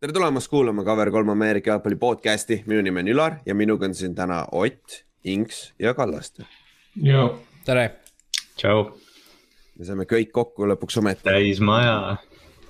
[0.00, 3.94] tere tulemast kuulama Cover kolm Ameerika jalgpalli podcast'i, minu nimi on Ülar ja minuga on
[3.98, 6.44] siin täna Ott, Inks ja Kallaste.
[7.64, 7.90] tere.
[8.56, 8.84] tšau.
[9.78, 11.24] me saime kõik kokku lõpuks ometi.
[11.26, 12.16] täis maja.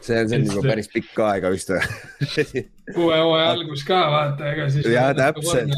[0.00, 2.64] see on, see on juba päris pikk aega vist või
[2.96, 4.88] uue hooaja algus ka vaata, ega siis.
[4.88, 5.76] ja täpselt.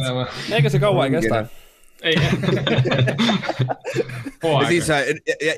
[0.55, 1.45] ega see kaua ei kesta.
[2.03, 2.15] ei
[4.63, 4.87] ja siis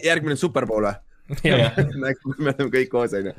[0.08, 0.96] järgmine Superbowl või?
[2.04, 3.34] nagu me oleme kõik koos, onju.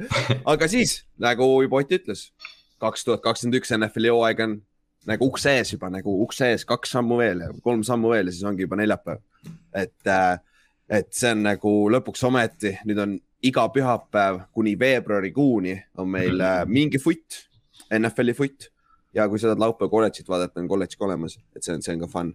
[0.53, 2.27] aga siis, nagu juba Ott ütles,
[2.83, 4.61] kaks tuhat kakskümmend üks NFL-i hooaeg on
[5.09, 8.35] nagu ukse ees juba nagu ukse ees, kaks sammu veel ja kolm sammu veel ja
[8.35, 9.21] siis ongi juba neljapäev.
[9.75, 10.37] et, äh,
[10.89, 16.61] et see on nagu lõpuks ometi, nüüd on iga pühapäev kuni veebruarikuuni on meil äh,
[16.67, 17.43] mingi foot,
[17.91, 18.69] NFL-i foot
[19.13, 21.95] ja kui sa tahad laupäeva kolledžit vaadata, on kolledž ka olemas, et see on, see
[21.97, 22.33] on ka fun.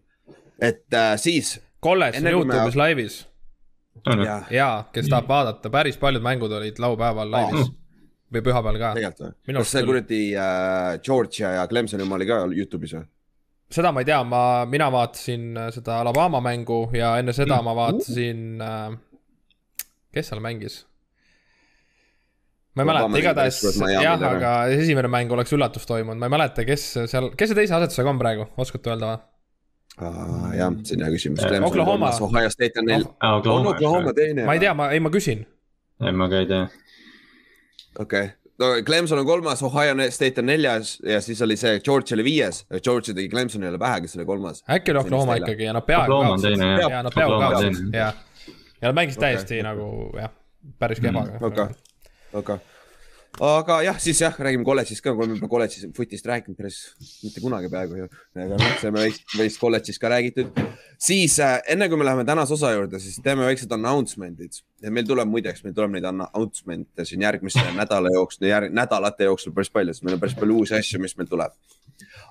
[0.60, 1.58] et äh, siis.
[1.80, 3.22] kolledž on Youtube'is laivis
[4.24, 7.70] ja, ja, kes tahab vaadata, päris paljud mängud olid laupäeval laivis oh.
[8.34, 8.92] või pühapäeval ka.
[9.58, 13.06] kas see kuradi äh, Georgia ja Clemsoni oma oli ka Youtube'is või?
[13.72, 17.68] seda ma ei tea, ma, mina vaatasin äh, seda Alabama mängu ja enne seda mm.
[17.68, 18.84] ma vaatasin äh,,
[20.14, 20.82] kes seal mängis?
[22.74, 23.62] ma ei mäleta, igatahes
[23.92, 27.76] jah, aga esimene mäng oleks üllatus toimunud, ma ei mäleta, kes seal, kes see teise
[27.78, 29.26] asetusega on praegu, oskate öelda või?
[29.98, 31.44] Uh, jah, see on hea küsimus.
[31.66, 32.10] Oklahoma.
[32.22, 34.44] Ohio State on neil oh,, on Oklahoma teine.
[34.46, 35.42] ma ei tea, ma, ei ma küsin.
[36.04, 36.68] ei, ma ka ei tea.
[37.98, 42.14] okei okay., no Clemson on kolmas, Ohio State on neljas ja siis oli see George
[42.14, 42.62] oli viies.
[42.78, 44.62] George tegi Clemsonile pähe, kes oli kolmas.
[44.70, 46.62] äkki oli Oklahoma ikkagi ja nad peaaegu kaotasid.
[46.62, 48.24] ja nad peaaegu kaotasid, jah.
[48.78, 49.66] ja nad mängisid täiesti okay.
[49.66, 50.34] nagu jah,
[50.78, 51.42] päris kehvaga.
[51.42, 51.66] okei,
[52.32, 52.67] okei
[53.40, 56.78] aga jah, siis jah, räägime kolledžist ka, oleme juba kolledžis footist rääkinud päris
[57.22, 58.08] mitte kunagi peaaegu ju.
[58.34, 60.58] aga noh, see on veits, veits kolledžis ka räägitud.
[60.98, 65.30] siis äh, enne kui me läheme tänase osa juurde, siis teeme väiksed announcement'id meil tuleb
[65.30, 70.06] muideks, meil tuleb neid announcement'e siin järgmise nädala jooksul, järg, nädalate jooksul päris palju, sest
[70.06, 71.54] meil on päris palju uusi asju, mis meil tuleb.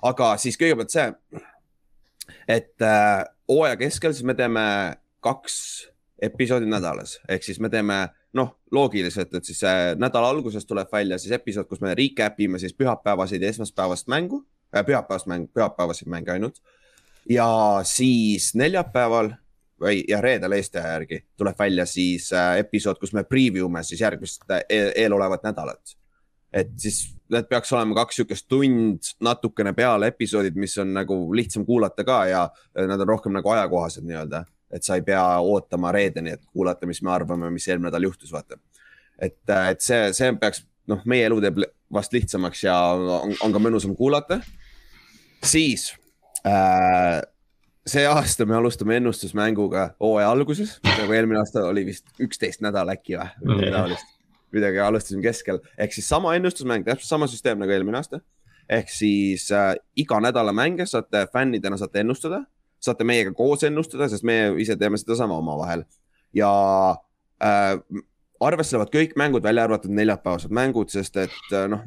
[0.02, 1.08] aga siis kõigepealt see,
[2.48, 4.64] et äh, hooaja keskel siis me teeme
[5.24, 5.56] kaks
[6.22, 9.62] episoodi nädalas, ehk siis me teeme noh, loogiliselt, et siis
[9.96, 14.42] nädala alguses tuleb välja siis episood, kus me recap ime siis pühapäevaseid ja esmaspäevast mängu
[14.74, 16.60] äh,, pühapäevast mängu, pühapäevaseid mänge ainult.
[17.28, 17.48] ja
[17.84, 19.32] siis neljapäeval
[19.80, 23.82] või ja reedel Eesti aja järgi tuleb välja siis äh, episood, kus me preview me
[23.82, 25.96] siis järgmist äh, eel, eelolevat nädalat.
[26.52, 31.66] et siis need peaks olema kaks sihukest tund natukene peale episoodid, mis on nagu lihtsam
[31.66, 36.34] kuulata ka ja nad on rohkem nagu ajakohased nii-öelda et sa ei pea ootama reedeni,
[36.36, 38.58] et kuulata, mis me arvame, mis eelmine nädal juhtus, vaata.
[39.18, 41.62] et, äh, et see, see peaks, noh, meie elu teeb
[41.92, 44.40] vast lihtsamaks ja on, on ka mõnusam kuulata.
[45.44, 45.90] siis
[46.46, 47.22] äh,
[47.88, 53.16] see aasta me alustame ennustusmänguga hooaja alguses, nagu eelmine aasta oli vist üksteist nädal äkki
[53.16, 54.16] või, midagi taolist.
[54.52, 58.20] midagi alustasime keskel, ehk siis sama ennustusmäng, täpselt sama süsteem nagu eelmine aasta.
[58.68, 62.44] ehk siis äh, iga nädala mänge saate fännidena saate ennustada
[62.80, 65.84] saate meiega koos ennustada, sest me ise teeme sedasama omavahel
[66.36, 66.50] ja
[67.42, 68.02] äh,
[68.40, 71.84] arvesse lähevad kõik mängud, välja arvatud neljapäevased mängud, sest et äh, noh,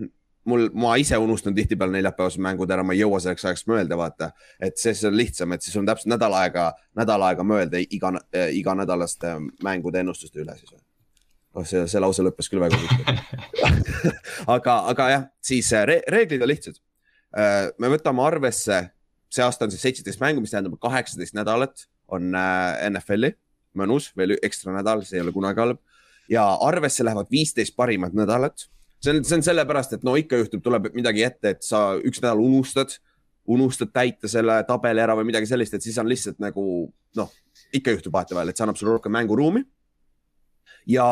[0.50, 4.32] mul, ma ise unustan tihtipeale neljapäevased mängud ära, ma ei jõua selleks ajaks mõelda, vaata.
[4.60, 8.50] et siis on lihtsam, et siis on täpselt nädal aega, nädal aega mõelda iga äh,,
[8.58, 10.74] iganädalaste mängude ennustuste üle siis.
[11.54, 13.62] oh, see, see lause lõppes küll väga huvitav
[14.56, 16.80] aga, aga jah, siis äh, re reeglid on lihtsad
[17.38, 17.70] äh,.
[17.78, 18.84] me võtame arvesse
[19.32, 23.32] see aasta on siis seitseteist mängu, mis tähendab kaheksateist nädalat on äh, NFL-i,
[23.80, 25.80] mõnus, veel ekstra nädal, see ei ole kunagi halb.
[26.30, 28.68] ja arvesse lähevad viisteist parimat nädalat.
[29.04, 32.22] see on, see on sellepärast, et no ikka juhtub, tuleb midagi ette, et sa üks
[32.22, 32.98] nädal unustad,
[33.48, 36.66] unustad täita selle tabeli ära või midagi sellist, et siis on lihtsalt nagu
[37.18, 37.32] noh,
[37.74, 39.64] ikka juhtub vahetevahel, et see annab sulle rohkem mänguruumi.
[40.88, 41.08] ja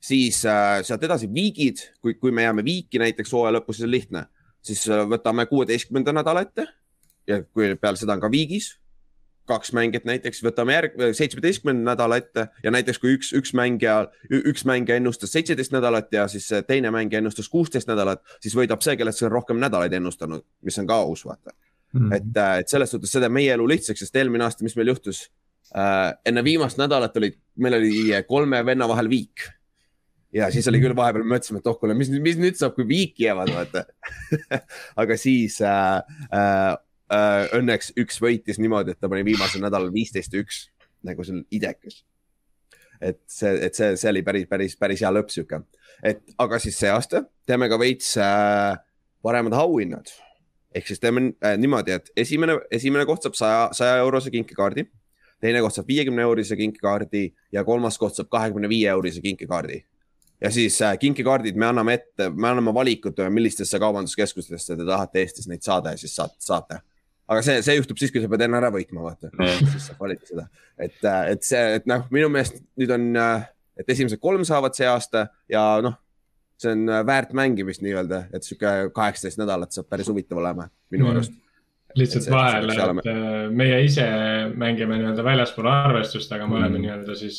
[0.00, 3.94] siis äh, sealt edasi viigid, kui, kui me jääme viiki näiteks hooaja lõpus, siis on
[3.94, 4.24] lihtne,
[4.62, 6.66] siis äh, võtame kuueteistkümnenda nädala ette
[7.26, 8.74] ja kui peale seda on ka viigis
[9.46, 14.66] kaks mängijat näiteks, võtame järg, seitsmeteistkümnenda nädala ette ja näiteks kui üks, üks mängija, üks
[14.68, 19.22] mängija ennustas seitseteist nädalat ja siis teine mängija ennustas kuusteist nädalat, siis võidab see, kellest
[19.22, 22.00] see on rohkem nädalaid ennustanud, mis on ka aus, vaata mm.
[22.00, 22.16] -hmm.
[22.16, 24.94] et, äh, et selles suhtes see teeb meie elu lihtsaks, sest eelmine aasta, mis meil
[24.94, 25.28] juhtus
[25.74, 26.14] äh,.
[26.24, 27.92] enne viimast nädalat oli, meil oli
[28.28, 29.46] kolme venna vahel viik.
[30.32, 33.28] ja siis oli küll vahepeal, mõtlesime, et oh kuule, mis, mis nüüd saab, kui viiki
[33.28, 33.84] jäävad, vaata
[35.02, 36.02] aga siis äh,
[36.34, 36.74] äh,
[37.06, 40.66] õnneks üks võitis niimoodi, et ta pani viimasel nädalal viisteist ja üks
[41.06, 42.04] nagu seal idekas.
[43.00, 45.60] et see, et see, see oli päris, päris, päris hea lõpp sihuke,
[46.02, 48.78] et aga siis see aasta teeme ka veits äh,
[49.22, 50.08] paremad auhinnad.
[50.74, 54.86] ehk siis teeme äh, niimoodi, et esimene, esimene koht saab saja, saja eurose kinkekaardi,
[55.40, 59.84] teine koht saab viiekümne eurise kinkekaardi ja kolmas koht saab kahekümne viie eurise kinkekaardi
[60.40, 65.48] ja siis äh, kinkekaardid me anname ette, me anname valikud, millistesse kaubanduskeskustesse te tahate Eestis
[65.48, 66.80] neid saada ja siis saate, saate.
[67.26, 69.30] Aga see, see juhtub siis, kui sa pead enne ära võitma, vaata.
[69.58, 73.48] Siis saab valida seda, et, äh, et see, et noh, minu meelest nüüd on, äh,
[73.80, 75.98] et esimesed kolm saavad see aasta ja noh,
[76.60, 81.10] see on äh, väärt mängimist nii-öelda, et sihuke kaheksateist nädalat saab päris huvitav olema minu
[81.12, 81.34] arust.
[81.34, 81.42] Mm
[81.96, 84.04] lihtsalt vahele, et meie ise
[84.60, 86.82] mängime nii-öelda väljaspool arvestust, aga me oleme mm.
[86.82, 87.38] nii-öelda siis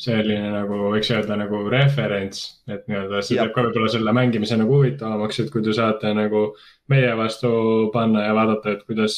[0.00, 4.78] selline nagu võiks öelda nagu referents, et nii-öelda see teeb ka võib-olla selle mängimise nagu
[4.78, 6.50] huvitavamaks, et kui te saate nagu
[6.92, 7.52] meie vastu
[7.94, 9.16] panna ja vaadata, et kuidas,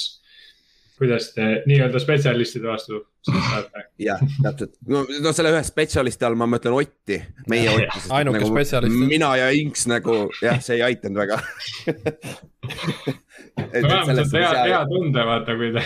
[0.99, 3.85] kuidas te nii-öelda spetsialistide vastu saate.
[4.09, 7.21] jah, täpselt, no, no selle ühe spetsialisti all ma mõtlen Otti,
[7.53, 8.07] meie Otti.
[8.19, 8.99] ainuke nagu, spetsialist.
[9.15, 11.41] mina ja Inks nagu jah, see ei aidanud väga
[13.75, 15.83] vähemalt saad hea, hea tunde vaata, kui te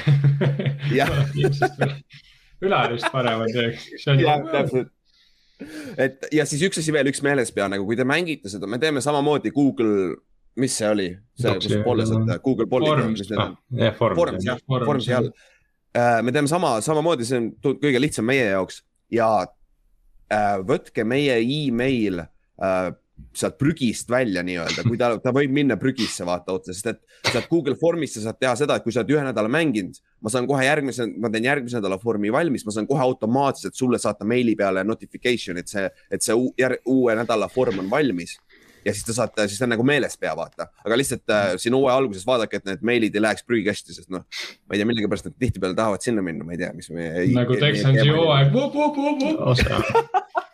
[2.65, 3.91] ülarist paremat teeks.
[4.25, 4.95] jah, täpselt.
[5.99, 8.79] Et ja siis üks asi veel, üks meeles pea nagu, kui te mängite seda, me
[8.83, 10.15] teeme samamoodi Google,
[10.59, 11.09] mis see oli,
[11.39, 12.69] see, kus polles, et Google.
[12.71, 15.33] Forms, ah, jah, Forms, jah, Formsi all.
[15.99, 17.51] Äh, me teeme sama, samamoodi, see on
[17.83, 18.83] kõige lihtsam meie jaoks.
[19.11, 22.91] Ja äh, võtke meie email äh,
[23.35, 27.49] sealt prügist välja nii-öelda, kui ta, ta võib minna prügisse vaata otsa, sest et sealt
[27.51, 30.47] Google Formist sa saad teha seda, et kui sa oled ühe nädala mänginud, ma saan
[30.51, 34.57] kohe järgmise, ma teen järgmise nädala vormi valmis, ma saan kohe automaatselt sulle saata meili
[34.59, 38.39] peale notification, et see, et see uue nädala vorm on valmis
[38.85, 40.69] ja siis te saate, siis ta on nagu meeles pea, vaata.
[40.85, 44.25] aga lihtsalt äh, siin hooaja alguses vaadake, et need meilid ei läheks prügikasti, sest noh,
[44.25, 47.27] ma ei tea, millegipärast nad tihtipeale tahavad sinna minna, ma ei tea, mis meie.
[47.37, 48.55] nagu Texansi hooaeg.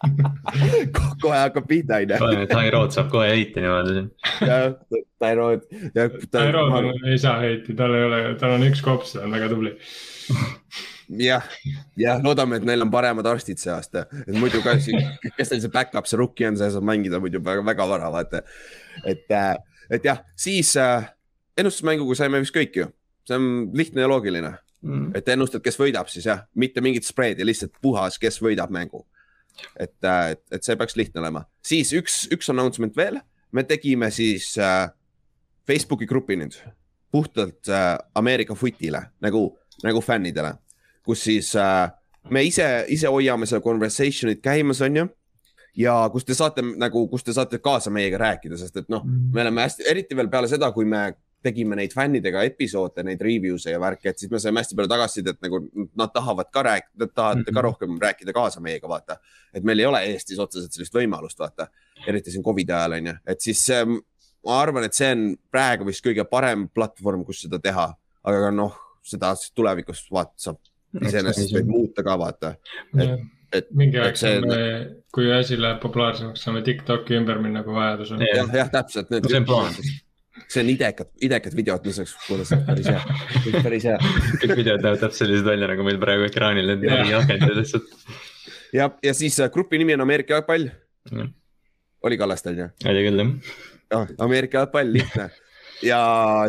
[1.25, 2.49] kohe hakkab pihta, onju.
[2.51, 4.07] Tyrod saab kohe heiti niimoodi.
[4.45, 4.75] jah,
[5.23, 5.69] Tyrod.
[5.95, 9.77] Tyrod ei saa heiti, tal ei ole, tal on üks kops, ta on väga tubli
[11.09, 11.45] jah,
[12.01, 15.73] jah, loodame, et neil on paremad arstid see aasta, et muidu ka, kes neil see
[15.73, 18.43] back-up, see rookie on, see saab mängida muidu väga, väga vara, vaata.
[19.05, 19.55] et, äh,
[19.91, 21.09] et jah, siis äh,
[21.61, 22.89] ennustusmänguga saime vist kõik ju,
[23.29, 24.57] see on lihtne ja loogiline.
[24.85, 25.15] Mm..
[25.17, 29.07] et ennustad, kes võidab siis jah, mitte mingit spreedi, lihtsalt puhas, kes võidab mängu.
[29.81, 33.17] et, äh, et, et see peaks lihtne olema, siis üks, üks announcement veel,
[33.55, 34.91] me tegime siis äh,
[35.67, 36.59] Facebooki grupi nüüd.
[37.15, 39.47] Puhtalt äh, Ameerika footile nagu,
[39.87, 40.57] nagu fännidele
[41.05, 41.91] kus siis äh,
[42.31, 45.09] me ise, ise hoiame seda conversation'it käimas, on ju
[45.77, 49.43] ja kus te saate nagu, kus te saate kaasa meiega rääkida, sest et noh, me
[49.43, 51.09] oleme hästi, eriti veel peale seda, kui me
[51.45, 55.41] tegime neid fännidega episoode, neid review'e ja värke, et siis me saime hästi palju tagasisidet,
[55.45, 55.61] nagu
[55.99, 57.55] nad tahavad ka rääkida, nad tahavad mm -hmm.
[57.55, 59.19] ka rohkem rääkida kaasa meiega, vaata.
[59.55, 61.67] et meil ei ole Eestis otseselt sellist võimalust, vaata,
[62.07, 63.99] eriti siin Covidi ajal on ju, et siis ähm,
[64.47, 68.79] ma arvan, et see on praegu vist kõige parem platvorm, kus seda teha, aga noh,
[69.03, 70.57] seda tulevikus vaata saab
[71.03, 72.55] iseenesest võib muuta ka vaata.
[73.55, 74.59] et mingi aeg saame,
[75.15, 78.25] kui asi läheb populaarsemaks, saame Tiktoki ümber minna, kui vajadus on.
[78.27, 79.13] jah, jah, täpselt.
[79.29, 79.79] see on plaan
[80.51, 83.99] see on idekad, idekad videod, mis oleks, kuule, see on päris hea, päris hea.
[84.43, 87.95] kõik videod näevad täpselt sellised välja, nagu meil praegu ekraanil need neli akent lihtsalt.
[88.75, 90.69] ja, ja siis äh, grupi nimi on Ameerika jalgpall.
[92.05, 92.69] oli Kallaste on ju?
[92.91, 93.33] oli küll jah.
[93.95, 95.31] Ah, Ameerika jalgpall, lihtne
[95.85, 96.03] ja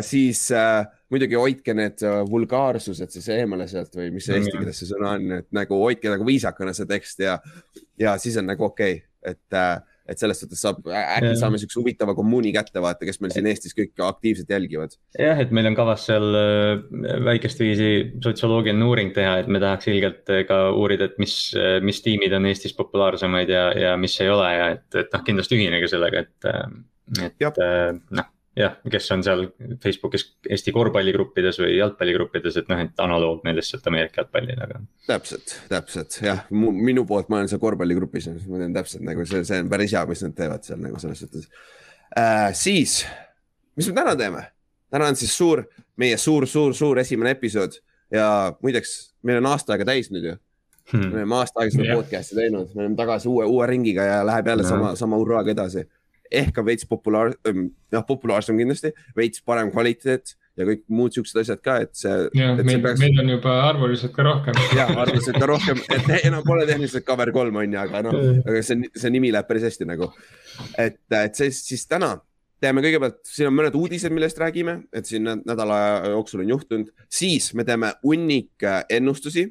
[0.06, 4.80] siis äh, muidugi hoidke need äh, vulgaarsused siis eemale sealt või mis see eesti keeles
[4.82, 7.36] see sõna on, et nagu hoidke nagu viisakana see tekst ja,
[8.00, 9.76] ja siis on nagu okei okay., et äh,
[10.06, 11.38] et selles suhtes saab, äkki ja.
[11.40, 14.92] saame siukse huvitava kommuuni kätte vaata, kes meil siin Eestis kõik aktiivselt jälgivad.
[15.18, 17.88] jah, et meil on kavas seal äh, väikest viisi
[18.22, 21.34] sotsioloogiline uuring teha, et me tahaks ilgelt ka uurida, et mis,
[21.82, 25.58] mis tiimid on Eestis populaarsemaid ja, ja mis ei ole ja et, et noh, kindlasti
[25.58, 26.50] ühinege sellega, et,
[27.26, 27.60] et
[28.14, 29.44] noh jah, kes on seal
[29.82, 34.80] Facebookis Eesti korvpalligruppides või jalgpalligruppides, et noh, et analoog nendest sealt Ameerika jalgpallile, aga.
[35.08, 39.60] täpselt, täpselt jah, minu poolt ma olen seal korvpalligrupis, ma tean täpselt nagu see, see
[39.64, 41.50] on päris hea, mis nad teevad seal nagu selles suhtes
[42.16, 42.48] äh,.
[42.56, 43.02] siis,
[43.76, 44.46] mis me täna teeme?
[44.92, 45.66] täna on siis suur,
[46.00, 47.80] meie suur-suur-suur esimene episood
[48.14, 48.28] ja
[48.62, 48.96] muideks,
[49.26, 50.36] meil on aasta aega täis nüüd ju
[50.92, 51.10] hmm..
[51.10, 52.00] me oleme aasta aega seda yeah.
[52.00, 54.68] podcast'i teinud, me oleme tagasi uue, uue ringiga ja läheb jälle no.
[54.68, 55.84] sama, sama hurraaga edasi
[56.30, 61.60] ehk on veits populaar, noh, populaarsem kindlasti, veits parem kvaliteet ja kõik muud siuksed asjad
[61.64, 62.14] ka, et see.
[62.38, 63.00] jah, meil, peaks...
[63.02, 64.60] meil on juba arvuliselt ka rohkem.
[64.78, 68.62] jah, arvuliselt ka rohkem, et enam pole tehniliselt cover kolm on ju, aga noh, aga
[68.64, 70.10] see, see nimi läheb päris hästi nagu.
[70.80, 72.16] et, et see siis täna
[72.62, 75.78] teeme kõigepealt, siin on mõned uudised, millest räägime, et siin nädala
[76.14, 79.50] jooksul on juhtunud, siis me teeme hunnik ennustusi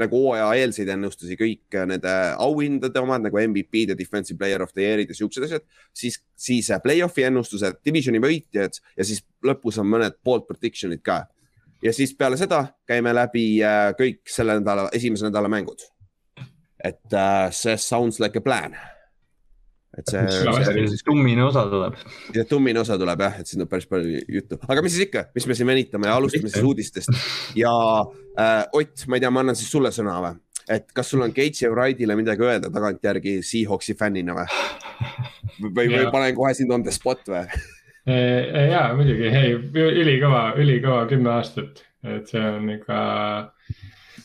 [0.00, 5.12] nagu hooajaeelseid ennustusi, kõik nende auhindade omad nagu MVP-d ja defensive player of the year'id
[5.12, 5.66] ja siuksed asjad.
[5.94, 11.26] siis, siis play-off'i ennustused, divisioni võitjad ja siis lõpus on mõned bold prediction'id ka.
[11.82, 15.84] ja siis peale seda käime läbi äh, kõik selle nädala, esimese nädala mängud.
[16.82, 18.74] et uh, see sounds like a plan.
[19.98, 21.98] Et see, tummine osa tuleb.
[22.36, 25.26] ja tummine osa tuleb jah, et siin on päris palju juttu, aga mis siis ikka,
[25.36, 27.12] mis me siin venitame ja alustame siis uudistest
[27.58, 27.74] ja
[28.38, 30.40] äh, Ott, ma ei tea, ma annan siis sulle sõna või?
[30.72, 34.48] et kas sul on Gate'i ja Wrightile midagi öelda tagantjärgi Seahawksi fännina või?
[35.68, 37.44] või, või panen kohe sind on the spot või?
[38.06, 39.56] ja muidugi, ei
[40.02, 43.02] ülikõva, ülikõva kümme aastat, et see on ikka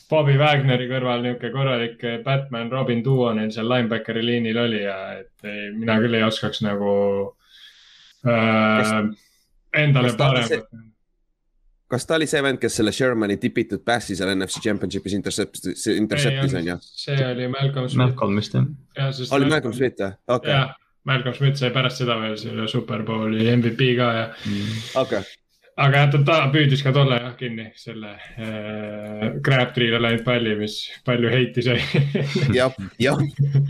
[0.08, 5.48] Bobby Wagneri kõrval niisugune korralik Batman, Robin duo neil seal linebackeri liinil oli ja et
[5.48, 6.92] ei, mina küll ei oskaks nagu
[8.24, 9.02] äh,
[9.76, 10.64] endale paremat.
[11.92, 16.56] kas ta oli see vend, kes selle Shermani tipitud passi seal NFC Championship'is intercept'is, intercept'is
[16.56, 16.78] on ju?
[16.88, 18.04] see oli Malcolm Smith.
[18.06, 19.34] Malcolm vist jah.
[19.36, 20.84] oli Malcolm Smith jah, okei okay..
[21.08, 24.80] Malcolm Smith sai pärast seda veel selle Superbowli MVP ka ja mm..
[25.04, 25.36] okei okay
[25.78, 31.30] aga jah, ta, püüdis ka tolle jah kinni selle äh, Crabtree'le läinud palli, mis palju
[31.30, 31.78] heiti sai
[32.58, 33.20] jah, jah,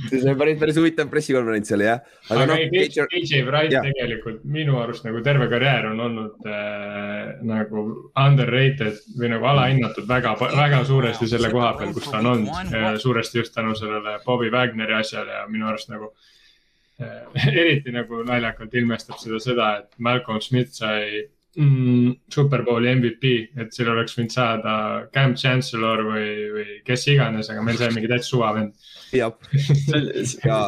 [0.09, 2.01] see oli päris, päris huvitav pressikonverents oli jah.
[2.31, 3.13] aga, aga noh.
[3.19, 7.85] AJ Wright tegelikult minu arust nagu terve karjäär on olnud äh, nagu
[8.25, 12.91] underrated või nagu alahinnatud väga, väga suuresti selle koha peal, kus ta on olnud äh,.
[13.03, 16.15] suuresti just tänu sellele Bobby Wagneri asjale ja minu arust nagu
[17.05, 17.27] äh,
[17.61, 21.27] eriti nagu naljakalt ilmestab seda, seda, et Malcolm Smith sai
[21.59, 24.75] mm, Superbowli MVP, et seal oleks võinud saada
[25.15, 28.77] Cam Chancellor või, või kes iganes, aga meil sai mingi täitsa suvavend.
[29.17, 29.35] jah,
[30.45, 30.61] ja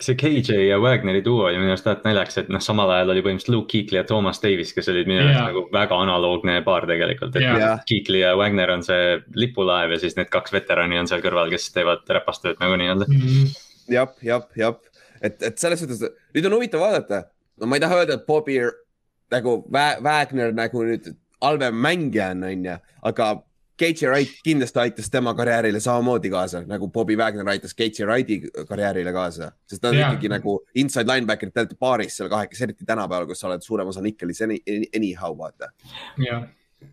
[0.00, 3.22] see KJ ja Wagneri duo oli minu arust alati naljakas, et noh, samal ajal oli
[3.24, 5.46] põhimõtteliselt Luke Kuechly ja Thomas Davis, kes olid minu arust yeah.
[5.48, 7.78] nagu väga analoogne paar tegelikult, et yeah.
[7.88, 11.70] Kuechly ja Wagner on see lipulaev ja siis need kaks veterani on seal kõrval, kes
[11.72, 13.54] teevad räpastööd nagu nii-öelda mm -hmm..
[13.96, 14.76] jah, jah, jah,
[15.22, 16.04] et, et selles suhtes,
[16.36, 17.22] nüüd on huvitav vaadata,
[17.56, 18.60] no ma ei taha öelda, et Bobby
[19.32, 21.10] nagu Wagner nagu nüüd
[21.42, 22.78] halvem mängija on, onju,
[23.10, 23.34] aga
[23.76, 29.12] Gaethje Wright kindlasti aitas tema karjäärile samamoodi kaasa, nagu Bobby Wagner aitas Gaethje Wrighti karjäärile
[29.12, 30.08] kaasa, sest ta on ja.
[30.08, 33.92] ikkagi nagu inside linebacker, te olete paaris seal kahekesi, eriti tänapäeval, kus sa oled suurem
[33.92, 35.74] osa nikkelis anyhow, vaata.
[36.24, 36.46] jah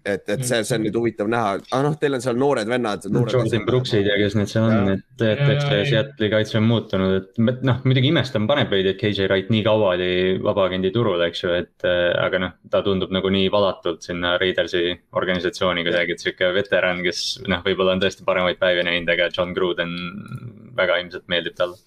[0.05, 3.05] et, et see, see on nüüd huvitav näha, aga noh, teil on seal noored vennad.
[3.07, 7.17] Jordan Brooksid ja kes need seal on, et, et eks see Seattle'i kaitse on muutunud,
[7.19, 10.11] et noh, muidugi imestan, paneb veidi, et KJ Wright nii kaua oli
[10.43, 14.85] vabaagendi turul, eks ju, et aga noh, ta tundub nagu nii valatult sinna Raidersi
[15.19, 19.55] organisatsiooni kuidagi, et sihuke veteran, kes noh, võib-olla on tõesti paremaid päevi näinud, aga John
[19.55, 19.93] Gruden
[20.77, 21.79] väga ilmselt meeldib talle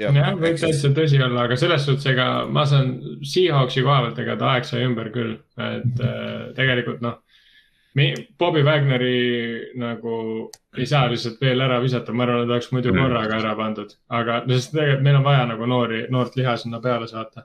[0.00, 2.94] jah, võib täitsa tõsi olla, aga selles suhtes, ega ma saan
[3.26, 7.20] Seahawksi koha pealt, ega ta aeg sai ümber küll, et äh, tegelikult noh.
[8.38, 10.12] Bobby Wagneri nagu
[10.78, 13.00] ei saa lihtsalt veel ära visata, ma arvan, et oleks muidu mm.
[13.02, 17.10] korraga ära pandud, aga sest tegelikult meil on vaja nagu noori, noort liha sinna peale
[17.10, 17.44] saata.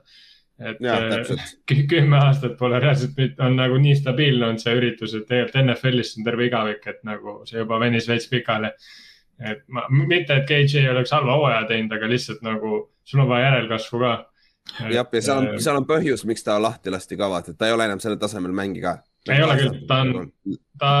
[0.56, 5.66] et äh, kümme aastat pole reaalselt, on nagu nii stabiilne olnud see üritus, et tegelikult
[5.66, 8.70] NFL-is on terve igavik, et nagu see juba venis veits pikali
[9.40, 13.50] et ma, mitte, et KJ oleks halva hooaja teinud, aga lihtsalt nagu sul on vaja
[13.50, 14.12] järelkasvu ka.
[14.80, 17.68] jah, ja seal on, seal on põhjus, miks ta lahti lasti ka vaata, et ta
[17.68, 18.98] ei ole enam sellel tasemel mängija.
[19.30, 20.30] ei ole küll, ta on,
[20.78, 20.92] ta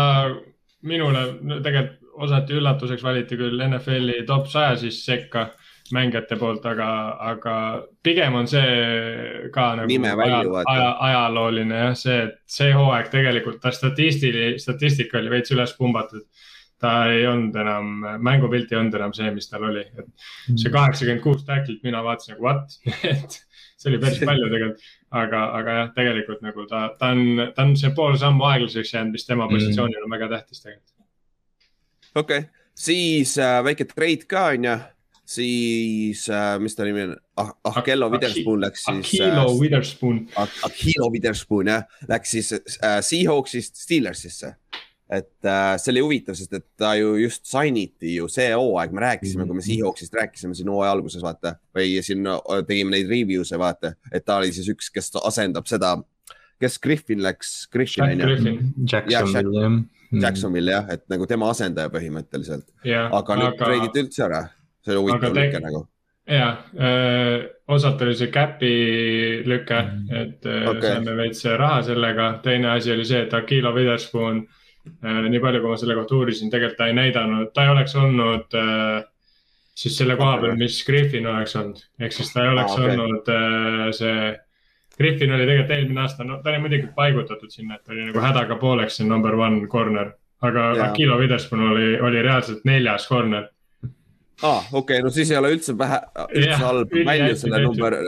[0.86, 1.28] minule
[1.62, 5.50] tegelikult osati üllatuseks valiti küll NFL-i top saja siis sekka
[5.92, 6.88] mängijate poolt, aga,
[7.28, 7.56] aga
[8.02, 10.40] pigem on see ka nagu aja,
[10.72, 16.24] aja, ajalooline jah, see, et see hooaeg tegelikult ta statistili, statistika oli veits üles pumbatud
[16.82, 20.08] ta ei olnud enam, mängupilt ei olnud enam see, mis tal oli, et
[20.52, 20.72] see mm.
[20.74, 22.76] kaheksakümmend kuus tacklit, mina vaatasin nagu what
[23.12, 23.38] et
[23.76, 24.90] see oli päris palju tegelikult.
[25.22, 29.16] aga, aga jah, tegelikult nagu ta, ta on, ta on see pool sammu aeglaseks jäänud,
[29.16, 29.56] mis tema mm.
[29.56, 30.92] positsioonil on väga tähtis tegelikult.
[32.14, 34.76] okei okay., siis äh, väike trade ka on ju
[35.26, 39.20] siis äh,, mis ta nimi on ah,, Ahkello Witherspoon läks siis.
[39.20, 40.20] Ahilo äh, Witherspoon.
[40.36, 44.54] Ahilo Witherspoon jah, läks siis äh, Seahawksist Steelersisse
[45.06, 48.94] et äh, see oli huvitav, sest et ta ju just sign iti ju see hooaeg,
[48.94, 49.46] me rääkisime mm, -hmm.
[49.46, 49.62] kui me.
[49.66, 51.56] Seahawksist rääkisime siin hooaja alguses, vaata.
[51.74, 52.26] või siin
[52.66, 55.96] tegime neid review'e, vaata, et ta oli siis üks, kes asendab seda,
[56.60, 58.56] kes Griffin läks, Griffin on ju.
[58.90, 59.70] Jacksonville jah.
[59.70, 60.22] Mhm.
[60.22, 62.66] Jacksonville jah, et nagu tema asendaja põhimõtteliselt.
[63.12, 63.64] aga nüüd aga...
[63.64, 64.42] treiditi üldse ära,
[64.82, 65.86] see oli huvitav lüke nagu
[66.26, 70.10] ja äh,, osalt oli see cap'i lüke, mhm.
[70.10, 70.96] et äh, okay.
[70.96, 74.64] saime veits raha sellega, teine asi oli see, et Akilo Witherspoon äh, Äh,
[75.02, 78.56] nii palju, kui ma selle kohta uurisin, tegelikult ta ei näidanud, ta ei oleks olnud
[78.58, 79.04] äh,
[79.76, 82.98] siis selle koha peal, mis Griffin oleks olnud, ehk siis ta ei oleks ah, okay.
[82.98, 84.18] olnud äh, see.
[84.96, 88.22] Griffin oli tegelikult eelmine aasta, no ta oli muidugi paigutatud sinna, et ta oli nagu
[88.24, 93.50] hädaga pooleks see number one corner, aga Akilo Witherspoon oli, oli reaalselt neljas corner.
[93.84, 96.00] Aa ah,, okei okay,, no siis ei ole üldse vähe,
[96.30, 97.98] üldse halb välja selle number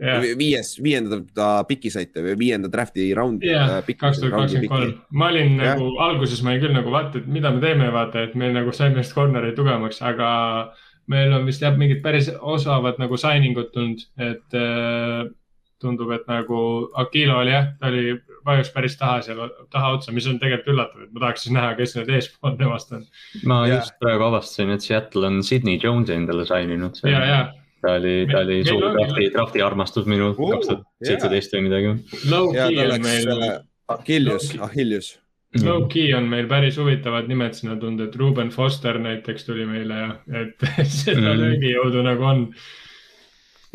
[0.00, 0.24] yeah.
[0.38, 1.20] viies, viienda
[1.68, 3.78] piki saite või viienda draft'i raundi yeah,.
[3.86, 5.74] Kaks tuhat kakskümmend kolm, ma olin yeah.
[5.74, 8.74] nagu alguses ma olin küll nagu vaata, et mida me teeme, vaata, et meil nagu
[8.76, 10.28] saime just corner'i tugevamaks, aga
[11.12, 15.26] meil on vist jah, mingid päris osavad nagu signing ud tulnud, et äh,
[15.82, 16.60] tundub, et nagu
[16.98, 21.04] Aquilo oli jah, ta oli, vajus päris taha seal, taha otsa, mis on tegelikult üllatav,
[21.04, 23.04] et ma tahaks siis näha, kes need eespool temast on.
[23.44, 23.80] ma ja.
[23.80, 27.00] just praegu avastasin, et Seattle on Sydney Jones'i endale sign inud.
[27.04, 27.40] ja, ja
[27.86, 31.94] ta oli, ta oli suur drafti, drafti armastus minu kaks tuhat seitseteist või midagi.
[32.32, 33.32] Low-key on meil.
[33.86, 35.12] Achilles, Achilles
[35.62, 40.08] Low-key on meil päris huvitavad nimed sinna tulnud, et Ruben Foster näiteks tuli meile ja,
[40.42, 40.66] et
[41.02, 41.38] seda mm.
[41.40, 42.42] löögijõudu nagu on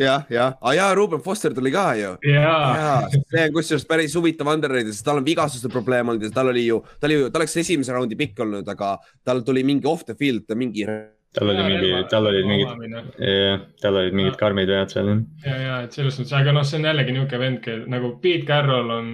[0.02, 2.12] jah, jah, aa jaa, Ruben Foster tuli ka ju.
[2.26, 6.68] see on kusjuures päris huvitav underrated, sest tal on vigasuste probleem olnud ja tal oli
[6.68, 8.94] ju, ta oli ju, ta oleks esimese raundi pikk olnud, aga
[9.26, 10.86] tal tuli mingi off the field mingi
[11.36, 12.88] tal oli mingi, tal olid mingid,
[13.24, 15.12] jah, tal olid mingid karmid vead seal.
[15.46, 18.92] ja, ja, et selles mõttes, aga noh, see on jällegi niisugune vend, nagu Pete Carroll
[18.98, 19.10] on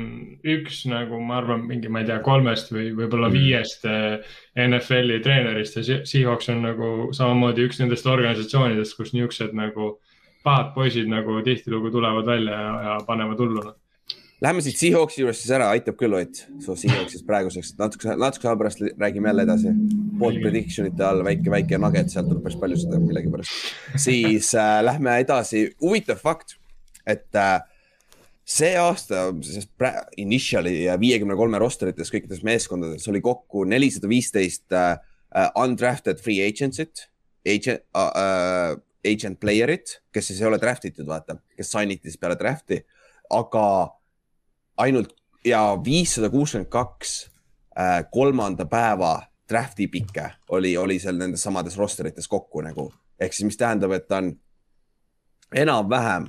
[0.55, 3.37] üks nagu ma arvan, mingi, ma ei tea, kolmest või võib-olla mm.
[3.37, 9.95] viiest eh, NFL-i treenerist ja Seahawks on nagu samamoodi üks nendest organisatsioonidest, kus niisugused nagu
[10.47, 13.77] pahad poisid nagu tihtilugu tulevad välja ja, ja panevad hullu noh.
[14.41, 18.59] Läheme siit Seahawksi juurest siis ära, aitab küll Ott, su Seahawksist praeguseks, natuke, natuke aja
[18.59, 19.71] pärast räägime jälle edasi.
[20.19, 23.71] poolt prediction ite all väike, väike nugget, sealt tuleb päris palju seda millegipärast.
[23.97, 26.55] siis äh, lähme edasi, huvitav fakt,
[27.05, 27.65] et äh,
[28.45, 29.73] see aasta, sest
[30.21, 34.99] initial'i viiekümne kolme rosterites kõikides meeskondades oli kokku nelisada viisteist äh,
[35.33, 37.07] äh, undrafted free agency't,
[37.41, 38.77] agent uh,, uh,
[39.07, 42.83] agent player'it, kes siis ei ole draft itud, vaata, kes sign iti siis peale draft'i,
[43.33, 43.65] aga
[44.77, 45.13] ainult
[45.45, 47.29] ja viissada kuuskümmend kaks
[47.79, 52.91] äh, kolmanda päeva draft'i pikke oli, oli seal nendes samades roster ites kokku nagu.
[53.19, 54.33] ehk siis, mis tähendab, et ta on
[55.55, 56.27] enam-vähem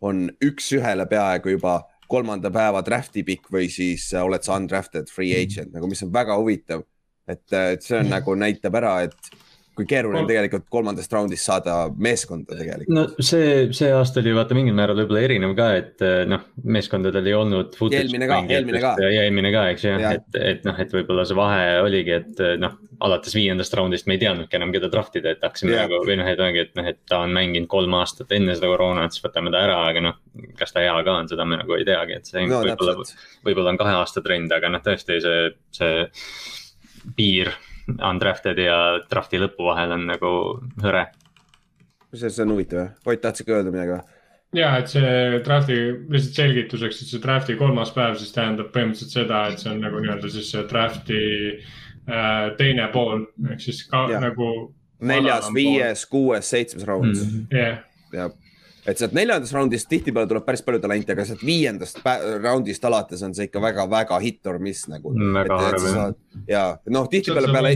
[0.00, 5.34] on üks-ühele peaaegu juba kolmanda päeva draft'i pikk või siis äh, oled sa undrafted free
[5.42, 6.84] agent nagu, mis on väga huvitav.
[7.28, 9.47] et, äh, et see on nagu näitab ära, et
[9.78, 12.94] kui keeruline on tegelikult kolmandast raundist saada meeskonda tegelikult.
[12.96, 17.30] no see, see aasta oli vaata mingil määral võib-olla erinev ka, et eh, noh, meeskondadel
[17.30, 17.78] ei olnud.
[17.88, 18.92] eelmine ka, eelmine ka.
[19.04, 22.56] ja eelmine ka, eks ju, et, et noh, et võib-olla see vahe oligi, et eh,
[22.60, 22.74] noh,
[23.06, 26.32] alates viiendast raundist me ei teadnudki enam, keda draft ida, et hakkasime nagu või noh,
[26.32, 29.54] et ongi, et noh, et ta on mänginud kolm aastat enne seda koroonat, siis võtame
[29.54, 30.18] ta ära, aga noh,
[30.58, 32.98] kas ta hea ka on, seda me nagu ei teagi, et see no, võib-olla,
[33.46, 36.04] võib-olla on kahe aasta trend, aga noh, tõesti see, see
[37.14, 37.54] piir
[37.96, 38.78] undrafted ja
[39.10, 40.30] draft'i lõpu vahel on nagu
[40.82, 41.08] hõre.
[42.14, 44.16] see, see on huvitav jah, Ott tahtsid ka öelda midagi või?
[44.56, 49.44] ja, et see draft'i, lihtsalt selgituseks, et see draft'i kolmas päev siis tähendab põhimõtteliselt seda,
[49.52, 51.22] et see on nagu nii-öelda siis see draft'i
[51.52, 54.20] äh, teine pool ehk siis ka ja.
[54.24, 54.50] nagu.
[55.00, 57.48] neljas, viies, kuues, seitsmes raund mm.
[58.86, 62.02] Et sealt neljandast raundist tihtipeale tuleb päris palju talenti, aga sealt viiendast
[62.42, 65.14] raundist alates on see ikka väga-väga hit or miss nagu.
[65.16, 66.14] jah.
[66.48, 67.74] ja noh, tihtipeale peale.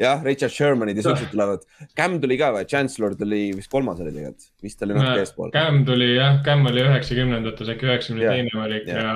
[0.00, 1.64] Jah, Richard Shermanid ja siuksed tulevad.
[1.98, 5.52] Cam tuli ka või, Chancellor tuli vist kolmas oli tegelikult, vist oli natuke eespool.
[5.54, 9.14] Cam tuli jah, Cam oli üheksakümnendates äkki üheksakümne teine valik ja, ja,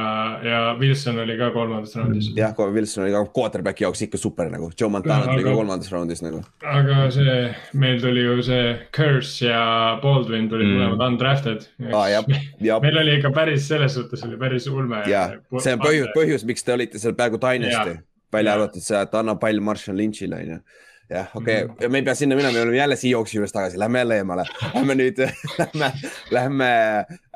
[0.51, 2.31] ja Wilson oli ka kolmandas raundis.
[2.37, 6.25] jah, Wilson oli ka quarterback'i jaoks ikka super nagu, Joe Montana tuli ka kolmandas raundis
[6.25, 6.43] nagu.
[6.75, 7.37] aga see,
[7.81, 9.65] meil tuli ju see Curse ja
[10.03, 10.81] Baldwin tulid mm.
[10.81, 15.05] mõlemad undrafted meil oli ikka päris, selles suhtes oli päris ulme.
[15.11, 18.03] jah, see on põhjus, põhjus, miks te olite seal peaaegu Dynasty
[18.35, 20.59] välja arvatud see, et anna pall Marshall Lynch'ile onju
[21.11, 21.87] jah, okei okay.
[21.87, 24.45] mm., me ei pea sinna minema, me oleme jälle Seahawksi juures tagasi, lähme jälle eemale.
[24.75, 25.21] Lähme nüüd,
[25.61, 25.91] lähme,
[26.31, 26.71] lähme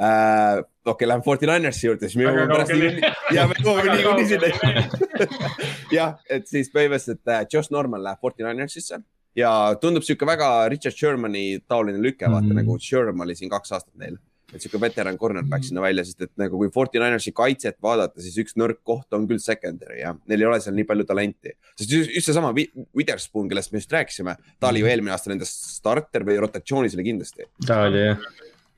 [0.00, 3.94] äh,, okei okay,, lähme Forty Ninersi juurde, siis me jõuame pärast nii, ja me jõuame
[3.96, 5.28] niikuinii sinna.
[5.98, 9.02] jah, et siis põhimõtteliselt äh, Josh Norman läheb Forty Ninersisse
[9.38, 12.62] ja tundub sihuke väga Richard Shermani taoline lüke, vaata mm -hmm.
[12.64, 14.16] nagu Sherman oli siin kaks aastat neil
[14.48, 18.36] et sihuke veteran cornerback sinna välja, sest et nagu kui Forty Ninersi kaitset vaadata, siis
[18.40, 21.52] üks nõrk koht on küll secondary ja neil ei ole seal nii palju talenti.
[21.74, 25.48] sest just, just seesama Witherspoon, kellest me just rääkisime, ta oli ju eelmine aasta nende
[25.48, 27.50] starter või rotatsioonis oli kindlasti.
[27.66, 28.30] ta oli jah,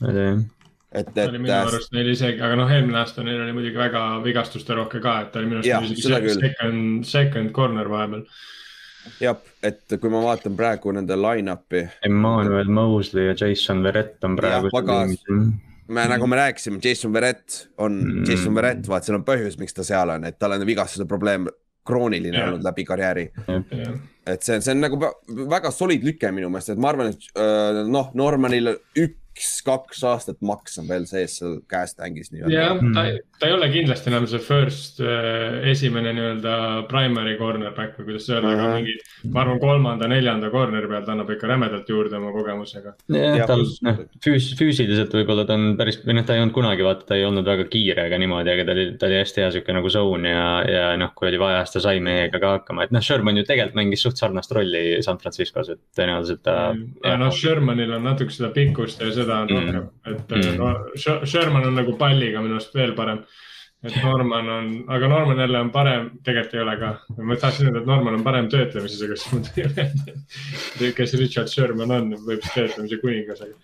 [0.08, 0.40] oli jah
[0.90, 1.28] et, et.
[1.28, 5.02] oli minu arust neil isegi, aga noh, eelmine aasta neil oli muidugi väga vigastuste rohke
[5.02, 8.26] ka, et ta oli minu arust isegi second, second corner vahepeal
[9.20, 11.86] jah, et kui ma vaatan praegu nende line-up'i.
[12.06, 14.70] Emmanuel Mosley ja Jason Verrett on praegu.
[15.88, 19.74] me nagu me rääkisime, Jason Verrett on mm., Jason Verrett, vaat seal on põhjus, miks
[19.74, 21.48] ta seal on, et tal on vigastuse probleem
[21.86, 22.48] krooniline yeah.
[22.50, 23.30] olnud läbi karjääri
[24.34, 24.98] et see, see on nagu
[25.50, 30.40] väga solid lüke minu meelest, et ma arvan, et äh, noh, Normanil ük, üks-kaks aastat
[30.44, 32.52] maks on veel sees seal käes tängis nii-öelda.
[32.52, 33.04] jah, ta,
[33.40, 36.54] ta ei ole kindlasti enam see first äh,, esimene nii-öelda
[36.90, 38.96] primary cornerback või kuidas öelda aga mingi,
[39.30, 42.94] ma arvan, kolmanda-neljanda corner'i pealt annab ikka rämedalt juurde oma kogemusega.
[43.14, 46.86] jah, tal noh, füüs-, füüsiliselt võib-olla ta on päris, või noh, ta ei olnud kunagi,
[46.86, 49.54] vaata, ta ei olnud väga kiire ega niimoodi, aga ta oli, ta oli hästi hea
[49.56, 52.88] sihuke nagu zone ja, ja noh, kui oli vaja, siis ta sai meiega ka hakkama,
[52.88, 56.58] et noh, Sherman ju tegelikult mängis suht sarnast rolli San Franciscos, et tõenäoliselt ta.
[57.06, 59.70] ja noh, Shermanil on natuke seda pikkust ja seda on mm.
[59.76, 60.58] rohkem, et mm.
[60.58, 63.24] no, Sherman on nagu palliga minu arust veel parem.
[63.80, 66.90] et Norman on, aga Norman jälle on parem, tegelikult ei ole ka.
[67.24, 71.48] ma tahtsin öelda, et Norman on parem töötlemises, aga siis mul tuli meelde, kes Richard
[71.52, 73.56] Sherman on, võib siis töötlemise kuningas, aga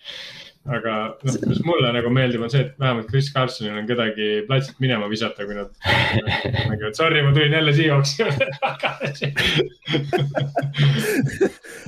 [0.67, 4.79] aga noh, mis mulle nagu meeldib, on see, et vähemalt Chris Carsonil on kedagi platsilt
[4.83, 5.71] minema visata, kui nad
[6.67, 6.97] mängivad.
[6.97, 9.31] Sorry, ma tulin jälle juurde tagasi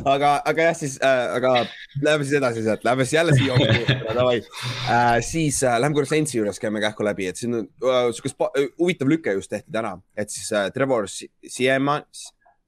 [0.05, 1.53] aga, aga jah, siis äh,, aga
[2.01, 5.17] lähme siis edasi sealt, lähme siis jälle Seahawksi juurde, davai äh,.
[5.25, 8.39] siis äh, lähme korra Saintsi juures käime kähku läbi, et siin on äh, sihukest
[8.79, 12.07] huvitav lüke just tehti täna, et siis äh, Trevor Siemann.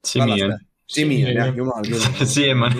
[0.02, 0.58] Simian
[0.92, 2.26] Simi on jah, jumal küll.
[2.34, 2.76] Siemann.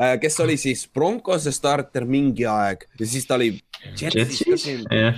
[0.00, 0.86] Äh, kes oli siis?
[0.92, 2.86] Broncose starter mingi aeg.
[3.00, 3.52] Ja siis ta oli
[3.94, 4.66] Jetsis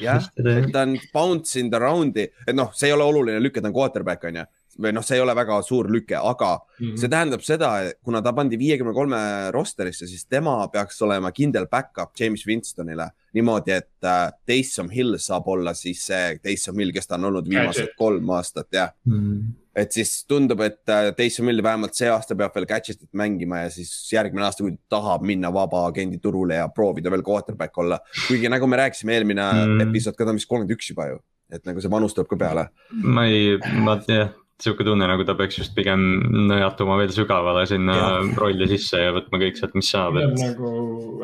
[0.03, 0.29] jah,
[0.73, 3.77] ta on bounce in the round'i, et noh, see ei ole oluline lüke, ta on
[3.77, 4.49] quarterback on ju.
[4.79, 6.99] Või noh, see ei ole väga suur lüke, aga mm -hmm.
[7.01, 7.71] see tähendab seda,
[8.05, 9.19] kuna ta pandi viiekümne kolme
[9.55, 13.09] rosterisse, siis tema peaks olema kindel back-up James Winstonile.
[13.35, 17.49] Niimoodi, et äh, Taysom Hill saab olla siis see Taysom Hill, kes ta on olnud
[17.49, 18.93] viimased kolm aastat, jah.
[19.05, 19.19] Mm.
[19.19, 23.65] -hmm et siis tundub, et äh, Taysom Hill vähemalt see aasta peab veel Gadgetit mängima
[23.65, 28.01] ja siis järgmine aasta, kui ta tahab minna vabaagendi turule ja proovida veel quarterback olla.
[28.27, 29.87] kuigi nagu me rääkisime eelmine mm.
[29.89, 31.23] episood ka, ta on vist kolmkümmend üks juba ju,
[31.55, 32.69] et nagu see vanus tuleb ka peale.
[33.05, 36.03] ma ei, ma jah, sihuke tunne, nagu ta peaks just pigem
[36.51, 38.13] nõjatuma veel sügavale sinna ja.
[38.41, 40.19] rolli sisse ja võtma kõik sealt, mis saab.
[40.19, 40.35] et...
[40.41, 40.73] nagu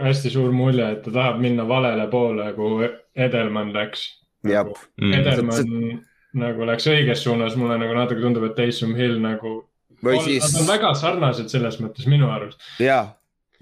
[0.02, 4.08] hästi suur mulje, et ta tahab minna valele poole, kuhu Edelman läks.
[4.46, 5.16] Nagu mm.
[5.20, 5.94] Edelman see...
[6.38, 9.60] nagu läks õiges suunas, mulle nagu natuke tundub, et Taysom Hill nagu.
[10.04, 10.44] Siis...
[10.44, 12.60] Nad on väga sarnased selles mõttes minu arust.
[12.82, 13.14] jaa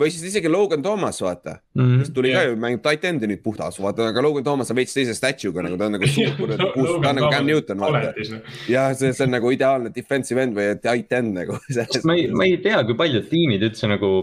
[0.02, 1.98] või siis isegi Logan Thomas, vaata mm, -hmm.
[2.02, 2.42] kes tuli yeah.
[2.42, 5.64] ka ju, mängib tight end'i nüüd puhtas, vaata, aga Logan Thomas on veits teise statue'ga
[5.66, 8.12] nagu ta on nagu suur kuradi kuus, ta on nagu Cam Newton, vaata.
[8.72, 11.58] ja see, see on nagu ideaalne defensive end või tight end nagu.
[12.08, 14.14] ma ei, ma ei tea, kui paljud tiimid üldse nagu,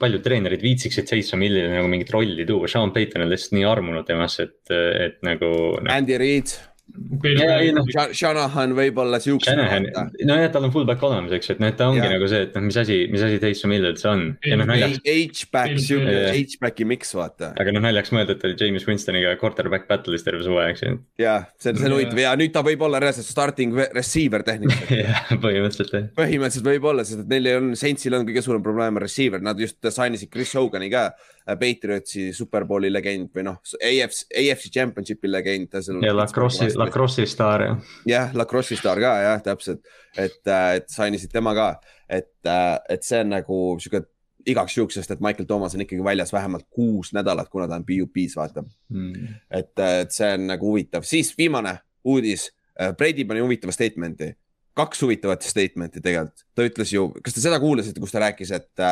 [0.00, 4.06] paljud treenerid viitsiksid Jason Millile nagu mingit rolli tuua, Sean Payton on lihtsalt nii armunud
[4.08, 4.76] temasse, et,
[5.08, 5.50] et nagu.
[5.90, 6.54] Andy Reid
[6.86, 7.82] No.
[8.14, 9.52] Shanahan võib-olla siukse.
[9.56, 12.10] nojah, tal on fullback olemas, eks ju, et noh, et ta ongi ja.
[12.12, 14.22] nagu see, et noh, mis asi, mis asi Taysom Hill üldse on.
[14.46, 17.50] H-back, siuke H-back'i miks vaata.
[17.58, 20.96] aga noh, naljaks mõelda, et oli James Winstoniga quarterback battle'is terve suve, eks ju.
[21.20, 25.32] ja, see, see on huvitav ja nüüd ta võib olla reaalselt starting receiver tehniliselt jah,
[25.42, 26.10] põhimõtteliselt jah.
[26.22, 29.58] põhimõtteliselt võib olla, sest et neil ei olnud, Saintsil on kõige suurem probleem receiver, nad
[29.60, 31.10] just sign isid Chris Hogan'i ka
[31.54, 35.76] Patriotsi superbowli legend või noh, AFC, AFC Championshipi legend.
[36.02, 37.92] ja Lacrosse'i, Lacrosse'i staar jah.
[38.08, 39.86] jah, Lacrosse'i staar ka jah, täpselt,
[40.18, 41.68] et, äh, et sainisid tema ka,
[42.10, 44.02] et, äh, et see on nagu sihuke
[44.46, 47.86] igaks juhuks, sest et Michael Thomas on ikkagi väljas vähemalt kuus nädalat, kuna ta on
[47.86, 49.34] PUP-s, vaata mm..
[49.50, 52.50] et, et see on nagu huvitav, siis viimane uudis.
[52.98, 54.34] Brady pani huvitava statement'i,
[54.76, 58.84] kaks huvitavat statement'i tegelikult, ta ütles ju, kas te seda kuulasite, kus ta rääkis, et,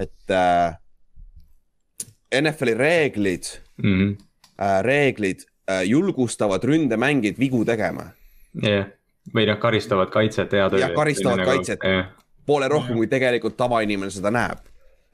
[0.00, 0.38] et
[2.34, 3.48] NFL-i reeglid
[3.82, 4.16] mm, -hmm.
[4.60, 8.10] äh, reeglid äh, julgustavad ründemängijad vigu tegema.
[8.62, 8.86] jah
[9.34, 10.80] või noh, karistavad kaitset hea töö.
[10.80, 12.10] jah, karistavad nagu, kaitset yeah.
[12.46, 14.64] poole rohkem, kui tegelikult tavainimene seda näeb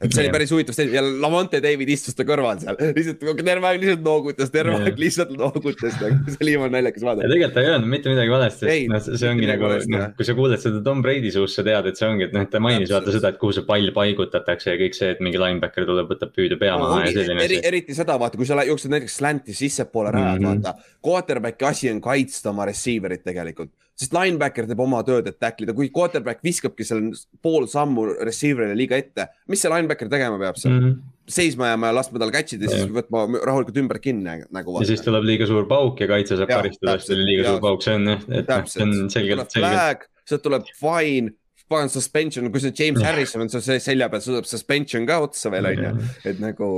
[0.02, 3.78] et see oli päris huvitav ja Lavonte David istus ta kõrval seal, lihtsalt terve aeg
[3.82, 7.28] lihtsalt noogutas, terve aeg lihtsalt noogutas, nagu see oli jumala naljakas vaadata.
[7.28, 10.26] ja tegelikult ta ei öelnud mitte midagi valesti, sest noh, see ongi nagu, noh, kui
[10.26, 12.90] sa kuuled seda Tom Brady suust, sa tead, et see ongi, et noh, ta mainis
[12.94, 16.34] vaata seda, et kuhu see pall paigutatakse ja kõik see, et mingi linebacker tuleb, võtab
[16.34, 17.62] püüde pea maha no, ja selline asi.
[17.70, 20.66] eriti seda vaata, kui sa jooksed näiteks slant'i sissepoole rajad mm, -hmm.
[20.66, 20.92] vaata.
[21.06, 25.74] Quarterback'i asi on kaitsta oma receiver'it tegelikult sest linebacker teeb oma tööd, et tackle ida,
[25.76, 27.12] kui quarterback viskabki seal
[27.44, 30.86] pool sammu receiver'ile liiga ette, mis see linebacker tegema peab seal mm?
[30.86, 34.74] -hmm seisma jääma ja laskma tal catch ida, siis võtma rahulikult ümber kinni nagu.
[34.80, 37.62] ja siis tuleb liiga suur pauk ja kaitse saab karistada, sest oli liiga ja, suur
[37.64, 40.04] pauk, see on jah, et noh, see on selgelt, selgelt.
[40.28, 41.32] sealt tuleb fine
[41.68, 45.70] pagan suspension, kui see James Harrison on seal selja peal, tuleb suspension ka otsa veel
[45.70, 45.92] onju.
[46.28, 46.68] et nagu,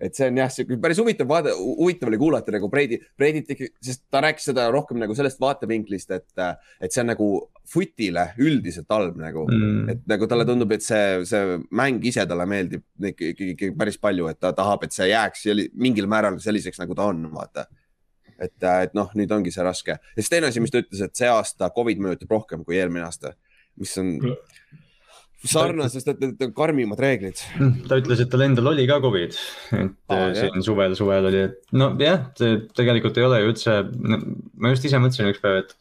[0.00, 3.68] et see on jah, siuke päris huvitav vaade, huvitav oli kuulata nagu Brady, Brady't ikka,
[3.84, 6.46] sest ta rääkis seda rohkem nagu sellest vaatevinklist, et,
[6.80, 7.28] et see on nagu
[7.70, 9.44] footile üldiselt halb nagu.
[9.50, 14.30] Mm., et nagu talle tundub, et see, see mäng ise talle meeldib ikkagi päris palju,
[14.32, 17.68] et ta tahab, et see jääks mingil määral selliseks, nagu ta on, vaata.
[18.40, 19.98] Et, et noh, nüüd ongi see raske.
[20.00, 23.04] Ja siis teine asi, mis ta ütles, et see aasta Covid mõjutab rohkem kui eelmine
[23.04, 23.34] aasta
[23.80, 24.14] mis on
[25.48, 27.40] sarnasest, et need on karmimad reeglid.
[27.88, 29.36] ta ütles, et tal endal oli ka Covid,
[29.78, 30.64] et Aa, siin jah.
[30.66, 32.26] suvel, suvel oli, et nojah,
[32.76, 33.76] tegelikult ei ole ju üldse,
[34.60, 35.76] ma just ise mõtlesin üks päev, et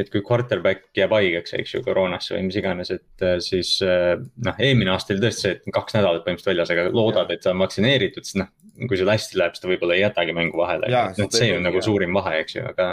[0.00, 4.14] et kui quarterback jääb haigeks, eks ju, koroonasse või mis iganes, et äh, siis äh,
[4.46, 7.52] noh, eelmine aasta oli tõesti see, et kaks nädalat põhimõtteliselt väljas, aga loodad, et sa
[7.52, 8.48] on vaktsineeritud, siis noh,
[8.88, 10.88] kui sul hästi läheb, siis ta võib-olla ei jätagi mängu vahele.
[11.10, 12.88] et see on nagu suurim vahe, eks ju, aga.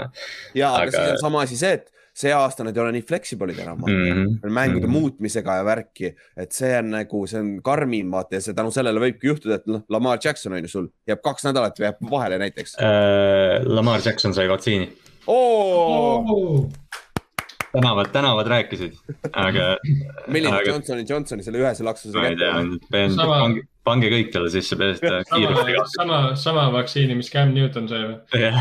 [0.57, 3.59] ja, aga siis on sama asi see, et see aasta nad ei ole nii flexible'id
[3.61, 4.49] enam mm -hmm.
[4.49, 4.99] mängude mm -hmm.
[4.99, 9.03] muutmisega ja värki, et see on nagu, see on karmim, vaata ja see tänu sellele
[9.03, 12.77] võibki juhtuda, et noh, Lamar Jackson on ju sul jääb kaks nädalat jääb vahele näiteks
[12.79, 13.61] äh,.
[13.65, 14.89] Lamar Jackson sai vaktsiini
[15.27, 16.25] oh!
[16.29, 16.69] oh!
[17.77, 18.99] Tänavad, tänavad rääkisid,
[19.31, 19.65] aga.
[20.27, 20.69] milline aga...
[20.71, 22.13] Johnsoni, Johnsoni selle ühese laksuse.
[22.17, 22.53] ma ei tea,
[22.91, 25.75] pean sama..., pange, pange kõik talle sisse peast kiiresti.
[25.95, 28.17] sama, sama vaktsiini, mis Cam Newton sai või?
[28.41, 28.57] jah.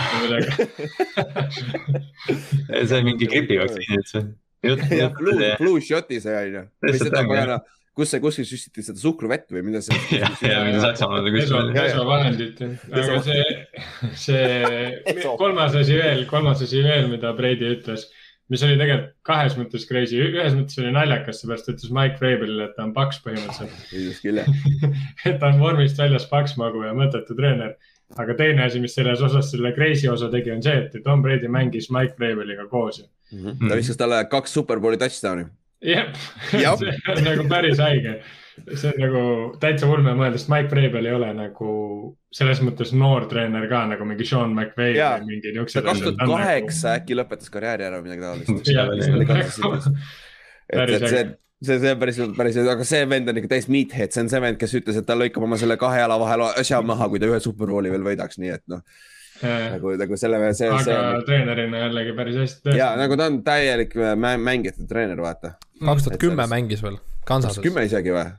[2.90, 4.26] sai mingi gripivaktsiini üldse.
[4.66, 6.68] jah, blue, blue shot'i sai on ju.
[6.84, 7.62] või seda pagana
[7.96, 9.96] kus see kuskil süstiti seda suhkruvett või mida see.
[10.20, 11.72] ja, ja mida Saksamaal kuskil.
[11.72, 12.60] pesuvahendit,
[12.92, 13.46] aga see,
[14.20, 18.04] see kolmas asi veel, kolmas asi veel, mida Brady ütles
[18.52, 22.76] mis oli tegelikult kahes mõttes crazy, ühes mõttes oli naljakas, seepärast ütles Mike Vrabelile, et
[22.76, 23.90] ta on paks põhimõtteliselt
[25.28, 27.74] et ta on vormist väljas paks magu ja mõttetu treener.
[28.22, 31.50] aga teine asi, mis selles osas selle crazy osa tegi, on see, et Tom Brady
[31.50, 33.38] mängis Mike Vrabeliga koos mm.
[33.42, 33.68] -hmm.
[33.68, 35.46] ta viskas talle kaks superbowli touchdown'i.
[35.82, 36.12] jah,
[36.78, 38.20] see on nagu päris haige
[38.56, 39.22] see on nagu
[39.60, 41.70] täitsa ulme mõelda, sest Mike Vrabel ei ole nagu
[42.34, 45.80] selles mõttes noor treener ka nagu mingi Sean McVay või mingi niisuguse.
[45.80, 48.48] ta kaks tuhat kaheksa äkki lõpetas karjääri ära või midagi taolist.
[50.72, 51.24] et, et see,
[51.62, 54.60] see, see päris, päris, aga see vend on ikka täis meathead, see on see vend,
[54.60, 57.42] kes ütles, et ta lõikab oma selle kahe jala vahel asja maha, kui ta ühe
[57.44, 58.82] superbowli veel võidaks, nii et noh
[59.42, 60.70] nagu, nagu selle, see.
[60.70, 61.24] aga see on...
[61.28, 65.58] treenerina jällegi päris hästi ja nagu ta on täielik mängijate treener, vaata.
[65.76, 66.96] kaks tuhat kümme mängis veel,
[67.60, 68.30] kümme isegi või?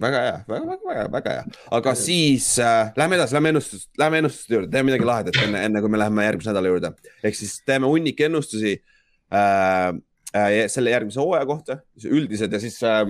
[0.00, 4.20] Väga hea, väga, väga, väga, väga hea, aga siis äh, lähme edasi, lähme ennustust, lähme
[4.22, 6.92] ennustuste juurde, teeme midagi lahedat enne, enne kui me läheme järgmise nädala juurde.
[7.22, 9.88] ehk siis teeme hunnik ennustusi äh,
[10.34, 13.04] äh, selle järgmise hooaja kohta, üldised ja siis äh,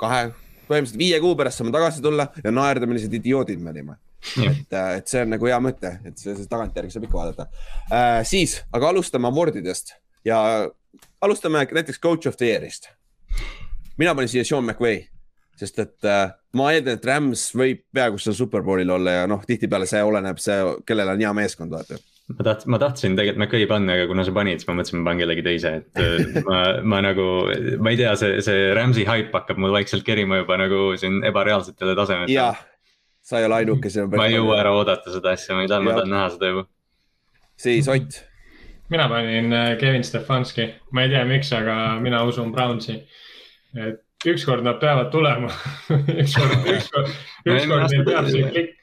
[0.00, 0.28] kahe,
[0.68, 3.98] põhimõtteliselt viie kuu pärast saame tagasi tulla ja naerda, millised idioodid me olime.
[4.42, 7.46] et, äh, et see on nagu hea mõte, et see, see tagantjärgi saab ikka vaadata
[7.90, 8.22] äh,.
[8.26, 9.94] siis, aga alustame awardidest
[10.26, 10.40] ja
[11.22, 12.90] alustame näiteks coach of the year'ist.
[13.96, 15.06] mina panin siia Sean McVay
[15.58, 19.88] sest et äh, ma eeldan, et Rams võib peaaegu seal superbowlil olla ja noh, tihtipeale
[19.90, 23.94] see oleneb see, kellel on hea meeskond, vaata ma tahtsin, ma tahtsin tegelikult McCoy panna,
[23.96, 27.02] aga kuna sa panid, siis ma mõtlesin, ma panen kellegi teise, et äh, ma, ma
[27.04, 27.28] nagu,
[27.80, 31.94] ma ei tea, see, see Rams'i haip hakkab mul vaikselt kerima juba nagu siin ebareaalsetele
[31.98, 32.34] tasemetele.
[32.36, 32.58] jah,
[33.24, 34.10] sa ei ole ainuke siin.
[34.12, 36.66] ma ei jõua ära oodata seda asja, ma ei taha, ma tahan näha seda juba.
[37.64, 38.20] siis Ott.
[38.92, 43.00] mina panin äh, Kevin Stefanski, ma ei tea, miks, aga mina usun Brownsi.
[43.76, 45.50] et ükskord nad peavad tulema
[46.22, 47.10] ükskord, ükskord,
[47.46, 48.78] ükskord neil peab see klikk,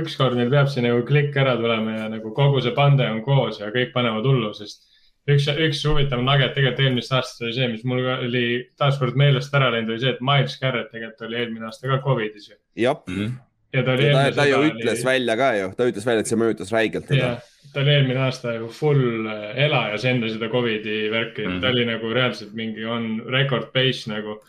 [0.00, 3.60] ükskord neil peab see nagu klikk ära tulema ja nagu kogu see pande on koos
[3.60, 4.88] ja kõik panevad hullu, sest
[5.30, 8.44] üks, üks huvitav nugget tegelikult eelmisest aastast oli see, mis mul oli
[8.80, 12.50] taaskord meelest ära läinud, oli see, et Miles Garrett tegelikult oli eelmine aasta ka Covidis
[12.50, 12.58] ju.
[12.80, 13.16] jah mm.
[13.16, 13.38] -hmm.
[13.76, 14.12] ja ta oli.
[14.12, 15.08] ta, ta ju ütles oli...
[15.12, 17.34] välja ka ju, ta ütles välja, et see mõjutas räigelt teda.
[17.72, 21.60] ta oli eelmine aasta ju full äh, elajas enne seda Covidi värki mm, -hmm.
[21.60, 24.40] ta oli nagu reaalselt mingi on record pace nagu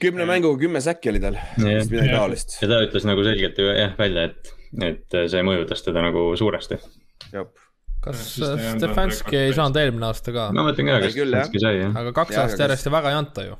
[0.00, 2.58] kümne mänguga kümme säkki oli tal, midagi taolist.
[2.62, 4.52] ja ta ütles nagu selgelt ju jah välja, et,
[4.90, 6.80] et see mõjutas teda nagu suuresti.
[8.00, 10.50] kas Stefanski ei saanud eelmine aasta ka?
[10.56, 11.98] ma mõtlen ka, kas Stefanski sai jah.
[12.02, 13.58] aga kaks aastat järjest ja väga ei anta ju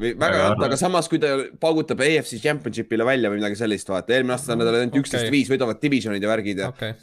[0.00, 4.14] või väga anta, aga samas, kui ta paugutab EFC Championship'ile välja või midagi sellist, vaata,
[4.16, 5.34] eelmine aasta nad olid ainult üksteist okay.
[5.34, 6.94] viis, võidavad divisionid ja värgid ja okay.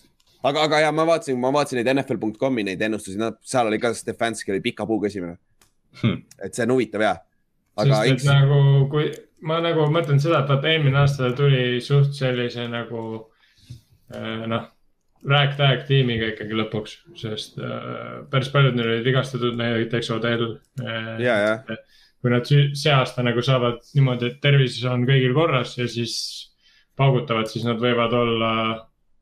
[0.42, 3.94] aga, aga ja ma vaatasin, ma vaatasin neid NFL.com'i neid ennustusi, nad, seal oli ka
[3.98, 5.38] Stefanski oli pika puuga esimene
[6.02, 6.24] hmm..
[6.48, 7.14] et see on huvitav ja
[7.78, 8.60] aga sest et nagu,
[8.92, 9.10] kui
[9.48, 13.04] ma nagu mõtlen seda, et vaata eelmine aasta tuli suht sellise nagu
[14.16, 14.66] äh, noh,
[15.28, 20.50] rääk-tääk tiimiga ikkagi lõpuks, sest äh, päris paljud neil olid vigastatud, näiteks Odell
[20.84, 21.16] äh,.
[21.24, 21.80] ja, ja.
[22.22, 26.18] kui nad see aasta nagu saavad niimoodi, et tervis on kõigil korras ja siis
[26.98, 28.52] paugutavad, siis nad võivad olla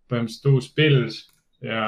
[0.10, 1.24] põhimõtteliselt uus Pils
[1.66, 1.84] ja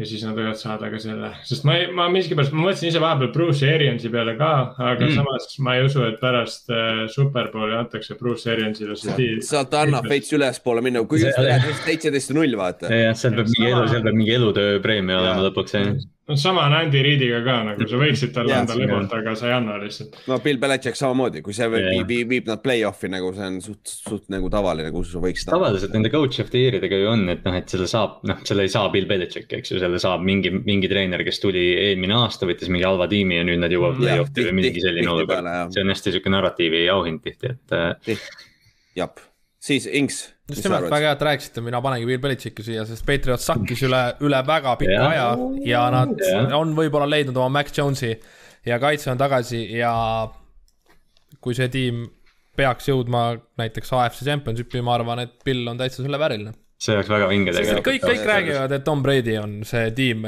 [0.00, 3.32] ja siis nad võivad saada ka selle, sest ma, ma miskipärast, ma mõtlesin ise vahepeal
[3.34, 5.18] Bruce Ariansi peale ka, aga mm.
[5.18, 9.42] samas ma ei usu, et pärast äh, Superbowli antakse Bruce Ariansile see tiim.
[9.44, 12.88] sealt annab veits ülespoole minna, kui just läheb seitseteist null, vaata.
[12.88, 15.92] jah, seal peab mingi elu, seal peab mingi elutöö preemia olema lõpuks, jah
[16.28, 19.54] no sama on Andy Reediga ka nagu sa võiksid talle anda lebot, aga sa ei
[19.56, 20.20] anna lihtsalt.
[20.30, 22.06] no Bill Belichik samamoodi, kui see viib, yeah.
[22.08, 25.50] viib, viib nad play-off'i nagu see on suht, suht nagu tavaline, kus sa võiksid.
[25.50, 28.68] tavaliselt nende coach of the year'idega ju on, et noh, et selle saab, noh, selle
[28.68, 32.46] ei saa Bill Belichik, eks ju, selle saab mingi, mingi treener, kes tuli eelmine aasta,
[32.48, 35.50] võttis mingi halva tiimi ja nüüd nad jõuavad mm, play-off'i või mingi selline olukord.
[35.74, 38.30] see on hästi sihuke narratiivi auhind tihti, et.
[38.98, 39.26] jah,
[39.62, 43.48] siis Inks just nimelt, väga hea, et rääkisite, mina panengi Bill Belichicki siia, sest Patriots
[43.50, 45.10] sakkis üle, üle väga pika yeah.
[45.10, 46.54] aja ja nad yeah.
[46.58, 48.14] on võib-olla leidnud oma Mac Jones'i
[48.68, 49.92] ja kaitse on tagasi ja
[51.42, 52.04] kui see tiim
[52.56, 56.52] peaks jõudma näiteks AFC Championshipi, ma arvan, et Bill on täitsa selle vääriline.
[56.82, 57.86] see oleks väga vinge tegelikult.
[57.86, 60.26] kõik, kõik räägivad, et Tom Brady on see tiim,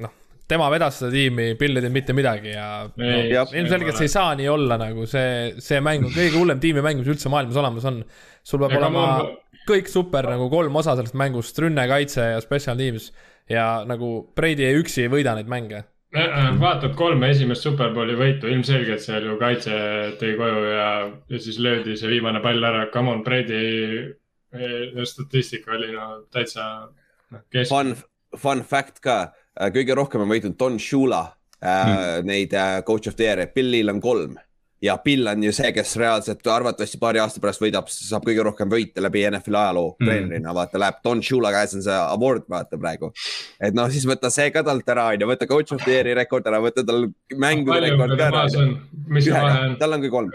[0.00, 0.16] noh,
[0.50, 3.10] tema vedas seda tiimi, Bill ei teinud mitte midagi ja no,
[3.54, 7.12] ilmselgelt see ei saa nii olla nagu see, see mäng on kõige hullem tiimimäng, mis
[7.14, 8.02] üldse maailmas olemas on.
[8.42, 9.30] sul peab ja olema ma
[9.68, 13.12] kõik super nagu kolm osa sellest mängust, rünne, kaitse ja special teams.
[13.50, 15.82] ja nagu Brady üksi ei võida neid mänge.
[16.14, 19.74] Äh, vaatad kolme esimest superbowli võitu, ilmselgelt seal ju kaitse
[20.18, 20.86] tõi koju ja,
[21.30, 23.60] ja siis löödi see viimane pall ära, come on, Brady
[24.54, 26.66] eh, statistika oli no täitsa
[27.30, 27.44] noh.
[27.68, 27.94] Fun,
[28.34, 29.20] fun fact ka,
[29.54, 31.22] äh, kõige rohkem on võitnud Don Shula
[31.62, 32.26] äh, hmm.
[32.26, 34.38] neid äh, coach of the year'e, Billil on kolm
[34.82, 38.70] ja Bill on ju see, kes reaalselt arvatavasti paari aasta pärast võidab, saab kõige rohkem
[38.72, 40.06] võite läbi NFL-i ajaloo mm.
[40.06, 43.10] treenerina, vaata läheb Don Shula käes on see award, vaata praegu.
[43.60, 46.16] et noh, siis võta see ka talt ära, on ju, võta coach of the year'i
[46.16, 48.46] rekord ära, võta tal mängude rekord ka ära.
[49.10, 49.76] mis see vahe on?
[49.82, 50.32] tal on küll kolm,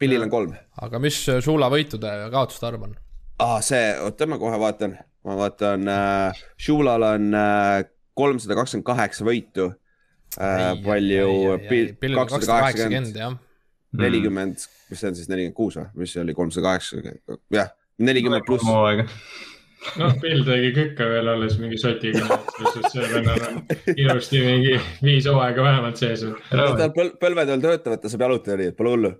[0.00, 0.56] Billil on kolm.
[0.86, 2.96] aga mis Shula võitude ja kaotuste arv on?
[3.40, 4.96] aa ah,, see, oota, ma kohe vaatan,
[5.28, 7.84] ma vaatan äh,, Shulal on äh,
[8.16, 9.68] kolmsada kakskümmend kaheksa võitu
[10.40, 10.72] äh,.
[10.84, 11.60] palju,
[12.00, 13.49] kakssada kaheksakümmend Hmm.
[13.98, 17.00] Nelikümmend, mis see on siis, nelikümmend kuus või, mis see oli, kolmsada kaheksa,
[17.54, 17.72] jah,
[18.02, 18.66] nelikümmend pluss.
[20.00, 23.60] noh, Bill tegi kükka veel alles mingi sotiga, sest see vennal on
[23.96, 26.26] ilusti mingi viis hooaega vähemalt sees.
[26.50, 29.12] tal põl põlved veel töötavad, ta saab jalutada nii, et pole hullu.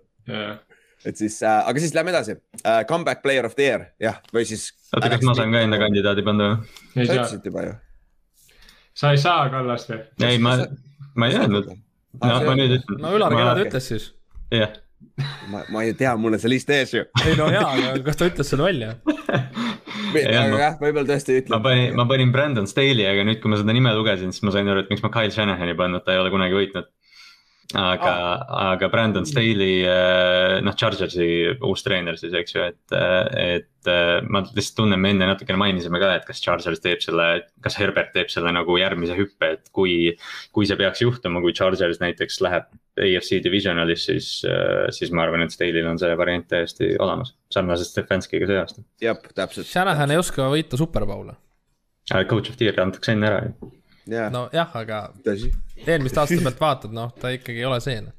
[1.01, 2.83] et siis äh,, aga siis lähme edasi uh,.
[2.89, 4.71] Comeback player of the year, jah, või siis.
[4.95, 7.07] oota, kas ma saan ka enda kandidaadi panna või?
[7.07, 7.75] sa ütlesid juba ju.
[9.03, 10.05] sa ei saa Kallast või?
[10.29, 10.59] ei, ma,
[11.17, 11.75] ma ei öelnud.
[12.21, 13.01] noh, ma nüüd ütlen.
[13.01, 14.11] no Ülar Kennad ütles siis
[14.55, 14.79] jah
[15.51, 17.05] ma, ma ju tean, mul on see list ees ju.
[17.25, 18.95] ei no jaa, aga kas ta ütles selle välja?
[20.11, 21.55] aga jah, võib-olla tõesti ütleb.
[21.55, 24.55] ma panin, ma panin Brandon Staley, aga nüüd, kui ma seda nime lugesin, siis ma
[24.55, 26.91] sain aru, et miks ma Kyle Shanahani pannud, ta ei ole kunagi võitnud
[27.79, 31.27] aga ah., aga Brandon Staley, eh, noh, Chargersi
[31.67, 35.61] uus treener siis, eks ju, et, eh, et eh, ma lihtsalt tunnen, me enne natukene
[35.61, 37.29] mainisime ka, et kas Chargers teeb selle,
[37.63, 40.17] kas Herbert teeb selle nagu järgmise hüppe, et kui.
[40.55, 44.31] kui see peaks juhtuma, kui Chargers näiteks läheb AFC divisionalis, siis,
[44.97, 48.87] siis ma arvan, et Staley'l on see variant täiesti olemas, sarnaselt Stefanskiga see aasta.
[49.03, 49.71] jah, täpselt.
[49.71, 51.39] Shanahan ei oska võita superbowle.
[52.11, 53.71] Coach of the year antakse enne ära ju
[54.09, 54.33] yeah..
[54.33, 55.03] nojah, aga
[55.87, 58.17] eelmist aasta pealt vaatad, noh, ta ikkagi ei ole see noh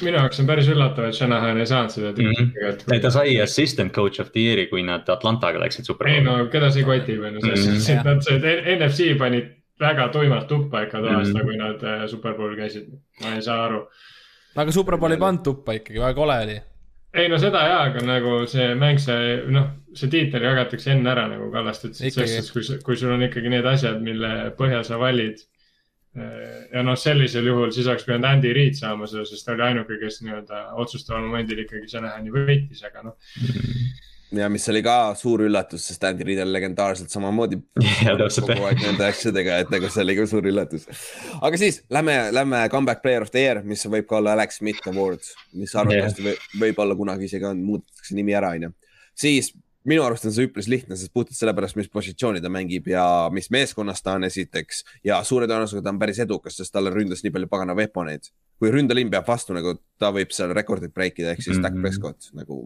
[0.00, 2.36] minu jaoks on päris üllatav, et Shanahan ei saanud seda mm.
[2.38, 2.92] -hmm.
[2.94, 6.18] ei, ta sai assistant coach of the year'i, kui nad Atlantaga läksid superbowli.
[6.18, 7.74] ei no keda see kotib, on ju, selles mhm.
[7.74, 11.44] suhtes, et nad see NFC panid väga tuimalt tuppa ikka too aasta mm, -hmm.
[11.44, 12.88] kui nad äh, superbowlil käisid.
[13.22, 13.86] ma ei saa aru.
[14.56, 16.60] aga superbowl ei pannud tuppa ikkagi, väga kole oli
[17.14, 21.26] ei no seda jaa, aga nagu see mäng, see noh, see tiitel jagatakse enne ära,
[21.30, 25.42] nagu Kallast ütles, sest kui, kui sul on ikkagi need asjad, mille põhjal sa valid.
[26.18, 29.62] Eh, ja noh, sellisel juhul siis oleks pidanud Andy Reid saama seda, sest ta oli
[29.68, 33.18] ainuke, kes nii-öelda otsustaval momendil ikkagi Shanahani võitis, aga noh
[34.32, 37.58] ja mis oli ka suur üllatus, sest Andy Reid on legendaarselt samamoodi
[38.10, 40.86] kogu aeg nende asjadega, et nagu see oli ka suur üllatus.
[41.40, 44.86] aga siis lähme, lähme comeback player of the year, mis võib ka olla Alex Smith
[44.90, 46.46] Awards, mis arvatavasti yeah.
[46.62, 48.72] võib olla kunagi isegi on, muudetakse nimi ära, onju.
[49.18, 49.52] siis
[49.88, 53.48] minu arust on see üpris lihtne, sest puhtalt sellepärast, mis positsiooni ta mängib ja mis
[53.50, 57.32] meeskonnas ta on esiteks ja suure tõenäosusega ta on päris edukas, sest talle ründas nii
[57.34, 58.30] palju pagana veponeid.
[58.60, 61.72] kui ründeliin peab vastu, nagu ta võib seal rekordit break ida, ehk siis mm -hmm.
[61.72, 62.58] Dak Prescott nagu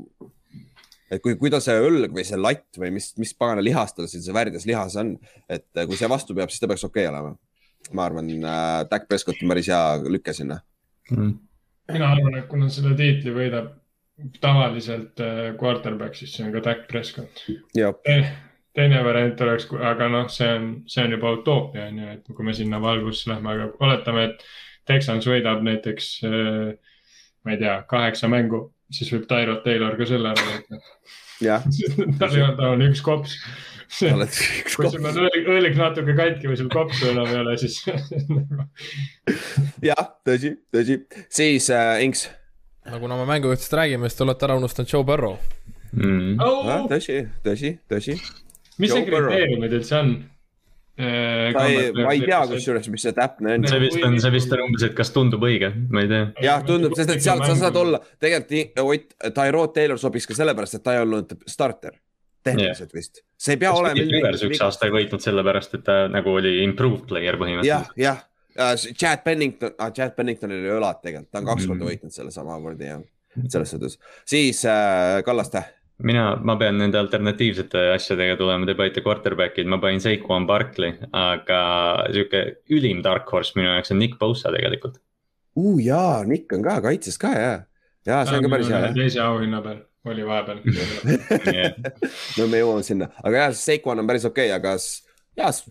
[1.10, 4.08] et kui, kui ta see õlg või see latt või mis, mis pagana lihas tal
[4.10, 5.14] siin see värdjas lihas on,
[5.48, 7.34] et äh, kui see vastu peab, siis ta peaks okei okay olema.
[7.92, 10.60] ma arvan äh,, Dak Prescott on päris hea lüke sinna
[11.10, 11.34] mm..
[11.92, 13.74] mina arvan, et kuna selle tiitli võidab
[14.40, 17.44] tavaliselt äh, quarterback, siis see on ka Dak Prescott.
[18.74, 22.46] teine variant oleks, aga noh, see on, see on juba utoopia on ju, et kui
[22.46, 24.46] me sinna valgusse lähme, aga oletame, et
[24.88, 26.94] Texans võidab näiteks äh,
[27.44, 30.80] ma ei tea, kaheksa mängu siis võib Tyrod Taylor ka selle ära võtta.
[32.20, 33.38] tal ei ole, ta on üks kops.
[33.94, 37.76] kui sul on õlik, õlik natuke katki või sul kopsu enam ei ole, siis
[39.90, 40.98] jah, tõsi, tõsi,
[41.30, 42.24] siis äh, Inks.
[42.90, 45.36] no kuna me mängujuhtidest räägime, siis te olete ära unustanud Joe Burrow
[45.92, 46.40] mm..
[46.42, 46.88] Oh!
[46.90, 48.16] tõsi, tõsi, tõsi.
[48.82, 50.16] mis Joe see kriteeriumid üldse on?
[50.94, 51.50] Äh,
[51.98, 53.64] ma ei tea kusjuures, mis see täpne on.
[53.66, 56.28] see vist on, see vist on umbes, et kas tundub õige, ma ei tea.
[56.44, 60.78] jah, tundub, sest et sealt sa saad olla, tegelikult Ott, Tyrod Taylor sobiks ka sellepärast,
[60.78, 61.96] et ta ei olnud starter
[62.46, 63.00] tehniliselt yeah.
[63.00, 64.06] vist, see ei pea Kas olema.
[64.14, 67.98] Rivers üks aasta ei võitnud sellepärast, et ta nagu oli improved player põhimõtteliselt.
[67.98, 68.22] jah,
[68.54, 71.72] jah uh,, Chad Pennington ah,, Chad Penningtonil oli õlad tegelikult, ta on kaks mm.
[71.72, 73.02] korda võitnud selle sama awardi jah,
[73.48, 73.98] selles suhtes.
[74.30, 75.64] siis äh, Kallaste
[76.02, 81.60] mina, ma pean nende alternatiivsete asjadega tulema debatti quarterback'id, ma panin Saquon Barkley, aga
[82.10, 82.42] sihuke
[82.74, 84.98] ülim dark horse minu jaoks on Nick Bosa tegelikult.
[85.54, 87.54] uh jaa, Nick on ka kaitses ka ja,
[88.06, 88.90] ja see on ka päris hea.
[88.96, 90.58] teise auhinna peal oli vahepeal
[92.38, 94.74] no me jõuame sinna, aga jah, Saquon on päris okei okay,, aga
[95.38, 95.62] jah,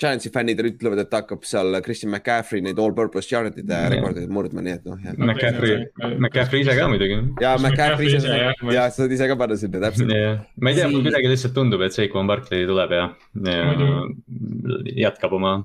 [0.00, 3.90] Giantsi fännid ütlevad, et ta hakkab seal Christian McCaffrey neid all-purpose yard'ide mm.
[3.92, 4.96] rekordeid murdma, nii et noh.
[5.18, 5.82] McCaffrey,
[6.14, 7.18] McCaffrey ise ka muidugi.
[7.44, 8.38] ja McCaffrey ise,
[8.72, 10.14] ja sa saad ise ka panna sinna täpselt.
[10.56, 13.04] ma ei tea, mul kuidagi lihtsalt tundub, et Saquon Barkley tuleb ja,
[13.50, 15.58] ja jätkab oma,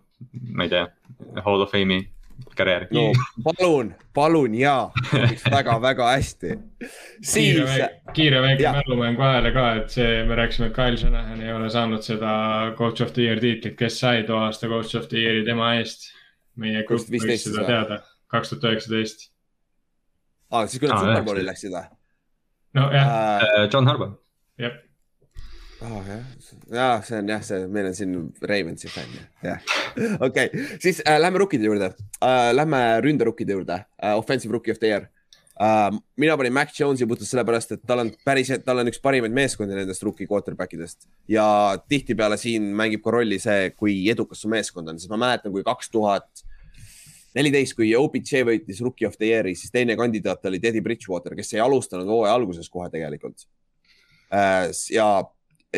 [0.52, 0.86] ma ei tea,
[1.46, 2.04] Hall of Fame'i
[2.58, 2.88] karjääri.
[2.92, 3.06] no
[3.46, 4.90] palun, palun ja,
[5.56, 6.56] väga-väga hästi.
[7.22, 7.78] siis.
[8.14, 12.06] kiire väike mälumäng vahele ka, et see, me rääkisime, et Kyle Shanahan ei ole saanud
[12.06, 12.32] seda
[12.78, 16.12] coach of the year tiitlit, kes sai too aasta coach of the year'i tema eest.
[16.58, 18.02] meie grupp võiks seda teada,
[18.34, 19.30] kaks tuhat üheksateist.
[20.52, 21.86] aa, siis kui nad Superbowli läksid või?
[22.78, 23.70] nojah uh,.
[23.74, 24.18] John Harbaugh.
[24.58, 24.84] jah
[25.82, 26.04] oh,.
[26.08, 26.24] jah,
[26.72, 28.16] ja see on jah, see, meil on siin
[28.52, 29.62] Ravensi fänn, jah.
[30.28, 32.50] okei okay., siis äh, lähme rukkide juurde äh,.
[32.56, 35.08] Lähme ründerukkide juurde äh,, offensive rookie of the year
[35.62, 35.92] äh,.
[36.16, 39.78] mina panin Mac Jones'i puhtalt sellepärast, et tal on päris, tal on üks parimaid meeskondi
[39.78, 41.48] nendest rookie quarterback idest ja
[41.90, 45.66] tihtipeale siin mängib ka rolli see, kui edukas su meeskond on, sest ma mäletan, kui
[45.68, 46.46] kaks tuhat
[47.38, 51.54] neliteist, kui OBJ võitis Rookie of the Year'i, siis teine kandidaat oli Teddy Bridgewater, kes
[51.54, 53.46] ei alustanud hooaja alguses kohe tegelikult.
[54.34, 55.06] Äh, ja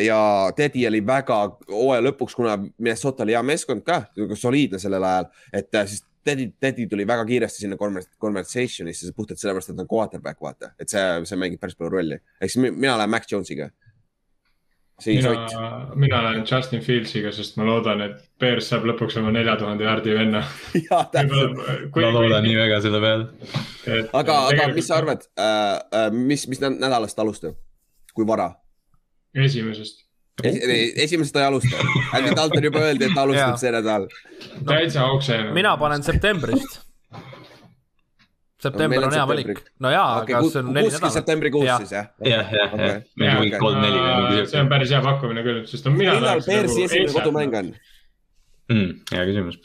[0.04, 0.20] ja
[0.56, 1.40] Teddy oli väga
[1.70, 4.02] hooaja lõpuks, kuna Minnesota oli hea meeskond ka,
[4.34, 7.76] soliidne sellel ajal, et äh, siis Teddy, Teddy tuli väga kiiresti sinna
[8.20, 12.18] conversation'isse puhtalt sellepärast, et ta on quarterback, vaata, et see, see mängib päris palju rolli.
[12.40, 13.70] ehk siis mina lähen Mac Jonesiga.
[15.06, 15.30] mina,
[15.94, 20.14] mina lähen Justin Fieldsiga, sest ma loodan, et Bears saab lõpuks oma nelja tuhande jaardi
[20.18, 20.44] venna.
[20.90, 21.56] jaa, täpselt.
[21.96, 23.54] ma loodan nii väga selle peale.
[24.12, 27.56] aga, aga mis sa arvad äh,, äh, mis, mis nädalast alustab,
[28.12, 28.52] kui vara?
[29.34, 30.04] Esimesest
[30.44, 30.56] es,.
[30.96, 31.76] esimesest ta ei alusta,
[32.16, 34.68] Andy Dalton juba öeldi, et ta alustab see nädal no,.
[34.72, 35.38] täitsa aukse.
[35.56, 36.80] mina panen septembrist.
[38.60, 39.64] september no, on hea valik.
[39.78, 41.16] no jaa okay,, aga see on neli nädalat.
[41.18, 42.12] septembrikuus siis jah?
[42.24, 44.52] jah, jah, jah, mingi kolm-neli või mingi siuke.
[44.54, 46.16] see on päris hea pakkumine küll, sest on mina.
[46.18, 47.74] millal Bearsi nagu esimene kodumäng on
[48.72, 48.94] mm,?
[49.14, 49.60] hea küsimus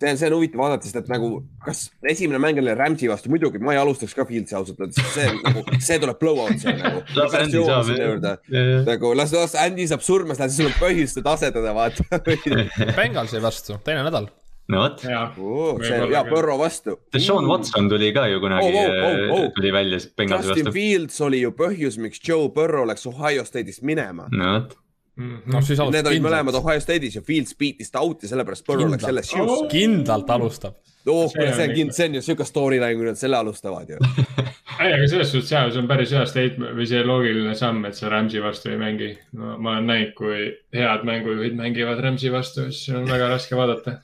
[0.00, 1.30] see on, see on huvitav vaadata, sest et nagu,
[1.64, 5.28] kas esimene mäng oli Rams'i vastu, muidugi ma ei alustaks ka Fieldsi ausalt öeldes, see
[5.44, 7.04] nagu, see tuleb blowout seal nagu.
[7.18, 7.92] las Andy saab,
[8.24, 8.82] jah.
[8.88, 12.22] nagu las, las Andy saab surma, siis sul on põhjust seda asetada, vaata
[12.98, 14.30] Bengalsi vastu, teine nädal
[14.70, 15.00] no vot.
[15.02, 16.94] see ja Põrro vastu.
[17.18, 19.48] Sean Watson tuli ka ju kunagi oh,, oh, oh, oh.
[19.56, 20.60] tuli välja Bengalsi vastu.
[20.62, 24.30] Justin Fields oli ju põhjus, miks Joe Burrow läks Ohio State'ist minema.
[24.30, 24.78] no vot
[25.16, 25.96] noh, siis alustab.
[25.96, 29.68] Need olid mõlemad Ohio State'is ja Fields beat'is ta out'i, sellepärast Burrow läks selle siusse.
[29.72, 33.88] kindlalt alustab oh, see on kindel, see on ju siuke storyline, kui nad selle alustavad
[33.88, 33.98] ju
[34.80, 37.96] ei, aga selles suhtes jaa, see on päris hea statement või see loogiline samm, et
[37.98, 39.10] sa Rams'i vastu ei mängi.
[39.36, 43.96] no ma olen näinud, kui head mängujuhid mängivad Rams'i vastu, siis on väga raske vaadata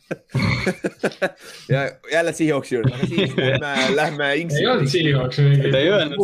[1.74, 5.72] ja jälle Seahawksi juurde, aga siis lähme, lähme ei olnud Seahawks mingi.
[5.72, 6.16] ta ei öelnud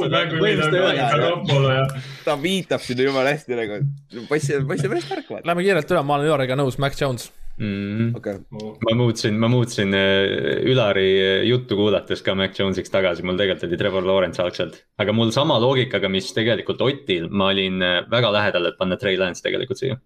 [2.24, 3.82] ta viitab sinna jumala hästi nagu,
[4.28, 5.30] poiss, poiss on päris tark.
[5.44, 7.30] Lähme kiirelt üle, ma olen Joriga nõus, Mac Jones
[7.62, 8.14] mm..
[8.18, 8.38] Okay.
[8.86, 13.68] ma muutsin, ma muutsin äh, Ülari äh, juttu kuulates ka Mac Jonesiks tagasi, mul tegelikult
[13.68, 14.82] oli Trevor Lawrence algselt.
[14.98, 19.20] aga mul sama loogikaga, mis tegelikult Otil, ma olin äh, väga lähedal, et panna Trey
[19.20, 20.00] Lance tegelikult siia.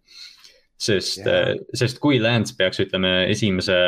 [0.77, 3.79] sest yeah., sest kui Lance peaks, ütleme, esimese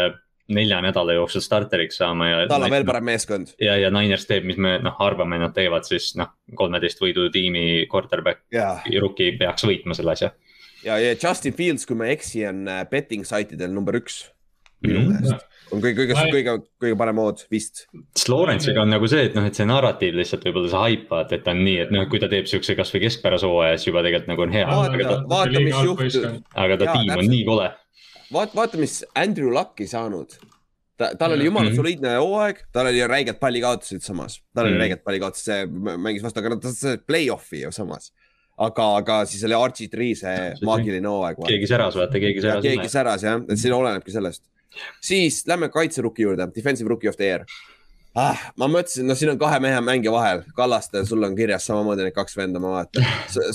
[0.49, 2.37] nelja nädala jooksul starteriks saama ja.
[2.49, 3.53] tal on veel parem meeskond.
[3.61, 7.85] ja, ja Niners teeb, mis me noh arvame, nad teevad, siis noh, kolmeteist võidu tiimi
[7.93, 10.33] quarterback yeah., rookie peaks võitma selle asja
[10.89, 14.25] ja, ja Justin Fields, kui ma ei eksi, on äh, betting saitidel number üks
[14.85, 15.13] minu mm.
[15.13, 15.75] meelest mm.
[15.75, 17.85] on kõige, kõige, kõige, kõige parem ood vist.
[18.31, 21.55] Lawrence'iga on nagu see, et noh, et see narratiiv lihtsalt võib-olla sa haipad, et ta
[21.55, 24.47] on nii, et noh, kui ta teeb siukse kasvõi keskpärase hooaja, siis juba tegelikult nagu
[24.47, 24.69] on hea.
[24.69, 26.45] vaata, vaata, mis juhtub.
[26.55, 27.25] aga ta ja, tiim täpselt.
[27.25, 27.73] on nii kole.
[28.37, 30.39] vaata, vaata, mis Andrew Luck ei saanud.
[30.99, 31.83] ta, tal oli jumala mm -hmm.
[31.83, 34.87] soliidne hooaeg, tal oli räiged pallikaotused samas, tal oli mm -hmm.
[34.87, 38.13] räiged pallikaotused, see mängis vastu, aga ta sai play-off'i ju samas
[38.59, 41.41] aga, aga siis oli Archie Tree see maagiline hooaeg.
[41.47, 42.63] keegi säras, vaata, keegi säras.
[42.65, 44.45] keegi säras jah, et siin olenebki sellest.
[45.03, 47.47] siis lähme kaitseruki juurde, defensive rookie of the year
[48.19, 48.41] ah,.
[48.59, 52.17] ma mõtlesin, no siin on kahe mehe mängija vahel, Kallaste, sul on kirjas samamoodi need
[52.17, 53.07] kaks venda, ma vaatan.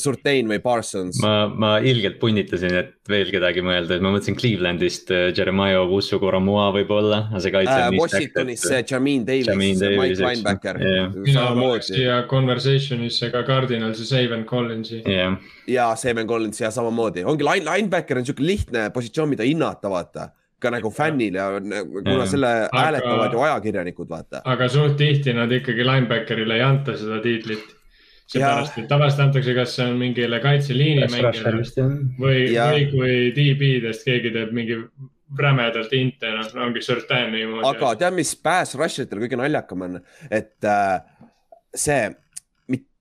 [0.01, 1.19] Surtain või Parsons?
[1.23, 6.19] ma, ma ilgelt punnitasin, et veel kedagi mõelda, et ma mõtlesin Clevelandist äh, Jeremiah Owusu
[6.21, 7.89] Koramoa võib-olla, aga see kaitse äh,.
[7.99, 11.09] Washingtonis see Jamin Davis, Mike Linebacker yeah..
[11.13, 15.35] mina paneks siia conversation'isse ka Cardinalsi Saven Collinsi yeah..
[15.69, 20.31] ja Saven Collins ja samamoodi, ongi line, linebacker on siuke lihtne positsioon, mida hinnata, vaata
[20.63, 24.43] ka nagu fännil ja kuna selle hääletavad aga, ju ajakirjanikud, vaata.
[24.55, 27.71] aga suht tihti nad ikkagi linebacker'ile ei anta seda tiitlit.
[28.33, 31.89] seepärast, et tavaliselt antakse, kas see on mingile kaitseliini mängijale
[32.21, 34.79] või, või kui DB-dest keegi teeb mingi
[35.37, 37.67] rämedalt inte, noh, ongi Surtain niimoodi.
[37.67, 39.99] aga tead, mis pass rusher itel kõige naljakam on,
[40.31, 41.01] et äh,
[41.75, 42.07] see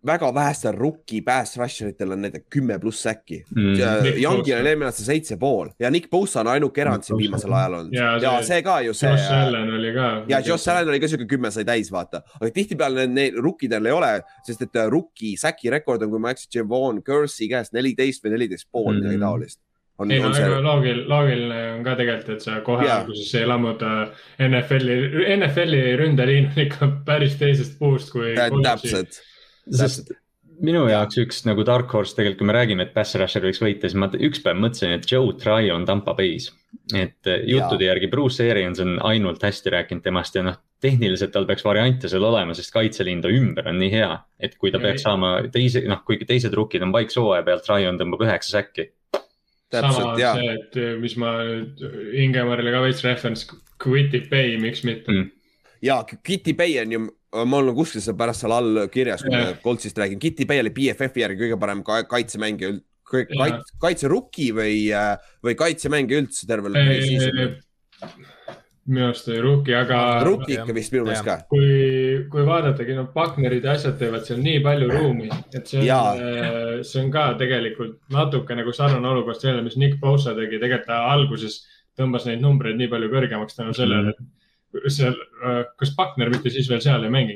[0.06, 3.76] väga vähestel rookie pass rusher itel on näiteks kümme pluss säkki mm..
[4.22, 7.78] Youngil on eelmine aasta seitse pool ja Nick Bosa on ainuke erand siin viimasel ajal
[7.80, 7.94] olnud.
[7.94, 9.10] ja, ja see, see ka ju see.
[9.10, 10.10] Josh Allan oli ka.
[10.28, 12.22] ja Josh Allan oli ka siuke kümme sai täis, vaata.
[12.40, 14.12] aga tihtipeale neil rookidel ei ole,
[14.46, 18.24] sest et äh, rookie säki rekord on, kui ma ei eksi, Javon Kersey käest neliteist
[18.24, 19.62] või neliteist pool mm., midagi taolist
[20.02, 20.62] on, ei no see...
[20.66, 23.02] loogil, loogiline on ka tegelikult, et sa kohe yeah.
[23.02, 23.90] alguses ei lammuta
[24.42, 24.96] NFL-i,
[25.36, 28.32] NFL-i ründeliin on ikka päris teisest puust kui.
[28.34, 29.20] täpselt
[29.70, 30.12] sest
[30.62, 33.88] minu jaoks üks nagu dark horse tegelikult, kui me räägime, et pass rusher võiks võita,
[33.88, 36.52] siis ma üks päev mõtlesin, et Joe Try on Tampa Bay's.
[36.94, 41.46] et äh, juttude järgi Bruce Arians on ainult hästi rääkinud temast ja noh, tehniliselt tal
[41.46, 44.10] peaks variante seal olema, sest kaitseliin ta ümber on nii hea.
[44.40, 48.24] et kui ta peaks saama teise, noh, kuigi teised rookid on vaiksooaja peal, Tryon tõmbab
[48.26, 48.88] üheksa säkki.
[49.72, 51.84] sama on see, et mis ma nüüd
[52.24, 55.30] Ingemarile ka veits reference, Quitty Bay, miks mitte mm
[55.82, 57.00] ja Kitty Bay on ju,
[57.32, 60.74] mul on kuskil seal pärast seal all kirjas, kui me Coltsist räägime, Kitty Bay oli
[60.74, 62.76] BFF-i järgi kõige parem kaitsemängija,
[63.12, 65.14] kaitse, kaitseruki või, äh,
[65.44, 66.76] või kaitsemängija üldse tervel
[68.82, 69.98] minu arust oli Rookie, aga.
[70.26, 71.36] Rookie ikka vist minu meelest ka.
[71.50, 71.66] kui,
[72.32, 76.80] kui vaadatagi, noh, partnerid ja asjad teevad seal nii palju ruumi, et see on, äh,
[76.86, 81.04] see on ka tegelikult natuke nagu sarnane olukord sellele, mis Nick Bosa tegi, tegelikult ta
[81.12, 81.60] alguses
[81.98, 84.41] tõmbas neid numbreid nii palju kõrgemaks tänu sellele, et
[84.88, 87.34] seal, äh, kas Pakner mitte siis veel seal ei mängi?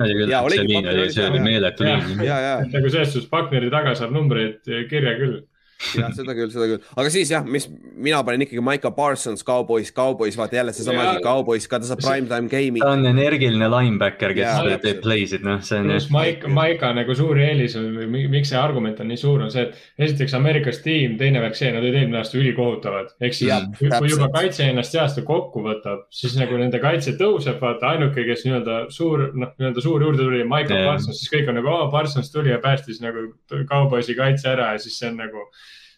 [1.13, 2.17] see oli, meeletu liin.
[2.21, 5.43] nagu selles suhtes Pakneri taga saab numbreid kirja küll
[5.77, 9.91] jah, seda küll, seda küll, aga siis jah, mis mina panin ikkagi Maiko Parsons, Cowboys,
[9.95, 12.81] Cowboys, vaata jälle seesama asi, Cowboys ka, ta saab prime time game'i.
[12.81, 15.93] ta on energiline linebacker, kes ja, teeb play'sid, noh, see on.
[16.15, 19.67] Maika, Maika nagu suur eelis on või miks see argument on nii suur, on see,
[19.69, 23.13] et esiteks Ameerikas tiim, teine värk see, nad olid eelmine aasta ülikohutavad.
[23.21, 27.93] ehk siis, kui juba kaitse ennast heast kokku võtab, siis nagu nende kaitse tõuseb, vaata
[27.95, 30.91] ainuke, kes nii-öelda suur, noh, nii-öelda suur juurde tuli, Maiko yeah.
[30.91, 33.29] Parsons, siis kõik on nagu, aa, Parsons tuli ja päästis nagu
[33.69, 35.47] Cowboysi kaitse ära ja siis see on nagu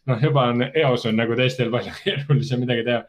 [0.09, 3.03] noh, juba on eos on nagu teistel palju keerulisem midagi teha.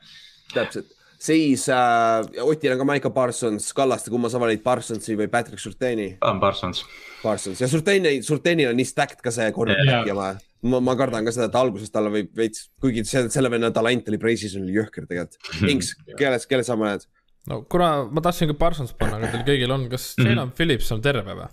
[0.54, 0.91] täpselt,
[1.22, 6.12] siis äh, Otil on ka Maiko Parsons, Kallaste, kumma sa valid, Parsonsi või Patrick Surteni?
[6.41, 6.84] Parsons.
[7.24, 10.32] Parsons ja Surteni, Surtenil on nii stacked ka see cornerback ja ma,
[10.72, 14.12] ma, ma kardan ka seda, et alguses talle võib veits, kuigi see, selle venna talent
[14.12, 15.56] oli Precis oli jõhker tegelikult.
[15.70, 17.08] Inks, kelle, kelle sa paned?
[17.50, 20.56] no kuna ma tahtsin ka Parsons panna, aga teil kõigil on, kas Jalen mm -hmm.
[20.58, 21.47] Phillips on terve või?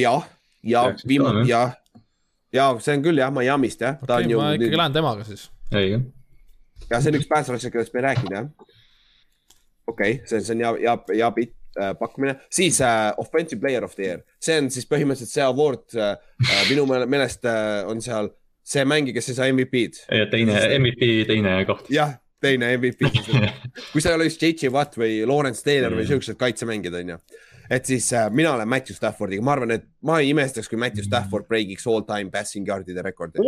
[0.00, 0.24] jah,
[0.62, 1.74] ja viimane, jah
[2.56, 4.28] ja see on küll jah, Miami'st jah okay,.
[4.32, 4.80] ma ikkagi nüüd...
[4.82, 5.48] lähen temaga siis.
[5.72, 6.00] õige.
[6.90, 8.50] ja see on üks päästerasja, kellest me ei rääkinud jah.
[9.86, 11.54] okei okay,, see, see on hea, hea, hea bitt
[12.00, 16.14] pakkumine, siis äh, offensive player of the year, see on siis põhimõtteliselt see award äh
[16.70, 18.30] minu meelest äh, on seal
[18.66, 20.06] see mängija, kes ei saa MVP-d.
[20.32, 21.90] teine MVP, teine koht.
[21.92, 23.10] jah, teine MVP
[23.92, 27.20] kui sa ei ole just JJ Watt või Lawrence Taylor või siuksed kaitsemängijad, onju
[27.70, 31.06] et siis äh, mina olen Matthew Staffordiga, ma arvan, et ma ei imestaks, kui Matthew
[31.06, 33.42] Stafford breakiks all time passing yard'ide rekordi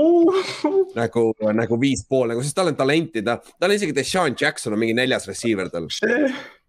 [0.98, 4.74] nagu, nagu viis pool nagu, sest tal on talenti, ta, tal on isegi Deshaun Jackson
[4.76, 5.88] on mingi neljas receiver tal.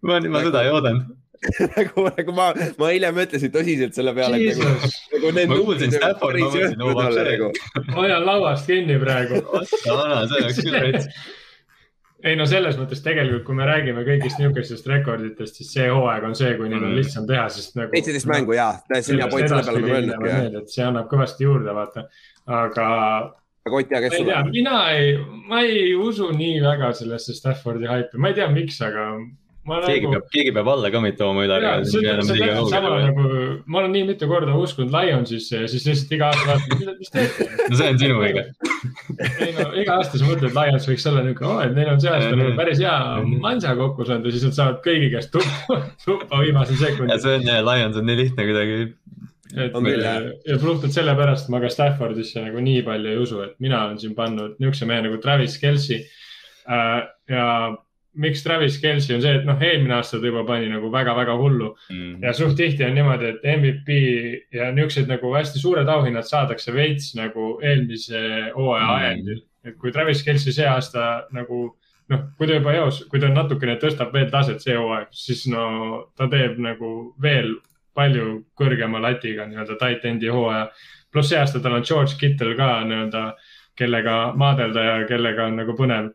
[0.02, 1.18] ma, ma seda ei oodanud
[1.76, 4.36] nagu, nagu ma, ma eile mõtlesin tõsiselt selle peale.
[4.36, 7.22] Nagu, nagu ma kuulsin Staffordi, ma mõtlesin, vapsi.
[7.30, 7.94] Nagu.
[7.96, 9.40] hoian lauast kinni praegu.
[9.48, 11.08] vana, see oleks küll rets
[12.26, 16.36] ei no selles mõttes tegelikult, kui me räägime kõigist niisugustest rekorditest, siis see hooaeg on
[16.38, 17.00] see, kui neil on mm.
[17.00, 17.92] lihtsam teha, sest nagu.
[17.96, 20.62] seitseteist mängu ja, on hea point, selle peale ma mõelnudki.
[20.62, 22.06] et see annab kõvasti juurde, vaata,
[22.46, 22.88] aga.
[23.68, 24.50] aga Ott kes sul on?
[24.52, 25.14] mina ei,
[25.48, 29.12] ma ei usu nii väga sellesse Staffordi haipi, ma ei tea, miks, aga
[29.66, 30.12] keegi nagu...
[30.14, 31.58] peab, keegi peab alla commit tooma üle.
[31.60, 33.24] Nagu,
[33.66, 37.12] ma olen nii mitu korda uskunud Lionsisse ja siis lihtsalt iga aasta vaatad, mida, mis
[37.14, 37.48] teete.
[37.68, 38.46] no see on sinu õige.
[39.44, 42.14] ei no iga aasta sa mõtled, Lions võiks olla niisugune, oo, et neil on see
[42.14, 42.96] aasta nagu päris hea
[43.44, 47.20] mansa kokku saanud ja siis nad saavad kõigi käest tuppa, tuppa viimasel sekundil.
[47.20, 48.80] see on, Lions on nii lihtne kuidagi
[49.58, 50.04] et küll,
[50.46, 54.16] ja puhtalt sellepärast ma ka Staffordisse nagu nii palju ei usu, et mina olen siin
[54.16, 56.98] pannud niisuguse mehe nagu Travis Kelci äh,
[57.28, 57.46] ja
[58.14, 61.70] miks Travis Kelci on see, et noh, eelmine aasta ta juba pani nagu väga-väga hullu
[61.92, 62.24] mm.
[62.24, 63.98] ja suht tihti on niimoodi, et MVP
[64.56, 68.20] ja niisugused nagu hästi suured auhinnad saadakse veits nagu eelmise
[68.56, 68.94] hooaja mm.
[68.96, 69.42] ajendil.
[69.64, 71.62] et kui Travis Kelci see aasta nagu
[72.10, 75.64] noh, kui ta juba eos, kui ta natukene tõstab veel taset see hooaeg, siis no
[76.18, 77.54] ta teeb nagu veel
[77.94, 80.68] palju kõrgema latiga nii-öelda tight end'i hooaja.
[81.12, 83.24] pluss see aasta tal on George Kittel ka nii-öelda,
[83.78, 86.10] kellega maadelda ja kellega on nagu põnev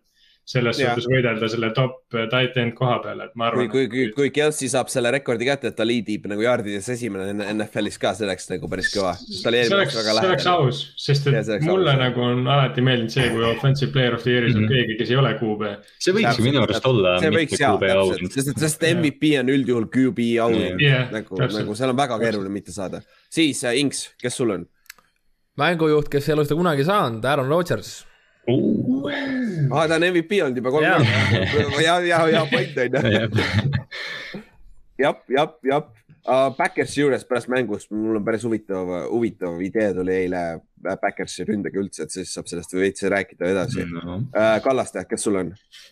[0.46, 0.92] selles ja.
[0.94, 3.70] suhtes võidelda selle top tight end koha peal, et ma arvan.
[3.72, 7.98] kui, kui, kui, Kelsey saab selle rekordi kätte, et ta liidib nagu jaardides esimene NFL-is
[8.02, 9.16] ka, see oleks nagu päris kõva.
[9.18, 12.02] see oleks, see oleks aus, sest et ja, mulle aus.
[12.04, 14.86] nagu on alati meeldinud see, kui offensive player of the year'is on mm -hmm.
[14.86, 15.74] keegi, kes ei ole QB.
[15.98, 17.18] see võiks ju minu arust olla.
[17.26, 21.90] see võiks jaa, täpselt, sest, sest MVP on üldjuhul QB auhind yeah, nagu, nagu seal
[21.90, 23.02] on väga keeruline mitte saada.
[23.34, 24.70] siis äh, Inks, kes sul on?
[25.58, 28.04] mängujuht, kes ei ole seda kunagi saanud, Aaron Rodgers
[28.48, 29.10] uh..
[29.72, 31.84] aa, ta on MVP olnud juba kolm korda.
[31.84, 34.42] ja, ja, ja point on ju.
[35.04, 35.92] jah, jah, jah.
[36.58, 40.40] Backersi juures pärast mängust, mul on päris huvitav, huvitav idee tuli eile
[40.82, 44.16] Backersi ründega üldse, et siis saab sellest veits rääkida edasi no..
[44.34, 45.52] Uh, Kallaste, kes sul on?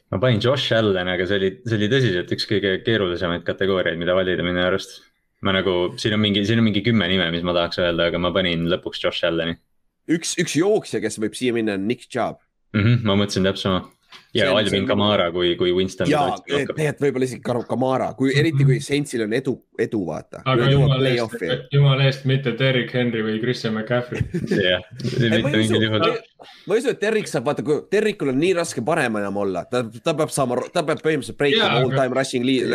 [0.09, 4.17] ma panin Josh Allan, aga see oli, see oli tõsiselt üks kõige keerulisemaid kategooriaid, mida
[4.17, 5.03] valida minu arust.
[5.45, 8.21] ma nagu, siin on mingi, siin on mingi kümme nime, mis ma tahaks öelda, aga
[8.25, 9.59] ma panin lõpuks Josh Allani
[10.09, 12.41] üks, üks jooksja, kes võib siia minna, on Nick Chubb
[12.73, 12.81] mm.
[12.81, 13.92] -hmm, ma mõtlesin täpselt sama
[14.33, 16.09] ja see, Alvin Kamara kui, kui Winston.
[16.09, 20.41] ja, tegelikult võib-olla isegi Kamara, kui eriti kui Saintsil on edu, edu vaata.
[20.49, 21.43] aga jumala eest,
[21.73, 24.23] jumala eest mitte Derrick Henry või Christian McCaffrey.
[24.69, 26.05] jah, mitte mingil juhul.
[26.65, 29.65] ma ei usu, et Derrick saab, vaata, kui Derrickul on nii raske parem enam olla,
[29.69, 32.73] ta, ta peab saama, ta peab põhimõtteliselt breakima all time rushing lead.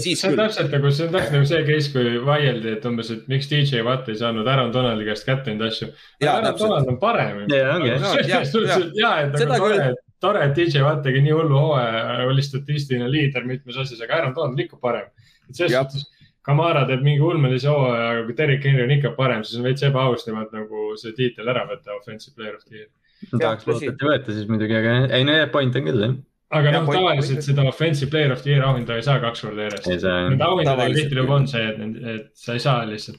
[0.00, 3.30] see on täpselt nagu, see on täpselt nagu see case, kui vaieldi, et umbes, et
[3.30, 5.92] miks DJ Watt ei saanud Aaron Donaldi käest kätte neid asju.
[6.26, 7.44] Aaron Donald on parem.
[7.52, 7.94] ja, ongi.
[7.94, 13.08] ja, et nagu tore, et tore, et DJ Watt tegi nii hullu hooaja, oli statistiline
[13.12, 15.08] liider mitmes asjas, aga Aaron Donald ikka parem.
[15.48, 16.12] et selles suhtes
[16.46, 19.82] Kamara teeb mingi ulmelise hooaja, aga kui Derek Henry on ikka parem, siis on veits
[19.86, 22.90] ebaaus temalt nagu see tiitel ära võtta, offensive player of the year.
[23.32, 26.16] tahaks loota, et ei võeta siis muidugi, aga ei no point on küll jah
[26.56, 29.88] aga noh, tavaliselt seda offensive player of the year auhinda ei saa kaks korda järjest.
[30.06, 33.18] Nende auhindadega tihtilugu on see, et, et sa ei saa lihtsalt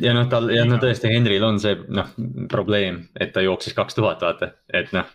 [0.00, 2.10] ja noh, tal ja no tõesti, Henril on see noh
[2.50, 5.08] probleem, et ta jooksis kaks tuhat, vaata, et noh.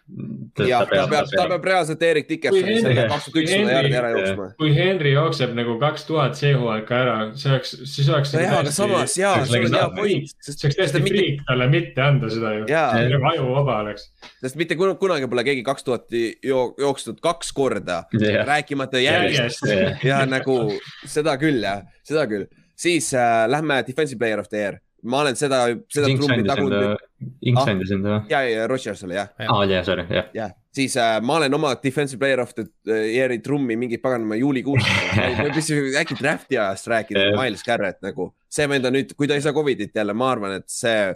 [0.66, 4.12] ja ta peab, ta peab, ta peab reaalselt Erik Dickersoni kaks tuhat ükssada järgi ära
[4.16, 4.48] jooksma.
[4.60, 8.34] kui Henry jookseb nagu kaks tuhat see hooaeg ka ära, see oleks, siis oleks.
[8.38, 10.34] nojah, aga samas jaa, see on hea point.
[10.42, 12.66] see oleks täiesti friik talle mitte anda seda ju,
[13.14, 14.10] nagu ajuvaba oleks.
[14.42, 18.04] sest mitte kunagi pole keegi kaks tuhat jooksnud kaks korda,
[18.50, 19.70] rääkimata järjest
[20.04, 20.60] ja nagu
[21.06, 24.80] seda küll jah, seda küll siis äh, lähme defensive player of the year.
[25.04, 27.02] ma olen seda, seda trummi tagunud.
[27.44, 28.32] Inks andis enda või?
[28.32, 29.34] ja, ja Rodgers oli jah.
[29.36, 30.30] aa, oli jah, sorry, jah.
[30.36, 34.88] jah, siis äh, ma olen oma defensive player of the year'i trummi mingi paganama juulikuus
[35.18, 38.30] ma ei pea äkki draft'i ajast rääkida Miles Garrett nagu.
[38.54, 41.12] see vend on nüüd, kui ta ei saa Covidit jälle, ma arvan, et see,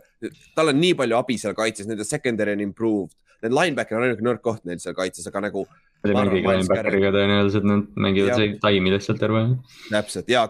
[0.58, 3.16] tal on nii palju abi seal kaitses, nende secondary on improved.
[3.46, 5.68] Need linebacker on ainuke nõrk koht neil seal kaitses, aga nagu
[6.06, 9.56] linebackeriga tõenäoliselt nad mängivad see taimi lihtsalt terve aja.
[9.90, 10.46] täpselt ja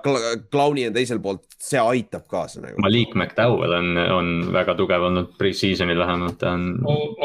[0.51, 2.79] Clowni on teiselt poolt, see aitab kaasa nagu.
[2.83, 6.67] Malik McDowell on, on väga tugev olnud pre-season'il vähemalt, ta on.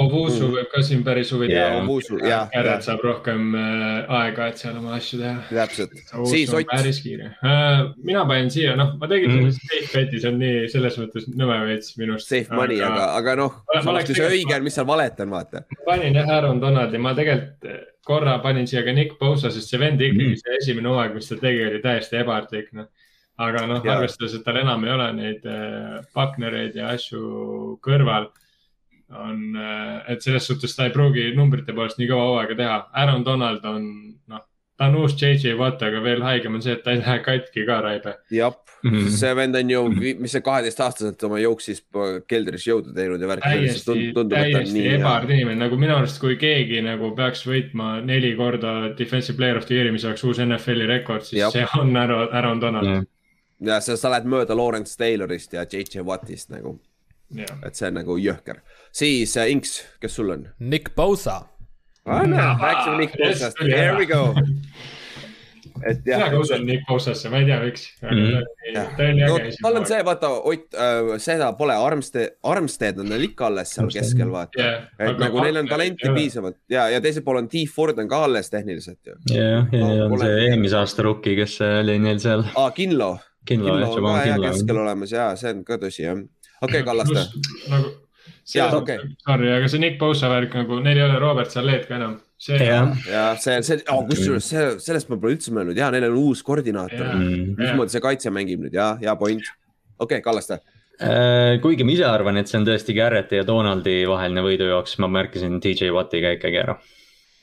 [0.03, 2.41] Ovusu võib ka siin päris huvitav olla.
[2.53, 5.37] Garrett saab rohkem äh, aega, et seal oma asju teha.
[5.51, 5.95] täpselt.
[6.31, 6.69] siis Ott.
[6.71, 7.93] päris kiire uh,.
[8.03, 9.55] mina panin siia, noh, ma tegin mm.
[9.59, 12.31] safe bet'i, see on nii selles mõttes nõme veits minust.
[12.31, 15.67] Safe money, aga, aga noh, samas kui see õige on, mis seal valet on, vaata.
[15.87, 20.03] panin jah Aaron Donaldi, ma tegelikult korra panin siia ka Nick Bosa, sest see vend
[20.03, 22.89] ikkagi mm., see esimene hooaeg, mis ta tegi, oli täiesti ebaartlik, noh.
[23.43, 28.29] aga noh, arvestades, et tal enam ei ole neid äh, partnereid ja asju kõrval,
[29.23, 32.79] on, äh, et selles suhtes ta ei pruugi numbrite poolest nii kõva hooaega teha.
[33.03, 33.89] Aaron Donald on,
[34.33, 34.45] noh,
[34.83, 37.67] ta on uus JJ Watt, aga veel haigem on see, et ta ei lähe katki
[37.69, 38.19] ka raibe.
[38.35, 39.09] jah -hmm.
[39.11, 39.83] see vend on ju,
[40.19, 41.83] mis see kaheteistaastaselt oma jooksis
[42.31, 43.47] keldris jõudu teinud ja värk.
[43.47, 49.39] täiesti, täiesti ebaard inimene, nagu minu arust, kui keegi nagu peaks võitma neli korda defensive
[49.39, 51.55] player of the year'i, mis oleks uus NFL-i rekord, siis Jab.
[51.55, 53.05] see on Aaron, Aaron Donald yeah..
[53.73, 56.79] ja sa, sa lähed mööda Lawrence Taylorist ja JJ Wattist nagu.
[57.33, 58.61] et see on nagu jõhker.
[58.93, 60.49] siis äh, Inks, kes sul on?
[60.59, 61.41] Nick Bosa
[62.05, 64.35] anna, rääkisime Nick Bosast, here we go.
[65.87, 66.19] et jah.
[66.19, 67.87] mina ka usun Nick Bosasse, ma ei tea, miks.
[68.03, 69.57] Mhm.
[69.63, 73.91] tal on see, vaata, Ott äh,, seda pole, Armstead, Armstead on neil ikka alles seal
[73.93, 74.85] keskel, vaata yeah,.
[74.99, 76.15] et nagu neil on talenti jah.
[76.17, 79.19] piisavalt ja, ja teisel pool on T Ford on ka alles tehniliselt ju.
[79.35, 82.47] ja, ja, ja on see eelmise aasta rookie, kes oli neil seal.
[82.55, 83.17] aa, Kinlo.
[83.45, 86.23] Kinlo, Kinlo on ka hea keskel olemas ja see on ka tõsi jah.
[86.63, 87.27] okei okay,, Kallaste.
[87.73, 87.95] nagu
[88.61, 88.99] Okay.
[89.25, 92.19] Sorry, aga see Nick Bosa värk nagu, neil ei ole Robert Salet ka enam.
[92.43, 96.19] see, ja see, see oh,, kusjuures see, sellest ma pole üldse mõelnud ja neil on
[96.25, 97.13] uus koordinaator.
[97.55, 99.47] mismoodi see kaitse mängib nüüd ja, hea point.
[99.99, 104.03] okei okay,, Kallaste äh, kuigi ma ise arvan, et see on tõesti Garretti ja Donaldi
[104.11, 106.77] vaheline võidujooks, ma märkisin DJ Watti ka ikkagi ära.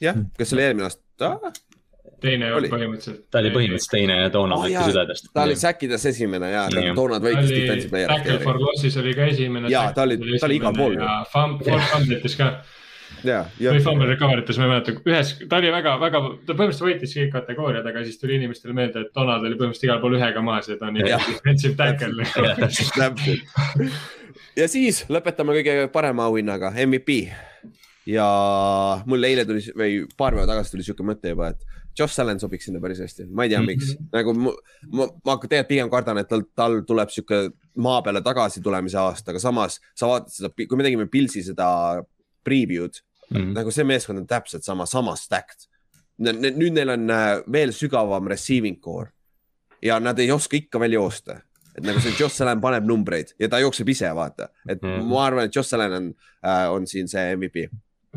[0.04, 1.34] jah, kes oli eelmine aasta?
[2.24, 3.22] Teine oli põhimõtteliselt.
[3.32, 5.30] ta oli põhimõtteliselt teine ja Donald võitis oh, üledest.
[5.36, 6.94] ta oli säkkides esimene ja, ja.
[6.98, 8.12] Donald võitis defensive player.
[8.12, 9.72] Tackle for loss'is oli ka esimene.
[9.72, 11.00] ja ta oli, ta oli igal pool.
[11.00, 12.52] ja Fumble'itis ka.
[13.24, 17.18] või Fumble recovery tes, ma ei mäleta, ühes, ta oli väga, väga, ta põhimõtteliselt võitis
[17.18, 20.72] kõik kategooriad, aga siis tuli inimestele meelde, et Donald oli põhimõtteliselt igal pool ühega maas
[20.72, 22.30] ja ta on defensive tackle.
[23.02, 23.94] täpselt.
[24.60, 27.24] ja siis lõpetame kõige parema auhinnaga, MVP
[28.10, 28.28] ja
[29.06, 31.69] mul eile tuli või paar päeva tagasi tuli sihuke mõte juba, et
[32.00, 34.12] Josh Allan sobiks sinna päris hästi, ma ei tea, miks mm, -hmm.
[34.16, 34.54] nagu ma,
[34.92, 37.42] ma, ma tegelikult pigem kardan, et tal, tal tuleb sihuke
[37.76, 41.70] maa peale tagasi tulemise aasta, aga samas sa vaatad seda, kui me tegime Pilsi seda
[42.44, 43.52] preview'd mm, -hmm.
[43.60, 45.68] nagu see meeskond on täpselt sama, sama stacked.
[46.20, 49.12] nüüd neil on äh, veel sügavam receiving core
[49.82, 51.40] ja nad ei oska ikka veel joosta
[51.78, 55.08] et nagu see Josh Allan paneb numbreid ja ta jookseb ise, vaata, et mm -hmm.
[55.08, 57.70] ma arvan, et Josh Allan on äh,, on siin see MVP.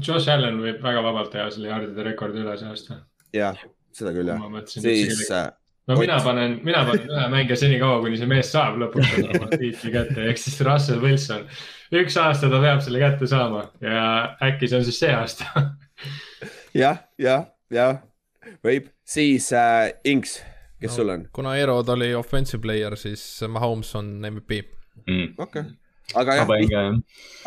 [0.06, 3.00] Josh Allan võib väga vabalt teha selle jaardide rekordi üle see aasta
[3.36, 3.58] jah,
[3.94, 4.44] seda küll jah.
[4.70, 5.24] siis.
[5.30, 5.50] Äh,
[5.90, 9.92] no mina panen, mina panen ühe mängija senikaua, kuni see mees saab lõpuks oma tiitli
[9.94, 11.44] kätte, ehk siis Russell Wilson.
[12.02, 14.06] üks aasta ta peab selle kätte saama ja
[14.44, 15.66] äkki see on siis see aasta
[16.84, 18.00] jah, jah, jah,
[18.64, 20.38] võib, siis äh, Inks,
[20.80, 21.28] kes no, sul on?
[21.34, 24.64] kuna Erod oli offensive player, siis Mahomes on MVP
[25.06, 25.34] mm..
[25.38, 25.70] okei okay
[26.18, 26.92] aga jah,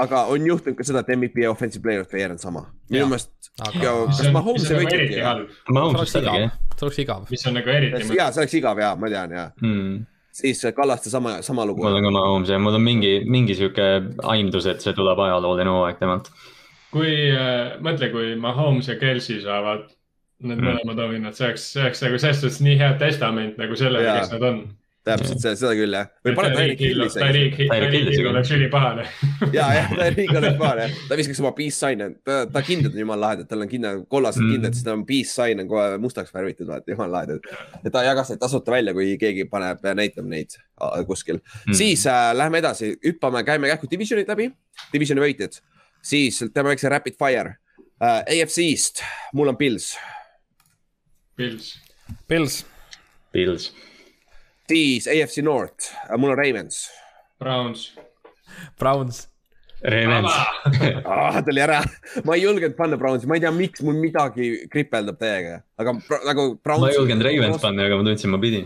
[0.04, 2.66] aga on juhtunud ka seda, et MVP ja offensive player of the year on sama.
[2.90, 5.22] minu meelest kas Mahomes ei võitnudki?
[5.76, 6.58] Mahomes oligi jah.
[6.76, 7.24] see oleks igav.
[7.32, 8.04] mis on nagu eriti.
[8.18, 10.06] ja, see oleks igav ja, ma tean ja mm.
[10.36, 11.84] siis Kallaste sama, sama lugu.
[11.86, 13.90] mul on ka Mahomes ja mul on mingi, mingi sihuke
[14.36, 16.32] aimdus, et see tuleb ajalooline hooaeg temalt.
[16.96, 19.88] kui äh,, mõtle, kui Mahomes ja Kelsey saavad
[20.44, 20.68] need mm.
[20.68, 24.36] mõlemad auhinnad, see oleks, see oleks nagu selles suhtes nii hea testament nagu sellele, kes
[24.36, 24.66] nad on
[25.06, 26.08] täpselt, seda, seda küll jah.
[26.26, 27.08] või pane Tyreek Hilli.
[27.14, 27.58] Tyreek
[28.16, 29.06] Hill oleks ülipahane.
[29.58, 33.28] ja, jah, Tyreek oleks pahane, ta viskaks oma peace sign'e, ta, ta kindlad on jumala
[33.28, 34.56] lahedad, tal on kindel, kollased mm.
[34.56, 37.50] kindlad, siis tal on peace sign on kohe mustaks värvitud, vaata, jumala lahedad.
[37.84, 40.58] ja ta jagas neid tasuta välja, kui keegi paneb, näitab neid
[41.08, 41.78] kuskil mm..
[41.78, 44.50] siis äh, lähme edasi, hüppame, käime kähku divisionid läbi,
[44.94, 45.62] divisioni võitjad,
[46.04, 47.58] siis teeme väikse rapid fire
[48.02, 48.22] uh,.
[48.26, 49.06] AFC-st,
[49.38, 49.94] mul on Pils.
[51.38, 51.76] Pils.
[52.30, 52.64] Pils.
[53.36, 53.74] Pils
[54.70, 56.86] siis AFC North, mul on Ravens.
[57.40, 57.90] Browns.
[58.80, 59.26] Browns.
[59.86, 60.32] Ravens
[61.06, 61.82] ah, tuli ära,
[62.26, 65.94] ma ei julgenud panna Brownsi, ma ei tea, miks mul midagi kripeldab täiega, aga
[66.26, 66.46] nagu.
[66.66, 68.66] ma ei julgenud Ravens panna, aga ma tundsin, ma pidin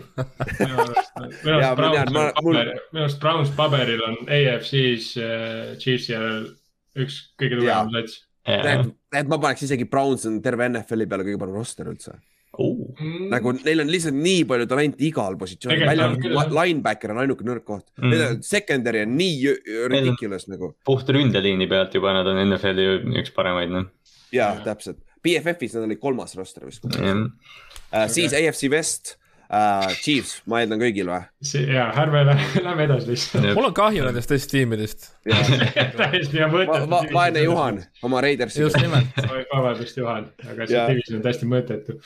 [2.94, 6.48] minu arust Browns paberil on AFC-s äh, Chiefsi järel
[7.00, 8.22] üks kõige tugevam sats.
[8.46, 12.16] tead, ma paneks isegi Browns on terve NFL-i peale kõige parem roster üldse
[12.58, 12.96] oh..
[13.32, 17.66] nagu neil on lihtsalt nii palju talenti igal positsioonil, välja arvatud linebacker on ainuke nõrk
[17.68, 17.86] koht.
[18.02, 18.42] Mm..
[18.46, 19.54] Secondary on nii
[19.92, 20.74] ridiculous nagu.
[20.88, 23.88] puht ründeliini pealt juba nad on NFL-i üks paremaid, noh.
[24.36, 26.88] ja täpselt, BFF-is nad olid kolmas roster vist.
[26.90, 27.32] Mm..
[27.90, 28.50] Uh, siis okay.
[28.50, 29.19] AFC West
[29.50, 29.90] uh,.
[30.04, 31.22] Chiefs, ma eeldan kõigil või?
[31.74, 33.50] ja, ärme lähme edasi lihtsalt.
[33.58, 35.10] mul on kahju nendest teist tiimidest
[36.00, 37.04] täiesti hea mõte va.
[37.14, 38.64] vaene Juhan oma Raidersi.
[38.66, 39.22] just nimelt.
[39.54, 42.00] vabandust, Juhan, aga see division on täiesti mõttetu.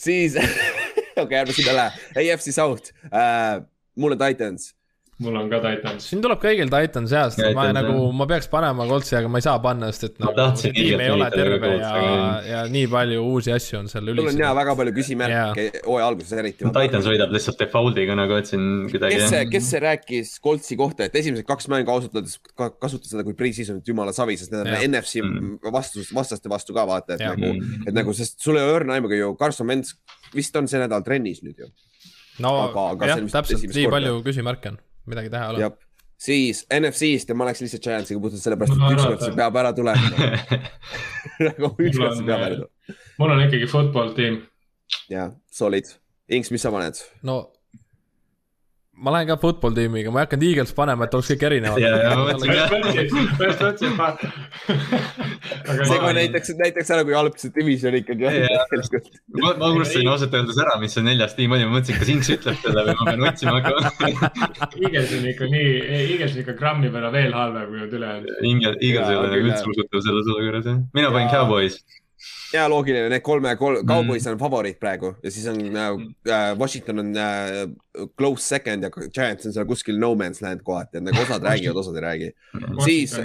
[0.00, 2.06] siis okei okay,, ärme sinna lähe.
[2.24, 3.60] AFC South uh,,
[3.96, 4.72] mul on Titans
[5.22, 6.06] mul on ka Titans.
[6.10, 9.58] siin tuleb kõigil Titan seast, ma nagu, ma peaks panema Coltsi, aga ma ei saa
[9.62, 11.92] panna, sest et nagu tiim ei ole terve ja,
[12.46, 14.24] ja nii palju uusi asju on seal ülis.
[14.24, 16.68] sul on jaa väga palju küsimärke hooaja alguses eriti.
[16.78, 19.20] Titans võidab lihtsalt default'iga nagu, et siin kuidagi.
[19.20, 23.24] kes see, kes see rääkis Coltsi kohta, et esimesed kaks mängu ausalt öeldes kasutas seda
[23.26, 24.82] kui pre-season'it jumala savi, sest need on ja.
[24.88, 25.72] NFC mm.
[25.74, 27.32] vastus, vastaste vastu ka vaata, et ja.
[27.34, 27.88] nagu, mm.
[27.88, 29.96] et nagu, sest sul ei ole õrna aimugi ju, Carson Wentz
[30.36, 31.68] vist on see nädal trennis nüüd ju.
[32.42, 35.70] no aga, aga jah, täpselt, nii palju küsimärke on midagi teha ei ole.
[36.22, 40.28] siis NFC-st ja ma oleks lihtsalt Giantsiga puhtalt sellepärast, et ükskord see peab ära tulema
[41.48, 42.98] nagu ükskord see peab ära tulema.
[43.18, 44.42] mul on ikkagi football tiim.
[45.10, 45.90] jah, solid.
[46.32, 47.00] Inks, mis sa paned?
[47.26, 47.40] no
[48.96, 51.78] ma lähen ka football tiimiga, ma ei hakanud Eagles panema, et oleks kõik erinevad.
[55.88, 58.36] see kohe näitaks, näitaks ära, kui halb see division ikkagi on.
[59.40, 62.30] ma, ma unustasin ausalt öeldes ära, mis see neljas tiim oli, ma mõtlesin, kas Inks
[62.36, 63.80] ütleb selle või ma pean otsima hakkama.
[64.84, 65.72] Eagles on ikka nii,
[66.02, 68.28] Eagles on ikka grammi peale veel halvem kui need ülejäänud.
[68.44, 71.80] Eagles ei ole nagu üldse usutav selles olukorras jah, mina panin Cowboys
[72.52, 73.88] ja loogiline, need kolme kol, mm.
[73.88, 75.88] Cowboys on favoriit praegu ja siis on äh,
[76.28, 77.62] äh, Washington on äh,
[78.18, 81.80] close second ja Giants on seal kuskil no man's land kohati, et nagu osad räägivad,
[81.82, 82.30] osad ei räägi.
[82.84, 83.16] siis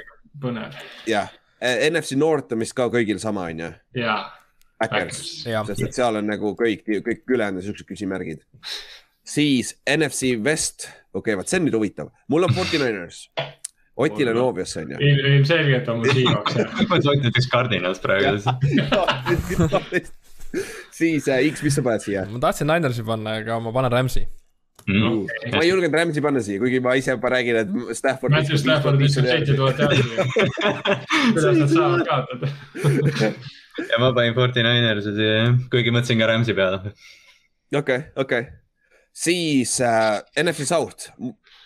[0.42, 0.76] põnev.
[1.10, 1.32] jah,
[1.62, 3.72] NFC North on vist ka kõigil sama, on ju?
[4.04, 4.20] jaa.
[4.78, 8.44] Backers, sest et seal on nagu kõik, kõik ülejäänud siuksed küsimärgid.
[9.26, 13.26] siis NFC West, okei okay,, vot see on nüüd huvitav, mul on Forty Niners
[13.98, 14.98] Otil on obvious on ju.
[15.02, 16.68] ilmselgelt on mul Seahawks jah.
[16.74, 18.38] ma mõtlesin, Ott ütles Cardinals praegu
[20.98, 22.22] siis äh, X, mis sa paned siia?
[22.30, 24.24] ma tahtsin Ninersi panna, aga ma panen Rams'i
[24.86, 25.26] mm..
[25.26, 25.52] Okay.
[25.56, 28.32] ma ei julgenud Rams'i panna siia, kuigi ma ise juba räägin, et Stafford.
[28.36, 30.02] Matthew Stafford viskab seitse tuhat jaardi.
[31.34, 32.48] kuidas nad saavad kaotada?
[33.92, 36.78] ja ma panin Forty Ninersi siia jah, kuigi mõtlesin ka Rams'i peale.
[36.86, 36.92] okei
[37.82, 38.52] okay,, okei okay.,
[39.26, 41.02] siis äh, NFC South,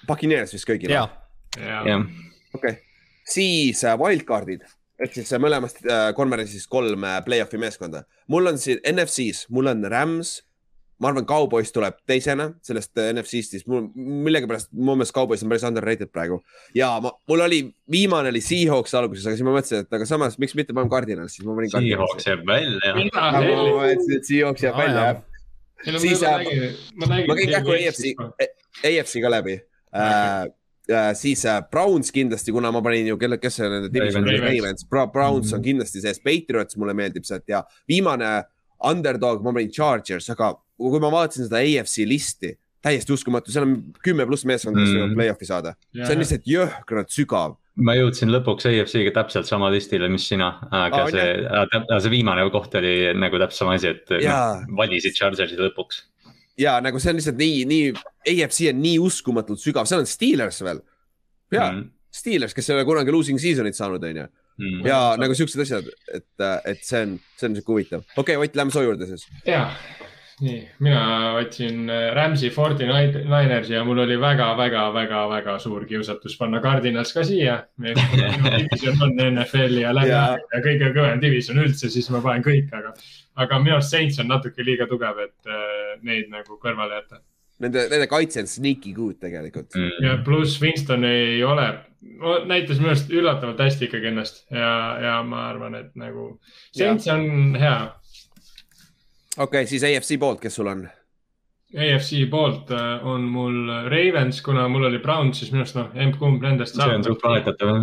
[0.07, 0.89] Puccaneers vist kõigil.
[1.59, 1.97] Jaa.
[2.55, 2.77] okei,
[3.27, 4.63] siis äh, wildcard'id
[5.01, 8.05] ehk siis äh, mõlemast äh, konverentsist kolm play-off'i meeskonda.
[8.27, 10.39] mul on siin NFC-s, mul on Rams
[11.01, 15.65] ma arvan, Cowboys tuleb teisena sellest NFC-st, siis mul millegipärast mu meelest Cowboys on päris
[15.65, 16.37] underrated praegu.
[16.77, 20.37] ja ma, mul oli, viimane oli Seahawks alguses, aga siis ma mõtlesin, et aga samas,
[20.41, 21.73] miks mitte paneme Cardinals, siis ma panin.
[21.73, 22.93] Seahawks jääb välja.
[22.93, 25.99] ma mõtlesin, et Seahawks jääb välja, jah.
[26.05, 26.45] siis äh,
[27.01, 28.13] ma käin kähku AFC,
[28.85, 29.57] AFC ka läbi
[30.93, 34.39] äh, siis uh, Browns kindlasti, kuna ma panin ju, kelle, kes see nende division oli,
[34.41, 38.33] Ravens, Browns on kindlasti sees, Patriots mulle meeldib sealt ja viimane
[38.87, 43.75] underdog, ma panin Chargers, aga kui ma vaatasin seda AFC listi, täiesti uskumatu, seal on
[44.01, 45.17] kümme pluss meeskonda, kes võivad mm.
[45.19, 45.75] play-off'i saada.
[45.93, 47.57] see on lihtsalt jõhkralt sügav.
[47.81, 52.73] ma jõudsin lõpuks AFC-ga täpselt sama listile, mis sina, aga Aa, see, see viimane koht
[52.81, 56.05] oli nagu täpselt sama asi, et noh, valisid Chargersi lõpuks.
[56.61, 57.95] Ja nagu see on lihtsalt nii, nii,
[58.33, 60.83] AFC on nii uskumatult sügav, seal on Steelers veel.
[61.53, 64.27] ja mm., Steelers, kes ei ole kunagi losing season'it saanud, on ju
[64.61, 64.85] mm..
[64.87, 66.27] ja nagu siuksed asjad, et,
[66.67, 68.05] et see on, see on siuke huvitav.
[68.15, 69.23] okei okay,, Ott, lähme soo juurde siis.
[69.47, 69.63] ja,
[70.41, 71.03] nii, mina
[71.37, 77.61] võtsin äh, Rams'i Forty Ninersi ja mul oli väga-väga-väga-väga suur kiusatus panna Cardinals ka siia.
[78.59, 80.23] division on NFL-i ja läbi ja.
[80.53, 82.95] ja kõige kõvem division üldse, siis ma panen kõik, aga,
[83.39, 87.21] aga minu arust Saints on natuke liiga tugev, et uh, neid nagu kõrvale jätta.
[87.61, 90.01] Nende, nende kaitse on sneaky good tegelikult mm..
[90.01, 91.67] ja pluss Winston ei ole,
[92.49, 94.71] näitas minu arust üllatavalt hästi ikkagi ennast ja,
[95.03, 96.31] ja ma arvan, et nagu
[96.73, 97.19] Saints ja.
[97.19, 97.75] on hea
[99.37, 100.87] okei okay,, siis AFC poolt, kes sul on?
[101.71, 106.41] AFC poolt äh, on mul Ravens, kuna mul oli Browns, siis minu arust noh, emb-kumb
[106.41, 106.89] nendest saab.
[106.89, 107.75] see on suht vahetatav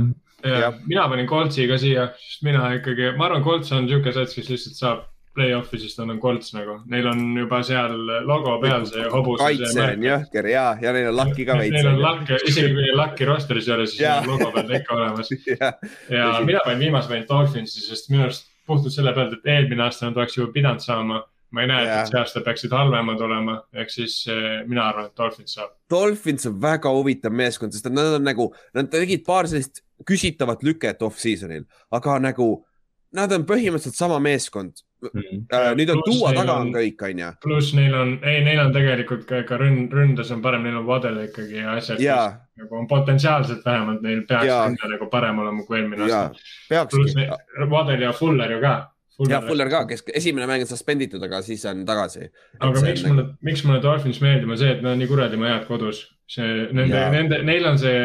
[0.42, 0.74] jah.
[0.86, 4.50] mina panin Coltsi ka siia, sest mina ikkagi, ma arvan, Colts on niisugune sats, kes
[4.52, 5.06] lihtsalt saab
[5.38, 9.40] play-off'i, sest nad on Colts nagu, neil on juba seal logo peal see hobuse.
[9.44, 11.78] kaitse on jõhker ja, ja neil on lakki ka veits.
[11.78, 15.32] Neil on lakki, isegi kui lakki roster'is ei ole, siis on logo peal ikka olemas.
[15.54, 15.72] ja,
[16.12, 20.08] ja mina panin viimase panin Dolphinsi, sest minu arust puhtalt selle pealt, et eelmine aasta
[20.08, 23.92] nad oleks juba pidanud saama ma ei näe, et see aasta peaksid halvemad olema, ehk
[23.92, 25.72] siis eh, mina arvan, et Dolphins saab.
[25.90, 31.00] Dolphins on väga huvitav meeskond, sest nad on nagu, nad tegid paar sellist küsitavat lüket
[31.06, 31.64] off-season'il,
[31.96, 32.50] aga nagu
[33.16, 35.46] nad on põhimõtteliselt sama meeskond mm..
[35.54, 37.30] Äh, nüüd on tuua taga on kõik, on ju.
[37.44, 40.86] pluss neil on, ei, neil on tegelikult ka, ka ründ, ründes on parem, neil on
[40.88, 42.02] Vadel ikkagi ja asjad.
[42.58, 46.86] nagu on potentsiaalselt vähemalt neil peaks ründe nagu parem olema kui eelmine aasta.
[46.90, 47.18] pluss
[47.70, 48.76] Vadel ja Fuller ju ka
[49.28, 52.28] ja Fuller ka, kes esimene mäng on suspenditud, aga siis on tagasi.
[52.60, 55.66] aga miks mulle, miks mulle Dolphins meeldib, on see, et nad on nii kuradi head
[55.66, 56.06] kodus.
[56.28, 57.98] see, nende, nende, neil on see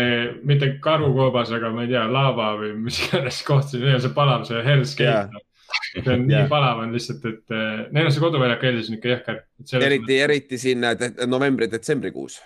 [0.47, 4.45] mitte karukoobas, aga ma ei tea, laava või mis iganes koht, neil on see palav,
[4.47, 5.43] see Hell's Gate
[6.01, 9.11] see on nii palav on lihtsalt, et äh, neil on see koduväljak eelis on ikka
[9.11, 9.39] jõhker.
[9.79, 12.39] eriti, eriti siin äh, novembri-detsembrikuus.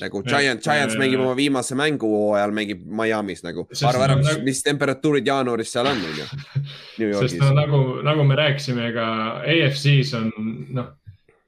[0.00, 3.66] nagu Giant, Giants mängib oma viimase mängu hooajal, mängib Miami's nagu.
[3.90, 6.28] arva ära, mis nagu..., mis temperatuurid jaanuaris seal on, on ju.
[7.24, 9.08] sest no nagu, nagu me rääkisime, ega
[9.42, 10.30] AFC-s on
[10.76, 10.92] noh,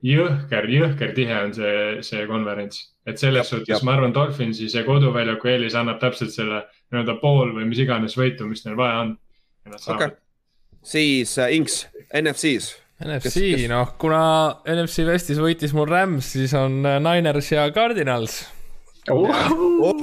[0.06, 2.82] jõhker, jõhker tihe on see, see konverents.
[3.06, 7.70] et selles suhtes ma arvan, Dolphinsi see koduväljaku eelis annab täpselt selle nii-öelda pool või
[7.70, 9.18] mis iganes võitu, mis neil vaja on.
[9.64, 10.22] ja nad saavad okay
[10.86, 11.84] siis äh, Inks,
[12.14, 12.74] NFC-s.
[13.04, 14.20] NFC, noh, kuna
[14.72, 18.46] NFC Westis võitis mul Rams, siis on äh, Niners ja Cardinals
[19.12, 19.28] oh..
[19.80, 19.94] Oh.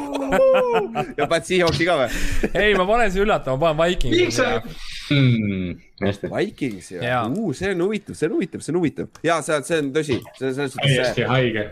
[1.17, 2.19] ja paned Seahawksi ka või?
[2.53, 4.45] ei, ma panen see üllatama, ma panen Vikingsi.
[5.09, 5.73] Hmm,
[6.29, 7.21] Vikings ja, ja.,
[7.57, 10.51] see on huvitav, see on huvitav, see on huvitav ja see, see on tõsi, see
[10.51, 10.93] on selles suhtes.
[10.93, 11.65] täiesti haige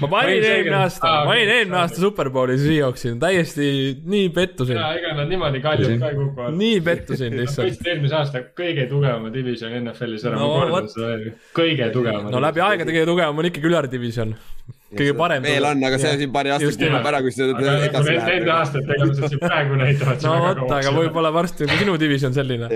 [0.00, 3.66] ma panin eelmine aasta, ma panin eelmine aasta Superbowli Seahawksi, täiesti
[4.14, 4.76] nii pettusin.
[4.76, 6.40] ja ega nad niimoodi kaljult ka ei kuku.
[6.58, 7.66] nii pettusin lihtsalt.
[7.68, 11.22] võitsid eelmise aasta kõige tugevama divisjoni NFL-is ära no,, ma kordan seda veel.
[11.56, 12.28] kõige tugevama.
[12.34, 14.30] no läbi aegade kõige tugevam on ikkagi Ülar division
[14.92, 15.40] kõige parem.
[15.46, 18.28] veel on, aga see siin paari aastat kulub ära, kui seda edasi läheb.
[18.28, 20.26] Nende aastatega, mis nad siin praegu näitavad.
[20.28, 22.68] no vot, aga võib-olla varsti on ka sinu division selline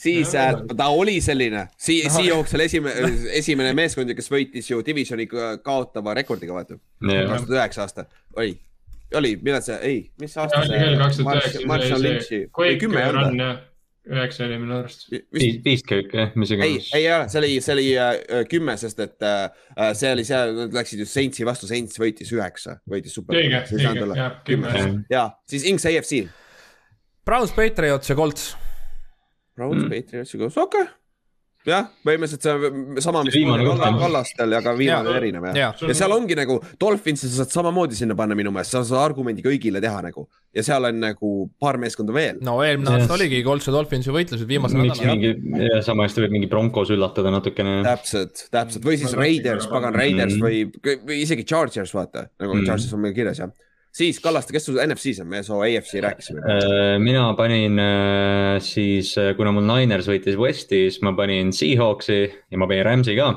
[0.00, 5.28] siis äh, ta oli selline si, Seahawks oli esimene, esimene meeskond, kes võitis ju divisioni
[5.28, 6.78] kaotava rekordiga, vaata.
[7.00, 8.06] kaks tuhat üheksa aasta,
[8.36, 8.56] oli.
[9.18, 10.86] oli, millal see, ei, mis aasta see?
[10.88, 12.42] oli kaks tuhat üheksa.
[12.80, 13.68] Kümme ei olnud
[14.10, 15.04] üheksa oli minu arust.
[15.64, 16.88] Beastcake jah, mis iganes.
[16.90, 20.54] ei, ei ole, see oli, see oli äh, kümme, sest et äh, see oli seal,
[20.56, 23.38] nad läksid just Saintsi vastu, Saints võitis üheksa, võitis super.
[23.38, 24.74] õige, õige, jah, kümme.
[25.12, 26.24] ja siis Inks AFC.
[27.22, 28.50] Browns, Patriots ja Colts.
[29.56, 30.98] Browns mm., Patriots ja Colts, okei okay
[31.68, 33.36] jah, põhimõtteliselt see sama, mis
[34.00, 35.68] Kallastel ja ka viimane ja, erinev jah ja.
[35.70, 35.88] ja..
[35.90, 39.44] ja seal ongi nagu Dolphinsi sa saad samamoodi sinna panna minu meelest, sa saad argumendi
[39.44, 40.26] kõigile teha nagu.
[40.56, 41.32] ja seal on nagu
[41.62, 42.40] paar meeskonda veel.
[42.44, 45.12] no eelmine aasta oligi Colts ja Dolphinsi võitlused viimasel nädalal.
[45.14, 47.80] mingi, sama hästi võib mingi Broncos üllatada natukene.
[47.86, 50.80] täpselt, täpselt või siis Raiders, pagan Raiders mm -hmm.
[50.82, 52.72] või, või isegi Chargers vaata, nagu mm -hmm.
[52.72, 53.54] Chargers on meil kirjas jah
[53.92, 56.42] siis Kallaste, kes sul NFC-s on, me soo AFC rääkisime.
[56.42, 62.20] Äh, mina panin äh, siis, äh, kuna mul Niners võitis Westi, siis ma panin Seahawksi
[62.24, 63.32] ja ma panin Rams'i ka.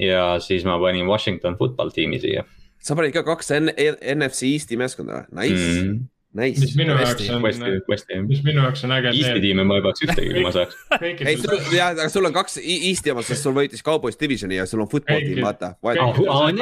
[0.00, 2.44] ja siis ma panin Washington football tiimi siia.
[2.80, 5.40] sa panid ka kaks NFC Eesti meeskonda või?
[5.40, 5.78] Nice mm.
[5.80, 6.02] -hmm.
[6.34, 6.58] Nice.
[6.58, 7.42] mis minu jaoks on,
[8.26, 9.12] mis minu jaoks on äge.
[9.14, 10.74] Eesti tiime ma ei paneks ühtegi, kui ma saaks.
[11.06, 14.66] ei, sul, jah, aga sul on kaks Eesti omad, sest sul võitis Cowboys Divisioni ja
[14.66, 15.76] sul on football tiim, vaata.
[15.84, 16.58] on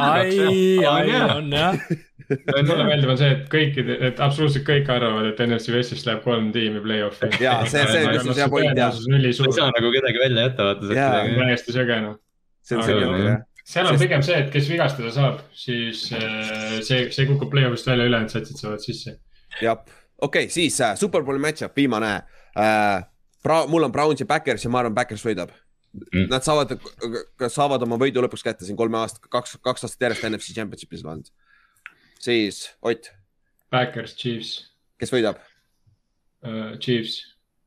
[2.32, 6.20] on mulle meeldib on see, et kõikide, et absoluutselt kõik arvavad, et NFC Westist läheb
[6.26, 7.32] kolm tiimi play-off'i.
[7.42, 9.00] ja see, see on just hea point jah.
[9.16, 10.92] ei saa nagu kedagi välja jätta, vaata.
[10.92, 12.20] täiesti söge noh.
[12.60, 17.04] see on söge jah seal on pigem see, et kes vigastada saab, siis äh, see,
[17.14, 19.14] see kukub play-off'ist välja, ülejäänud satsid saavad sisse.
[19.60, 19.82] Jah,
[20.18, 22.14] okei okay,, siis äh, superbowli match-up, viimane
[22.56, 23.02] äh,.
[23.42, 26.28] Bra-, mul on Browns ja Backers ja ma arvan, Backers võidab mm..
[26.30, 26.76] Nad saavad,
[27.50, 31.32] saavad oma võidu lõpuks kätte siin kolme aasta, kaks, kaks aastat järjest NFC Championship'is olnud
[32.22, 33.12] siis Ott.
[33.70, 34.70] Backers, Chiefs.
[35.00, 35.40] kes võidab
[36.46, 36.78] uh,?
[36.78, 37.18] Chiefs.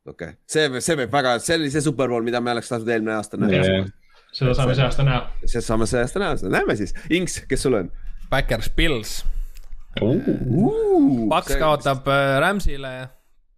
[0.06, 3.18] okei okay., see, see võib väga, see oli see superbowl, mida me oleks tahtnud eelmine
[3.18, 3.88] aasta näha yeah..
[4.36, 5.24] seda saame see aasta näha.
[5.44, 6.96] seda saame see aasta näha, seda näeme siis.
[7.10, 7.92] Inks, kes sul on?
[8.30, 9.18] Backers, Pils.
[11.30, 12.96] Paks kaotab äh, Rams'ile,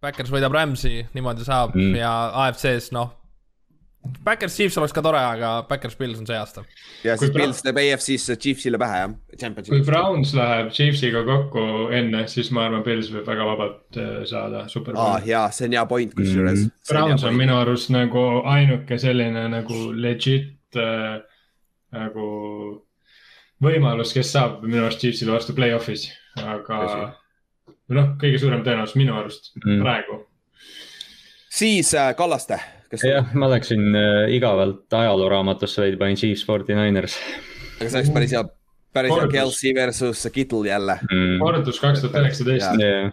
[0.02, 1.96] Backers võidab Rams'i, niimoodi saab mm.
[1.98, 2.12] ja
[2.46, 3.18] AFC-s noh
[4.24, 6.62] Backers Chiefs oleks ka tore, aga Backers Bills on see aasta.
[7.04, 9.56] ja siis kui Bills teeb AFC-s Chiefsile pähe jah.
[9.66, 14.64] kui Browns läheb Chiefsiga kokku enne, siis ma arvan, Bills võib väga vabalt äh, saada
[14.70, 15.26] superbowli ah,.
[15.28, 16.76] jaa, see on hea point kusjuures mm.
[16.90, 21.18] Browns on, on minu arust nagu ainuke selline nagu legit äh,
[21.98, 22.30] nagu
[23.64, 26.08] võimalus, kes saab minu arust Chiefsile vastu play-off'is,
[26.44, 26.80] aga
[27.94, 29.80] noh, kõige suurem tõenäosus minu arust mm.
[29.84, 30.18] praegu.
[31.60, 32.60] siis äh, Kallaste
[33.04, 37.18] jah, ma läksin äh, igavalt ajalooraamatusse veidi, panin Chiefs Forty Niners.
[37.78, 38.44] aga see oleks päris hea,
[38.96, 41.38] päris hea Kelsey versus Kittle jälle mm..
[41.42, 42.84] kordus kaks tuhat üheksateist.
[42.84, 43.10] jah,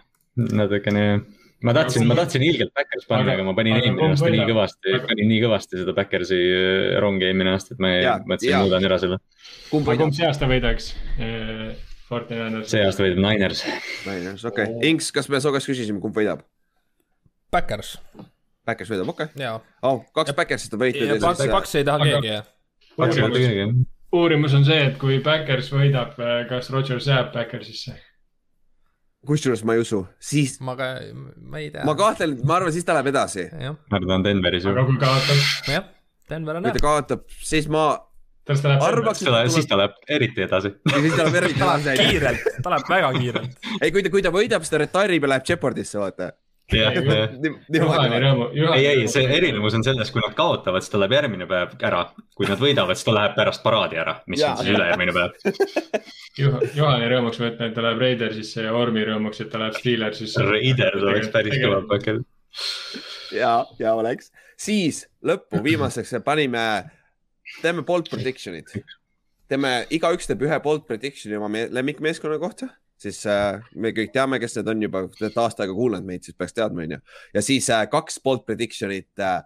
[0.52, 1.24] natukene jah
[1.64, 5.30] ma tahtsin, ma tahtsin ilgelt Backers panna, aga ma panin eelmine aasta nii kõvasti, panin
[5.32, 7.92] nii kõvasti seda Backersi äh, rongi eelmine aasta, et ma
[8.28, 9.18] mõtlesin, muudan ära selle.
[9.70, 10.92] kumb, see aasta võidaks?
[11.16, 11.85] Niners.
[12.70, 13.64] See aasta võidab Niners.
[14.06, 14.90] Niners, okei okay..
[14.92, 16.44] Inks, kas me su käest küsisime, kumb võidab?
[17.54, 17.96] Backers
[18.66, 19.60] Backers võidab, okei okay..
[19.86, 21.20] Oh, kaks Backersit on võitnud.
[21.52, 23.76] Paks, ei taha keegi, jah.
[24.16, 27.96] Uurimus on see, et kui Backers võidab, eh, kas Rodgers jääb Backersisse?
[29.26, 30.56] kusjuures ma ei usu, siis.
[30.62, 30.88] ma ka,
[31.50, 31.84] ma ei tea.
[31.88, 33.48] ma kahtlen, ma arvan, siis ta läheb edasi.
[33.50, 34.70] ma arvan, ta on Denveris ju.
[34.70, 35.40] aga kui kaotab?
[35.72, 35.88] jah,
[36.30, 36.74] Denver on hea.
[36.74, 37.88] kui ta kaotab, siis ma
[38.48, 40.72] arvaks, et siis ta läheb eriti edasi.
[40.92, 41.96] siis ta läheb eriti edasi.
[42.00, 43.70] kiirelt, ta läheb väga kiirelt.
[43.80, 46.32] ei, kui ta, kui ta võidab, siis ta retire'ib ja läheb Jeopardisse, vaata
[48.74, 52.00] ei, ei, see erinevus on selles, kui nad kaotavad, siis ta läheb järgmine päev ära.
[52.34, 54.52] kui nad võidavad, siis ta läheb pärast paraadi ära, mis ja.
[54.52, 55.30] on siis ülejärgmine päev
[56.40, 56.58] Juh.
[56.76, 60.42] Juhani rõõmuks ma ütlen, et ta läheb Raidersisse ja Ormi rõõmuks, et ta läheb Steelersisse.
[60.44, 62.20] Raiders oleks päris kõva pakkel.
[63.36, 66.66] ja, ja oleks, siis lõppu viimaseks panime,
[67.62, 68.72] teeme bold prediction'id.
[69.50, 72.70] teeme, igaüks teeb ühe bold prediction'i oma lemmikmeeskonna kohta
[73.00, 76.24] siis äh, me kõik teame, kes need on juba, te olete aasta aega kuulanud meid,
[76.26, 77.00] siis peaks teadma, onju.
[77.36, 79.42] ja siis äh, kaks bold prediction'it äh,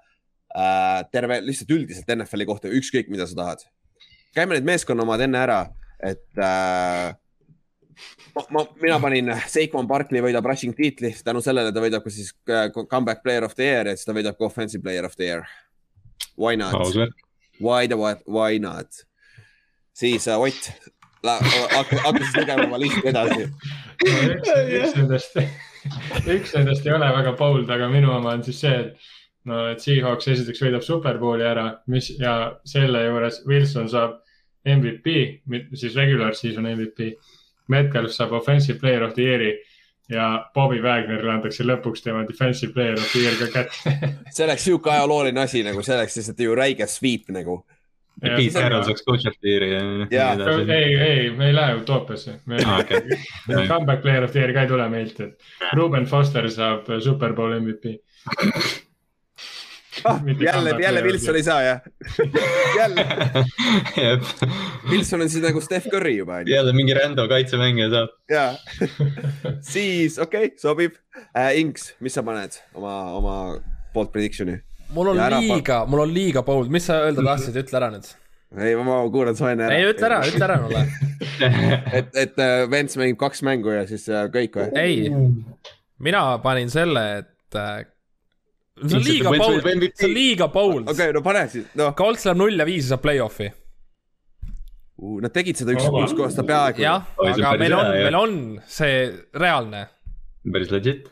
[0.55, 3.67] äh, terve, lihtsalt üldiselt NFL-i kohta, ükskõik mida sa tahad.
[4.37, 5.61] käime need meeskonna omad enne ära,
[6.07, 7.11] et äh,
[8.37, 12.33] ma, ma, mina panin Seikon Barkley võidab rushing tiitli, tänu sellele ta võidab ka siis
[12.51, 15.27] äh, comeback player of the year ja siis ta võidab ka offensive player of the
[15.27, 15.51] year.
[16.39, 16.79] Why not?
[17.61, 19.05] Why the what, why not?
[20.01, 20.71] siis uh, Ott,
[21.23, 23.49] hakkasid lugema oma listi edasi.
[24.07, 25.37] üks nendest,
[26.25, 29.11] üks nendest ei ole väga bold, aga minu oma on siis see, et
[29.51, 34.21] no, et Seahawks esiteks võidab superbowli ära, mis ja selle juures Wilson saab
[34.65, 35.19] MVP,
[35.77, 37.13] siis regular season MVP.
[37.71, 39.53] Metcalf saab offensive player of the year'i
[40.11, 43.95] ja Bobby Wagnerile antakse lõpuks tema defensive player of the year ka kätte.
[44.35, 47.63] See oleks sihuke ajalooline asi nagu, see oleks lihtsalt ju räige sweep nagu.
[48.21, 50.73] Pete Carroll saaks coach of the year'i ja nii edasi.
[50.75, 52.35] ei, ei, me ei lähe utoopiasse.
[52.67, 52.83] Ah,
[53.71, 57.97] comeback player of the year ka ei tule meilt, et Ruben Foster saab superbowl MVP
[60.05, 61.81] ah, jälle, jälle Wilson ei saa jah
[62.77, 63.07] jälle
[64.91, 66.41] Wilson on siis nagu Steph Curry juba.
[66.41, 68.09] jälle mingi rando kaitsemängija saab.
[68.31, 68.55] ja,
[69.73, 70.95] siis okei okay,, sobib
[71.37, 71.59] äh,.
[71.61, 73.37] Inks, mis sa paned oma, oma
[73.93, 74.61] poolt prediction'i?
[74.95, 78.09] mul on liiga, mul on liiga bold, mis sa öelda tahtsid, ütle ära nüüd.
[78.59, 79.79] ei, ma kuulan su enne ära.
[79.79, 80.87] ei, ütle ära, ütle ära mulle
[81.99, 84.69] et, et uh, Vents mängib kaks mängu ja siis uh, kõik või?
[84.81, 85.73] ei,
[86.03, 87.83] mina panin selle, et uh,
[88.85, 90.85] see on liiga bold, see on liiga bold.
[90.89, 91.95] okei okay,, no pane siis, noh.
[91.99, 95.17] Colts läheb null ja viis ja saab play-off'i uh,.
[95.25, 96.85] Nad tegid seda üks, üks kohast peaaegu.
[96.85, 98.37] jah, aga meil on, meil on
[98.69, 99.87] see reaalne.
[100.45, 101.09] päris legit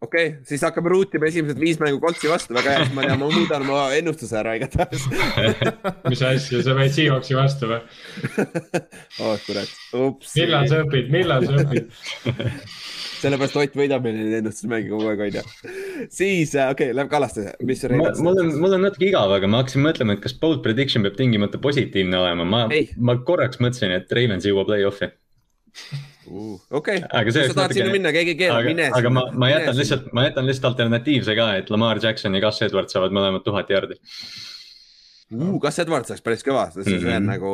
[0.00, 3.18] okei okay,, siis hakkame ruutima esimesed viis mängu koltsi vastu, väga hea, siis ma tean,
[3.20, 5.04] ma muudan oma ennustuse ära igatahes
[6.10, 7.80] mis asja, sa panid Seahawksi vastu või
[9.26, 10.32] oh kurat, ups.
[10.38, 11.92] millal sa õpid, millal sa õpid
[13.22, 15.44] sellepärast Ott võidab meil neid ennustusmänge kogu aeg, onju.
[16.08, 18.20] siis, äh, okei okay,, läheb Kallaste, mis sa reedad?
[18.24, 21.18] mul on, mul on natuke igav, aga ma hakkasin mõtlema, et kas bold prediction peab
[21.18, 22.62] tingimata positiivne olema, ma,
[22.98, 25.10] ma korraks mõtlesin, et Ravens jõuab play-off'i
[26.30, 26.60] uh,.
[26.70, 28.88] okei okay., sa tahad sinna minna, keegi ei keela, mine.
[28.96, 32.62] aga ma, ma jätan lihtsalt, ma jätan lihtsalt alternatiivse ka, et Lamar Jackson ja Gus
[32.66, 35.58] Edwards saavad mõlemad tuhat jardi uh,.
[35.62, 37.04] Gus Edwards oleks päris kõva, sest mm -hmm.
[37.04, 37.30] see on mhm.
[37.34, 37.52] nagu.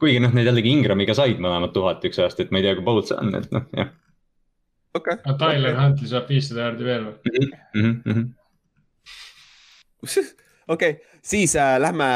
[0.00, 2.84] kuigi noh, need jällegi Ingramiga said mõlemad tuhat üks aasta, et ma ei tea, kui
[2.84, 3.94] bold see on, et noh, jah.
[4.96, 5.22] Okei okay..
[5.24, 5.82] aga Tyler okay.
[5.84, 7.14] Huntley saab viissada jardi veel või
[7.80, 8.28] mm -hmm.?
[10.74, 12.08] okei okay., siis äh, lähme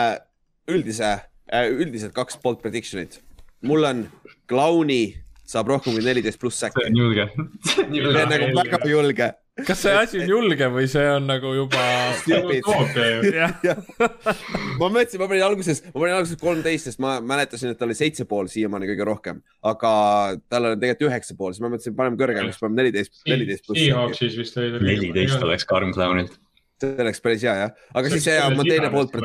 [0.71, 1.11] üldise
[1.53, 3.21] äh,, üldised kaks bold prediction'it.
[3.63, 4.07] mul on
[4.51, 5.03] Clowni
[5.51, 6.81] saab rohkem kui neliteist pluss säkki.
[6.83, 7.29] see on julge.
[7.67, 9.33] see on nagu väga julge.
[9.67, 11.81] Kas see asi on julge või see on nagu juba?
[14.81, 17.97] ma mõtlesin, ma panin alguses, ma panin alguses kolmteist, sest ma mäletasin, et ta oli
[17.99, 19.93] seitse pool siiamaani kõige rohkem, aga
[20.53, 23.85] tal on tegelikult üheksa pool, siis ma mõtlesin, paneme kõrgemaks, paneme neliteist, neliteist pluss.
[24.81, 26.37] Neliteist oleks karm clown'ilt.
[26.81, 29.17] see oleks päris hea jah, aga siis ja, ma teine poolt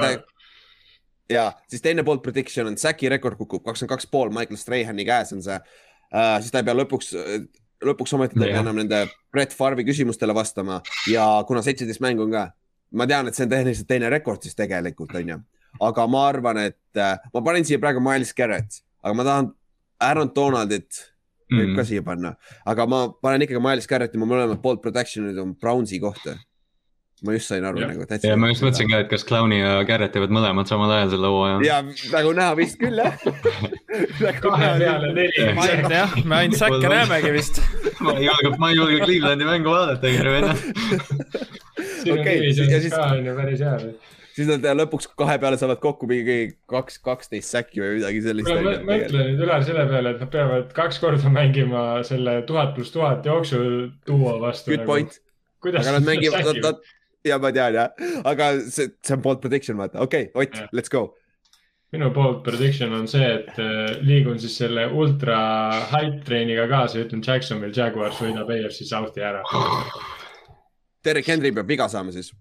[1.32, 5.34] ja siis teine poolt prediction on, Säki rekord kukub kakskümmend kaks pool, Michael Strahani käes
[5.34, 5.55] on see.
[6.13, 7.13] Äh,, siis ta ei pea lõpuks,
[7.84, 9.01] lõpuks ometi ta ei pea enam nende
[9.34, 10.80] Brett Farvi küsimustele vastama
[11.11, 12.45] ja kuna seitseteist mängu on ka,
[12.95, 15.41] ma tean, et see on tehniliselt teine rekord siis tegelikult on ju,
[15.89, 19.51] aga ma arvan, et äh, ma panin siia praegu Miles Garrett, aga ma tahan
[20.05, 21.03] Aaron Donaldit
[21.51, 21.76] võib mm.
[21.78, 22.34] ka siia panna,
[22.65, 26.38] aga ma panen ikkagi Miles Garretti, mu mõlemad poolt protection'id on Brownsi kohta
[27.26, 27.89] ma just sain aru ja.
[27.91, 28.32] nagu täitsa.
[28.32, 31.32] ja ma just mõtlesin ka, et kas Clowni ja Garrett teevad mõlemad samal ajal selle
[31.34, 31.59] hooaja.
[31.65, 31.82] ja
[32.13, 33.19] nagu näha vist küll jah
[34.45, 35.45] kahe peale neli.
[35.91, 37.61] jah, me ainult säkke näemegi vist
[38.05, 40.53] ma ei julge, ma ei julge Clevelandi mängu vaadata, venna.
[42.15, 42.93] okei, ja siis.
[42.93, 43.80] ka on ju päris hea
[44.36, 48.51] siis nad lõpuks kahe peale saavad kokku mingi kaks, kaksteist säkki või midagi sellist.
[48.51, 53.26] mõtle nüüd üle selle peale, et nad peavad kaks korda mängima selle tuhat pluss tuhat
[53.28, 53.61] jooksu
[54.07, 54.73] duo vastu.
[54.73, 54.91] Good nagu.
[54.91, 55.21] point.
[55.71, 56.84] aga nad mängivad, nad, nad,
[57.30, 60.91] ja ma tean jah, aga see, see on bold prediction, vaata, okei okay,, Ott, let's
[60.91, 61.07] go.
[61.95, 65.38] minu bold prediction on see, et äh, liigun siis selle ultra
[65.93, 69.43] hype treeniga kaasa ja ütlen Jacksonville Jaguars võidab AFC South'i ära.
[71.05, 72.34] Derek Henry peab viga saama siis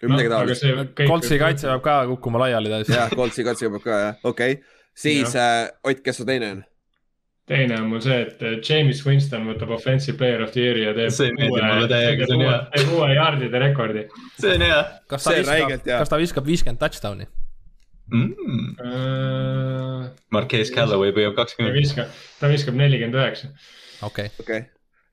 [0.00, 1.02] või midagi no, taolist.
[1.02, 2.96] Coltsi kaitse peab ka kukkuma laiali täiesti.
[2.96, 6.64] jah, Coltsi kaitse peab ka jah, okei okay., siis äh, Ott, kes su teine on?
[7.46, 11.12] Teine on mul see, et James Winston võtab offensive player of the year'i ja teeb.
[11.14, 12.58] see meeldib mulle täiega, see on hea.
[12.74, 14.04] teeb uue yard'ide rekordi.
[14.40, 14.80] see on hea.
[15.12, 17.28] kas ta viskab, kas ta viskab viiskümmend touchdown'i
[18.10, 18.68] mm.?
[18.82, 21.76] Uh, Marquez Callaway püüab kakskümmend.
[21.76, 23.54] ta viskab, ta viskab nelikümmend üheksa.
[24.10, 24.34] okei.
[24.42, 24.62] okei,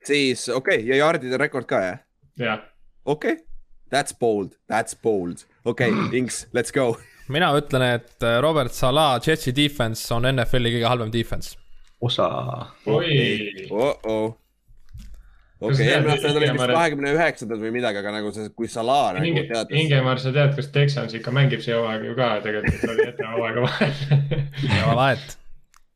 [0.02, 0.90] siis okei okay.
[0.90, 2.04] ja yard'ide rekord ka jah?
[2.42, 2.62] jah.
[3.06, 3.42] okei okay.,
[3.94, 6.96] that's bold, that's bold, okei okay, Inks, let's go
[7.30, 11.54] mina ütlen, et Robert Salah, Jetsi defense on NFL-i kõige halvem defense
[12.04, 12.28] osa.
[12.86, 14.00] oi oh.
[14.06, 14.34] -oh.
[15.60, 19.14] okei eelmine aasta nad olid vist kahekümne üheksandad või midagi, aga nagu see, kui Salah
[19.16, 19.78] nagu Inge, teatas.
[19.84, 23.66] Ingemar, sa tead, kas Texans ikka mängib see hooaeg ju ka tegelikult, oli ette hooaega
[23.68, 23.94] vahel.
[24.70, 25.36] ei ole vahet.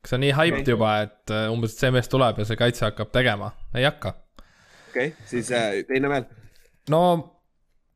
[0.03, 2.89] kas on nii hyped juba, et äh, umbes, et see mees tuleb ja see kaitse
[2.89, 4.15] hakkab tegema, ei hakka.
[4.91, 6.31] okei okay,, siis äh, teine veel.
[6.95, 7.03] no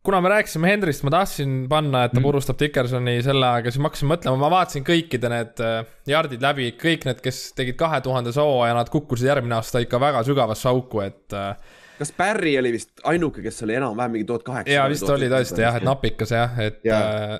[0.03, 2.27] kuna me rääkisime Hendrist, ma tahtsin panna, et ta mm.
[2.27, 5.63] purustab Dickersoni selle ajaga, siis ma hakkasin mõtlema, ma vaatasin kõikide need
[6.11, 10.01] jardid äh, läbi, kõik need, kes tegid kahe tuhandese hooaja, nad kukkusid järgmine aasta ikka
[10.03, 11.25] väga sügavasse auku, et.
[11.39, 14.75] Äh, kas Barry oli vist ainuke, kes oli enam-vähem mingi tuhat kaheksa?
[14.75, 16.99] jaa, vist oli tõesti jah, et napikas jah, et ja.
[16.99, 17.37] äh,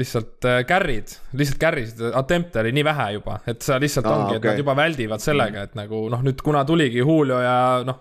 [0.00, 4.38] lihtsalt äh, carry'd, lihtsalt carry'sid, attempt'e oli nii vähe juba, et see lihtsalt Aa, ongi
[4.38, 8.00] okay., et nad juba väldivad sellega, et nagu noh, nüüd kuna tuligi Julio ja noh,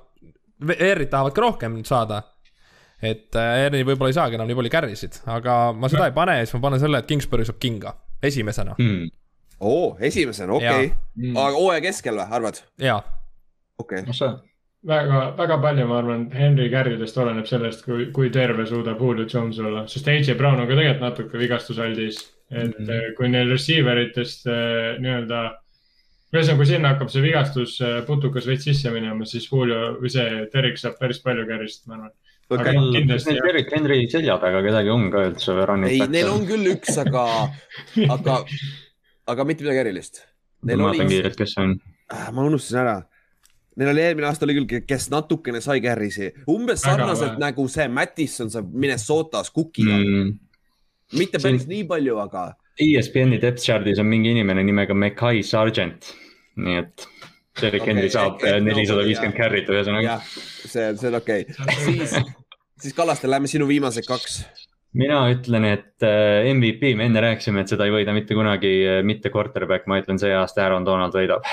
[0.71, 2.21] ER-id tahavad ka rohkem saada
[3.11, 6.11] et äh, Erni võib-olla ei saagi enam nii palju carry sid, aga ma seda ja.
[6.11, 9.13] ei pane siis ma panen selle, et Kingsbury saab kinga esimesena mm..
[9.59, 10.91] oo oh,, esimesena, okei okay.
[11.21, 11.37] mm..
[11.37, 12.61] aga hooaja keskel või, arvad?
[12.81, 12.99] jaa.
[13.81, 14.11] okei okay..
[14.11, 14.35] no
[14.85, 19.59] väga, väga palju, ma arvan, Henry Carry'dest oleneb sellest, kui, kui terve suudab Julio Jones
[19.59, 22.23] olla, sest AJ Brown on ka tegelikult natuke vigastusaldis.
[22.51, 23.13] et mm -hmm.
[23.17, 25.39] kui neil receiver itest äh, nii-öelda,
[26.33, 30.77] ühesõnaga, kui sinna hakkab see vigastus putukas veits sisse minema, siis Julio või see Derek
[30.77, 32.11] saab päris palju carry'st, ma arvan
[32.49, 32.75] okay..
[32.75, 33.33] kindlasti.
[33.33, 35.57] Neil Derek Henry selja taga kedagi on ka üldse.
[35.89, 37.25] ei, neil on küll üks, aga,
[38.15, 38.39] aga,
[39.33, 40.23] aga mitte midagi erilist.
[40.65, 41.75] ma vaatan kiirelt, kes see on.
[42.13, 42.99] Ah, ma unustasin ära
[43.75, 48.51] Neil oli eelmine aasta oli küll, kes natukene sai carry'si, umbes sarnaselt nagu see Mattisson
[48.53, 50.29] saab Minnesotas kukiga mm..
[51.19, 51.73] mitte päris Siin...
[51.73, 52.45] nii palju, aga.
[52.79, 56.07] ESPN-i depth chart'is on mingi inimene nimega Mackay Sargent,
[56.55, 57.07] nii et
[57.61, 60.19] Derek okay, Henry saab nelisada viiskümmend carry't ühesõnaga.
[60.27, 61.45] see, see on okei.
[61.47, 62.15] Okay., siis,
[62.83, 64.41] siis Kallaste, lähme sinu viimased kaks.
[64.95, 69.01] Mina ütlen, et äh, MVP, me enne rääkisime, et seda ei võida mitte kunagi äh,
[69.03, 71.43] mitte quarterback, ma ütlen, see aasta Aaron Donald võidab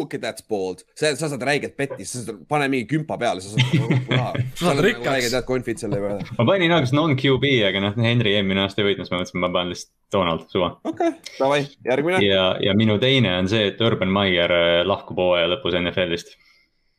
[0.00, 3.52] okay, that's bold, sa, sa saad räiget petti, sa saad, pane mingi kümpa peale, sa
[3.54, 4.32] saad raha.
[4.58, 5.08] sa saad rikkaks.
[5.08, 6.26] räiged head confid selle peale.
[6.38, 9.52] ma panin alguses non-QB, aga noh, Henry eelmine aasta ei võitnud, siis ma mõtlesin, ma
[9.56, 10.70] panen lihtsalt Donald, suva.
[10.84, 12.22] okei okay,, davai, järgmine.
[12.26, 16.34] ja, ja minu teine on see, et Urban Meyer äh, lahkub hooaja lõpus NFL-ist.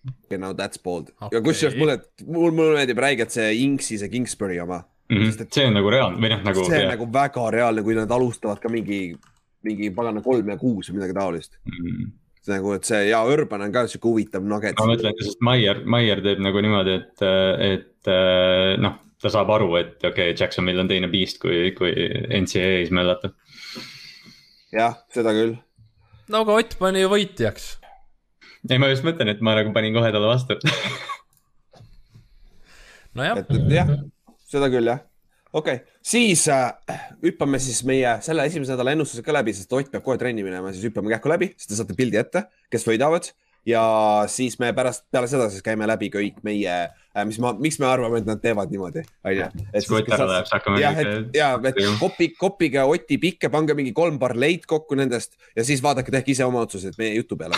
[0.07, 1.37] okei okay,, no that's bold okay.
[1.37, 5.17] ja kusjuures mulle, mulle, mulle meeldib räigelt see Inksi, see Kingsbury oma mm.
[5.17, 5.29] -hmm.
[5.31, 6.65] Sest, see on nagu reaalne või noh, nagu.
[6.65, 6.95] see on jah.
[6.95, 9.05] nagu väga reaalne, kui nad alustavad ka mingi,
[9.63, 11.79] mingi pagana kolm ja kuus või midagi taolist mm.
[11.79, 12.11] -hmm
[12.51, 14.77] nagu, et see ja Urban on ka sihuke huvitav nugget.
[14.79, 17.25] ma mõtlen, sest Maier, Maier teeb nagu niimoodi, et,
[17.67, 18.11] et
[18.83, 21.93] noh, ta saab aru, et okei okay,, Jacksonvil on teine beast kui, kui
[22.41, 23.31] NCAA-s möllata.
[24.73, 25.55] jah, seda küll.
[26.33, 27.69] no aga Ott pani ju võitjaks.
[28.69, 30.59] ei, ma just mõtlen, et ma nagu panin kohe talle vastu
[33.17, 33.43] nojah.
[33.71, 33.97] jah,
[34.49, 35.03] seda küll jah
[35.53, 36.73] okei okay., siis äh,
[37.23, 40.73] hüppame siis meie selle esimese nädala ennustused ka läbi, sest Ott peab kohe trenni minema,
[40.73, 43.31] siis hüppame kähku läbi, siis te saate pildi ette, kes võidavad
[43.65, 43.83] ja
[44.27, 47.87] siis me pärast, peale seda siis käime läbi kõik meie äh,, mis ma, miks me
[47.87, 49.47] arvame, et nad teevad niimoodi, onju.
[50.81, 55.65] jah, et ja, et kopi, koppige Oti pikke, pange mingi kolm parleid kokku nendest ja
[55.67, 57.55] siis vaadake, tehke ise oma otsused meie jutu peale.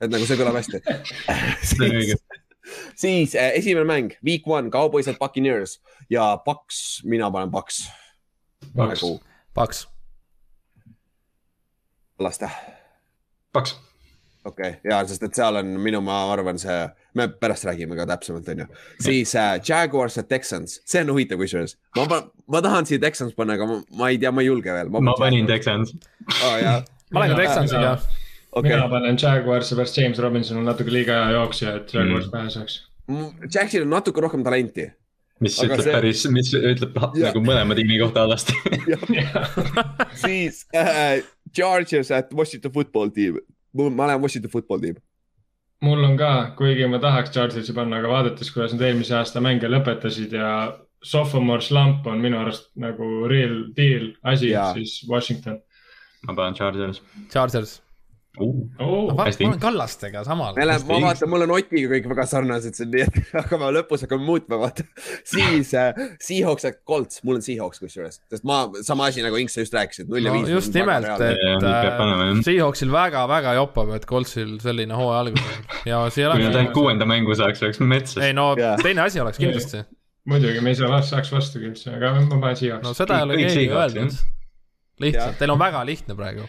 [0.00, 0.82] et nagu see kõlab hästi
[2.98, 5.80] siis äh, esimene mäng, week one, Cowboys at Buccaneers
[6.10, 7.90] ja Paks, mina panen Paks.
[8.76, 9.04] Paks,
[9.54, 9.88] Paks.
[12.18, 12.50] Laste.
[13.52, 13.80] Paks.
[14.44, 16.76] okei okay,, ja sest et seal on minu, ma arvan, see,
[17.18, 18.66] me pärast räägime ka täpsemalt, onju.
[19.00, 21.76] siis äh, Jaguars ja Texans, see on huvitav kusjuures.
[21.96, 24.90] ma, ma tahan siia Texans panna, aga ma, ma ei tea, ma ei julge veel.
[24.94, 26.56] ma panin Texans oh,.
[27.12, 27.98] ma olen ka Texansiga
[28.52, 28.74] okay..
[28.74, 32.30] mina panen Jaguarsi pärast James Robinson on natuke liiga hea jooksja, et Jaguars mm.
[32.30, 32.87] pääseks.
[33.08, 34.88] Jacksil on natuke rohkem talenti.
[35.40, 35.94] mis Aga ütleb see...
[35.94, 37.28] päris, mis ütleb ja.
[37.28, 38.56] nagu mõlema tiimi kohta halvasti
[40.24, 41.20] siis äh,
[41.54, 43.38] Chargers at Washington football team,
[43.72, 44.98] ma olen Washington football team
[45.86, 49.70] mul on ka, kuigi ma tahaks Chargersi panna, aga vaadates, kuidas nad eelmise aasta mänge
[49.70, 50.52] lõpetasid ja
[51.06, 55.60] sophomore slump on minu arust nagu real deal asi, siis Washington.
[56.26, 56.98] ma panen Chargers.
[57.30, 57.87] Chargers Uh,
[58.40, 60.54] oh, ma, ma olen Kallastega samal.
[60.56, 64.04] me oleme, ma vaatan, mul on Otiga kõik väga sarnased siin, nii et hakkame lõpus
[64.04, 64.86] hakkame muutma, vaata.
[65.26, 69.56] siis äh, Seahawks ja Colts, mul on Seahawks kusjuures, sest ma, sama asi nagu Inks,
[69.58, 70.50] sa just rääkisid, null ja viis.
[70.52, 76.32] just nimelt, et äh, Seahawksil väga-väga jopab, et Coltsil selline hooaja algus on ja siia.
[76.34, 78.22] kui nad ainult kuuenda mängu saaks, oleks metsa.
[78.26, 78.78] ei no yeah.
[78.82, 79.84] teine asi oleks kindlasti.
[80.28, 82.86] muidugi, me ei saa, saaks vastu küll, aga ma panen Seahawks.
[82.86, 84.22] no seda ei ole keegi öelnud.
[85.02, 86.48] lihtsalt, teil on väga lihtne praegu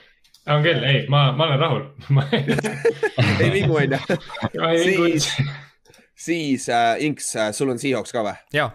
[0.56, 1.84] on küll, ei, ma, ma olen rahul
[3.44, 4.00] ei vingu, onju.
[4.84, 5.30] siis,
[6.16, 8.36] siis äh, Inks äh,, sul on Seahawks ka või?
[8.56, 8.72] jaa.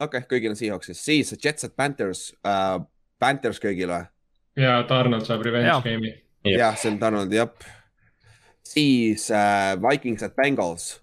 [0.00, 2.80] okei okay,, kõigil on Seahawksis, siis Jets at Panthers äh,,
[3.22, 4.04] Panthers kõigil või?
[4.60, 6.16] ja, Donald saab revenge game'i.
[6.54, 7.50] jah, see on Donald, jah.
[8.74, 10.94] siis äh, Vikings at Bengals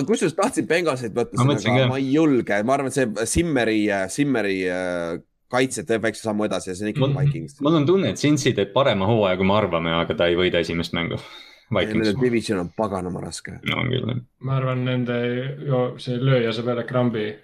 [0.00, 4.56] kusjuures tahtsin Bengalsit võtta, aga ma ei julge, ma arvan, et see Simmeri, äh, Simmeri
[5.52, 7.60] kaitset teeb väikse sammu edasi ja see on ikkagi Vikings.
[7.64, 10.62] mul on tunne, et Cincy teeb parema hooaja, kui me arvame, aga ta ei võida
[10.64, 11.20] esimest mängu.
[11.72, 13.54] Nende division on paganama raske.
[13.68, 14.18] no on küll, jah.
[14.44, 15.16] ma arvan, nende,
[16.04, 17.30] see lööja saab jälle krambi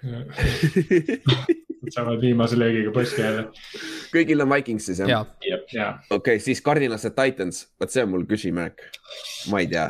[1.94, 3.46] saavad viimase löögiga posti jälle.
[4.12, 5.24] kõigil on Vikings siis jah?
[5.72, 6.02] jah.
[6.10, 8.84] okei okay,, siis Cardinals ja Titans, vot see on mul küsimärk.
[9.52, 9.88] ma ei tea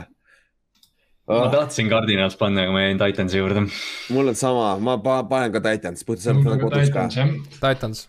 [1.28, 1.44] oh..
[1.44, 3.66] ma tahtsin Cardinals panna, aga ma jäin Titansi juurde.
[4.14, 7.28] mul on sama, ma panen ka Titans, puhtalt sellepärast, et kodus ka.
[7.60, 8.08] Titans.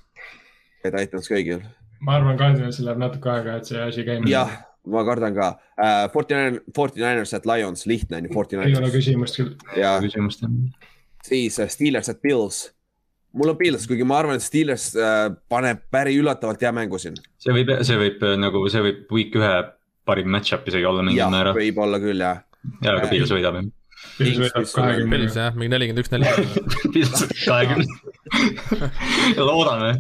[0.86, 1.62] Titans kõigil.
[2.06, 4.30] ma arvan, Cardinalsil läheb natuke aega, et see asi käima.
[4.32, 6.10] jah, ma kardan ka uh,.
[6.14, 8.78] Forty nine, Forty Niners at Lions, lihtne on ju, Forty Niners.
[8.78, 9.56] ei ole küsimust küll.
[10.06, 10.60] küsimust jah.
[11.28, 12.70] siis uh, Steelers at Bills.
[13.34, 17.20] mul on Pils, kuigi ma arvan, et Steelers äh, paneb päris üllatavalt hea mängu siin.
[17.38, 19.56] see võib, see võib äh, nagu, see võib week ühe
[20.10, 21.58] parim match-up isegi olla mingil määral.
[21.58, 22.46] võib-olla küll jah.
[22.84, 23.68] Ja, aga Pils võidab jah.
[24.20, 25.18] Pils võidab kahekümne.
[25.18, 26.80] Pils jah, mingi nelikümmend üks, nelikümmend.
[26.96, 27.86] Pils kahekümne.
[29.50, 29.92] loodame.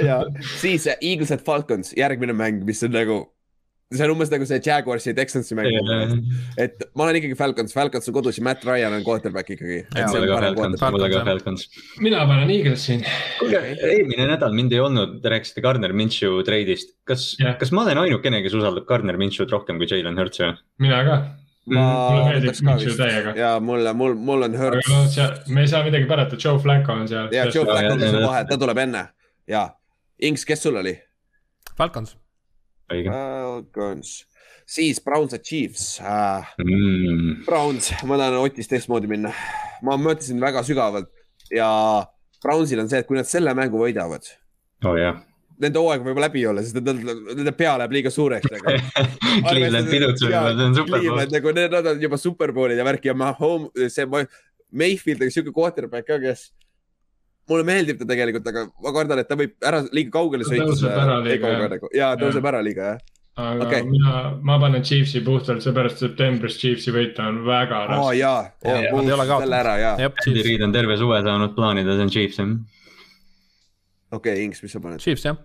[0.00, 0.22] ja
[0.60, 3.22] siis Eagles at Falcons, järgmine mäng, mis on nagu
[3.90, 6.12] see on umbes nagu see Jaguarsi ja Texansi mäng yeah..
[6.62, 9.80] et ma olen ikkagi Falcons, Falcons on kodus ja Matt Ryan on quarterback ikkagi.
[12.06, 13.02] mina panen Eagles siin.
[13.40, 16.94] kuulge, eelmine nädal mind ei olnud, te rääkisite Gardner Minshew treidist.
[17.08, 20.52] kas yeah., kas ma olen ainukene, kes usaldab Gardner Minshew'd rohkem kui Jalen Hurtsi?
[20.78, 21.18] mina ka
[21.66, 23.34] ma mulle meeldib Minshew täiega.
[23.36, 24.88] ja mulle, mul, mul on Hurts.
[24.88, 27.28] No, me ei saa midagi parata, Joe Flacco on seal.
[27.34, 29.06] ja Joe Flacco on seal vahel, ta tuleb enne
[29.50, 29.68] ja.
[30.20, 30.92] Inks, kes sul oli?
[31.76, 32.16] Falcons
[32.90, 34.26] Falcons,
[34.66, 37.44] siis Browns ja Chiefs äh, mm..
[37.46, 39.32] Browns, ma tahan Otist teistmoodi minna.
[39.86, 41.10] ma mõtlesin väga sügavalt
[41.54, 41.70] ja
[42.42, 44.26] Brownsil on see, et kui nad selle mängu võidavad
[44.84, 44.96] oh,.
[44.96, 45.22] Yeah.
[45.60, 46.94] Nende hooaeg võib läbi olla, sest nende,
[47.34, 48.76] nende pea läheb liiga suureks nagu.
[49.50, 51.20] Cleveland pidutseb juba, see on superpool.
[51.34, 54.08] nagu need on juba superpoolid ja värk ja ma home, see
[54.70, 56.48] Mayfield on siuke quarterback ka, kes
[57.50, 60.68] mulle meeldib ta tegelikult, aga ma kardan, et ta võib ära liiga kaugele sõita.
[60.70, 61.88] tõuseb ära liiga jah.
[61.96, 63.04] Ja tõuseb ära liiga jah.
[63.40, 63.86] aga okay.
[63.88, 64.16] mina,
[64.46, 68.12] ma panen Chiefsi puhtalt seepärast, septembris Chiefsi võita on väga raske oh,.
[68.16, 70.10] jaa, nad ei ole kaotanud.
[70.26, 72.56] Andy Reid on terve suve saanud plaanida, see on Chiefs jah.
[74.10, 75.02] okei okay,, Inks, mis sa paned?
[75.02, 75.40] Chiefs jah.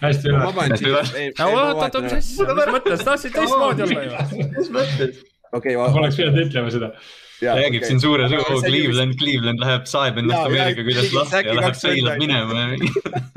[0.00, 0.44] Hästi üles.
[0.44, 1.12] ma panen Chiefs.
[1.46, 4.46] oot, oot, mis asja, mis mõttes, tahtsid teistmoodi olla ju.
[4.58, 5.24] mis mõttes?
[5.52, 5.76] okei.
[5.78, 6.94] ma poleks pidanud ütlema seda
[7.40, 12.20] räägib siin suure suhu, Cleveland, Cleveland läheb, saeb ennast Ameerika küljest lahti ja läheb sõilab
[12.20, 12.66] minema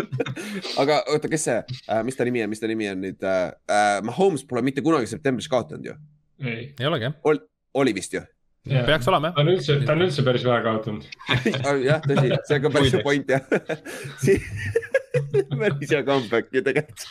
[0.81, 3.45] aga oota, kes see äh,, mis ta nimi on, mis ta nimi on nüüd äh,?
[3.72, 5.97] äh Mahomes pole mitte kunagi septembris kaotanud ju.
[6.43, 7.39] ei, ei olegi jah Ol,.
[7.80, 8.23] oli vist ju?
[8.64, 9.35] Peaks olema jah.
[9.35, 11.07] ta on üldse, ta on üldse päris vähe kaotanud
[11.90, 13.44] jah, tõsi, see on ka päris hea point jah
[15.60, 17.06] päris hea comeback ju tegelikult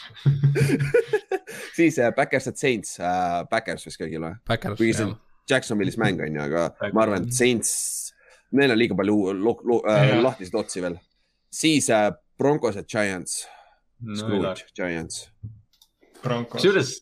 [1.77, 4.35] siis äh, Backers at Saints äh,, Backers vist kõigil või?
[4.77, 5.17] kuigi see on
[5.51, 7.73] Jacksonvilis mäng on ju, aga ma arvan, et Saints,
[8.55, 11.01] neil on liiga palju äh, lahtiseid otsi veel.
[11.53, 13.43] siis äh, Broncos ja Giants
[14.01, 14.17] no,.
[14.17, 15.27] Scrooge, Giants.
[16.23, 16.97] Kusjuures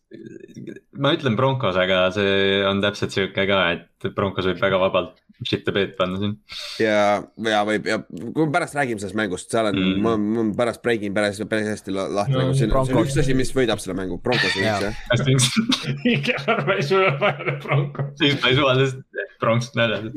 [1.00, 5.64] ma ütlen Broncos, aga see on täpselt sihuke ka, et Broncos võib väga vabalt shit
[5.64, 6.34] the bed panna siin.
[6.82, 10.44] ja, ja võib ja kui me pärast räägime sellest mängust, seal on mm., ma, ma
[10.56, 13.52] pärast break in päris, päris hästi lahti no, nagu siin, see on üks asi, mis
[13.56, 15.04] võidab selle mängu, Broncos võiks jah.
[15.12, 16.48] hästi üks.
[16.50, 18.12] Arva ei suuda panna Broncos.
[18.20, 19.00] siis ta ei suva, sest
[19.40, 20.10] Bronx näoga.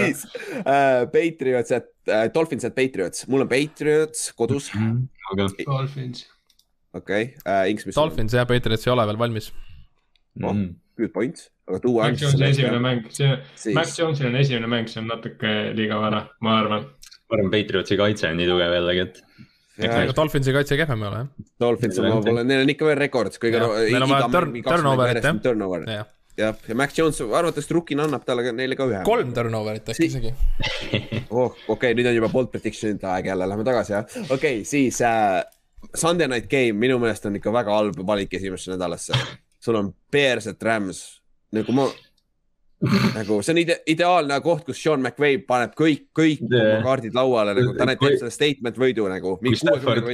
[0.00, 0.24] siis
[0.64, 4.80] äh, Patriots, et äh, Dolphins, et Patriots, mul on Patriots kodus mm.
[4.80, 5.04] -hmm.
[5.32, 5.64] Okay.
[5.66, 6.35] Dolphins.
[6.96, 7.44] Okei okay.
[7.44, 7.98] äh,, Inks, mis.
[7.98, 10.72] Dolphins jah, Patriots ei ole veel valmis oh, mm..
[11.00, 12.08] good point aga tuua.
[12.10, 16.22] Mac Jonesi esimene mäng, see Mac Jonesil on esimene mäng, see on natuke liiga vara,
[16.44, 16.88] ma arvan.
[17.26, 19.22] ma arvan, Patriotsi kaitse on nii tugev jällegi, et.
[19.86, 21.48] ega Dolphinsi kaitse kehvem ei ole jah.
[21.66, 23.62] Dolphins on, pole, neil on ikka veel rekord, kõige.
[23.62, 24.28] Neil on vaja
[24.68, 25.42] turnover'it jah.
[25.48, 26.06] Turnover jah,
[26.38, 29.02] jah, ja Mac Jones arvatavasti rookina annab talle neile ka ühe.
[29.08, 30.32] kolm turnover'it äkki isegi.
[31.34, 34.06] oh, okei okay,, nüüd on juba bold prediction'ite aeg jälle, lähme tagasi jah.
[34.22, 35.42] okei okay,, siis äh,
[35.96, 39.16] Sunday night game minu meelest on ikka väga halb valik esimesse nädalasse.
[39.60, 41.02] sul on Bears, et Rams
[41.56, 41.86] nagu ma
[43.16, 46.74] nagu see on ide ideaalne koht, kus Sean McVay paneb kõik, kõik yeah.
[46.74, 49.38] oma kaardid lauale nagu, ta teeb selle statement võidu nagu.
[49.40, 50.04] kui Stafford,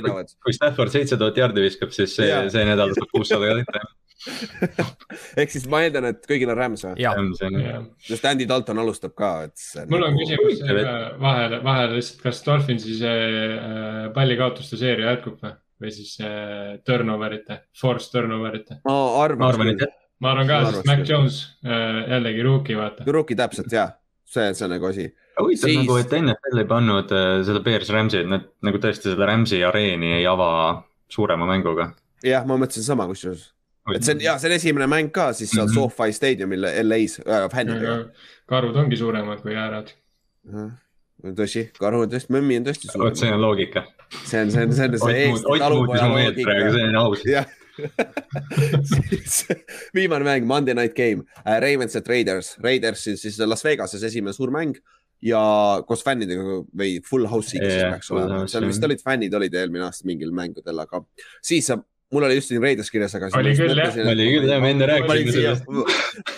[0.47, 3.83] kui Stafford seitse tuhat jardi viskab, siis see, see nädal saab kuussada ka täita
[5.43, 7.07] ehk siis ma eeldan, et kõigil on Rams või?
[8.07, 9.65] sest Andy Dalton alustab ka, et.
[9.91, 10.23] mul on nagu...
[10.23, 10.63] küsimus
[11.23, 13.27] vahele, vahele lihtsalt, kas Dolphinsi see
[13.57, 18.79] äh, pallikaotuste seeria jätkub või, või siis äh, turnover ite, force turnover ite?
[18.87, 23.07] ma arvan, arvan, et ma arvan ka, sest Mac Jones äh, jällegi rookie, vaata.
[23.09, 23.89] Rookie täpselt ja,
[24.29, 25.09] see, nagu asi.
[25.41, 25.81] huvitav siis...
[25.83, 29.63] nagu, et NFL ei pannud äh, seda Bears Rams'i, et nad nagu tõesti seda Rams'i
[29.67, 30.51] areeni ei ava
[31.13, 31.93] suurema mänguga.
[32.27, 33.51] jah, ma mõtlesin sama kusjuures.
[33.95, 35.91] et see on ja see on esimene mäng ka siis seal mm -hmm.
[35.99, 37.99] SoFi staadiumil LA-s äh, fännidega.
[38.47, 39.93] karud ongi suuremad kui äärad
[41.31, 43.07] tõsi, karu on tõesti, mõmmi on tõesti suurem.
[43.07, 43.85] vot see on loogika.
[44.25, 46.57] See on, see on, see on see Eesti talupoja loogika.
[46.77, 47.27] see on aus.
[48.93, 49.37] siis
[49.95, 51.25] viimane mäng, Monday night game.
[51.43, 54.77] Uh,, Ravens at Raiders, Raiders siis, siis Las Vegases esimene suur mäng
[55.23, 55.41] ja
[55.87, 59.87] koos fännidega või full house'iga yeah, siis peaks olema, seal vist olid fännid olid eelmine
[59.87, 61.05] aasta mingil mängudel, aga
[61.45, 63.29] siis saab mul oli just siin Raiders kirjas, aga.
[63.39, 63.95] oli küll jah.
[64.13, 65.69] oli küll jah, me enne rääkisime sellest.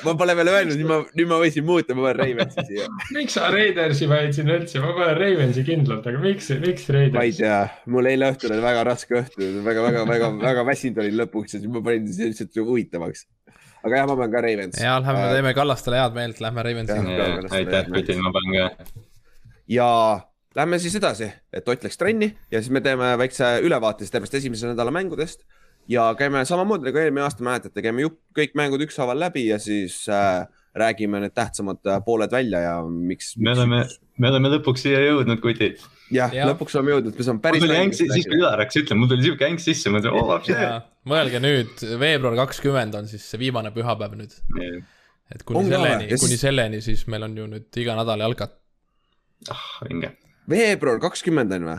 [0.06, 2.88] ma pole veel öelnud, nüüd ma, nüüd ma võisin muuta, ma panen Raidersi siia.
[3.16, 7.16] miks sa Raidersi panid sinna üldse, ma panen Ravensi kindlalt, aga miks, miks Raiders?
[7.16, 7.60] ma ei tea,
[7.94, 11.62] mul eile õhtul oli väga raske õhtu, väga, väga, väga, väga väsinud olin lõpuks ja
[11.62, 13.26] siis ma panin lihtsalt huvitavaks.
[13.82, 14.78] aga jah, ma panen ka Ravens.
[14.84, 17.00] ja lähme äh, teeme Kallastele head meelt, lähme Ravensi.
[17.50, 18.94] aitäh, Putin, ma panen ka
[19.74, 19.90] ja
[20.54, 24.38] lähme siis edasi, et Ott läks trenni ja siis me teeme väikse ülevaate siis tervest
[24.38, 25.42] esimese nädala mängudest
[25.88, 30.04] ja käime samamoodi nagu eelmine aasta, mäletate, käime jupp, kõik mängud ükshaaval läbi ja siis
[30.12, 30.44] äh,
[30.74, 33.36] räägime need tähtsamad äh, pooled välja ja miks.
[33.36, 33.84] me oleme,
[34.18, 35.82] me oleme lõpuks siia jõudnud, kutid.
[36.14, 37.62] jah ja., lõpuks oleme jõudnud, me saame päris.
[37.62, 40.18] mul tuli äng, siis kui Ülar hakkas ütlema, mul tuli siuke äng sisse, ma mõtlesin,
[40.18, 40.72] oo lapse.
[41.14, 44.36] mõelge nüüd, veebruar kakskümmend on siis see viimane pühapäev nüüd.
[45.34, 48.56] et kuni on selleni, kuni selleni, siis meil on ju nüüd iga nädal jalkat.
[49.52, 50.16] ah, vinge.
[50.50, 51.78] veebruar kakskümmend on või?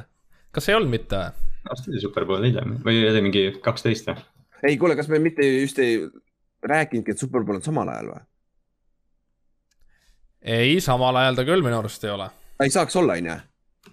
[0.56, 1.45] kas ei olnud mitte või?
[1.70, 4.22] Aasta oli superpool hiljem või oli mingi kaksteist või?
[4.66, 5.98] ei, kuule, kas me mitte just ei
[6.66, 8.24] rääkinudki, et superpool on samal ajal või?
[10.56, 12.30] ei, samal ajal ta küll minu arust ei ole.
[12.64, 13.42] ei saaks olla, on ju?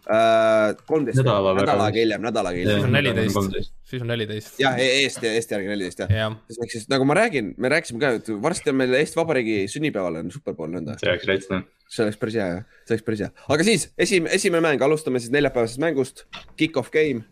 [0.02, 2.78] Äh, kolmteist, nädal aega hiljem, nädal aega hiljem.
[2.80, 4.56] siis on neliteist, siis on neliteist.
[4.58, 6.30] jah, e-, Eesti, Eesti järgi neliteist jah ja..
[6.56, 10.18] ehk siis nagu ma räägin, me rääkisime ka, et varsti on meil Eesti Vabariigi sünnipäeval
[10.24, 10.96] on superpool nõnda.
[10.98, 11.62] see oleks noh.
[11.86, 15.22] see oleks päris hea jah, see oleks päris hea, aga siis esimene, esimene mäng, alustame
[15.22, 16.24] siis neljapäevasest mängust,
[16.56, 17.22] kick-off game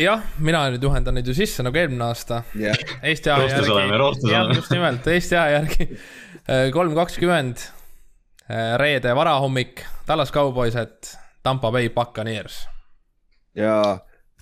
[0.00, 2.42] jah, mina nüüd juhendan neid ju sisse nagu eelmine aasta.
[2.58, 2.78] Yeah..
[3.02, 4.30] Eesti aja järgi.
[4.32, 5.88] jah, just nimelt, Eesti aja järgi.
[6.46, 7.64] Äh, kolm kakskümmend,
[8.46, 11.12] äh, reede varahommik, Tallas Cowboysed,
[11.42, 12.66] Tampa Bay Buccaneers.
[13.56, 13.98] ja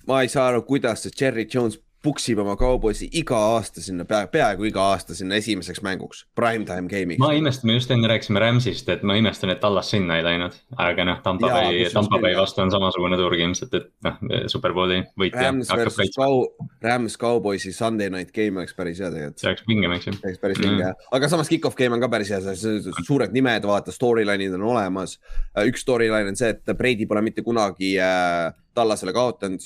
[0.09, 4.27] ma ei saa aru, kuidas see Jerry Jones puksib oma kauboisi iga aasta sinna pea,
[4.33, 7.21] peaaegu iga aasta sinna esimeseks mänguks, primetime game'iks.
[7.23, 10.57] ma imestan, me just enne rääkisime Rams'ist, et ma imestan, et Tallas sinna ei läinud,
[10.85, 14.19] aga noh, Tampa Bay, Tampa Bay vastu on samasugune turg ilmselt, et noh,
[14.53, 15.47] superbowli võitja.
[15.49, 19.41] Rams versus Cow-, Rams Cowboysi Sunday night game oleks päris hea tegelikult.
[19.41, 20.17] see oleks pingem, eks ju.
[20.19, 20.83] see oleks päris pinge mm.
[20.85, 22.57] jah, aga samas kick-off game on ka päris hea,
[23.05, 25.17] suured nimed, vaata, storyline'id on olemas.
[25.65, 29.65] üks storyline on see, et Brady pole mitte kunagi äh, Tallasele kaotanud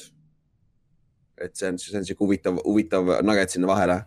[1.45, 3.99] et see on, see on sihuke huvitav, huvitav nugget sinna vahele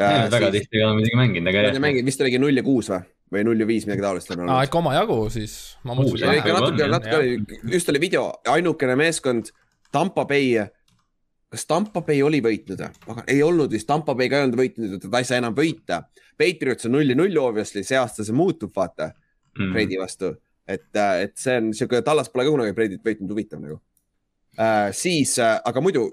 [0.00, 0.30] äh,.
[0.32, 1.82] väga tihti ei ole muidugi mänginud, aga jah.
[1.82, 3.02] mänginud, vist oligi null ja kuus või?
[3.34, 4.52] või null ja viis, midagi taolist on olnud.
[4.54, 5.56] aa, ikka omajagu siis.
[5.88, 7.36] natuke, natuke oli,
[7.72, 9.50] just oli video, ainukene meeskond,
[9.94, 10.58] Tampa Bay.
[11.54, 13.18] kas Tampa Bay oli võitnud või?
[13.30, 16.04] ei olnud vist, Tampa Bay ka ei olnud võitnud, et ta ei saa enam võita.
[16.38, 20.34] Patriots on null ja null obviously, see aasta see muutub, vaata mm., Brady vastu.
[20.66, 23.80] et, et see on sihuke, Tallas pole ka kunagi Brady't võitnud, huvitav nagu
[24.58, 24.90] äh,.
[24.96, 26.08] siis äh,, aga muidu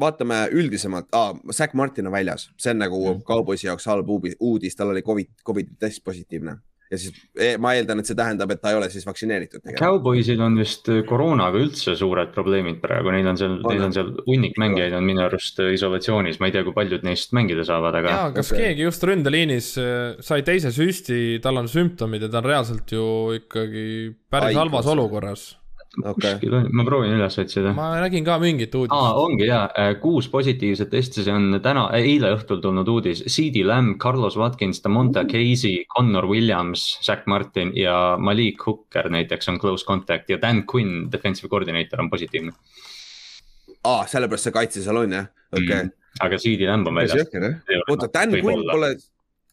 [0.00, 3.24] vaatame üldisemalt ah,, Zack Martin on väljas, see on nagu mm.
[3.28, 6.58] kauboisi jaoks halb uudis, tal oli Covid, Covidi test positiivne
[6.92, 9.64] ja siis e, ma eeldan, et see tähendab, et ta ei ole siis vaktsineeritud.
[9.78, 14.60] Cowboysil on vist koroonaga üldse suured probleemid praegu, neil on seal, neil on seal hunnik
[14.60, 18.18] mängijaid on minu arust isolatsioonis, ma ei tea, kui paljud neist mängida saavad, aga.
[18.18, 18.66] jaa, kas okay.
[18.66, 19.72] keegi just ründeliinis
[20.20, 23.08] sai teise süsti, tal on sümptomid ja ta on reaalselt ju
[23.40, 23.86] ikkagi
[24.32, 25.48] päris Ai, halvas olukorras
[26.00, 26.34] okay..
[26.34, 27.72] kuskil on, ma proovin üles otsida.
[27.76, 28.94] ma nägin ka mingit uudist.
[28.96, 33.24] aa, ongi ja, äh, kuus positiivset testi, see on täna, eile õhtul tulnud uudis.
[33.32, 39.60] CD Lamb, Carlos Watkins, Damonta Casey, Connor Williams, Zack Martin ja Malik Hooker näiteks on
[39.62, 42.52] close contact ja Dan Quinn, defensive coordinator on positiivne.
[43.84, 45.88] aa, sellepärast see kaitse seal on jah, okei okay.
[45.88, 45.96] mm,.
[46.26, 47.28] aga CD Lamb on väljas.
[47.88, 48.94] oota, Dan Quinn pole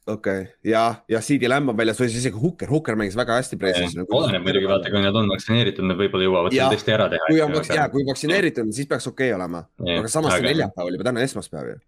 [0.09, 3.37] okei okay., ja, ja CD Lamb on väljas või siis isegi Hooker, Hooker mängis väga
[3.39, 4.09] hästi pressis nagu,.
[4.19, 7.29] oleneb muidugi vaata, kui nad on vaktsineeritud, nad võib-olla jõuavad selle testi ära teha.
[7.29, 9.63] kui on, ja kui vaktsineeritud, siis peaks okei okay olema,
[9.99, 11.79] aga samas see neljapäev oli täna esmaspäev ju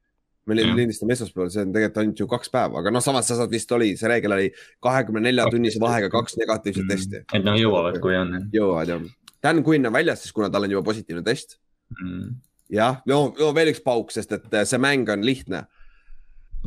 [0.49, 3.51] me lindistame esmaspäeval, see on tegelikult ainult ju kaks päeva, aga noh, samas sa saad
[3.53, 4.47] vist oli, see reegel oli
[4.83, 6.93] kahekümne nelja tunnise vahega kaks negatiivset mm.
[6.93, 7.21] testi.
[7.37, 8.33] et noh, jõuavad, kui on.
[8.53, 9.03] jõuavad jah.
[9.41, 11.59] Dan Quinn on väljas siis, kuna tal on juba positiivne test
[11.97, 12.33] mm..
[12.73, 15.65] jah, no, no veel üks pauk, sest et see mäng on lihtne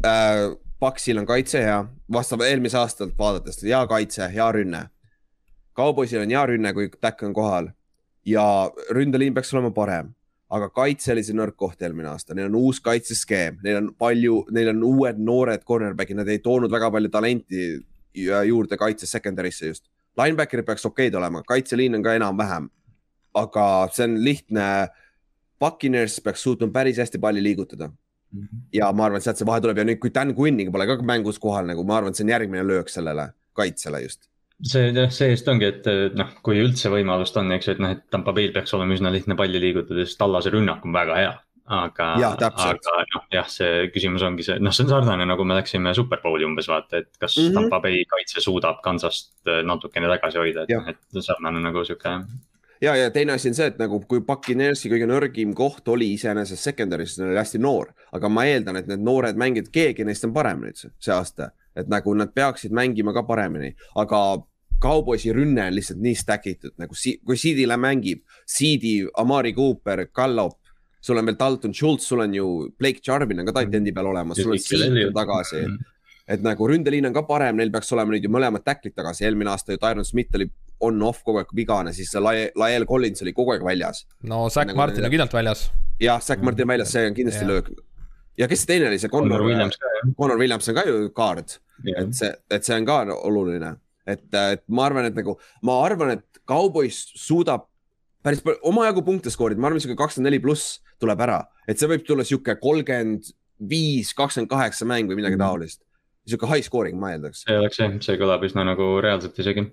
[0.07, 0.47] äh,
[0.85, 1.79] Paksil on kaitse hea,
[2.13, 4.83] vastavalt eelmise aastalt vaadates hea kaitse, hea rünne.
[5.73, 7.71] kauboisil on hea rünne, kui täkk on kohal
[8.29, 8.45] ja
[8.93, 10.11] ründeliin peaks olema parem,
[10.51, 14.43] aga kaitse oli see nõrk koht eelmine aasta, neil on uus kaitseskeem, neil on palju,
[14.53, 17.65] neil on uued noored cornerback'id, nad ei toonud väga palju talenti
[18.51, 19.89] juurde kaitses secondary'sse just.
[20.21, 22.69] Linebacker'id peaks okeid olema, kaitseliin on ka enam-vähem,
[23.35, 24.69] aga see on lihtne.
[25.61, 27.89] Buccaneers peaks suutma päris hästi palli liigutada.
[28.75, 30.99] Ja ma arvan, et sealt see vahe tuleb ja nüüd, kui Dan Quinniga pole ka
[31.03, 34.29] mängus kohal nagu, ma arvan, et see on järgmine löök sellele kaitsele just
[34.63, 35.89] see jah, see-eest ongi, et
[36.19, 39.13] noh, kui üldse võimalust on, eks ju, et noh, et Tampa Bay'l peaks olema üsna
[39.13, 41.35] lihtne palli liigutada, sest Tallase rünnak on väga hea.
[41.65, 45.95] aga, aga noh, jah, see küsimus ongi see, noh, see on sarnane, nagu me läksime
[45.97, 47.55] Superbowli umbes vaata, et kas mm -hmm.
[47.55, 49.33] Tampa Bay kaitse suudab Kansast
[49.65, 52.19] natukene tagasi hoida, et noh, et sarnane nagu sihuke
[52.85, 56.69] ja, ja teine asi on see, et nagu kui Buccaneersi kõige nõrgim koht oli iseenesest
[56.71, 60.35] secondary's, ta oli hästi noor, aga ma eeldan, et need noored mängijad, keegi neist on
[60.37, 64.25] parem nüüd see aasta, et nagu nad peaksid mängima ka paremini, aga
[64.85, 70.09] Cowboysi rünne on lihtsalt nii stack itud nagu si kui CD-le mängib, CD, Amari Cooper,
[70.13, 70.59] Gallop,
[71.01, 72.47] sul on veel Dalton Schultz, sul on ju
[72.79, 75.65] Blake Jarvin on ka tight end'i peal olemas, sul on Seat tagasi.
[75.65, 75.75] Mm.
[75.75, 75.91] -hmm
[76.25, 79.51] et nagu ründeliin on ka parem, neil peaks olema nüüd ju mõlemad tacklid tagasi, eelmine
[79.53, 80.49] aasta ju Tyron Smith oli
[80.85, 84.05] on-off kogu aeg vigane, siis Lael Collins oli kogu aeg väljas.
[84.23, 85.67] no Zack nagu Martin on kindlalt väljas.
[86.01, 87.53] jah, Zack Martin väljas, see on kindlasti yeah.
[87.53, 87.71] löök.
[88.39, 89.79] ja kes teine oli see Connor, Connor Williams.
[90.19, 94.27] Connor Williams on ka ju kaard yeah., et see, et see on ka oluline, et,
[94.35, 97.69] et ma arvan, et nagu, ma arvan, et Cowboys suudab
[98.25, 101.91] päris palju, omajagu punkte skoorida, ma arvan, sihuke kakskümmend neli pluss tuleb ära, et see
[101.91, 103.33] võib tulla sihuke kolmkümmend
[103.71, 105.45] viis, kakskümmend kaheksa mäng või midagi mm.
[105.45, 105.83] taolist.
[106.25, 107.45] sihuke high scoring, ma eeldaks.
[107.45, 109.67] see oleks jah, see kõlab üsna nagu reaalselt isegi.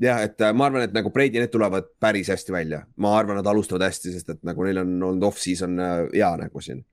[0.00, 3.40] Jah, et äh, ma arvan, et nagu Brady, need tulevad päris hästi välja, ma arvan,
[3.40, 6.84] nad alustavad hästi, sest et nagu neil on olnud off-season äh, hea nagu siin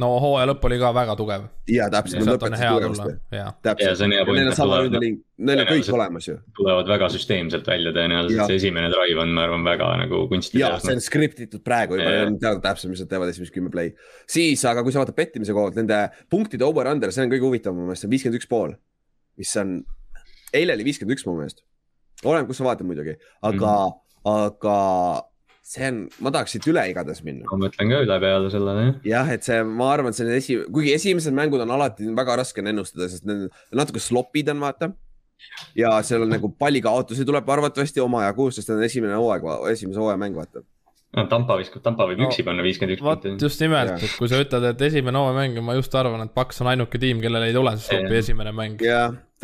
[0.00, 1.44] no hooaja lõpp oli ka väga tugev.
[1.70, 3.42] ja täpselt, nad lõpetasid tugevasti.
[3.62, 6.36] täpselt, neil on sama ründeliin, neil on kõik olemas ju.
[6.58, 10.58] tulevad väga süsteemselt välja tõenäoliselt, see esimene drive on, ma arvan, väga nagu kunsti.
[10.62, 13.92] ja see on skriptitud praegu juba, on teada täpselt, mis nad teevad esimesed kümme play.
[14.30, 16.00] siis, aga kui sa vaatad pettimise koha pealt, nende
[16.32, 18.74] punktide over-under, see on kõige huvitavam mu meelest, see on viiskümmend üks pool.
[19.38, 19.78] mis on,
[20.54, 21.62] eile oli viiskümmend üks mu meelest.
[22.24, 24.34] Oleneb, kus sa vaatad muidugi, aga mm, -hmm.
[24.34, 24.76] aga
[25.64, 27.46] see on, ma tahaks siit üle igatahes minna.
[27.48, 28.98] ma mõtlen ka üle peale sellele jah.
[29.12, 32.36] jah, et see, ma arvan, et see on esi, kuigi esimesed mängud on alati väga
[32.42, 34.92] raske on ennustada, sest need natuke slopid on, vaata.
[35.78, 40.20] ja seal on nagu pallikaotusi tuleb arvatavasti omajagu, sest see on esimene hooaeg, esimese hooaja
[40.20, 40.66] mäng, vaata
[41.16, 43.36] no Tampa viskab, Tampa võib no, üksi panna viiskümmend üks punkti.
[43.40, 46.74] just nimelt, et kui sa ütled, et esimene hooajamäng, ma just arvan, et Paks on
[46.74, 48.84] ainuke tiim, kellel ei tule see slopi esimene mäng.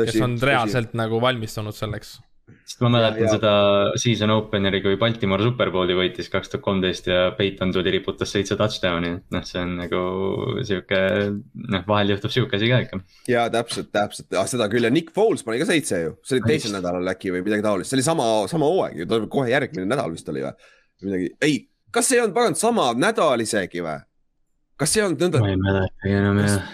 [0.00, 1.00] kes on reaalselt tõsi.
[1.00, 2.18] nagu valmistunud selleks
[2.64, 3.52] sest ma mäletan ja, seda
[4.00, 9.12] season opener'i, kui Baltimore superbowli võitis kaks tuhat kolmteist ja Peiton tuli riputas seitse touchdown'i,
[9.18, 10.02] et noh, see on nagu
[10.66, 11.00] sihuke,
[11.74, 13.00] noh, vahel juhtub sihuke asi ka ikka.
[13.30, 16.76] ja täpselt, täpselt, seda küll ja Nick Foles pani ka seitse ju, see oli teisel
[16.76, 20.30] nädalal äkki või midagi taolist, see oli sama, sama hooaeg ju, kohe järgmine nädal vist
[20.32, 20.54] oli või?
[21.06, 21.58] midagi, ei,
[21.94, 23.98] kas see ei olnud pagan sama nädal isegi või?
[24.80, 25.42] kas see ei olnud nõnda?
[25.42, 26.72] ma ei mäletagi enam jah.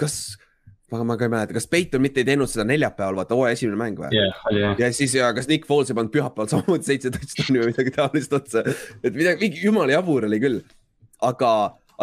[0.00, 0.43] kas aga
[0.92, 3.98] ma ka ei mäleta, kas Peiton mitte ei teinud seda neljapäeval, vaata hooaja esimene mäng
[3.98, 4.40] või yeah,?
[4.52, 4.74] Yeah.
[4.78, 8.34] ja siis ja kas Nick Foles ei pannud pühapäeval samamoodi seitse touchdown'i või midagi taolist
[8.36, 8.64] otsa.
[9.02, 10.58] et midagi, mingi jumala jabur oli küll.
[11.24, 11.50] aga,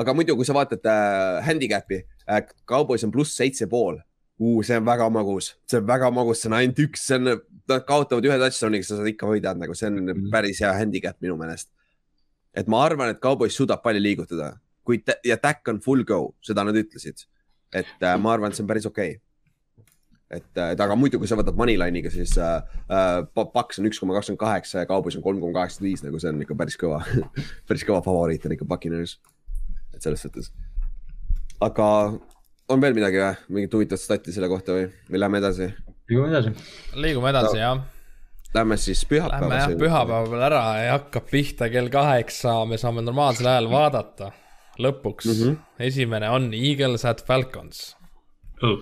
[0.01, 4.63] aga muidu, kui sa vaatad äh, handicap'i äh,, Cowboys on pluss seitse pool uh,.
[4.65, 7.35] see on väga magus, see on väga magus, see on ainult üks, see on,
[7.71, 10.31] nad kaotavad ühe touchdown'iga, sa saad ikka võidad nagu, see on mm -hmm.
[10.33, 11.69] päris hea handicap minu meelest.
[12.57, 16.65] et ma arvan, et Cowboys suudab palju liigutada, kui ja Tack on full go, seda
[16.67, 17.27] nad ütlesid
[17.73, 19.21] et äh, ma arvan, et see on päris okei okay
[20.31, 23.99] et, äh, et aga muidu, kui sa võtad Moneyline'iga, siis äh, äh Paks on üks
[23.99, 26.79] koma kakskümmend kaheksa ja Cowboys on kolm koma kaheksakümmend viis, nagu see on ikka päris
[26.79, 27.01] kõva
[27.69, 29.17] päris kõva favoriit on ikka Buccaneers.
[29.93, 30.51] et selles suhtes.
[31.59, 31.87] aga
[32.71, 35.71] on veel midagi või, mingit huvitavat stati selle kohta või, või lähme edasi?
[36.09, 36.53] liigume edasi.
[36.95, 37.63] liigume edasi no.
[37.65, 37.81] jah.
[38.51, 39.47] Lähme siis pühapäeva.
[39.47, 44.31] Lähme jah pühapäeval ära ja hakkab pihta kell kaheksa, me saame normaalsel ajal vaadata
[44.81, 45.27] lõpuks.
[45.27, 45.57] Mm, -hmm.
[45.87, 47.95] esimene on Eagles at Falcons.
[48.63, 48.79] Uh..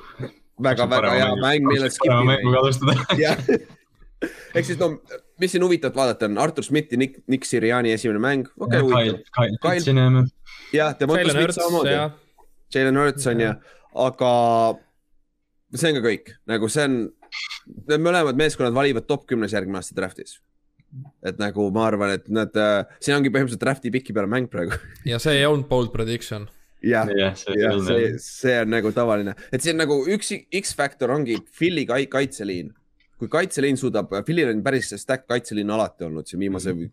[0.64, 2.00] väga-väga hea mäng, millest.
[2.06, 2.96] mänguga alustada.
[4.56, 4.90] Ehk siis no,
[5.40, 9.12] mis siin huvitavat vaadata on, Artur Schmidt ja Nick, Nick Siriani esimene mäng, okei okay,
[9.14, 10.26] huvitav.
[10.74, 11.94] jah, Demonte Smith samamoodi.
[12.76, 13.54] Jalen Hurts on ju,
[13.96, 14.34] aga
[15.76, 17.00] see on ka kõik, nagu see on,
[17.88, 20.42] need mõlemad meeskonnad valivad top kümnes järgmine aasta draft'is
[21.26, 24.78] et nagu ma arvan, et nad äh,, siin ongi põhimõtteliselt draft'i piki peale mäng praegu
[25.08, 26.48] ja see ei olnud bold prediction.
[26.86, 31.86] jah, jah, see, see on nagu tavaline, et see on nagu üks X-faktor ongi Philly
[31.86, 32.74] kaitseliin.
[33.20, 36.92] kui kaitseliin suudab, Philly'l on päris stack kaitseliin alati olnud siin viimase mm -hmm.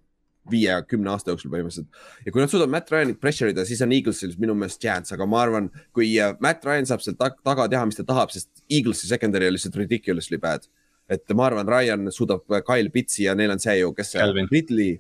[0.50, 1.88] viie, kümne aasta jooksul põhimõtteliselt.
[2.26, 5.26] ja kui nad suudavad Matt Ryanit pressure ida, siis on Eaglesil minu meelest chance, aga
[5.26, 9.06] ma arvan, kui äh, Matt Ryan saab seal taga teha, mis ta tahab, sest Eaglesi
[9.06, 10.68] secondary on lihtsalt ridiculously bad
[11.08, 14.48] et ma arvan, Ryan suudab Kyle Pitsi ja neil on see ju, kes see Calvin.
[14.52, 14.96] Ridley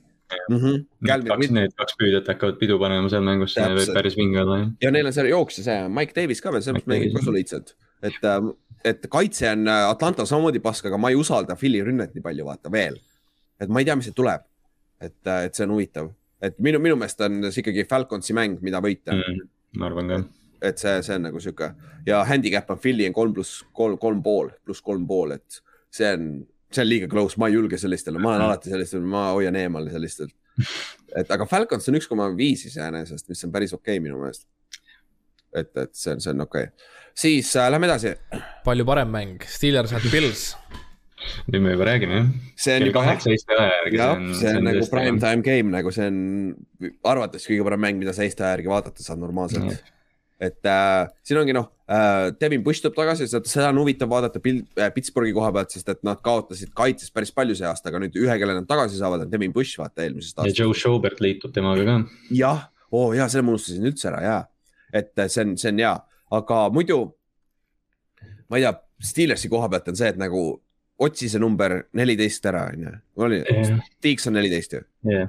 [0.50, 1.06] Mm -hmm.
[1.06, 4.56] Calvin kaks, need kaks püüdjat hakkavad pidu panema seal mängus, see võib päris vinge olla
[4.58, 4.70] jah.
[4.82, 8.18] ja neil on seal jooksja see Mike Davis ka veel, mõttes mängib ka soliidselt, et,
[8.32, 8.48] ähm,
[8.84, 12.46] et kaitse on äh, Atlanta samamoodi pask, aga ma ei usalda Philly rünnet nii palju,
[12.48, 12.98] vaata veel.
[13.60, 14.42] et ma ei tea, mis siit tuleb.
[15.00, 16.10] et, äh, et see on huvitav,
[16.42, 19.46] et minu, minu meelest on see ikkagi Falconsi mäng, mida võita mm,.
[19.78, 20.22] ma arvan ka.
[20.62, 21.70] et see, see on nagu sihuke
[22.06, 26.10] ja handicap on Philly on kolm pluss kolm, kolm pool, pluss kolm pool, et see
[26.12, 26.26] on,
[26.72, 29.88] see on liiga close, ma ei julge sellistele, ma olen alati sellistel, ma hoian eemal
[29.92, 30.34] sellistelt.
[31.20, 34.46] et aga Falcons on üks koma viis iseenesest, mis on päris okei okay, minu meelest.
[35.56, 36.88] et, et see on, see on okei okay..
[37.16, 38.14] siis äh, lähme edasi.
[38.64, 40.50] palju parem mäng, Steelers at Pils
[41.48, 42.30] nüüd me juba räägime jah.
[42.60, 44.00] see on kaheksa Eesti aja järgi.
[44.00, 46.18] jah, see on nagu prime time game nagu see on
[47.08, 49.92] arvates kõige parem mäng, mida sa Eesti aja järgi vaadata saad normaalselt mm
[50.40, 54.90] et äh, siin ongi noh äh,, Devin Bush tuleb tagasi, seda on huvitav vaadata äh,
[54.92, 58.38] Pittsburghi koha pealt, sest et nad kaotasid kaitses päris palju see aasta, aga nüüd ühe,
[58.40, 60.58] kelle nad tagasi saavad, on Devin Bush, vaata eelmisest aastast.
[60.58, 61.96] ja Joe Schobert liitub temaga ka.
[62.36, 64.42] jah, oo oh, jaa, selle ma unustasin üldse ära, jaa.
[64.92, 65.94] et äh, see on, see on hea,
[66.40, 67.00] aga muidu
[68.50, 68.76] ma ei tea,
[69.06, 70.42] Steelersi koha pealt on see, et nagu
[71.04, 72.92] otsi see number neliteist ära, on ju.
[73.24, 75.28] oli yeah., Tiiks on neliteist ju yeah..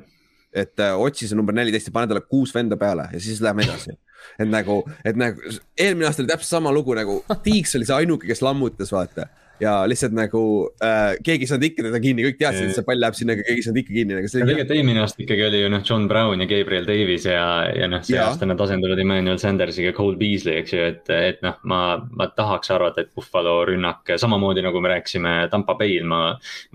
[0.56, 3.66] et uh, otsi see number neliteist ja pane talle kuus venda peale ja siis lähme
[3.68, 3.98] edasi.
[4.40, 8.30] Et nagu, et nagu eelmine aasta oli täpselt sama lugu nagu Tiiks oli see ainuke,
[8.30, 9.28] kes lammutas, vaata
[9.60, 10.42] ja lihtsalt nagu
[10.84, 13.46] äh, keegi ei saanud ikka teda kinni, kõik teadsid, et see pall läheb sinna, aga
[13.48, 14.32] keegi ei saanud ikka kinni nagu.
[14.34, 18.04] tegelikult eelmine aasta ikkagi oli ju noh, John Brown ja Gabriel Davis ja, ja noh,
[18.06, 18.28] see ja.
[18.30, 21.82] aasta nad asenduvad Emmanuel Sandersiga, Cole Beasley, eks ju, et, et noh, ma,
[22.20, 26.22] ma tahaks arvata, et Buffalo rünnak samamoodi nagu me rääkisime Tampa Bay'l, ma,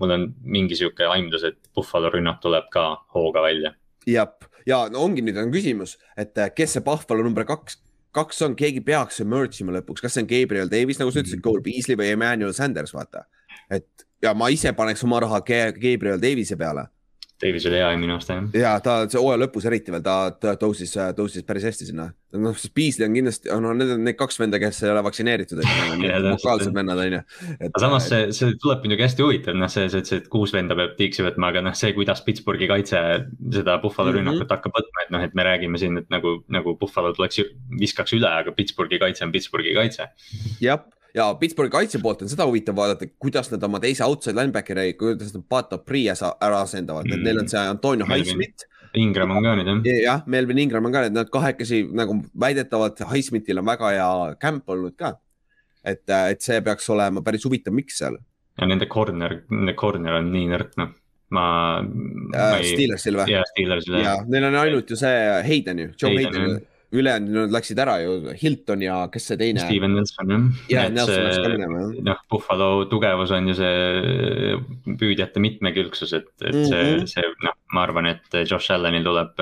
[0.02, 3.77] mul on mingi sihuke aimdus, et Buffalo rünnak tuleb ka hooga välja.
[4.10, 4.27] jah,
[4.66, 7.80] ja no ongi nüüd on küsimus, et kes see Buffalo number kaks
[8.12, 11.39] kaks on, keegi peaks emerge ima lõpuks, kas see on Gabriel Davis, nagu sa ütlesid
[11.39, 11.47] mm, -hmm.
[11.48, 13.24] Cole Beasley või Emmanuel Sanders, vaata.
[13.70, 16.86] et ja ma ise paneks oma raha Gabriel Davise peale
[17.43, 18.43] Davis oli hea minu arust jah.
[18.56, 22.09] ja ta see hooaja lõpus eriti veel, ta, ta tõusis, tõusis päris hästi sinna.
[22.39, 25.62] noh, siis Beasley on kindlasti, no need on need kaks venda, kes ei ole vaktsineeritud,
[26.28, 27.23] lokaalsed vennad on ju.
[27.69, 30.78] aga samas see, see tuleb muidugi hästi huvitav, noh, see, see, see, et kuus venda
[30.78, 33.02] peab tiiksi võtma, aga noh, see, kuidas Pittsburghi kaitse
[33.59, 34.56] seda Buffalo rünnakut mm -hmm.
[34.56, 37.43] hakkab võtma, et noh, et me räägime siin, et nagu, nagu Buffalo tuleks,
[37.81, 40.09] viskaks üle, aga Pittsburghi kaitse on Pittsburghi kaitse.
[40.60, 40.82] jah
[41.14, 45.34] ja Pittsburghi kaitse poolt on seda huvitav vaadata, kuidas nad oma teise outside linebackeri, kuidas
[45.36, 48.68] nad Pato Priia ära asendavad mm., et neil on see Antonio Highsmith.
[49.01, 50.01] Ingram on ka nüüd jah.
[50.05, 54.09] jah, Melvin Ingram on ka, et nad kahekesi nagu väidetavalt Highsmithil on väga hea
[54.40, 55.14] camp olnud ka.
[55.84, 58.18] et, et see peaks olema päris huvitav, miks seal.
[58.60, 60.93] ja nende corner, nende corner on nii nõrk noh
[61.32, 61.47] ma,
[61.82, 62.74] ma ei....
[62.74, 63.32] Steelersil või?
[63.32, 64.20] jaa, Steelersil jah.
[64.28, 65.16] Neil on ainult ju see
[65.48, 66.60] Hayden ju, Joe Hayden, Hayden
[66.93, 69.64] ülejäänud nad läksid ära ju, Hilton ja kes see teine.
[69.64, 70.44] Steven Nelson jah.
[70.73, 71.97] ja, Nelson läks ka minema jah.
[72.10, 76.69] noh, Buffalo tugevus on ju see püüdjate mitmekülgsus, et, et mm -hmm.
[76.69, 77.10] see, mhm.
[77.14, 79.40] see noh, ma arvan, et Josh Allanil tuleb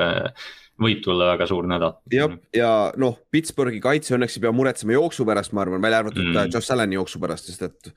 [0.81, 1.98] võib tulla väga suur nädal.
[2.12, 6.24] jah, ja noh, Pittsburghi kaitse õnneks ei pea muretsema jooksu pärast, ma arvan, välja arvatud
[6.24, 6.55] mm.
[6.55, 7.93] Josh Allani jooksu pärast, sest et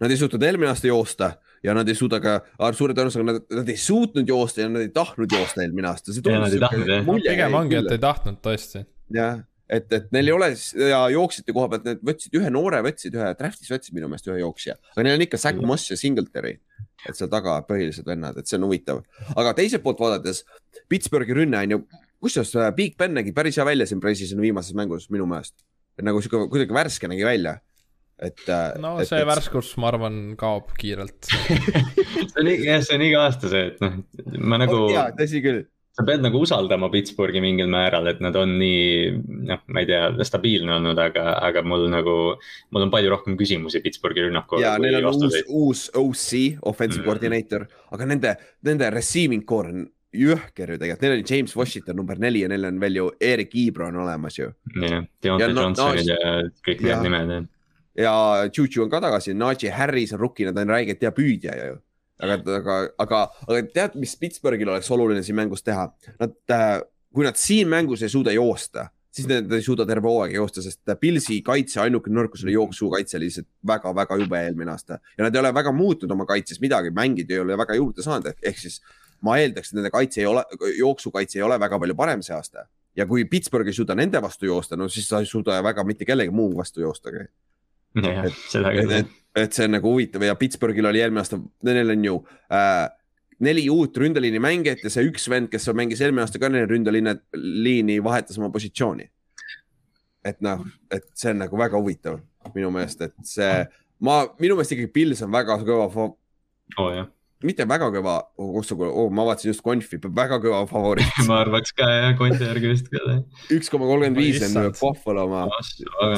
[0.00, 1.30] nad ei suutnud eelmine aasta joosta
[1.64, 2.40] ja nad ei suuda ka,
[2.76, 6.12] suure tõenäosusega nad, nad ei suutnud joosta ja nad ei tahtnud joosta eelmine aasta.
[6.12, 8.84] pigem ongi, et ei tahtnud tõesti
[9.14, 10.48] jah, et, et neil ei ole
[10.88, 14.40] ja jooksjate koha pealt, need võtsid ühe noore, võtsid ühe, Draftis võtsid minu meelest ühe
[14.40, 16.56] jooksja, aga neil on ikka Zack Moss ja Singletary.
[17.06, 19.04] et seal taga põhilised vennad, et see on huvitav,
[19.36, 20.42] aga teiselt poolt vaadates
[20.90, 21.82] Pittsburghi rünne on ju,
[22.22, 25.54] kusjuures äh, Big Ben nägi päris hea välja siin Precisoni viimases mängus minu meelest.
[26.02, 27.58] nagu sihuke kuidagi värske nägi välja
[28.18, 28.48] et.
[28.48, 31.28] Äh, no see et, värskus, ma arvan, kaob kiirelt
[32.32, 33.98] see on jah, see on iga aasta see, et noh,
[34.40, 34.86] ma nagu.
[34.92, 35.64] jaa, tõsi küll
[35.96, 39.16] sa pead nagu usaldama Pittsburghi mingil määral, et nad on nii,
[39.48, 42.16] noh, ma ei tea, stabiilne olnud, aga, aga mul nagu,
[42.74, 44.60] mul on palju rohkem küsimusi Pittsburghi rünnaku.
[44.60, 45.48] ja neil on vastuseid.
[45.48, 47.08] uus, uus OC, offensive mm.
[47.08, 47.66] coordinator,
[47.96, 48.34] aga nende,
[48.68, 49.86] nende receiving core on
[50.16, 53.56] jõhker ju tegelikult, neil on James Washington number neli ja neil on veel ju Erik
[53.64, 54.52] Ibro on olemas ju.
[54.76, 56.36] jah, Deontay no, ja
[56.66, 57.50] kõik need nimed jah.
[58.04, 58.14] ja
[58.52, 61.80] Juju on ka tagasi, Najee Harris on rookie, nad on räigelt hea püüdja ju
[62.22, 65.88] aga, aga, aga, aga tead, mis Pittsburghil oleks oluline siin mängus teha?
[66.20, 66.76] Nad, äh,
[67.14, 70.96] kui nad siin mängus ei suuda joosta, siis nad ei suuda terve hooaeg joosta, sest
[71.00, 75.52] Pilsi kaitse ainuke nõrkus oli jooksukaitse lihtsalt väga-väga jube eelmine aasta ja nad ei ole
[75.56, 78.82] väga muutnud oma kaitses midagi, mängida ei ole väga juurde saanud, ehk siis
[79.24, 80.44] ma eeldaks, et nende kaitse ei ole,
[80.76, 82.66] jooksukaitse ei ole väga palju parem see aasta
[82.96, 86.08] ja kui Pittsburgh ei suuda nende vastu joosta, no siis sa ei suuda väga mitte
[86.08, 87.26] kellegi muu vastu joostagi.
[88.02, 89.06] Jah, seda küll
[89.36, 92.14] et see on nagu huvitav ja Pittsburghil oli eelmine aasta, neil on ju
[92.52, 92.86] äh,
[93.44, 97.18] neli uut ründeliini mängijat ja see üks vend, kes mängis eelmine aasta ka neil ründeliine,
[97.36, 99.10] liini, vahetas oma positsiooni.
[100.26, 102.16] et noh, et see on nagu väga huvitav
[102.54, 103.50] minu meelest, et see,
[104.02, 106.88] ma, minu meelest ikkagi Pils on väga kõva oh,.
[106.94, 107.12] jah
[107.44, 108.56] mitte väga kõva oh,,
[108.88, 112.88] oh, ma vaatasin just Confi, väga kõva favoriit ma arvaks ka jah, Conti järgi vist
[112.90, 113.18] ka.
[113.52, 115.44] üks koma kolmkümmend viis on Buffalo oma,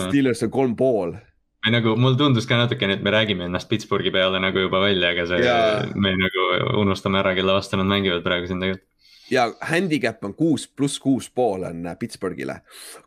[0.06, 1.16] Steelers on kolm pool
[1.64, 5.12] või nagu mul tundus ka natukene, et me räägime ennast Pittsburghi peale nagu juba välja,
[5.14, 5.56] aga see ja...,
[5.94, 6.44] me nagu
[6.82, 8.86] unustame ära, kelle vastu nad mängivad praegu siin tegelikult.
[9.30, 12.60] ja handicap on kuus pluss kuus pool on äh, Pittsburghile.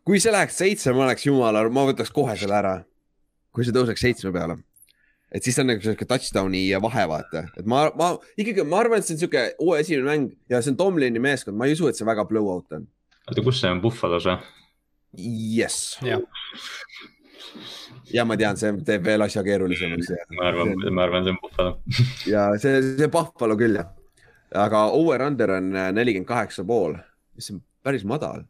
[0.06, 2.76] kui see läheks seitse, ma oleks jumala, ma võtaks kohe selle ära.
[3.52, 4.58] kui see tõuseks seitsme peale.
[5.32, 9.08] et siis on nagu sihuke touchdown'i vahe, vaata, et ma, ma ikkagi, ma arvan, et
[9.08, 11.96] see on sihuke uue esimene mäng ja see on Tomlini meeskond, ma ei usu, et
[11.96, 12.84] see väga blowout on.
[13.30, 14.38] oota, kus see on, Buffalos või?
[15.56, 15.98] Jess
[18.14, 20.12] ja ma tean, see teeb veel asja keerulisemaks.
[20.38, 21.74] ma arvan, ma arvan, see on Buffalo
[22.30, 23.92] ja see, see Buffalo küll jah.
[24.64, 26.98] aga over-under on äh, nelikümmend kaheksa pool,
[27.38, 28.44] mis on päris madal.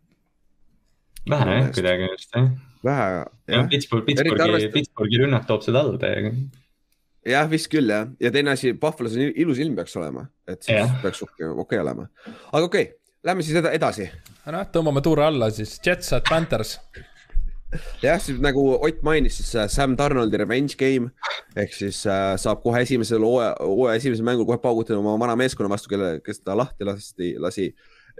[1.29, 2.49] vähe jah, kuidagi vist jah.
[2.87, 3.69] vähe jah.
[3.69, 6.33] Pittsburgh, Pittsburghi Pittsburghi rünnak toob seda alla täiega.
[7.35, 10.79] jah, vist küll jah, ja teine asi, Buffalo's on ilus ilm peaks olema, et siis
[10.79, 10.89] ja.
[11.03, 12.09] peaks okei okay olema.
[12.51, 12.97] aga okei okay,,
[13.27, 14.09] lähme siis edasi.
[14.47, 16.79] noh, tõmbame tuure alla siis, Jets at Panthers
[18.03, 21.11] jah, siis nagu Ott mainis, siis äh, Sam Donaldi revenge game.
[21.55, 25.71] Ehk siis äh, saab kohe esimesel hooaja, hooaja esimesel mängul kohe paugutada oma vana meeskonna
[25.71, 27.71] vastu, kelle, kes ta lahti lasti, lasi.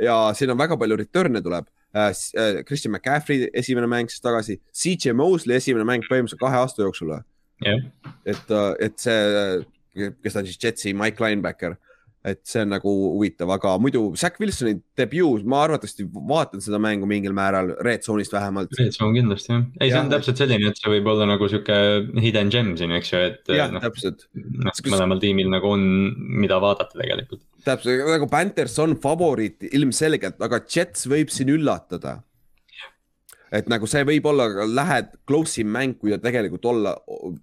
[0.02, 1.68] ja siin on väga palju return'e tuleb.
[1.96, 2.14] Äh,.
[2.40, 7.12] äh Christian McCaffrey esimene mäng siis tagasi, CJ Mosley esimene mäng põhimõtteliselt kahe aasta jooksul
[7.66, 7.82] yeah..
[8.26, 11.76] et, äh, et see, kes ta on siis Jetsi Mike Linebacker
[12.28, 17.10] et see on nagu huvitav, aga muidu Zack Wilsoni debüü, ma arvatavasti vaatan seda mängu
[17.10, 18.74] mingil määral red zone'ist vähemalt.
[18.78, 21.78] Red zone kindlasti jah, ei, see on täpselt selline, et see võib olla nagu sihuke
[22.22, 23.54] hidden gem siin, eks ju, et.
[23.58, 24.28] jah no,, täpselt.
[24.38, 25.86] noh, mõlemal tiimil nagu on,
[26.44, 27.42] mida vaadata tegelikult.
[27.66, 32.20] täpselt, nagu Panthers on favoriit ilmselgelt, aga Jets võib siin üllatada
[33.52, 36.94] et nagu see võib olla, lähed close im mäng, kui ta tegelikult olla,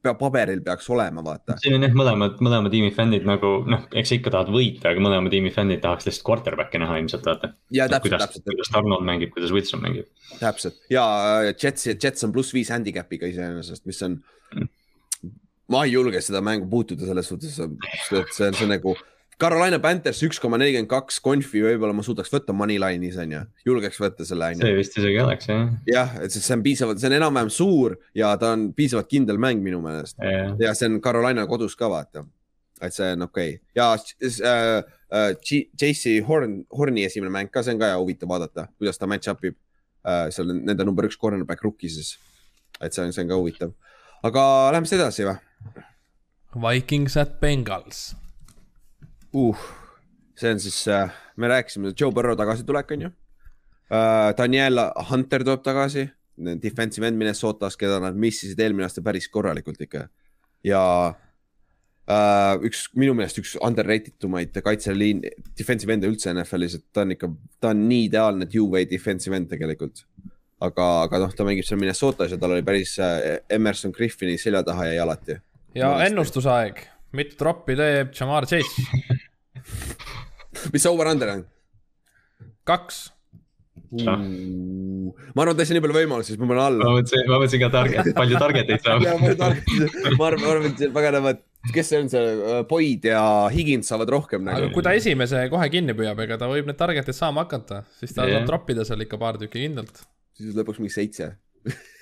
[0.09, 1.59] paberil peaks olema, vaata.
[1.63, 5.33] siin on jah, mõlemad, mõlema tiimi fännid nagu noh, eks ikka tahad võita, aga mõlema
[5.33, 7.53] tiimi fännid tahaks lihtsalt quarterback'i näha ilmselt, vaata.
[7.93, 8.47] täpselt.
[8.49, 10.09] kuidas Arnold mängib, kuidas Wilson mängib.
[10.41, 11.05] täpselt ja
[11.43, 14.17] äh, Jets, Jets on pluss viis handicap'iga iseenesest, mis on
[14.57, 14.73] mm.
[15.75, 18.97] ma ei julge seda mängu puutuda selles suhtes, et see on, see on nagu
[19.39, 24.01] Carolina Panthers üks koma nelikümmend kaks konfi, võib-olla ma suudaks võtta Moneyline'is on ju, julgeks
[24.03, 24.67] võtta selle on ju.
[24.67, 25.69] see vist isegi oleks jah.
[25.87, 29.63] jah, et see on piisavalt, see on enam-vähem suur ja ta on piisavalt kindel mäng
[29.63, 30.51] minu meelest yeah.
[30.59, 32.25] ja see on Carolina kodus ka vaata.
[32.83, 33.63] et see on okei okay.
[33.79, 34.83] ja äh,
[35.15, 39.31] äh, JC Horn, Horni esimene mäng ka, see on ka huvitav vaadata, kuidas ta match
[39.31, 39.55] up ib
[40.03, 40.33] äh,.
[40.35, 42.17] seal on nende number üks cornerback rookie siis.
[42.83, 43.77] et see on, see on ka huvitav,
[44.27, 45.39] aga lähme siis edasi või?
[46.59, 48.09] Vikings at Bengals
[49.35, 49.65] uh,.
[50.39, 54.33] see on siis äh,, me rääkisime, Joe Burrow tagasitulek on ju uh,.
[54.39, 54.81] Daniel
[55.11, 56.09] Hunter tuleb tagasi,
[56.63, 60.09] defensive end Minnesotas, keda nad missisid eelmine aasta päris korralikult ikka.
[60.65, 60.83] ja
[61.13, 65.23] uh, üks, minu meelest üks underrated umaid kaitseliin,
[65.59, 69.51] defensive end'e üldse NFL-is, et ta on ikka, ta on nii ideaalne two-way defensive end
[69.51, 70.05] tegelikult
[70.65, 74.65] aga, aga noh, ta mängib seal Minnesotas ja tal oli päris äh, Emerson Griffini selja
[74.67, 75.39] taha jäi alati.
[75.79, 76.83] ja ennustusaeg
[77.19, 78.87] mitu troppi teeb Jamar Chase
[80.73, 81.47] mis see over-under on?
[82.69, 83.09] kaks
[83.93, 84.07] uh,.
[85.35, 86.89] ma arvan, et ta ei saa nii palju võimalusi, siis ma panen alla.
[86.89, 89.05] ma mõtlesin, ma mõtlesin ka target, palju targeteid saab
[90.19, 91.43] ma arvan, ma arvan, et paganamad,
[91.75, 93.23] kes see on see, äh, Boyd ja
[93.55, 94.69] Higins saavad rohkem nagu.
[94.69, 98.15] aga kui ta esimese kohe kinni püüab, ega ta võib need target'id saama hakata, siis
[98.17, 98.39] ta yeah.
[98.39, 100.05] saab troppida seal ikka paar tükki kindlalt.
[100.39, 101.33] siis lõpuks mingi seitse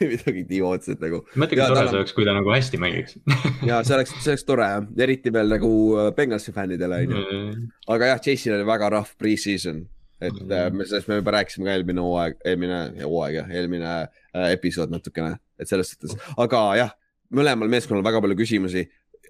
[0.00, 1.22] midagi idiootset nagu.
[1.34, 3.18] mõtle, kui tore see oleks, kui ta nagu hästi mängiks
[3.68, 7.22] ja see oleks, see oleks tore jah, eriti veel nagu äh, Bengalsi fännidele onju.
[7.22, 7.70] Mm.
[7.94, 9.82] aga jah, Chase'il oli väga rough pre-season,
[10.20, 10.76] et mm.
[10.76, 15.36] me sellest me juba rääkisime ka eelmine hooaeg, eelmine hooaeg jah, eelmine äh, episood natukene,
[15.60, 16.94] et selles suhtes, aga jah,
[17.34, 18.86] mõlemal meeskonnal väga palju küsimusi,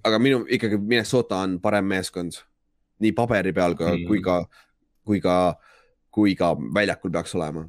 [0.06, 2.42] aga minu ikkagi Minnesota on parem meeskond
[3.02, 4.06] nii paberi peal ka mm.
[4.08, 4.42] kui ka,
[5.06, 5.34] kui ka,
[6.12, 7.66] kui ka väljakul peaks olema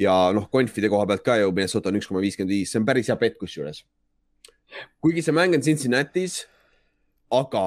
[0.00, 2.88] ja noh, konfide koha pealt ka ju Minnesota on üks koma viiskümmend viis, see on
[2.88, 3.84] päris hea bet kusjuures.
[5.00, 6.44] kuigi see mäng on Cincinnati's,
[7.30, 7.64] aga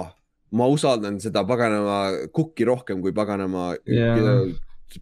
[0.52, 4.48] ma usaldan seda paganama Cooki rohkem kui paganama yeah.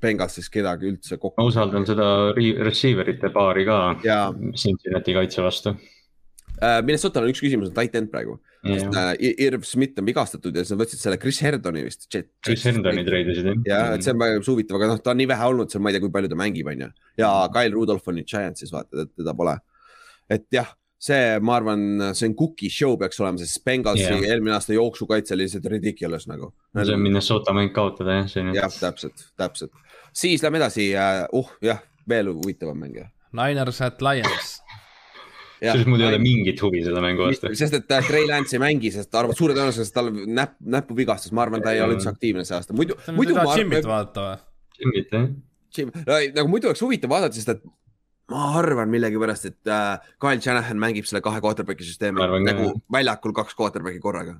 [0.01, 1.37] Bengalsis kedagi üldse kokku.
[1.41, 4.31] ma usaldan seda receiver'ite paari ka yeah.
[4.57, 5.94] Cincinnati kaitse vastu Äh,
[6.61, 8.79] Minnesotal on üks küsimus, on tight end praegu yeah..
[8.79, 12.07] sest äh, Irv Schmidt on vigastatud ja siis nad võtsid selle Chris Herdoni vist.
[12.09, 13.59] Chris Herdoni treidisid jah.
[13.67, 15.91] ja, et see on päris huvitav, aga noh, ta on nii vähe olnud seal, ma
[15.91, 16.89] ei tea, kui palju ta mängib, on ju.
[17.21, 19.55] ja Kyle Rudolph on nüüd Giantsis, vaata, teda pole.
[20.31, 20.71] et jah,
[21.07, 21.87] see, ma arvan,
[22.17, 24.27] see on cookie show peaks olema, sest Bengalsi yeah.
[24.31, 26.53] eelmine aasta jooksukaitse oli lihtsalt ridiculous nagu.
[26.73, 28.53] no see on Minnesota mäng kaotada jah, see on.
[28.57, 29.75] jah, täpselt, täpselt.
[30.15, 33.11] siis lähme edasi uh,, uh jah, veel huvitavam mäng jah.
[33.35, 34.61] Niners at Lions
[35.73, 37.51] sest mul ei ole mingit huvi selle mängu vastu.
[37.57, 41.33] sest et äh, Trey Lance ei mängi, sest ta arvab suure tõenäosusega, tal näpp, näpuvigastus,
[41.35, 42.97] ma arvan, ta ei ole üldse aktiivne see aasta, muidu.
[43.15, 43.61] muidu ma arvan.
[43.63, 44.37] Jimmit vaadata või?
[44.81, 45.27] Jimmit jah.
[45.75, 45.91] Jim,
[46.35, 47.63] nagu muidu oleks huvitav vaadata, sest et
[48.31, 53.57] ma arvan millegipärast, et äh, Kyle Shanahan mängib selle kahe quarterback'i süsteemi nagu väljakul kaks
[53.57, 54.39] quarterback'i korraga.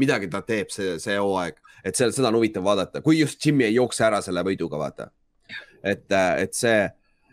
[0.00, 3.66] midagi ta teeb see, see hooaeg, et seal, seda on huvitav vaadata, kui just Jimmy
[3.66, 5.10] ei jookse ära selle võiduga, vaata.
[5.82, 6.78] et, äh, et see,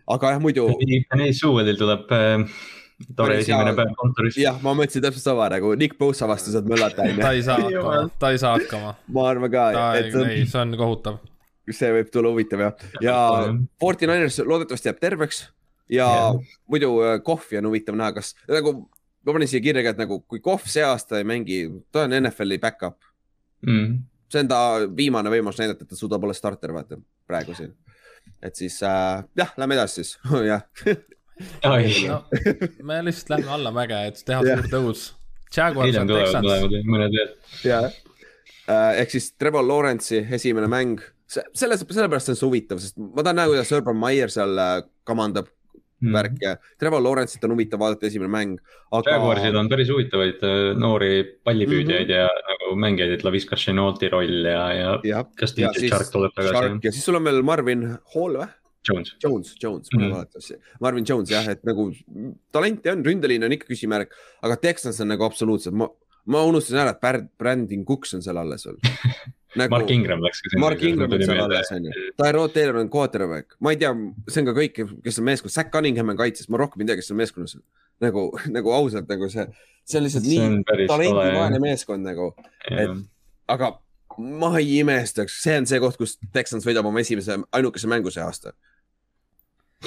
[0.08, 0.68] aga jah, muidu.
[1.12, 2.76] Penny Sewellil tuleb äh
[3.18, 4.38] tore esimene päev kontoris.
[4.42, 7.22] jah, ma mõtlesin täpselt sama nagu Nick Bosa vastu saad möllata onju.
[7.22, 8.94] ta ei saa hakkama, ta ei saa hakkama.
[9.14, 9.66] ma arvan ka.
[10.00, 11.22] ei, ei, see on kohutav.
[11.70, 13.18] see võib tulla huvitav jah, ja
[13.82, 15.44] Forty Niners loodetavasti jääb terveks
[15.92, 16.54] ja yeah.
[16.68, 18.74] muidu äh, Kohvi on huvitav näha, kas nagu
[19.28, 22.16] ma panin siia kirja ka, et nagu kui Kohv see aasta ei mängi, ta on
[22.18, 22.98] NFL-i back-up
[23.68, 24.00] mm..
[24.32, 24.62] see on ta
[24.98, 26.98] viimane võimalus näidata, et ta suudab olla starter, vaata
[27.30, 27.76] praegu siin.
[28.42, 30.18] et siis äh, jah, lähme edasi siis
[30.52, 30.66] jah
[31.64, 32.22] no,
[32.90, 35.04] me lihtsalt lähme allamäge, et teha suur tõus.
[36.46, 37.36] tulevad mõned veel.
[37.68, 37.92] jah,
[38.68, 43.42] äh, ehk siis Trevor Lawrence'i esimene mäng, selles, sellepärast on see huvitav, sest ma tahan
[43.42, 45.50] näha, kuidas Urban Meyer seal äh, kamandab
[46.02, 46.14] mm.
[46.14, 48.58] värk ja Trevor Lawrence'it on huvitav vaadata, esimene mäng
[48.92, 49.16] aga....
[49.16, 51.12] Jaguarsil on päris huvitavaid äh, noori
[51.48, 52.28] pallipüüdjaid mm -hmm.
[52.28, 56.80] ja nagu mängijaid, et Laviska Chenault'i roll ja, ja, ja kas DJ Shark tuleb tagasi.
[56.84, 58.50] ja siis sul on veel Marvin Hall või?
[58.88, 59.16] Jones.
[59.24, 60.14] Jones, Jones mm, -hmm.
[60.16, 61.90] vaadates, Marvin Jones jah, et nagu
[62.52, 65.90] talenti on, ründeliin on ikka küsimärk, aga Texans on nagu absoluutselt, ma,
[66.26, 68.78] ma unustasin ära, et Brandon Cooks on seal alles veel
[69.60, 69.72] nagu,.
[69.74, 70.60] Mark Ingram läks ka.
[70.62, 72.06] Mark Ingram on seal alles, on ju.
[72.22, 73.94] Tyrod Taylor on quarterback, ma ei tea,
[74.28, 77.02] see on ka kõik, kes on meeskonnas, Zack Cunningham on kaitses, ma rohkem ei tea,
[77.02, 77.58] kes on meeskonnas.
[78.04, 79.48] nagu, nagu ausalt nagu see,
[79.82, 82.28] see on lihtsalt see on nii talendivaene meeskond nagu,
[82.70, 82.94] et
[83.50, 83.72] aga
[84.18, 88.24] ma ei imestaks, see on see koht, kus Texans võidab oma esimese, ainukese mängu see
[88.24, 88.54] aasta.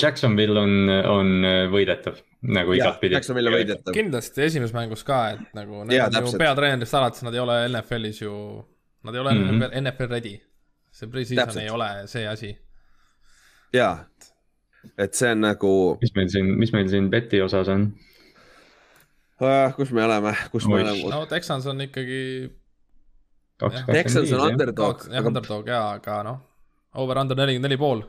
[0.01, 3.17] Jacksonville on, on võidetav nagu igatpidi.
[3.19, 3.95] Jacksonville on võidetav.
[3.97, 8.21] kindlasti esimeses mängus ka, et nagu need on ju peatreenerist alates, nad ei ole NFL-is
[8.23, 8.35] ju
[9.03, 9.81] Nad ei ole mm -hmm.
[9.81, 10.41] NFL ready.
[10.91, 12.59] see pre-season ei ole see asi.
[13.73, 14.05] jaa,
[14.99, 15.99] et see on nagu.
[16.01, 17.95] mis meil siin, mis meil siin beti osas on
[19.41, 19.75] uh,?
[19.77, 20.75] kus me oleme, kus Oish.
[20.75, 21.15] me oleme?
[21.15, 22.51] no Texans on ikkagi.
[23.91, 25.07] Texans on underdog.
[25.11, 26.41] jah, underdog jaa, aga noh,
[27.03, 28.03] over-under nelikümmend neli pool.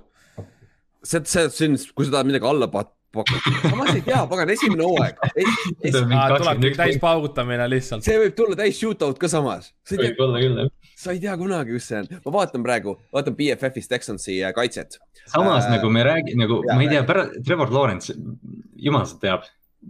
[1.03, 4.85] see, see, see, kui sa tahad midagi alla pat-, pakkuda, samas ei tea, pagan, esimene
[4.87, 5.97] hooaeg es....
[5.97, 8.05] tulebki täis paugutamine lihtsalt.
[8.07, 9.73] see võib tulla täis shootout ka samas.
[9.91, 10.71] võib olla küll, jah
[11.01, 12.09] sa ei tea kunagi, kus see on.
[12.25, 14.99] ma vaatan praegu, vaatan BFF-is Texansi äh, kaitset.
[15.25, 18.15] samas äh, nagu me räägime, nagu ja, ma ei tea, pärast Trevor Lawrence,
[18.77, 19.47] jumal seda teab,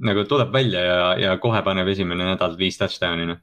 [0.08, 3.42] nagu tuleb välja ja, ja kohe paneb esimene nädal viis touchdown'i noh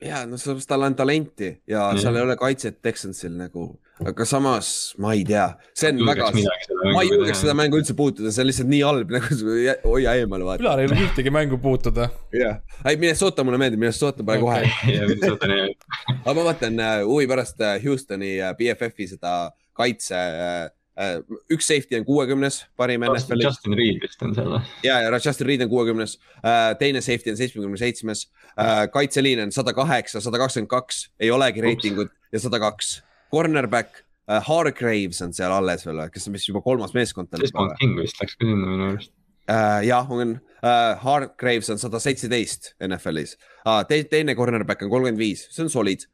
[0.00, 2.00] ja no sellepärast tal on talenti ja mm.
[2.02, 3.66] seal ei ole kaitset Texansil nagu,
[4.06, 4.70] aga samas
[5.02, 5.46] ma ei tea,
[5.76, 6.30] see on väga,
[6.94, 9.40] ma ei julgeks seda mängu üldse puutuda, see on lihtsalt nii halb nagu
[9.84, 10.64] hoia eemale vaata.
[10.64, 12.08] Ülar ei julge ühtegi mängu puutuda.
[12.36, 14.70] jah, ei Minnesota mulle meeldib, Minnesota pane okay.
[14.88, 15.60] kohe.
[16.24, 19.34] aga ma vaatan uh, huvi pärast uh, Houstoni uh, BFF-i seda
[19.76, 20.70] kaitse Äh,
[21.50, 23.46] üks safety on kuuekümnes, parim NFL-is.
[23.46, 24.60] Justin Reed vist on seal või?
[24.84, 28.26] ja, ja Justin Reed on kuuekümnes, äh, teine safety on seitsmekümne seitsmes,
[28.58, 32.98] äh, kaitseliin on sada kaheksa, sada kakskümmend kaks, ei olegi reitingut ja sada kaks.
[33.30, 34.04] Cornerback
[34.46, 37.32] Hargraves on seal alles veel, kes on vist juba kolmas meeskond.
[37.34, 39.10] Desmond King vist läks ka sinna minu arust.
[39.86, 40.36] Jah, on.
[41.02, 43.32] Hargraves on sada seitseteist NFL-is
[43.88, 46.04] Te, teine cornerback on kolmkümmend viis, see on solid.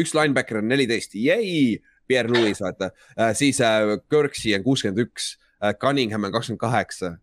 [0.00, 1.78] Üks linebacker on neliteist, jäi
[2.12, 3.34] Pierre Louis, vaata äh,.
[3.34, 7.16] siis äh, Kirksey on kuuskümmend üks äh,, Cunningham on kakskümmend kaheksa.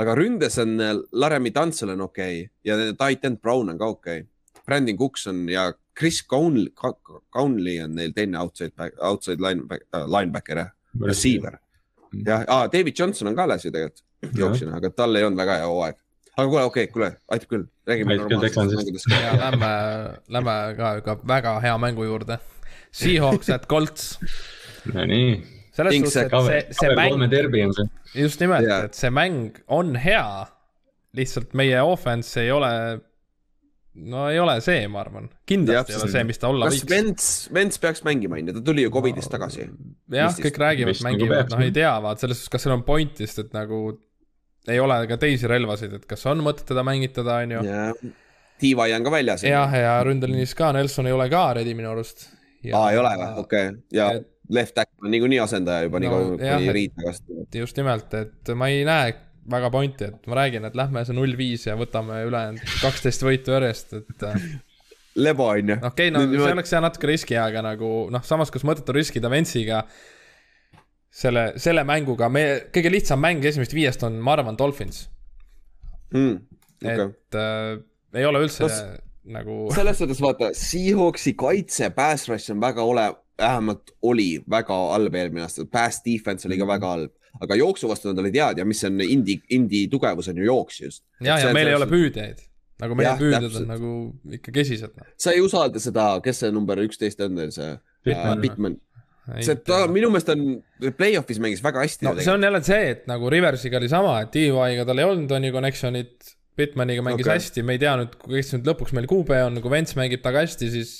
[0.00, 2.50] aga ründes on äh, Laremy Tantsel on okei okay.
[2.64, 4.62] ja Titan Brown on ka okei okay..
[4.66, 6.72] Brandon Cooks on ja Chris Cownley,
[7.32, 11.58] Cownley on neil teine outside, outside linebacker äh,, linebacker jah, receiver.
[12.26, 15.58] ja ah, David Johnson on ka alles ju tegelikult jooksjana, aga tal ei olnud väga
[15.60, 16.00] hea hooaeg
[16.36, 19.12] aga kuule, okei okay,, kuule, aitab küll, räägime normaalsetest mängudest.
[19.12, 19.72] Lähme,
[20.32, 22.38] lähme ka, ka väga hea mängu juurde
[22.92, 24.18] Seahawks at Colts.
[24.92, 25.36] Nonii.
[25.72, 27.78] selles suhtes, et see, see mäng,
[28.12, 30.44] just nimelt yeah., et see mäng on hea.
[31.16, 32.68] lihtsalt meie offense ei ole,
[34.08, 35.30] no ei ole see, ma arvan.
[35.48, 36.84] kindlasti ja, ei ole see, mis ta olla võiks.
[36.84, 39.68] kas Vents, Vents peaks mängima, on ju, ta tuli ju Covidist no, tagasi.
[40.18, 43.56] jah, kõik räägivad, mängivad, noh ei tea, vaat selles suhtes, kas seal on point'ist, et
[43.56, 43.80] nagu
[44.68, 48.12] ei ole ka teisi relvasid, et kas on mõtet teda mängitada, on ju.
[48.62, 49.48] T-Y on ka väljas.
[49.48, 52.28] jah, ja ründeliinis ka, Nelson ei ole ka ready minu arust
[52.70, 56.04] aa, ei ole või, okei okay., ja et, left back on niikuinii asendaja juba no,
[56.04, 57.60] nii kaua, kuni Riit tagasi tuleb.
[57.62, 59.14] just nimelt, et ma ei näe
[59.52, 63.56] väga pointi, et ma räägin, et lähme see null viis ja võtame ülejäänud kaksteist võitu
[63.56, 64.48] järjest, et äh,
[65.26, 65.78] lebo on ju.
[65.78, 68.88] okei okay,, no Nüüd see oleks jah natuke riski, aga nagu noh, samas, kas mõtet
[68.92, 69.82] on riskida Ventsiga
[71.12, 75.06] selle, selle mänguga, me, kõige lihtsam mäng esimesest viiest on, ma arvan, Dolphins
[76.14, 76.38] mm,.
[76.82, 77.10] Okay.
[77.12, 77.76] et äh,
[78.18, 78.80] ei ole üldse Kas
[79.24, 79.64] nagu.
[79.76, 83.08] selles suhtes vaata, Seahawksi kaitse, pass rush on väga ole,
[83.38, 88.10] vähemalt oli väga halb eelmine aasta, pass defense oli ka väga halb, aga jooksu vastu
[88.10, 91.04] nad olid head ja mis on Indi, Indi tugevus on ju jooks just.
[91.20, 92.48] ja, ja meil ei ole püüdjaid
[92.82, 93.90] nagu meie püüdjad on nagu
[94.38, 94.94] ikka kesised.
[94.98, 95.10] Noh.
[95.20, 97.70] sa ei usalda seda, kes see number üksteist on teil, see
[98.06, 98.78] Bitman
[99.28, 99.42] äh,?
[99.46, 100.46] see, ta minu meelest on,
[100.98, 102.08] play-off'is mängis väga hästi.
[102.08, 105.34] no see on jälle see, et nagu Riversiga oli sama, et DY-ga tal ei olnud,
[105.36, 107.38] on ju, connection'it Bitmaniga mängis okay.
[107.40, 110.42] hästi, me ei tea nüüd, kes nüüd lõpuks meil QB on, kui Vents mängib taga
[110.44, 110.92] hästi, siis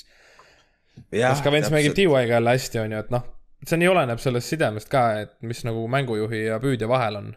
[1.13, 3.27] ja, kas ka Vents mängib DY-ga jälle hästi, on ju, et noh,
[3.67, 7.29] see nii oleneb sellest sidemest ka, et mis nagu mängujuhi ja püüdja vahel on.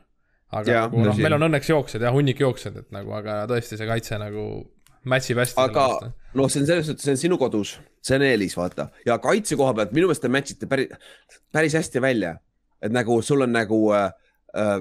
[0.57, 3.79] aga ja, nagu noh, meil on õnneks jooksjad jah, hunnik jooksjad, et nagu, aga tõesti
[3.79, 4.47] see kaitse nagu
[5.11, 5.61] match ib hästi.
[5.63, 5.87] aga
[6.37, 8.89] noh, see on selles suhtes, see on sinu kodus, see on eelis, vaata.
[9.07, 10.93] ja kaitse koha pealt minu meelest te match ite päris,
[11.55, 12.37] päris hästi välja.
[12.81, 14.11] et nagu sul on nagu äh,
[14.57, 14.79] äh,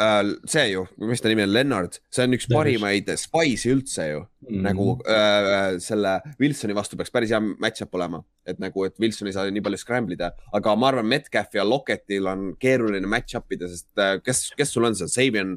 [0.00, 4.22] äh, see ju, mis ta nimi on, Lennart, see on üks parimaid spice'i üldse ju
[4.22, 4.48] mm.
[4.48, 4.64] -hmm.
[4.66, 9.36] nagu äh, selle Wilsoni vastu peaks päris hea match-up olema, et nagu, et Wilson ei
[9.36, 13.68] saa nii palju scramble ida, aga ma arvan, Metcalf ja Lockettil on keeruline match-up ida,
[13.68, 15.56] sest äh, kes, kes sul on see, Savion,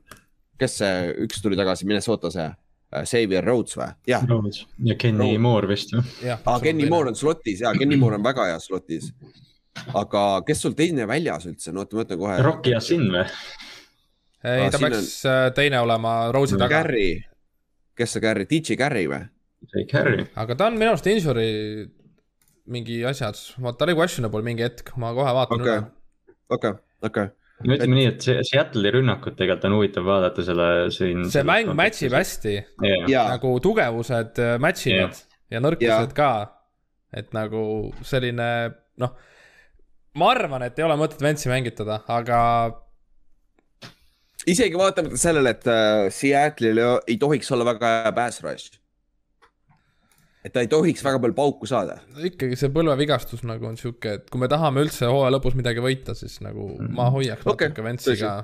[0.60, 3.04] kes see üks tuli tagasi, Minnesota see äh,?
[3.04, 3.90] Xavier Rhodes või?
[4.08, 4.24] jah.
[4.24, 5.42] ja Kenny Rhodes.
[5.44, 6.04] Moore vist ju.
[6.38, 9.12] aa, Kenny Moore on slotis ja Kenny Moore on väga hea slotis.
[9.94, 12.38] aga kes sul teine väljas üldse, no oota, ma ütlen kohe.
[12.42, 13.26] Rocky Yassin või?
[14.56, 15.32] Ei ta peaks on...
[15.32, 16.82] Äh, teine olema Rose'i taga.
[16.82, 17.10] Carry,
[17.98, 19.24] kes see Carry, DJ Carry või?
[19.68, 20.28] DJ Carry.
[20.44, 21.50] aga ta on minu arust injury
[22.68, 25.82] mingi asjad, vaata ta oli questionable mingi hetk, ma kohe vaatan okay.
[25.82, 25.92] üle.
[26.58, 26.74] okei,
[27.08, 27.30] okei
[27.66, 27.98] no ütleme et...
[27.98, 31.24] nii, et see Seattle'i rünnakut tegelikult on huvitav vaadata selle siin.
[31.34, 35.24] see mäng match ib hästi yeah., nagu tugevused äh, match ivad yeah.
[35.56, 36.18] ja nõrkused yeah.
[36.18, 36.32] ka.
[37.18, 37.62] et nagu
[38.06, 38.50] selline
[39.02, 39.16] noh,
[40.18, 42.40] ma arvan, et ei ole mõtet Ventsi mängitada, aga
[44.52, 48.78] isegi vaatamata sellele, et äh, Seattle'il ei tohiks olla väga hea pass rush.
[50.48, 52.00] et ta ei tohiks väga palju pauku saada.
[52.30, 56.16] ikkagi see põlvevigastus nagu on sihuke, et kui me tahame üldse hooaja lõpus midagi võita,
[56.16, 56.96] siis nagu mm -hmm.
[57.00, 57.68] ma hoiaks okay.
[57.68, 58.38] natuke Ventsi ka.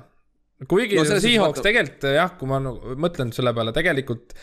[0.68, 1.66] kuigi no, Seahawks vaata...
[1.70, 4.36] tegelikult jah, kui ma nagu mõtlen selle peale, tegelikult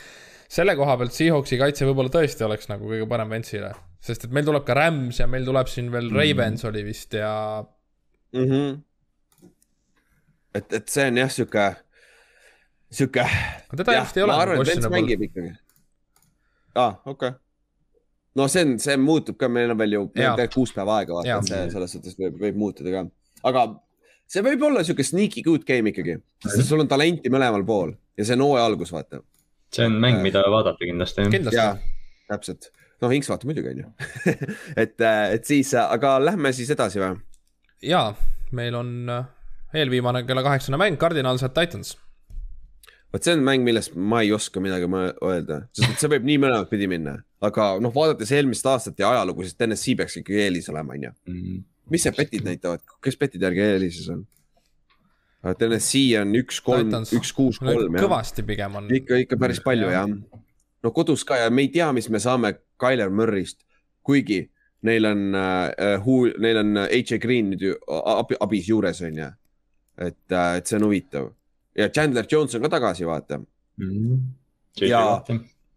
[0.51, 3.75] selle koha pealt Seahawksi kaitse võib-olla tõesti oleks nagu kõige parem Ventsile.
[4.01, 6.31] sest et meil tuleb ka Rams ja meil tuleb siin veel mm -hmm.
[6.31, 7.63] Ravens oli vist ja
[8.33, 8.47] mm.
[8.47, 8.79] -hmm
[10.55, 11.67] et, et see on jah, sihuke,
[12.91, 13.27] sihuke.
[13.77, 14.33] teda vist ei ole.
[14.33, 15.53] ma arvan, et Vents mängib ikkagi.
[16.75, 17.39] aa ah,, okei okay.
[18.39, 21.39] no see on, see muutub ka, meil on veel ju tegelikult kuus päeva aega, vaata,
[21.39, 23.05] et see selles suhtes võib, võib muutuda ka.
[23.51, 23.65] aga
[24.31, 28.27] see võib olla sihuke sneaky good game ikkagi, sest sul on talenti mõlemal pool ja
[28.27, 29.23] see on hooaja algus, vaata.
[29.73, 31.27] see on mäng, mida vaadata kindlasti.
[31.55, 31.73] jaa,
[32.31, 32.71] täpselt.
[33.01, 33.91] noh, Inks vaatab muidugi, on ju.
[34.83, 37.15] et, et siis, aga lähme siis edasi või?
[37.87, 38.11] jaa,
[38.55, 38.91] meil on
[39.73, 41.97] eelviimane kella kaheksane mäng, Cardinals at Titans.
[43.13, 46.37] vot see on mäng, millest ma ei oska midagi öelda, sest et see võib nii
[46.39, 50.69] mõlemat pidi minna, aga noh, vaadates eelmist aastat ja ajalugu, siis TNS-i peaks ikkagi eelis
[50.71, 51.15] olema, on ju.
[51.27, 51.65] Mhm.
[51.91, 54.21] mis see betid näitavad, kes betide järgi eelises on?
[55.41, 57.97] TNS-i on üks, kolm, üks, kuus, kolm.
[57.99, 58.87] kõvasti pigem on.
[58.95, 60.07] ikka, ikka päris palju jah.
[60.83, 63.65] no kodus ka ja me ei tea, mis me saame Tyler Murry'st,
[64.07, 64.45] kuigi
[64.87, 67.19] neil on uh,, neil on H.A.
[67.19, 69.27] Green nüüd ju abi, abis juures on ju
[70.01, 71.31] et, äh, et see on huvitav.
[71.77, 73.39] Ja Chandler Jones on ka tagasi, vaata.
[73.77, 73.89] Mm.
[73.89, 74.21] -hmm.
[74.87, 75.23] ja,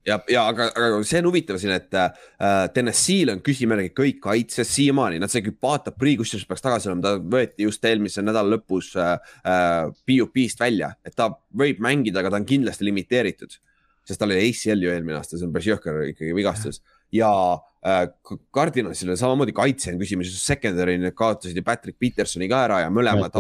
[0.07, 2.11] ja, ja aga, aga see on huvitav siin, et äh,
[2.75, 7.15] Tennessee'l on küsimärgi kõik kaitses siiamaani, nad see Pata Pri kusjuures peaks tagasi olema, ta
[7.37, 9.15] võeti just eelmise nädala lõpus äh,
[9.47, 13.61] äh, PUP-st välja, et ta võib mängida, aga ta on kindlasti limiteeritud.
[14.05, 16.83] sest tal oli ACL ju eelmine aasta, see on päris jõhker ikkagi vigastus
[17.15, 17.31] ja
[17.87, 18.07] äh,
[18.55, 22.91] Cardinalsil on samamoodi kaitse on küsimus, secondary need kaotasid ju Patrick Petersoni ka ära ja
[22.93, 23.35] mõlemad.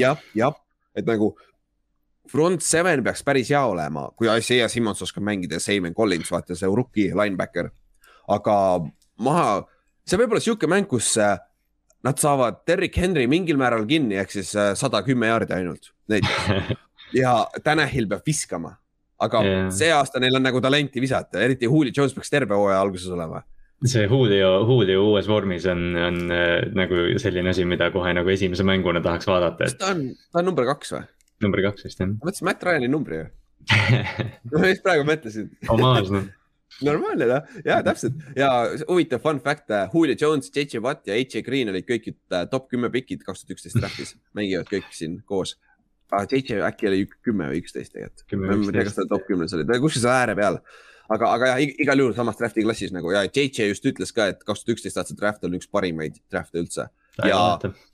[0.00, 0.60] jah, jah,
[0.94, 1.32] et nagu
[2.30, 6.56] front seven peaks päris hea olema, kui Isaiah Simmons oskab mängida ja Simon Collins, vaata
[6.58, 7.72] see rookie linebacker.
[8.34, 8.54] aga
[9.20, 9.48] maha,
[10.08, 11.36] see võib olla sihuke mäng, kus äh,
[12.04, 16.78] nad saavad Derrick Henry mingil määral kinni, ehk siis äh, sada kümme jaardi ainult näiteks.
[17.20, 18.76] ja Tanahil peab viskama
[19.24, 19.66] aga yeah.
[19.74, 23.42] see aasta neil on nagu talenti visata, eriti Julio Jones peaks terve hooaja alguses olema.
[23.84, 28.66] see Julio, Julio uues vormis on, on äh, nagu selline asi, mida kohe nagu esimese
[28.66, 29.80] mänguna tahaks vaadata et....
[29.80, 31.02] ta on, ta on number kaks või?
[31.44, 32.12] number kaks vist jah.
[32.14, 33.26] ma mõtlesin Matt Ryan'i numbri ju
[34.54, 36.32] ma just praegu mõtlesin homaaž noh
[36.82, 38.48] normaalne noh, ja täpselt ja
[38.88, 42.68] huvitav fun fact, äh, Julio Jones, JJ Watt ja AJ Green olid kõik äh, top
[42.72, 45.56] kümme pikid kaks tuhat üksteist draft'is, mängivad kõik siin koos
[46.12, 46.26] ah,.
[46.30, 48.34] JJ äkki oli kümme või üksteist tegelikult.
[48.40, 50.58] ma ei tea, kas ta top kümnes oli, ta oli kuskil seal ääre peal.
[51.14, 54.44] aga, aga jah, igal juhul samas draft'i klassis nagu ja JJ just ütles ka, et
[54.44, 56.88] kaks tuhat üksteist aasta draft on üks parimaid draft'e üldse.
[57.24, 57.40] ja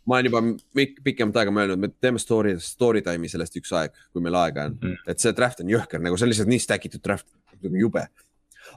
[0.07, 0.43] ma olen juba
[1.05, 4.78] pikemat aega mõelnud, me teeme story, story time'i sellest üks aeg, kui meil aega on
[4.78, 5.05] mm..
[5.12, 7.28] et see draft on jõhker, nagu see on lihtsalt nii stack itud draft,
[7.61, 8.07] nagu jube.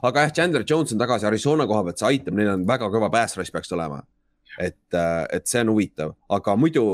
[0.02, 3.10] aga jah, Chandler Jones on tagasi Arizona koha pealt, see aitab, neil on väga kõva
[3.12, 4.02] pass rush peaks olema.
[4.58, 6.84] et, äh, et see on huvitav, aga muidu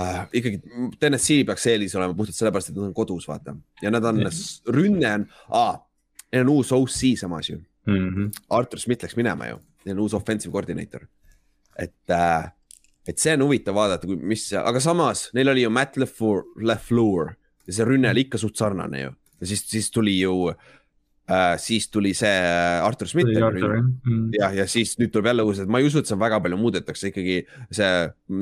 [0.00, 0.60] äh, ikkagi
[1.00, 3.56] Tennessee peaks eelis olema puhtalt sellepärast, et nad on kodus, vaata.
[3.82, 4.22] ja nad on,
[4.68, 5.76] rünne on ah,,
[6.32, 8.08] neil on uus OC samas ju mm.
[8.08, 8.30] -hmm.
[8.50, 11.06] Artur Schmidt läks minema ju, neil on uus offensive coordinator.
[11.78, 12.50] et äh,,
[13.06, 17.34] et see on huvitav vaadata, mis, aga samas neil oli ju Matt LeFleur, LeFleur
[17.66, 19.10] ja see rünne oli ikka suht sarnane ju.
[19.40, 20.56] ja siis, siis tuli ju äh,
[21.32, 23.30] Uh, siis tuli see äh, Artur Schmidt.
[23.32, 24.32] Mm.
[24.36, 26.58] jah, ja siis nüüd tuleb jälle uus, et ma ei usu, et seal väga palju
[26.60, 27.36] muudetakse ikkagi
[27.72, 27.88] see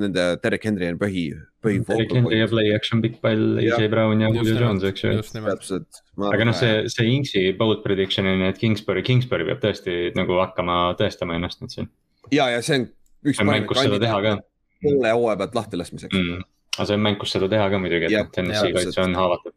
[0.00, 1.22] nende Derek Henry on põhi,
[1.62, 1.84] põhi.
[1.86, 5.12] Derek Henry ja play action pikk pall, AJ Brown ja Julio Jones, eks ju.
[5.36, 6.02] täpselt.
[6.32, 10.40] aga noh, see, see Inksi bold prediction on ju, et Kingsbury, Kingsbury peab tõesti nagu
[10.42, 11.92] hakkama tõestama ennast nüüd siin.
[12.34, 12.88] ja, ja see on
[13.22, 13.44] üks.
[13.46, 14.38] mäng, kus seda teha ka.
[14.82, 16.48] poole hooaja pealt lahti laskmiseks mm
[16.80, 19.54] aga see on mäng, kus seda teha ka muidugi, et noh, TNS-i kaitse on haavatud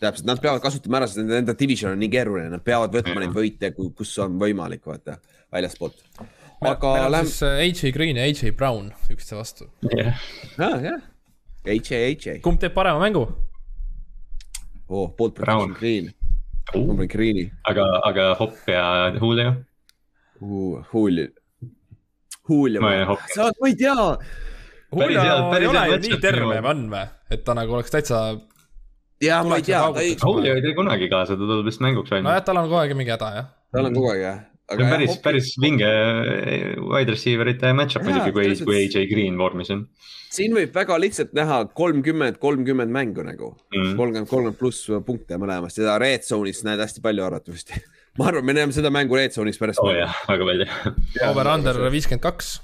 [0.00, 3.22] täpselt, nad peavad kasutama ära, sest nende enda division on nii keeruline, nad peavad võtma
[3.22, 5.18] neid võite, kus on võimalik, vaata,
[5.54, 6.04] väljaspoolt.
[6.66, 7.50] aga lähme.
[7.64, 9.70] AJ Green ja AJ Brown üksteise vastu.
[9.92, 10.20] jah,
[10.58, 11.02] jah,
[11.66, 12.38] AJ, AJ.
[12.44, 13.26] kumb teeb parema mängu?
[14.86, 16.12] oo oh,, poolt protection Green
[16.74, 16.84] uh..
[16.86, 17.46] ma panen Greeni.
[17.66, 19.54] aga, aga Hopp ja Julio
[20.40, 20.84] uh,?
[20.92, 21.28] Julio.
[22.48, 22.80] Julio.
[22.80, 23.24] ma ei, Hopp.
[23.34, 23.94] sa, ma ei tea.
[24.92, 25.24] Julio
[25.56, 28.20] ei ole ju nii terve vann või, et ta nagu oleks täitsa
[29.22, 30.16] ja ma ei tea, ta ei.
[30.20, 32.26] Pauli ei tee kunagi kaasa, ta tuleb vist mänguks välja.
[32.28, 33.48] nojah, tal on kogu aeg mingi häda jah.
[33.72, 34.38] tal on kogu aeg jah.
[34.66, 39.38] see on päris, päris vinge eh, wide receiver ite match-up muidugi, kui, kui AJ Green
[39.40, 39.84] vormis on.
[40.36, 45.80] siin võib väga lihtsalt näha kolmkümmend, kolmkümmend mängu nagu mm., kolmkümmend, kolmkümmend pluss punkte mõlemast
[45.80, 47.80] ja red zone'is näed hästi palju arvatavasti
[48.20, 49.80] ma arvan, me näeme seda mängu red zone'is pärast.
[49.80, 50.68] oo oh, jah, väga palju.
[51.30, 52.58] Over-under viiskümmend kaks.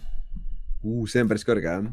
[1.08, 1.88] see on päris kõrge jah,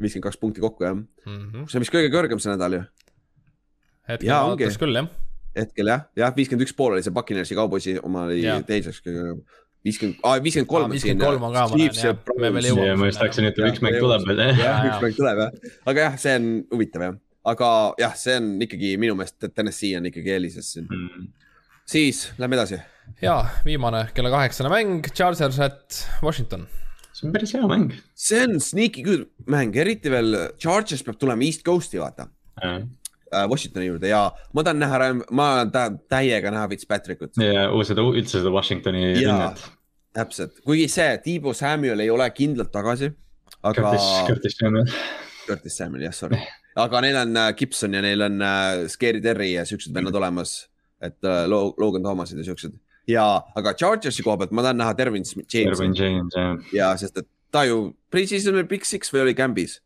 [0.00, 2.82] viiskümmend kaks punkti kokku jah mm -hmm., see on vist kõige kõrgem see nädal ju
[4.16, 5.10] hetkel vaadates küll jah.
[5.56, 9.02] hetkel jah, jah, viiskümmend üks pool oli see Buccaneersi kauboisi oma oli teiseks
[9.86, 11.18] viiskümmend, viiskümmend kolm on siin.
[11.18, 12.96] viiskümmend kolm on ka, ma näen jah, me veel jõuame.
[13.00, 14.86] ma just tahtsin ütelda, üks mäng tuleb veel jah.
[14.88, 15.56] üks mäng tuleb jah,
[15.92, 17.16] aga jah, see on huvitav jah,
[17.52, 17.70] aga
[18.02, 21.26] jah, see on ikkagi minu meelest, Tennessee on ikkagi eelises siin mm..
[21.96, 22.78] siis lähme edasi.
[23.24, 26.68] ja viimane kella kaheksane mäng, Chargers at Washington
[27.10, 27.90] see on päris hea mäng.
[28.14, 32.30] see on sneaky good mäng, eriti veel Chargers peab tulema East Coast'i vaata
[32.62, 32.90] mm
[33.50, 34.22] Washingtoni juurde ja
[34.52, 37.38] ma tahan näha, ma tahan täiega näha Fitzpatrickut.
[37.40, 39.64] ja seda üldse seda Washingtoni rünnet.
[40.16, 43.12] täpselt, kuigi see Tiibo Samuel ei ole kindlalt tagasi.
[43.62, 43.80] aga.
[43.80, 44.96] Curtis, Curtis Samuel.
[45.46, 46.40] Curtis Samuel, jah, sorry.
[46.76, 50.68] aga neil on äh, Gibson ja neil on uh, Scary Terry ja siuksed vennad olemas.
[51.02, 51.18] et
[51.50, 52.76] Logan Thomased ja siuksed
[53.10, 53.24] ja,
[53.58, 55.48] aga Chargersi koha pealt ma tahan näha Dervin James.
[55.52, 56.58] Dervin James, jah.
[56.72, 59.80] ja sest, et ta ju, pre-season'il Big Six või oli Gambis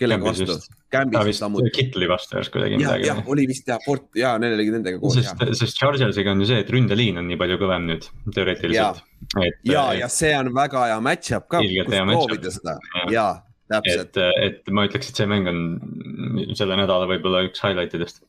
[0.00, 0.56] kellega vastu?
[0.92, 1.72] Gambis samuti.
[1.74, 3.08] Kitli vastu järsku tegi midagi.
[3.08, 5.18] jah, oli vist jah, Fort ja neil oligi nendega koos.
[5.18, 9.02] sest, sest Chargersiga on ju see, et ründeliin on nii palju kõvem nüüd teoreetiliselt.
[9.40, 13.26] ja, ja, ja see on väga hea match-up ka, kus proovida seda ja, ja
[13.72, 14.20] täpselt.
[14.20, 15.64] et, et ma ütleks, et see mäng on
[16.58, 18.22] selle nädala võib-olla üks highlight idest.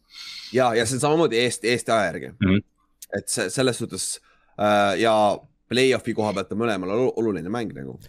[0.56, 2.50] ja, ja see on samamoodi Eesti, Eesti aja järgi mm.
[2.50, 2.66] -hmm.
[3.20, 4.10] et see selles suhtes
[4.58, 5.14] äh, ja
[5.68, 8.00] play-off'i koha pealt on mõlemal oluline mäng nagu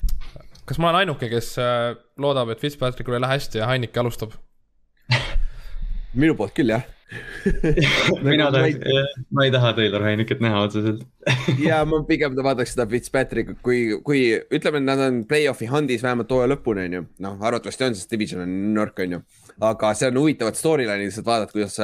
[0.69, 4.37] kas ma olen ainuke, kes äh, loodab, et Fitzpatrickul ei lähe hästi ja Heinike alustab
[6.21, 6.87] minu poolt küll, jah
[8.27, 8.83] mina tahaks,
[9.33, 11.07] ma ei taha Taylor Heinikut näha otseselt
[11.69, 16.33] ja ma pigem vaataks seda Fitzpatrickut, kui, kui ütleme, et nad on play-off'i handis vähemalt
[16.35, 17.05] hooaja lõpuni, on ju.
[17.25, 19.23] noh, arvatavasti on, sest division on nõrk, on ju.
[19.71, 21.79] aga see on huvitavad storyline'id, lihtsalt vaadata, kuidas,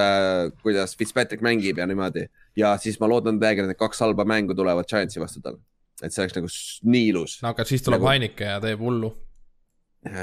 [0.67, 2.29] kuidas Fitzpatrick mängib ja niimoodi.
[2.61, 5.57] ja siis ma loodan täiega, et need kaks halba mängu tulevad Giantsi vastu tal
[6.03, 6.51] et see oleks nagu
[6.95, 7.37] nii ilus.
[7.45, 8.11] no aga siis tuleb nagu...
[8.11, 9.13] Heinike ja teeb hullu.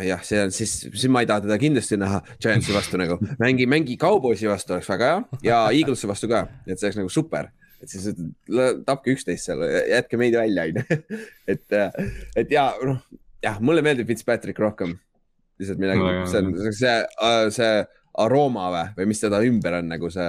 [0.05, 3.65] jah, see on siis, siis ma ei taha teda kindlasti näha Giantsi vastu nagu, mängi,
[3.69, 7.49] mängi Cowboysi vastu oleks väga hea ja Eaglesi vastu ka, et see oleks nagu super
[7.81, 8.11] et siis
[8.85, 10.99] tapke üksteist seal, jätke meid välja, onju.
[11.51, 11.77] et,
[12.37, 12.99] et ja noh,
[13.41, 14.99] jah, mulle meeldib Fitzpatrick rohkem.
[15.61, 16.93] lihtsalt midagi, see on see,
[17.53, 17.73] see
[18.19, 20.27] arooma või, või mis teda ümber on nagu see.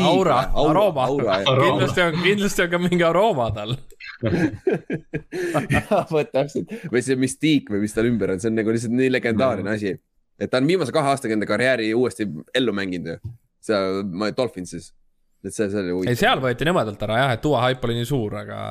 [0.00, 3.74] aura, aura, arooma, kindlasti on, kindlasti on ka mingi arooma tal
[6.14, 9.12] vot täpselt või see müstiik või mis tal ümber on, see on nagu lihtsalt nii
[9.12, 9.74] legendaarne mm.
[9.76, 9.94] asi.
[10.40, 13.34] et ta on viimase kahe aastaga enda karjääri uuesti ellu mänginud ju,
[13.68, 14.00] seal
[14.36, 14.92] Dolphinsis.
[15.44, 16.14] et see, see oli huvitav.
[16.14, 18.62] ei, seal võeti nõmedalt ära jah, et Duo hype oli nii suur, aga.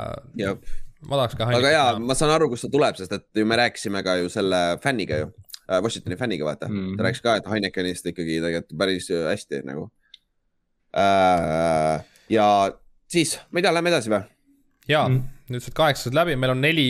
[1.06, 1.52] ma tahaks ka.
[1.62, 4.34] aga jaa, ma saan aru, kust ta tuleb, sest et ju me rääkisime ka ju
[4.34, 5.32] selle fänniga ju
[5.84, 6.78] Washingtoni fänniga, vaata mm.
[6.78, 6.98] -hmm.
[6.98, 9.88] ta rääkis ka, et Heinekenist ikkagi tegelikult päris hästi nagu
[10.98, 12.04] äh,.
[12.30, 12.48] ja
[13.08, 14.24] siis, ma ei tea, lähme edasi või?
[14.88, 15.54] ja mm, -hmm.
[15.54, 16.90] nüüd saad kaheksased läbi, meil on neli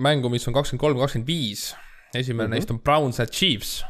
[0.00, 1.74] mängu, mis on kakskümmend kolm, kakskümmend viis.
[2.14, 2.54] esimene mm -hmm.
[2.54, 3.84] neist on Browns at Chiefs.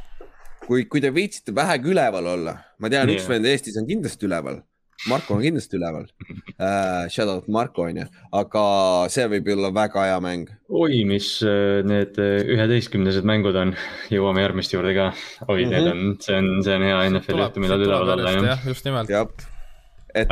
[0.67, 4.27] kui, kui te viitsite vähegi üleval olla, ma tean yeah., üks vend Eestis on kindlasti
[4.27, 4.63] üleval
[5.09, 7.07] Marko on kindlasti üleval uh,.
[7.13, 8.07] Shout out Marko on ju,
[8.37, 8.65] aga
[9.13, 10.51] see võib olla väga hea mäng.
[10.69, 13.73] oi, mis äh, need äh, üheteistkümnesed mängud on,
[14.15, 15.09] jõuame järgmiste juurde ka.
[15.49, 15.71] oi mm, -hmm.
[15.71, 16.11] need mhm.
[16.11, 18.53] on, see on, see on hea NFL juhtum, millal üleval olla jah.
[18.53, 19.11] jah, just nimelt.
[19.11, 19.27] aga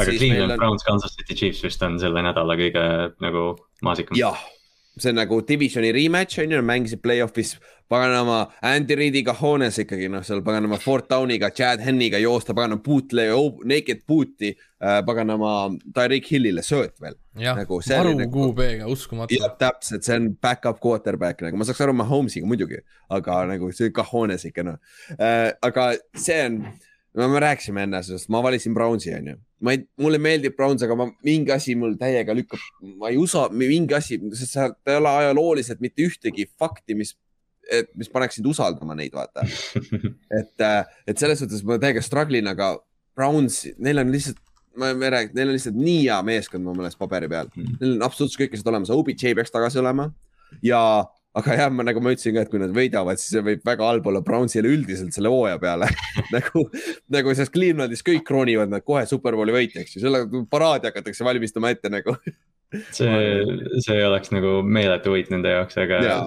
[0.05, 0.59] Cleveland on...
[0.59, 2.87] Browns, Kansas City Chiefs vist on selle nädala kõige
[3.23, 3.51] nagu
[3.87, 4.19] maasikam.
[4.19, 4.47] jah
[5.01, 7.57] see on nagu divisioni rematch on ju, mängisid play-off'is
[7.89, 13.29] paganama Andy Reidiga hoones ikkagi noh, seal paganama Fort Downiga, Chad Henniga joosta, paganama boot'le,
[13.69, 15.55] naked boot'i äh,, paganama
[15.97, 17.17] Tyreek Hillile sööt veel.
[17.57, 19.39] nagu,, maru nagu, QB-ga, uskumatu.
[19.39, 22.83] jah, täpselt, see on back-up quarterback nagu, ma saaks aru Mahomes'iga muidugi,
[23.15, 24.79] aga nagu see kahones ikka noh
[25.17, 25.55] äh,.
[25.65, 26.63] aga see on
[27.19, 29.37] no me rääkisime enne sellest, ma valisin Brownsi, onju.
[29.65, 32.63] Ma ei, mulle meeldib Browns, aga ma, mingi asi mul täiega lükkab,
[33.01, 37.17] ma ei usu, mingi asi, sest seal ei ole ajalooliselt mitte ühtegi fakti, mis
[37.99, 39.45] mis paneksid usaldama neid, vaata.
[40.41, 42.77] et, äh, et selles suhtes ma täiega struggle in, aga
[43.19, 44.41] Browns, neil on lihtsalt,
[44.79, 47.51] ma ei räägi, neil on lihtsalt nii hea meeskond mu meelest paberi peal.
[47.57, 47.77] Mm..
[47.81, 50.09] Neil on absoluutselt kõik asjad olemas, OBJ peaks tagasi olema.
[50.65, 50.81] Ja
[51.37, 53.89] aga jah, ma nagu ma ütlesin ka, et kui nad võidavad, siis see võib väga
[53.91, 55.91] halb olla Brownsile üldiselt selle hooaja peale
[56.37, 56.65] nagu,
[57.13, 61.93] nagu sest Clevelandis kõik kroonivad nad kohe superbowli võitjaks ju, selle paraadi hakatakse valmistama ette
[61.93, 62.17] nagu
[62.95, 63.13] see,
[63.85, 66.19] see oleks nagu meeletu võit nende jaoks, aga ja.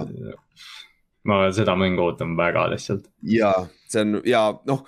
[1.30, 3.10] ma seda mängu ootan väga lihtsalt.
[3.26, 3.54] ja
[3.92, 4.86] see on ja noh,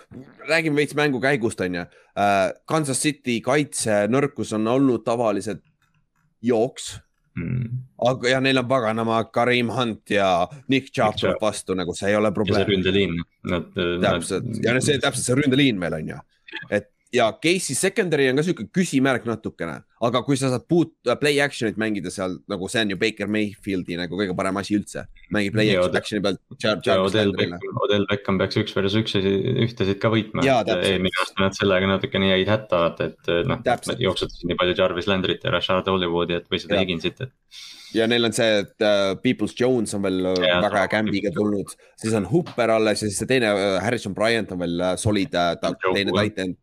[0.49, 1.85] räägime veits mängu käigust, on ju.
[2.13, 5.63] Äh, Kansas City kaitse nõrkus on olnud tavaliselt
[6.43, 6.93] jooks
[7.39, 7.81] mm..
[8.09, 12.31] aga ja neil on paganama Karim Hunt ja Nick tuleb vastu, nagu see ei ole
[12.35, 12.67] probleem.
[12.69, 13.19] ründeliin.
[14.01, 16.23] täpselt ja see täpselt see ründeliin veel on ju,
[16.69, 21.37] et ja Casey secondary on ka sihuke küsimärk natukene, aga kui sa saad puut-, play
[21.43, 25.05] action'it mängida seal nagu see on ju Baker Mayfieldi nagu kõige parem asi üldse.
[25.33, 26.41] mängib play ja, action'i pealt.
[26.95, 30.45] Odell Beckham, Odell Beckham peaks üks versus üks ühtesid ka võitma.
[30.45, 33.61] eelmine aasta nad sellega natukene jäid hätta, et noh,
[34.07, 37.33] jooksutasid nii palju Jarvis Landrit ja Rashad Hollywoodi, et või seda Higginsit, et.
[37.93, 41.29] Ja neil on see, et uh, Peoples Jones on veel äh, ja, väga hea kämbiga
[41.35, 44.95] tulnud, siis on Hooper alles ja siis see teine uh, Harrison Bryant on veel uh,
[44.97, 46.55] solid uh, ta, teine titan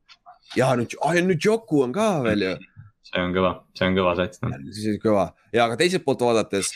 [0.59, 2.55] ja nüüd ah,, nüüd Joku on ka veel ju.
[3.11, 4.55] see on kõva, see on kõva sats no..
[4.77, 6.73] see on kõva ja aga teiselt poolt vaadates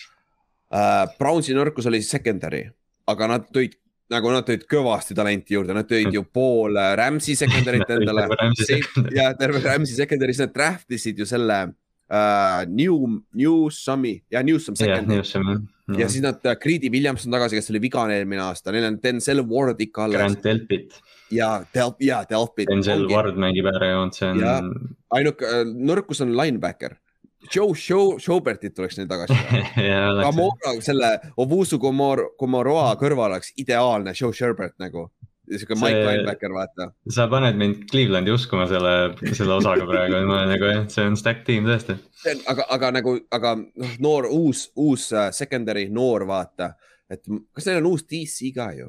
[0.75, 1.07] äh,.
[1.19, 2.67] Brownsi nõrkus oli secondary,
[3.11, 3.79] aga nad tõid
[4.13, 8.27] nagu nad tõid kõvasti talenti juurde, nad tõid ju pool äh, Rams'i secondary't endale.
[9.15, 14.77] ja terve Rams'i secondary, siis nad draft isid ju selle uh, New, Newsom'i ja Newsom
[14.79, 15.25] secondary.
[15.25, 18.91] Ja, ja siis nad, äh, Greedy Williams on tagasi, kes oli vigane eelmine aasta, neil
[18.91, 20.21] on Denzel Ward ikka alles.
[20.21, 22.69] Grant Delpit ja Delp, ja Delpit.
[22.71, 24.75] Denzel Ward mängib äärejoont, see on.
[25.15, 26.99] ainuke äh, nõrkus on linebacker.
[27.53, 29.37] Joe Show, Showbertit tuleks neil tagasi
[30.25, 35.11] Kamora, selle Ovusu Komor-, Komoroa kõrval oleks ideaalne Joe Sherbert nagu
[35.45, 36.89] sihuke Mike linebacker, vaata.
[37.13, 38.95] sa paned mind Clevelandi uskuma selle,
[39.37, 41.99] selle osaga praegu, ma olen nagu jah, see on stack tiim tõesti.
[42.49, 46.73] aga, aga nagu, aga noh, noor, uus, uus uh, secondary, noor, vaata,
[47.13, 48.89] et kas neil on uus DC ka ju?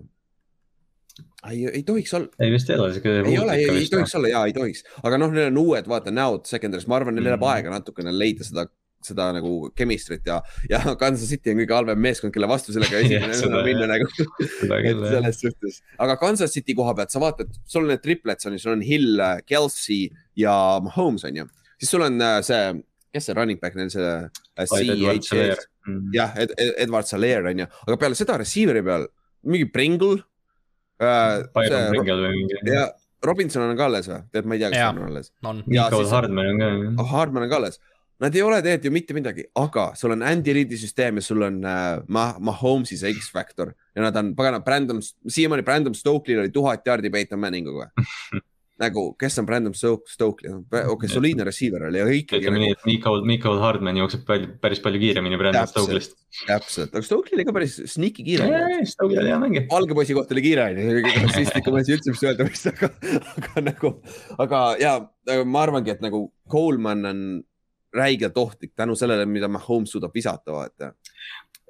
[1.52, 2.32] Ei, ei tohiks olla.
[2.40, 3.14] ei vist ei ole siuke.
[3.20, 6.14] ei ole, ei, ei tohiks olla ja ei tohiks, aga noh, neil on uued vaata
[6.14, 7.54] näod secondary's, ma arvan, neil läheb mm.
[7.54, 8.66] aega natukene leida seda,
[9.06, 10.40] seda nagu chemistry't ja,
[10.72, 15.06] ja Kansas City on kõige halvem meeskond, kelle vastu sellega esimene nädal minna nagu et
[15.06, 18.66] selles suhtes, aga Kansas City koha pealt sa vaatad, sul on need triplets on ju,
[18.66, 20.10] sul on Hill, Kelsey
[20.40, 20.56] ja
[20.86, 21.48] Mahomes on ju,
[21.80, 22.64] siis sul on äh, see,
[23.16, 24.12] kes see running back neil see
[24.56, 25.64] äh,.
[25.86, 26.08] Mm.
[26.16, 26.32] jah,
[26.82, 29.04] Edward Salaire on ju, aga peale seda receiver'i peal
[29.46, 30.24] mingi Pringle
[31.00, 32.62] Byron Pringle või mingi.
[32.72, 32.86] ja
[33.26, 34.22] Robinson on ka alles või?
[34.32, 35.32] tead, ma ei tea, kas ta on alles.
[35.66, 36.72] Nicole Hardman on ka.
[37.04, 37.80] oh, Hardman on ka alles.
[38.24, 41.44] Nad ei ole tegelikult ju mitte midagi, aga sul on Andy Reidi süsteem ja sul
[41.44, 46.88] on äh, Mahomes'i see X-Factor ja nad on, pagana, Brandon, siiamaani Brandon Stokely'l oli tuhat
[46.88, 47.90] jaardi Peyton Manninguga
[48.82, 52.44] nagu, kes on Brandon Stokely, okei okay,, soliidne receiver oli, aga ikkagi.
[52.44, 56.18] ütleme nii, et Michael, Michael Hardman jookseb palju, päris palju kiiremini Brandon Stokely'st.
[56.44, 58.50] täpselt, aga Stokely oli ka päris sneaky kiire.
[58.92, 59.66] Stokely oli hea mängija.
[59.78, 62.92] algepoisi kohta oli kiire, on ju, rassistlikum asi üldse, mis öelda võiks, aga,
[63.36, 63.94] aga nagu,
[64.48, 64.96] aga ja
[65.48, 67.22] ma arvangi, et nagu Coleman on
[67.96, 70.92] räigelt ohtlik tänu sellele, mida Mahomes suudab visata, vaata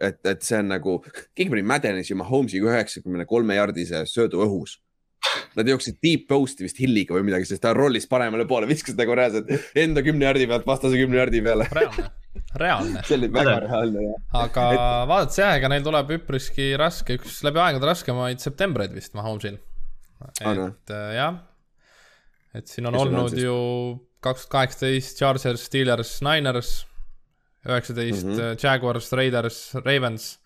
[0.02, 0.98] et, et see on nagu,
[1.38, 4.80] keegi pani Maddenis ju Mahomes'iga üheksakümne kolme jardise söödu õhus
[5.56, 9.16] Nad jooksid deep post'i vist Hilliga või midagi, sest ta rollis paremale poole, viskas nagu
[9.16, 9.52] reaalselt
[9.86, 11.68] enda kümne jardi pealt vastase kümne jardi peale.
[11.76, 12.08] reaalne,
[12.62, 13.04] reaalne.
[13.08, 14.26] see oli väga reaalne jah.
[14.42, 14.84] aga et...
[15.12, 19.60] vaadates jah, ega neil tuleb üpriski raske, üks läbi aegade raskemaid septembreid vist Mahomes'il.
[20.42, 21.40] et äh, jah,
[22.56, 23.58] et siin on Kes olnud on ju
[24.26, 26.78] kaks tuhat kaheksateist Chargers, Steelers, Niners,
[27.66, 28.64] üheksateist mm -hmm.
[28.64, 30.40] Jaguars, Raiders, Ravens,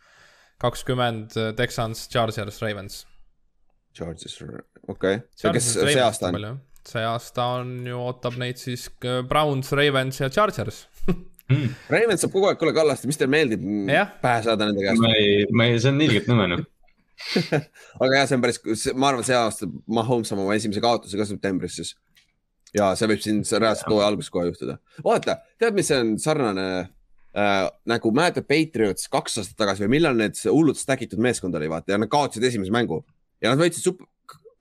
[0.62, 3.06] kakskümmend äh, Texans, Chargers, Ravens
[3.94, 4.44] Charges,
[4.90, 6.60] okei okay., ja kes see aasta on?
[6.90, 8.88] see aasta on ju, ootab neid siis
[9.30, 11.78] Browns, Ravens ja Chargers mm..
[11.92, 13.64] Ravens saab kogu aeg, kuule Kallaste, mis teile meeldib
[14.24, 15.04] pähe saada nende käest?
[15.04, 16.68] ma ei, ma ei, see on ilgelt nõme noh
[18.04, 18.60] aga jah, see on päris,
[18.96, 21.96] ma arvan, see aasta Mahomes saab oma esimese kaotuse ka septembris siis.
[22.76, 24.78] ja see võib siin reaalselt hooaja alguses kohe juhtuda.
[25.06, 30.40] vaata, tead, mis on sarnane äh, nagu mäletad Patriots kaks aastat tagasi või millal need
[30.48, 33.02] hullult stack itud meeskond oli, vaata ja nad kaotasid esimese mängu
[33.44, 34.06] ja nad võitsid sup-,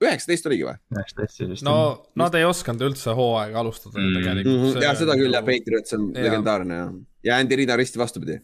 [0.03, 0.75] üheksateist oligi või?
[0.95, 1.65] üheksateist vist.
[1.67, 1.75] no
[2.19, 4.19] nad ei osanud üldse hooaega alustada mm.
[4.19, 4.67] tegelikult mm.
[4.67, 4.85] -hmm.
[4.85, 6.25] ja seda küll ja Patriots on ja.
[6.27, 6.89] legendaarne ja,
[7.29, 8.39] ja Andy Reid on risti vastupidi.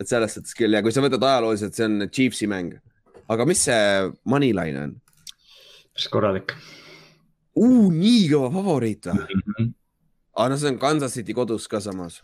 [0.00, 2.78] et selles suhtes küll ja kui sa võtad ajalooliselt, see on Chiefsi mäng.
[3.28, 4.96] aga mis see moneyline on?
[5.92, 6.54] päris korralik.
[7.56, 9.42] nii kõva favoriit või mm?
[9.46, 9.72] -hmm.
[10.36, 12.22] aga no see on Kansas City kodus ka samas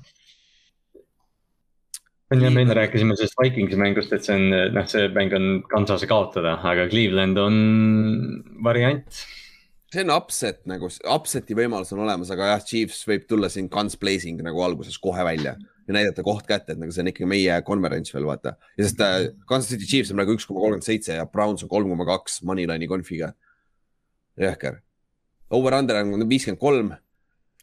[2.34, 6.08] jah, me enne rääkisime sellest Vikingsi mängust, et see on, noh, see mäng on Kansase
[6.10, 7.56] kaotada, aga Cleveland on
[8.64, 9.24] variant.
[9.92, 13.98] see on upset nagu, upset'i võimalus on olemas, aga jah, Chiefs võib tulla siin guns
[14.00, 15.54] blazing nagu alguses kohe välja
[15.86, 18.56] ja näidata koht kätte, et nagu see on ikkagi meie konverents veel vaata.
[18.76, 19.16] ja sest äh,
[19.48, 22.40] Kansas City Chiefs on praegu üks koma kolmkümmend seitse ja Browns on kolm koma kaks
[22.42, 23.32] Moneyline'i konfiga.
[24.40, 24.82] jõhker.
[25.54, 26.92] Over-under on viiskümmend kolm.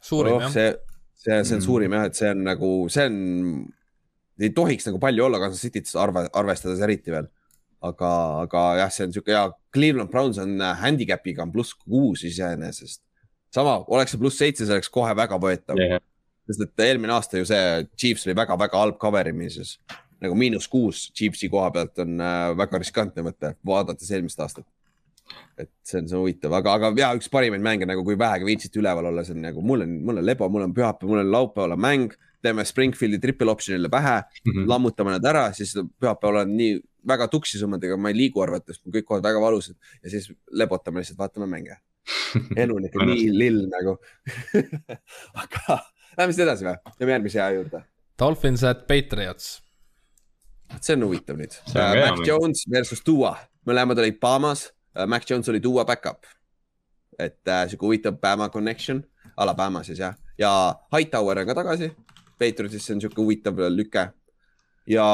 [0.02, 0.52] suurim oh, jah.
[0.56, 0.70] see,
[1.20, 1.66] see, see on mm.
[1.68, 3.18] suurim jah, et see on nagu, see on
[4.48, 7.30] ei tohiks nagu palju olla Kansas Cityt arve, arvestades eriti veel.
[7.84, 8.10] aga,
[8.46, 13.02] aga jah, see on sihuke ja Cleveland Browns on äh, handicap'iga on pluss kuus iseenesest.
[13.54, 16.00] sama, oleks see pluss seitse, see oleks kohe väga võetav yeah..
[16.48, 19.80] sest et eelmine aasta ju see Chiefs oli väga-väga halb cover imises.
[20.24, 24.68] nagu miinus kuus Chiefsi koha pealt on äh, väga riskantne mõte, vaadates eelmist aastat
[25.58, 28.48] et see on, see on huvitav, aga, aga ja üks parimaid mänge nagu, kui vähegi
[28.48, 31.22] viitsite üleval olla, see on nagu mul on, mul on lebo, mul on pühapäev, mul
[31.22, 34.68] on laupäeval on mäng teeme Springfieldi triple option'ile pähe mm, -hmm.
[34.70, 36.76] lammutame nad ära, siis pühapäeval on nii
[37.08, 41.20] väga tuksi sõmmadega, ma ei liigu arvates, kõik kohad väga valusad ja siis lebotame lihtsalt,
[41.20, 41.80] vaatame mänge.
[42.60, 43.96] elu on ikka nii lill nagu
[45.44, 45.78] aga
[46.18, 47.84] lähme siis edasi või, lähme järgmise hea juurde.
[48.20, 49.62] Dolphins at Patriots.
[50.82, 51.56] see on huvitav nüüd.
[51.72, 53.36] Uh, Mac Jones versus Duo,
[53.68, 56.26] mõlemad olid Bahamas uh,, Mac Jones oli Duo back-up.
[57.20, 59.04] et uh, sihuke huvitav Bama connection,
[59.38, 60.50] Alabama siis jah, ja
[60.92, 61.92] Hightower on ka tagasi
[62.40, 64.08] Patriotisse on sihuke huvitav lüke.
[64.88, 65.06] ja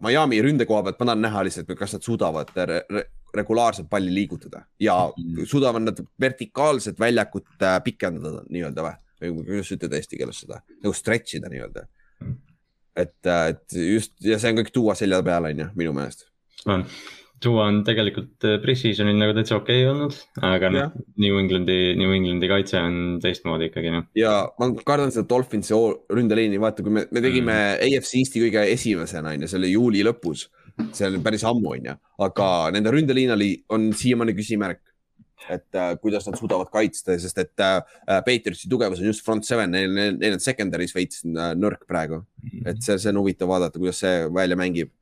[0.00, 4.10] Miami ründe koha pealt ma tahan näha lihtsalt, kas nad suudavad re re regulaarselt palli
[4.14, 5.44] liigutada ja mm.
[5.46, 10.94] suudavad nad vertikaalset väljakut äh, pikendada nii-öelda või, või kuidas ütled eesti keeles seda, nagu
[10.96, 11.84] stretch ida nii-öelda
[12.24, 12.34] mm..
[12.96, 16.26] et, äh, et just ja see on kõik tuua selja peal, on ju, minu meelest.
[16.66, 16.86] on
[17.40, 22.12] Tua on tegelikult äh, pre-season'il nagu täitsa okei okay olnud, aga noh, New Englandi, New
[22.12, 24.10] Englandi kaitse on teistmoodi ikkagi noh.
[24.18, 25.72] ja ma kardan seda Dolphinsi
[26.12, 27.86] ründeliini, vaata, kui me, me tegime mm.
[27.86, 30.50] AFC Eesti kõige esimesena on ju, see oli juuli lõpus.
[30.96, 31.96] see oli päris ammu on ju,
[32.26, 34.84] aga nende ründeliin oli, on siiamaani küsimärk.
[35.48, 37.80] et äh, kuidas nad suudavad kaitsta, sest et äh,
[38.26, 42.20] Patriotsi tugevus on just front seven, neil, neil on secondary's veits äh, nõrk praegu.
[42.44, 42.68] Mm.
[42.68, 44.92] et see, see on huvitav vaadata, kuidas see välja mängib.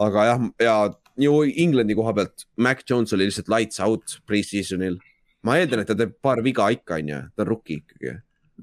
[0.00, 0.76] aga jah, ja
[1.20, 4.98] New Englandi koha pealt, Mac Jones oli lihtsalt lights out pre-season'il.
[5.42, 8.14] ma eeldan, et ta teeb paar viga ikka, on ju, ta on rookie ikkagi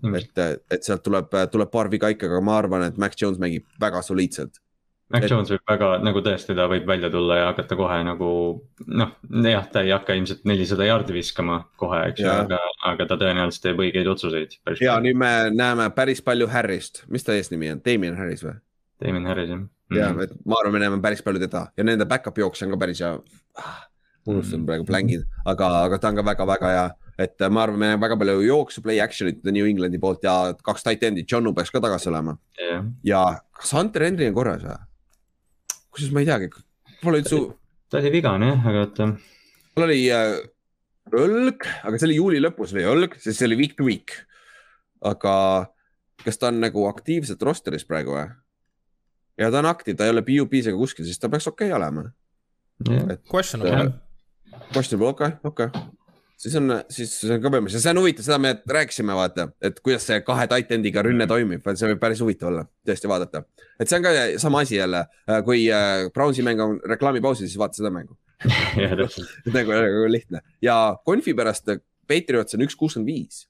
[0.02, 0.16] mm..
[0.16, 3.68] et, et sealt tuleb, tuleb paar viga ikka, aga ma arvan, et Mac Jones mängib
[3.82, 4.62] väga soliidselt.
[5.10, 5.32] Mac et...
[5.32, 8.30] Jones võib väga nagu tõesti, ta võib välja tulla ja hakata kohe nagu
[8.86, 9.16] noh,
[9.50, 12.62] jah, ta ei hakka ilmselt nelisada jaardi viskama kohe, eks ju, aga,
[12.92, 14.60] aga ta tõenäoliselt teeb õigeid otsuseid.
[14.60, 14.94] ja palju.
[15.08, 18.56] nüüd me näeme päris palju Harry'st, mis ta eesnimi on, Damien Harris või?
[19.02, 22.08] Damien Harris jah ja mm., et ma arvan, me näeme päris palju teda ja nende
[22.10, 23.14] back-up jooksja on ka päris hea
[23.62, 23.78] ah,.
[24.30, 24.66] unustan mm.
[24.68, 26.84] praegu blängid, aga, aga ta on ka väga-väga hea,
[27.26, 30.36] et ma arvan, me näeme väga palju jooksu play action'it New Englandi poolt ja
[30.66, 32.86] kaks tight end'i, Johnu peaks ka tagasi olema yeah..
[33.04, 33.24] ja
[33.58, 34.78] kas Hunter Henry on korras või?
[35.90, 36.52] kusjuures ma ei teagi,
[37.02, 37.42] pole üldse.
[37.90, 39.10] ta oli vigane jah, aga oota.
[39.74, 40.38] tal oli äh,
[41.10, 44.14] õlg, aga see oli juuli lõpus oli õlg, sest see oli week to week.
[45.02, 45.34] aga
[46.22, 48.28] kas ta on nagu aktiivselt roster'is praegu või?
[49.40, 51.78] Ja ta on aktiiv, ta ei ole PUP-s ega kuskil, siis ta peaks okei okay
[51.78, 52.06] olema
[52.88, 53.18] yeah..
[53.32, 53.94] Questionable.
[54.74, 55.82] Questionable, okei okay,, okei okay.
[56.38, 60.08] siis on, siis see on ja see on huvitav, seda me rääkisime, vaata, et kuidas
[60.10, 63.44] see kahe tight end'iga rünne toimib, see võib päris huvitav olla, tõesti vaadata.
[63.80, 65.06] et see on ka sama asi jälle,
[65.48, 68.18] kui äh, Brownsi mäng on reklaamipausil, siis vaata seda mängu
[69.56, 71.72] nagu, nagu lihtne ja konfi pärast
[72.10, 73.44] Patriots on üks kuuskümmend viis.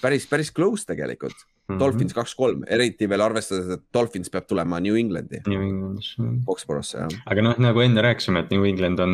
[0.00, 1.80] päris, päris close tegelikult Mm -hmm.
[1.80, 5.38] Dolphins kaks-kolm, eriti veel arvestades, et Dolphins peab tulema New Englandi.
[5.46, 6.16] New Englandis.
[6.46, 7.20] Foxborosse, jah.
[7.26, 9.12] aga noh, nagu enne rääkisime, et New England on,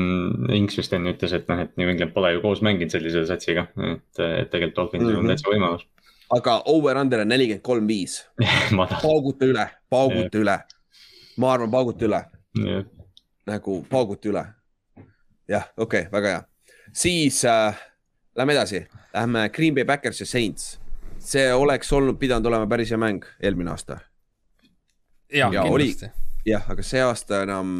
[0.56, 3.66] Inks vist enne ütles, et noh, et New England pole ju koos mänginud sellise satsiga,
[3.76, 5.18] et, et tegelikult Dolphinsil mm -hmm.
[5.18, 5.34] on mhm.
[5.34, 5.86] täitsa võimalus.
[6.36, 8.24] aga over-under on nelikümmend kolm, viis.
[9.02, 10.58] pauguta üle, pauguta üle.
[11.36, 12.24] ma arvan, pauguta üle.
[13.46, 14.46] nagu pauguta üle.
[15.48, 16.42] jah, okei okay,, väga hea.
[16.92, 17.76] siis äh,
[18.36, 20.85] lähme edasi, lähme Green Bay Backers ja Saints
[21.26, 24.00] see oleks olnud, pidanud olema päris hea mäng eelmine aasta.
[25.32, 26.10] ja, ja, kindlasti.
[26.46, 27.72] jah, aga see aasta enam,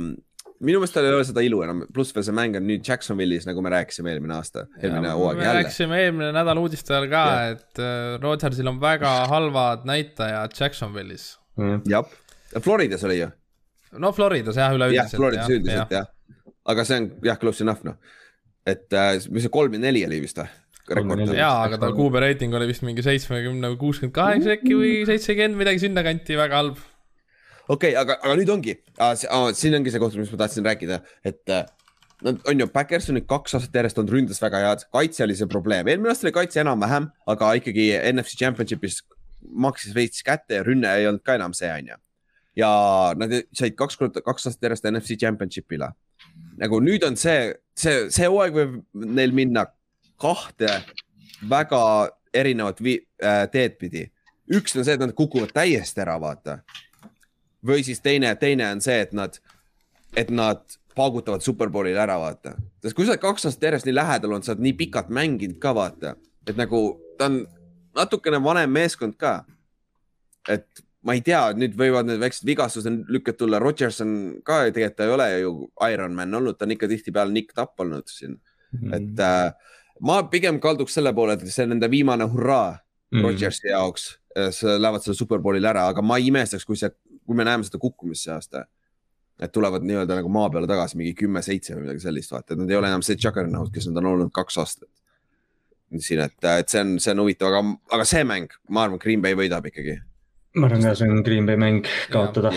[0.59, 3.47] minu meelest tal ei ole seda ilu enam, pluss veel see mäng on nüüd Jacksonville'is,
[3.48, 5.62] nagu me rääkisime eelmine aasta, eelmine hooaeg jälle.
[5.62, 7.24] rääkisime eelmine nädal uudiste ajal ka,
[7.55, 11.86] et äh, Rodgersil on väga halvad näitajad Jacksonville'is mm..
[11.90, 12.10] jah,
[12.60, 13.31] Floridas oli ju.
[14.02, 15.12] no Floridas jah, üleüldiselt.
[15.12, 16.06] jah, Floridas üldiselt jah ja.,
[16.66, 18.01] aga see on jah, close enough noh,
[18.66, 20.51] et äh, mis see kolm ja neli oli vist või?
[20.91, 21.33] Rekord.
[21.37, 25.59] jaa, aga tal kuube reiting oli vist mingi seitsmekümne või kuuskümmend kaheksa äkki või seitsekümmend,
[25.63, 26.85] midagi sinnakanti, väga halb.
[27.69, 28.77] okei okay,, aga, aga nüüd ongi,
[29.59, 31.57] siin ongi see koht, mis ma tahtsin rääkida, et
[32.25, 35.35] Nad on ju, Backers on nüüd kaks aastat järjest olnud ründes väga head, kaitse oli
[35.37, 39.03] see probleem, eelmine aasta oli kaitse enam-vähem, aga ikkagi NFC Championship'is
[39.67, 41.99] maksis veits kätte ja rünne ei olnud ka enam see, on ju.
[42.57, 42.71] ja
[43.21, 45.91] nad said kaks korda, kaks aastat järjest NFC Championship'ile.
[46.57, 49.67] nagu nüüd on see, see, see hooaeg võib neil minna
[50.20, 50.82] kahte
[51.51, 51.82] väga
[52.34, 54.06] erinevat äh, teed pidi.
[54.47, 56.59] üks on see, et nad kukuvad täiesti ära, vaata.
[57.66, 59.38] või siis teine, teine on see, et nad,
[60.16, 60.62] et nad
[60.94, 62.55] paugutavad Superbowlil ära, vaata.
[62.82, 65.59] sest kui sa oled kaks aastat järjest nii lähedal olnud, sa oled nii pikalt mänginud
[65.62, 66.16] ka, vaata,
[66.47, 66.82] et nagu
[67.18, 67.43] ta on
[67.97, 69.38] natukene vanem meeskond ka.
[70.48, 70.66] et
[71.06, 74.12] ma ei tea, nüüd võivad need väiksed vigastused lükked tulla, Rodgers on
[74.47, 75.52] ka tegelikult ta ei ole ju
[75.93, 78.78] Ironman olnud, ta on ikka tihtipeale Nick Tapp olnud siin mm.
[78.80, 78.94] -hmm.
[78.97, 82.77] et äh, ma pigem kalduks selle poole, et see on nende viimane hurraa
[83.14, 83.23] mm.
[83.24, 84.14] Rodgersi jaoks.
[84.36, 86.90] Lähevad selle superbowlil ära, aga ma ei imestaks, kui see,
[87.24, 88.66] kui me näeme seda kukkumist see aasta.
[89.36, 92.70] et tulevad nii-öelda nagu maa peale tagasi mingi kümme-seitse või midagi sellist, vaata, et nad
[92.73, 94.89] ei ole enam see Juggernaut, kes nad on olnud kaks aastat.
[95.98, 99.20] siin, et, et see on, see on huvitav, aga, aga see mäng, ma arvan, Green
[99.20, 99.98] Bay võidab ikkagi
[100.56, 102.52] ma arvan ka, see on Green Bay mäng kaotada.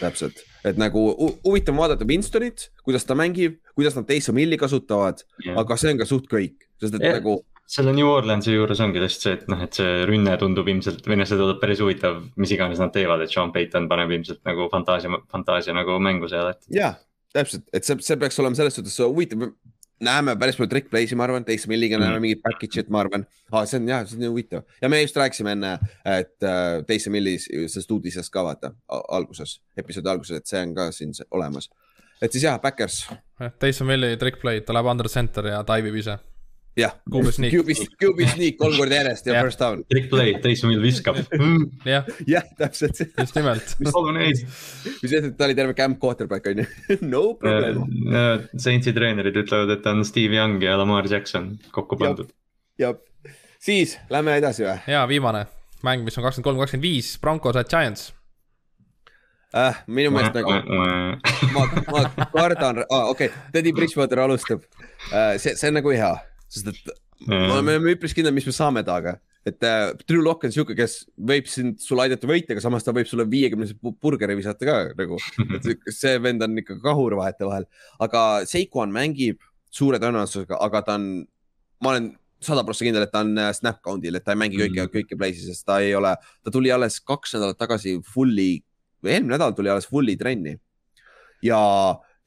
[0.00, 1.06] täpselt, et nagu
[1.44, 5.24] huvitav vaadata Winstonit, kuidas ta mängib, kuidas nad Taysom Hilli kasutavad,
[5.56, 7.16] aga see on ka suht kõik, sest et ja.
[7.18, 7.40] nagu
[7.72, 11.16] selle New Orleansi juures ongi lihtsalt see, et noh, et see rünne tundub ilmselt või
[11.20, 14.66] noh, see tundub päris huvitav, mis iganes nad teevad, et Sean Payton paneb ilmselt nagu
[14.72, 16.66] fantaasia, fantaasia nagu mängu seal, et.
[16.74, 16.98] jah,
[17.32, 19.46] täpselt, et see, see peaks olema selles suhtes huvitav,
[20.02, 22.26] näeme päris palju trick play'si, ma arvan, Taysom Hilliga näeme mm.
[22.26, 23.66] mingit package'it, ma arvan ah,.
[23.66, 25.76] see on jah, see on huvitav ja me just rääkisime enne,
[26.16, 30.90] et uh, Taysom Hilli sellest uudisest ka vaata alguses, episoodi alguses, et see on ka
[30.94, 31.70] siin olemas.
[32.22, 33.04] et siis jah, backers.
[33.58, 36.18] Taysom Hilli trick play, ta läheb under center ja taibib ise
[36.78, 37.74] jah, QB
[38.32, 39.82] sneak kolm korda järjest ja first down.
[39.92, 41.18] Trick play, Taysom Hill viskab.
[41.88, 43.02] jah, jah, täpselt.
[43.18, 43.74] just nimelt.
[43.82, 43.92] mis
[45.02, 46.68] sest, et ta oli terve camp quarterback on ju,
[47.14, 47.84] no problem.
[48.56, 52.32] Saintsi treenerid ütlevad, et ta on Steve Young ja Lamar Jackson kokku pandud.
[52.80, 52.96] jah,
[53.60, 54.78] siis lähme edasi või?
[54.94, 55.46] ja viimane
[55.84, 58.10] mäng, mis on kakskümmend kolm, kakskümmend viis, Broncos at Giants
[59.52, 59.84] äh,.
[59.86, 60.56] minu meelest nagu,
[61.52, 65.36] ma, ma kardan okei Teddy Bridgewater alustab uh,.
[65.36, 66.14] see, see on nagu hea
[66.52, 66.80] sest et
[67.26, 67.44] mm.
[67.48, 69.18] me oleme üpris kindlad, mis me saame temaga.
[69.46, 72.94] et äh, Drew Lock on sihuke, kes võib sind, sulle aidata võita, aga samas ta
[72.94, 75.18] võib sulle viiekümnese burgeri visata ka nagu.
[75.58, 77.66] et see vend on ikka kahur vahetevahel,
[78.06, 79.42] aga Seikuan mängib
[79.72, 81.08] suure tõenäosusega, aga ta on,
[81.82, 82.12] ma olen
[82.42, 84.92] sada prossa kindel, et ta on äh, snap count'il, et ta ei mängi kõiki mm.,
[84.94, 88.56] kõiki play'si, sest ta ei ole, ta tuli alles kaks nädalat tagasi fully,
[89.02, 90.56] või eelmine nädal tuli alles fully trenni.
[91.42, 91.58] ja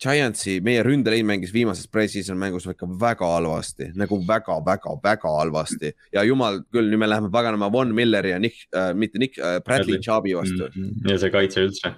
[0.02, 5.94] Giantsi, meie ründeliin mängis viimases pre-season mängus ikka väga halvasti, nagu väga-väga-väga halvasti.
[6.14, 9.62] Ja jumal küll, nüüd me läheme paganama Von Milleri ja Nick äh,, mitte Nick äh,,
[9.64, 10.68] Bradley Chubb'i vastu.
[10.68, 10.84] Mm.
[10.84, 11.12] -hmm.
[11.12, 11.94] ja see kaitse üldse.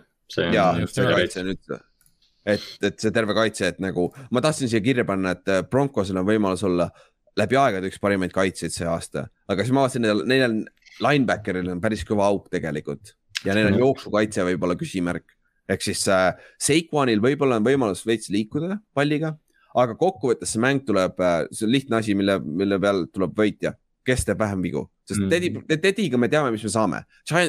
[0.53, 1.80] ja, see kaitse on üldse,
[2.45, 6.22] et, et see terve kaitse, et nagu ma tahtsin siia kirja panna, et äh, Broncosel
[6.22, 6.90] on võimalus olla
[7.38, 10.60] läbi aegade üks parimaid kaitseid see aasta, aga siis ma vaatasin, neil on
[11.02, 13.15] linebacker'il on päris kõva auk tegelikult.
[13.45, 15.37] Ja neil on jooksukaitse võib-olla küsimärk
[15.69, 16.31] ehk siis äh,
[16.61, 19.35] Seikuanil võib-olla on võimalus veits liikuda palliga,
[19.77, 23.73] aga kokkuvõttes see mäng tuleb äh,, see on lihtne asi, mille, mille peal tuleb võitja,
[24.07, 25.31] kes teeb vähem vigu, sest mm.
[25.34, 27.02] Teddy, Teddy'ga me teame, mis me saame.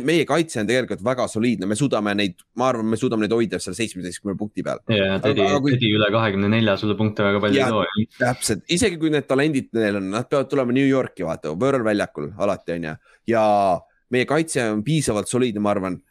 [0.06, 3.60] meie kaitse on tegelikult väga soliidne, me suudame neid, ma arvan, me suudame neid hoida
[3.62, 4.82] seal seitsmeteistkümne punkti peal.
[4.90, 5.76] ja Teddy, kui...
[5.76, 8.08] Teddy üle kahekümne nelja sulle punkte väga palju ei too.
[8.18, 12.32] täpselt, isegi kui need talendid neil on, nad peavad tulema New Yorki, vaata, võõral väljakul
[12.36, 12.98] alati on ju
[13.30, 13.46] ja
[14.10, 16.02] meie kaitse on piisavalt soliidne, ma arvan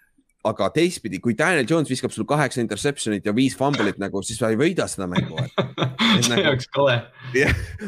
[0.50, 4.52] aga teistpidi, kui Daniel Jones viskab sul kaheksa interception'it ja viis fumble'it nagu, siis sa
[4.54, 5.38] ei võida seda mängu.
[6.24, 6.98] see nagu, oleks kole.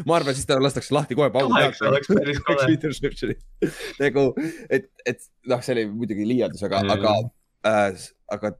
[0.06, 1.52] ma arvan, siis ta lastakse lahti kohe pealt.
[1.90, 3.36] oleks päris kole.
[4.00, 4.26] nagu,
[4.68, 7.16] et, et noh, see oli muidugi liialdus, aga aga
[7.66, 8.54] äh,, aga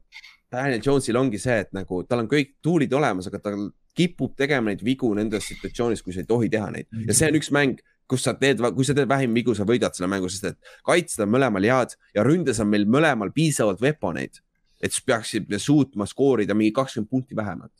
[0.51, 3.55] Daniel Jones'il ongi see, et nagu tal on kõik tuulid olemas, aga ta
[3.97, 7.39] kipub tegema neid vigu nendes situatsioonis, kui sa ei tohi teha neid ja see on
[7.39, 7.79] üks mäng
[8.11, 11.25] kus sa teed, kui sa teed vähim vigu, sa võidad selle mängu, sest et kaitsta
[11.25, 14.41] on mõlemal head ja ründes on meil mõlemal piisavalt veponeid,
[14.81, 17.73] et peaksime suutma skoorida mingi kakskümmend punkti vähemalt.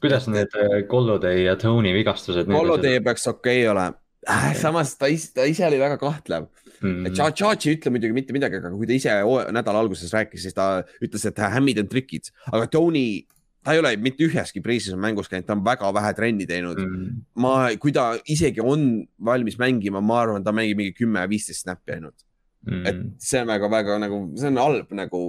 [0.00, 2.46] kuidas need äh, ja Tony vigastused?
[2.46, 3.96] Kollodei peaks okei okay olema
[4.28, 6.46] äh,, samas ta ise, ta ise oli väga kahtlev
[6.80, 7.04] mm.
[7.04, 7.14] -hmm.
[7.14, 9.16] Chachi ei ütle muidugi mitte midagi, aga kui ta ise
[9.52, 13.26] nädala alguses rääkis, siis ta ütles, et hämmid on trikid, aga Tony
[13.64, 16.78] ta ei ole mitte üheski pre-season mängus käinud, ta on väga vähe trenni teinud.
[16.82, 17.20] Mm..
[17.42, 18.88] ma, kui ta isegi on
[19.24, 22.24] valmis mängima, ma arvan, ta mängib mingi kümme, viisteist snappi ainult.
[22.68, 22.86] Mm..
[22.86, 25.22] et see on väga-väga nagu, see on halb nagu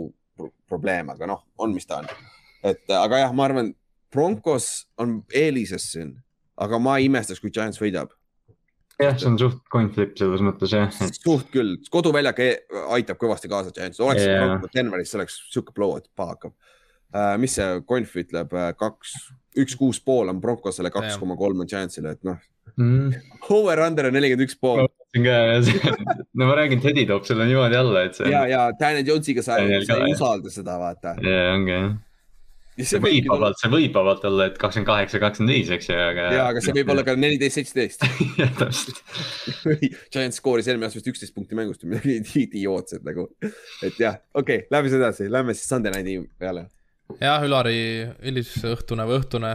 [0.70, 2.10] probleem, aga noh, on, mis ta on.
[2.66, 3.74] et aga jah, ma arvan,
[4.10, 6.16] Broncos on eelises siin,
[6.58, 8.16] aga ma ei imestaks, kui Giants võidab.
[9.00, 11.20] Jah, see on suht coin flip selles mõttes jah et....
[11.24, 12.56] suht küll, koduväljak e-,
[12.98, 14.58] aitab kõvasti kaasa Giants, oleks yeah.
[14.74, 16.56] Denveris, see oleks sihuke blow, et paha hakkab.
[17.42, 19.16] Mis see Conf ütleb, äh, kaks,
[19.60, 22.38] üks kuus pool on Broncosele, kaks koma kolm on Giantsile, et noh
[22.76, 23.16] mm..
[23.50, 24.86] Over-under on nelikümmend üks pool.
[25.18, 28.30] no ma räägin, Teddy toob selle niimoodi alla, et see.
[28.30, 29.58] ja, ja Daniel Jonesiga sa,
[29.88, 31.18] sa ei usalda seda, vaata.
[31.26, 31.98] ja, ongi jah
[32.88, 36.28] see võib vabalt, see võib vabalt olla, et kakskümmend kaheksa, kakskümmend viis, eks ju, aga.
[36.36, 38.06] ja, aga see võib olla ka neliteist, seitseteist.
[38.40, 39.02] jah, täpselt
[40.14, 43.30] Giant skooris eelmine aasta vist üksteist punkti mängust, midagi idiootsed nagu.
[43.86, 46.68] et jah, okei okay,, lähme siis edasi, lähme siis Sunday Nighti peale.
[47.18, 47.80] Jah, Ülari
[48.22, 49.54] hilisõhtune või õhtune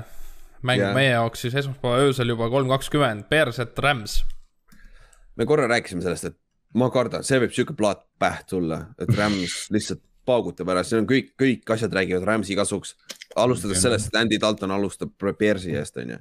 [0.64, 0.94] mäng yeah.
[0.96, 4.22] meie jaoks siis esmaspäeva öösel juba kolm kakskümmend, Bears et Rams.
[5.36, 6.38] me korra rääkisime sellest, et
[6.74, 11.08] ma kardan, see võib sihuke plaat pähe tulla, et Rams lihtsalt paugutab ära, siin on
[11.08, 12.94] kõik, kõik asjad räägivad Rams'i kasuks.
[13.36, 16.16] alustades sellest, et Andy Dalton alustab Bearsi eest, onju.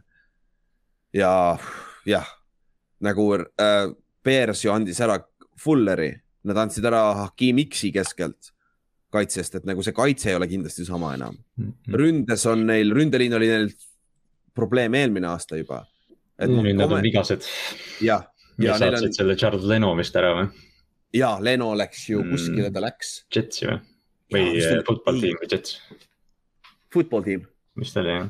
[1.15, 1.33] ja
[2.05, 2.33] jah,
[2.99, 3.93] nagu äh,
[4.23, 5.21] Bears ju andis ära
[5.59, 6.11] Fulleri,
[6.43, 8.51] nad andsid ära Hakim X-i keskelt
[9.13, 11.37] kaitsest, et nagu see kaitse ei ole kindlasti sama enam.
[11.59, 11.97] Mhm.
[12.01, 13.71] ründes on neil, ründeliin oli neil
[14.53, 15.85] probleem eelmine aasta juba.
[16.43, 17.47] nüüd nad on vigased.
[18.01, 18.27] jah.
[18.61, 19.17] ja saatsid on...
[19.17, 20.47] selle Charles Leno vist ära või?
[21.13, 22.31] ja, Leno läks ju mm.
[22.33, 23.15] kuskile, ta läks.
[23.33, 23.79] Jetsi või?
[24.33, 25.77] või ja, football tiim või Jets?
[26.93, 27.45] Football tiim.
[27.79, 28.29] vist oli jah.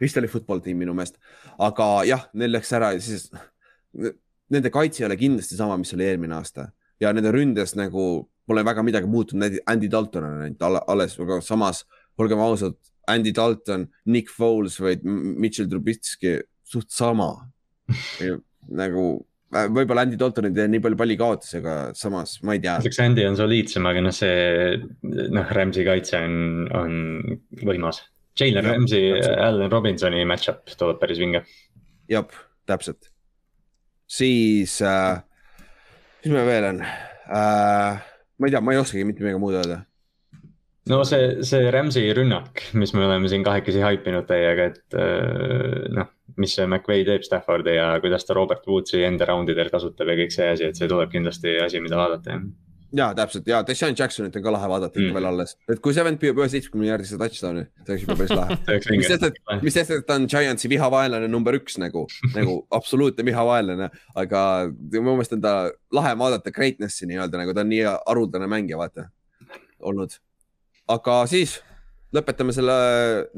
[0.00, 1.20] vist oli football tiim minu meelest,
[1.58, 3.30] aga jah, neil läks ära ja siis
[4.52, 6.70] nende kaitse ei ole kindlasti sama, mis oli eelmine aasta
[7.02, 11.84] ja nende ründes nagu pole väga midagi muutunud, Andy Dalton on ainult alles, aga samas
[12.18, 12.76] olgem ausad,
[13.10, 17.32] Andy Dalton, Nick Foles või Mitchell Trubisky suht sama
[18.74, 19.06] nagu
[19.46, 22.76] võib-olla Andy Dalton ei tee nii palju palli kaotusi, aga samas ma ei tea.
[22.82, 24.74] ütleks Andy on soliidsem, aga noh, see
[25.06, 26.96] noh, Rams'i kaitse on, on
[27.62, 28.02] võimas.
[28.36, 31.44] Jalen Rams'i, Allan Robinsoni match-up tuleb päris vinge.
[32.10, 32.26] jah,
[32.68, 33.08] täpselt.
[34.06, 35.22] siis äh,,
[36.24, 38.04] mis meil veel on äh,?
[38.38, 39.82] Ma ei tea, ma ei oskagi mitte midagi muud öelda.
[40.86, 46.12] No see, see Rams'i rünnak, mis me oleme siin kahekesi haipinud teiega, et äh, noh,
[46.38, 50.18] mis see McVay teeb Staffordi ja kuidas ta Robert Woodsi enda round idel kasutab ja
[50.20, 52.46] kõik see asi, et see tuleb kindlasti asi, mida vaadata jah
[52.94, 53.46] ja täpselt.
[53.46, 55.14] Ja Deshaun Jacksonit on ka lahe vaadata mm.
[55.16, 58.34] veel alles, et kui see vend püüab ühe seitsmekümne jaardise touchdown'i, see oleks juba päris
[58.36, 58.58] lahe.
[59.00, 63.26] Mis sest, et, mis sest, et ta on Giantsi vihavaenlane number üks nagu nagu absoluutne
[63.26, 63.90] vihavaenlane,
[64.22, 65.56] aga minu meelest on ta
[65.96, 69.08] lahe vaadata greatness'i nii-öelda nagu ta on nii haruldane mängija, vaata
[69.80, 70.18] olnud.
[70.92, 71.58] Aga siis
[72.14, 72.76] lõpetame selle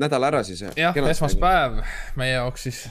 [0.01, 0.63] nädala ära siis.
[0.77, 1.81] jah, esmaspäev
[2.21, 2.85] meie jaoks siis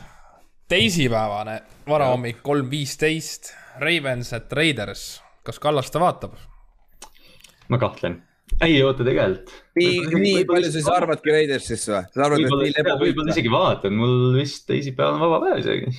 [0.67, 6.35] teisipäevane varahommik kolm viisteist, Ravens at Raiders, kas Kallaste vaatab?
[7.71, 8.21] ma kahtlen,
[8.63, 9.53] ei oota tegelikult.
[9.79, 12.03] nii, nii palju sa siis arvadki Raidersist või?
[12.13, 15.95] sa arvad, et neil ebab võib-olla isegi vaatan, mul vist teisipäeval on vaba päev isegi.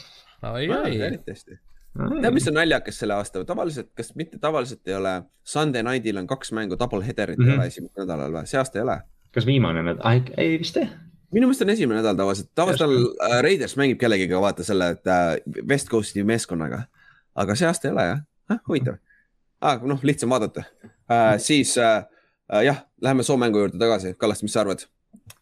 [0.49, 0.95] oi, oi.
[1.19, 6.31] tead, mis on naljakas selle aasta, tavaliselt, kas mitte tavaliselt ei ole, Sunday night'il on
[6.31, 7.53] kaks mängu, double header'it mm -hmm.
[7.53, 9.01] ei ole esimesel nädalal või, see aasta ei ole?
[9.35, 10.89] kas viimane nädal, ei vist ei
[11.35, 15.37] minu meelest on esimene nädal tavaliselt, tavaliselt äh, Raiders mängib kellegiga, vaata selle, et äh,
[15.69, 16.87] West Coast'i meeskonnaga.
[17.39, 18.97] aga see aasta ei ole jah ah,, huvitav
[19.61, 19.81] ah,.
[19.83, 20.65] noh, lihtsam vaadata
[21.11, 21.39] äh,.
[21.43, 22.05] siis äh,
[22.53, 24.87] äh, jah, läheme soo mängu juurde tagasi, Kallaste, mis sa arvad?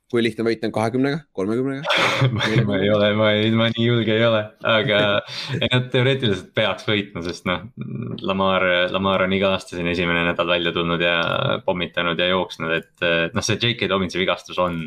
[0.06, 2.28] kui lihtne võit on kahekümnega, kolmekümnega
[2.68, 5.00] ma ei ole, ma ei, ma nii julge ei ole, aga
[5.72, 7.64] nad teoreetiliselt peaks võitma, sest noh,
[8.22, 8.62] Lamar,
[8.94, 11.16] Lamar on iga aasta siin esimene nädal välja tulnud ja
[11.66, 13.90] pommitanud ja jooksnud, et noh, see J.K.
[13.90, 14.84] Dobbinsi vigastus on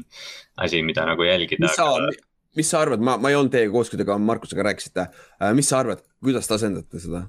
[0.64, 1.68] asi, mida nagu jälgida.
[1.68, 2.16] mis sa aga...,
[2.58, 5.06] mis sa arvad, ma, ma ei olnud teiega koos, kui te ka Markusega rääkisite,
[5.40, 7.26] äh, mis sa arvad, kuidas te asendate seda?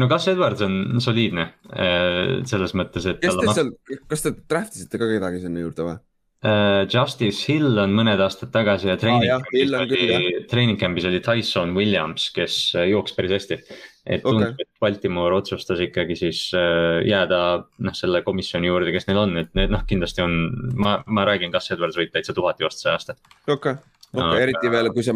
[0.00, 3.22] No Gus Edwards on soliidne äh, selles mõttes, et.
[3.22, 3.70] kes te seal,
[4.10, 5.96] kas te draft isite ka kedagi sinna juurde või?
[6.44, 11.72] Äh, Justice Hill on mõned aastad tagasi ja treening ah, camp'is treening camp'is oli Tyson
[11.76, 13.60] Williams, kes äh, jooksis päris hästi.
[14.04, 19.22] et tundub okay., et Baltimore otsustas ikkagi siis jääda noh, selle komisjoni juurde, kes neil
[19.22, 20.36] on, et need noh, kindlasti on,
[20.76, 23.16] ma, ma räägin, kas Edwards võib täitsa tuhat joosta see aasta.
[23.48, 25.14] okei okay okei okay, aga..., eriti veel, kui sa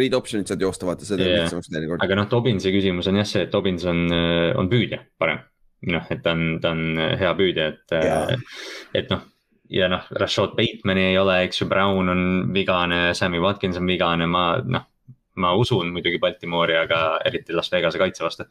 [0.00, 1.44] read option'it saad joosta, vaata, see teeb yeah.
[1.44, 2.04] lihtsamaks teinekord.
[2.04, 4.04] aga noh, Dobbinsi küsimus on jah see, et Dobbins on,
[4.58, 5.42] on püüdja parem.
[5.94, 8.38] noh, et ta on, ta on hea püüdja, et yeah.,
[8.98, 9.26] et noh
[9.68, 12.22] ja noh, Rashad Bateman'i ei ole, eks ju, Brown on
[12.54, 14.86] vigane, Sammy Watkins on vigane, ma noh,
[15.38, 18.46] ma usun muidugi Baltimoori, aga eriti Las Vegase kaitse vastu,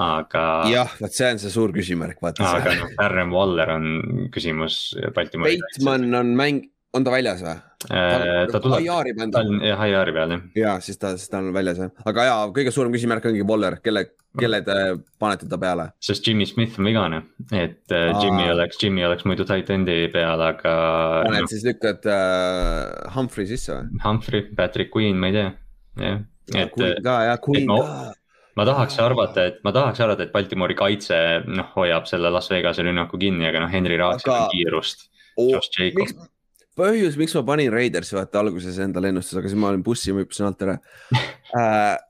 [0.00, 0.44] aga.
[0.70, 2.52] jah, vot see on see suur küsimärk, vaata.
[2.60, 3.88] aga noh, Darren Waller on
[4.34, 4.82] küsimus
[5.16, 5.58] Baltimoori.
[5.64, 6.62] Bateman on mäng,
[6.96, 7.54] on ta väljas või?
[7.90, 8.84] Äh, ta tuleb,
[9.32, 10.42] ta on jah, IR-i peal jah.
[10.58, 13.78] ja siis ta, siis ta on väljas jah, aga ja kõige suurem küsimärk ongi Waller,
[13.82, 14.04] kelle,
[14.38, 14.76] kelle te
[15.22, 15.88] panete ta peale?
[16.02, 18.22] sest Jimmy Smith on vigane, et äh, Aa.
[18.22, 20.74] Jimmy oleks, Jimmy oleks muidu tight end'i peal, aga.
[21.26, 21.50] paned no.
[21.50, 24.02] siis lükkad uh, Humphrey sisse või?
[24.04, 25.52] Humphrey, Patrick Queen, ma ei tea,
[26.06, 26.26] jah.
[26.54, 26.82] et.
[27.02, 28.12] Ka jah, Queen no, ka
[28.58, 31.16] ma tahaks arvata, et ma tahaks arvata, et Baltimori kaitse
[31.48, 34.44] noh, hoiab selle Las Vegase rünnaku kinni, aga noh, Henry Raatsil aga...
[34.44, 35.08] on kiirust
[35.40, 35.48] oh,.
[35.54, 36.28] Josh Jacob
[36.78, 40.16] põhjus, miks ma panin Raidersi vaata alguses endale ennustuse, aga siis ma olin bussi ja
[40.16, 40.78] ma hüppasin alt ära
[41.58, 42.00] äh,.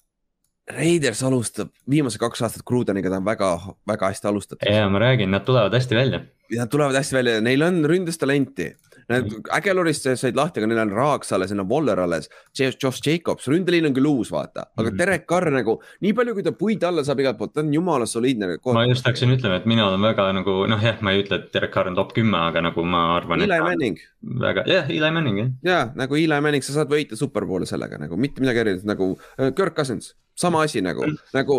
[0.73, 3.49] Raiders alustab viimased kaks aastat Grudeniga, ta on väga,
[3.91, 4.69] väga hästi alustatud.
[4.71, 6.21] ja ma räägin, nad tulevad hästi välja.
[6.55, 8.69] Nad tulevad hästi välja, neil on ründes talenti
[9.11, 13.49] Need Ägelorist said lahti, aga neil on Raaks alles, neil on Waller alles, Josh Jacobs,
[13.51, 14.99] ründeliin on küll uus, vaata, aga mm.
[15.01, 18.09] Derek Carr nagu nii palju, kui ta puid alla saab igalt poolt, ta on jumala
[18.09, 18.55] soliidne.
[18.63, 21.53] ma just hakkasin ütlema, et mina olen väga nagu noh, jah, ma ei ütle, et
[21.55, 23.43] Derek Carr on top kümme, aga nagu ma arvan.
[23.43, 24.01] Eli Manning.
[24.47, 25.53] väga, jah, Eli Manning jah.
[25.67, 29.51] ja nagu Eli Manning, sa saad võita superbowle sellega nagu mitte midagi erilist nagu äh,
[29.57, 31.05] Kirk Cousins sama asi nagu
[31.35, 31.59] nagu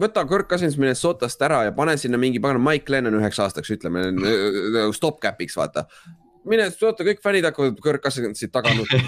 [0.00, 4.10] võta Kirk Cousins Minnesotast ära ja pane sinna mingi pagan Mike Lennon üheks aastaks, ütleme
[4.16, 5.86] nagu stopcap'iks vaata
[6.48, 8.98] mine oota, kõik fännid hakkavad Cousinsit taga nutma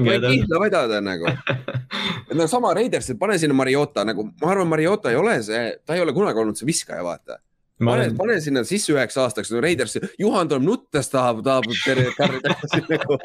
[0.00, 1.28] ma ei kihla vedada nagu.
[1.28, 5.96] et no sama Raidersil, pane sinna Mariota nagu, ma arvan, Mariota ei ole see, ta
[5.96, 7.40] ei ole kunagi olnud see viskaja, vaata.
[7.78, 12.10] pane olen..., pane sinna sisse üheks aastaks no, Raiders, Juhan tuleb nuttes, tahab, tahab terve
[12.18, 13.20] karri tagasi nagu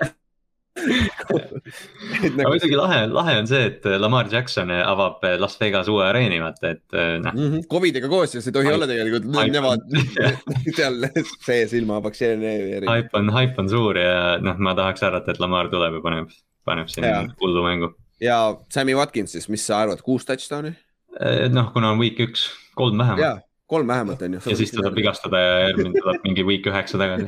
[2.35, 2.49] nagu...
[2.49, 6.97] muidugi lahe, lahe on see, et Lamar Jackson avab Las Vegas uue areeni, vaata, et
[7.23, 7.67] noh mm -hmm..
[7.71, 8.75] Covidiga koos ja see ei tohi Hype.
[8.75, 9.85] olla tegelikult, nemad
[10.77, 11.07] seal
[11.45, 12.87] sees ilma vaktsineeri.
[12.87, 16.35] Hype on, hype on suur ja noh, ma tahaks arvata, et Lamar tuleb ja paneb,
[16.67, 17.93] paneb siin hullu mängu.
[18.21, 18.39] ja
[18.69, 20.75] Sammy Watkins siis, mis sa arvad, kuus touchdown'i?
[21.49, 23.45] Noh, kuna on week üks, kolm vähemalt
[23.75, 24.43] kolm vähemalt on ju.
[24.51, 27.27] ja siis ta saab vigastada ja järgmine tuleb mingi week üheksa tagasi.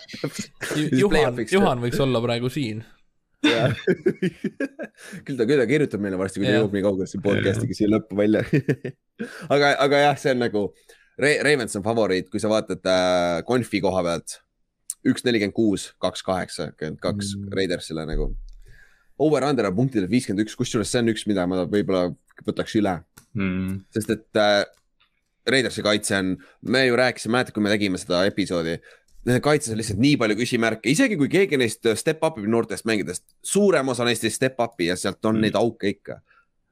[1.02, 2.82] Juhan, Juhan võiks olla praegu siin.
[5.26, 7.90] Küll ta, küll ta kirjutab meile varsti, kui ta jõuab nii kaugele siin podcast'iga siia
[7.90, 8.44] lõppu välja.
[9.54, 10.62] Aga, aga jah, see on nagu
[11.20, 14.38] Re, Ravens on favoriit, kui sa vaatad äh, konfi koha pealt.
[15.06, 17.50] üks nelikümmend kuus, kaks kaheksakümmend kaks mm.
[17.54, 18.30] Raidersile nagu.
[19.22, 22.08] Over-under on punktidel viiskümmend üks, kusjuures see on üks, mida ma võib-olla
[22.46, 23.00] võtaks üle.
[23.34, 23.82] Mm..
[23.94, 24.62] sest et äh,
[25.48, 26.34] Raidersi kaitse on,
[26.70, 28.76] me ju rääkisime, mäletad, kui me tegime seda episoodi.
[29.26, 32.86] Nende kaitses on lihtsalt nii palju küsimärke, isegi kui keegi neist step up ib noortest
[32.90, 35.46] mängidest, suurem osa neist ei step up'i ja sealt on mm.
[35.46, 36.18] neid auke ikka.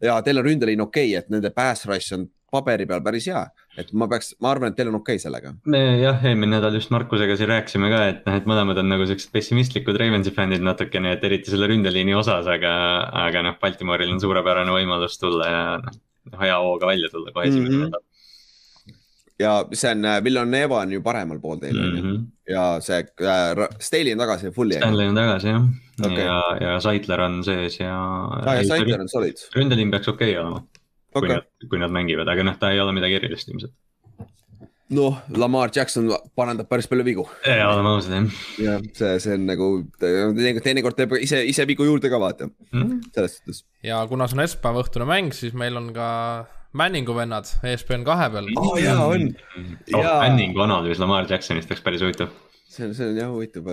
[0.02, 3.42] ja teil on ründeliin okei okay,, et nende pass rush on paberi peal päris hea,
[3.78, 5.52] et ma peaks, ma arvan, et teil on okei okay sellega.
[5.70, 9.06] me jah, eelmine nädal just Markusega siin rääkisime ka, et noh, et mõlemad on nagu
[9.06, 12.74] siuksed pessimistlikud Ravensi fännid natukene, et eriti selle ründeliini osas, aga,
[13.26, 17.70] aga noh, Baltimooril on suurepärane võimalus tulla ja noh, hea hooga välja tulla kohe esimene
[17.70, 17.90] mm -hmm.
[17.90, 18.09] nädal
[19.40, 22.18] ja see on, äh, Villaneva on ju paremal pool teil on mm -hmm.
[22.48, 24.76] ju ja see äh, Staley on tagasi fully.
[24.76, 25.62] Stanley on tagasi jah
[26.06, 28.56] okay., ja, ja Saitler on sees ja ah,.
[28.56, 29.46] ja Saitler on solid.
[29.56, 30.62] ründeliin peaks okei okay olema
[31.14, 33.72] okay., kui nad, kui nad mängivad, aga noh, ta ei ole midagi erilist ilmselt.
[34.90, 37.28] noh, Lamar Jackson parandab päris palju vigu.
[37.46, 38.38] ja, oleme ausad jah.
[38.58, 43.02] jah, see, see on nagu teinekord teeb ise, ise vigu juurde ka vaata mm, -hmm.
[43.14, 43.64] selles suhtes.
[43.82, 46.08] ja kuna see on esmaspäeva õhtune mäng, siis meil on ka
[46.72, 48.50] Manningu vennad ESPN kahe peal.
[48.54, 49.30] aa oh, jaa, on
[49.94, 50.04] oh,.
[50.04, 52.30] Manningu analüüs Lamar Jacksonist oleks päris huvitav.
[52.70, 53.70] see on, see on jah huvitav.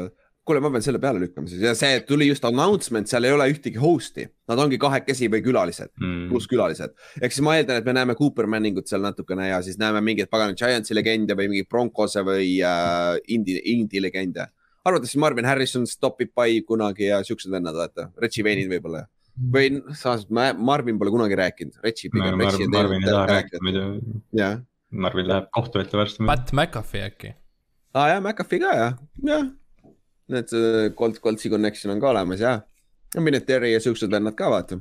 [0.47, 3.49] kuule, ma pean selle peale lükkama siis ja see tuli just announcement, seal ei ole
[3.51, 6.95] ühtegi host'i, nad ongi kahekesi või külalised mm., pluss külalised.
[7.21, 10.31] ehk siis ma eeldan, et me näeme Cooper Manningut seal natukene ja siis näeme mingeid
[10.33, 14.47] pagana Giantsi legende või mingeid Broncose või äh, Indi, Indi legende.
[14.87, 19.05] arvates Marvin Harrison stopib by kunagi ja siuksed vennad, vaata, Reggie Wayne'id võib-olla
[19.53, 20.25] või samas
[20.57, 22.39] Marvin pole kunagi rääkinud, Retši pigem.
[22.41, 23.85] Marvin, Marvin ei taha rääkida muidu.
[24.91, 26.25] Marvin läheb kohtu ette varsti.
[26.25, 27.33] Pat McAfee äkki?
[27.93, 28.99] aa ah, jah, McAfee ka jah,
[29.29, 29.47] jah.
[30.27, 30.51] Need
[30.99, 32.57] Colt, Coltsi connection on ka olemas ja.
[33.15, 34.79] ja Mineteri ja siuksed vennad ka vaata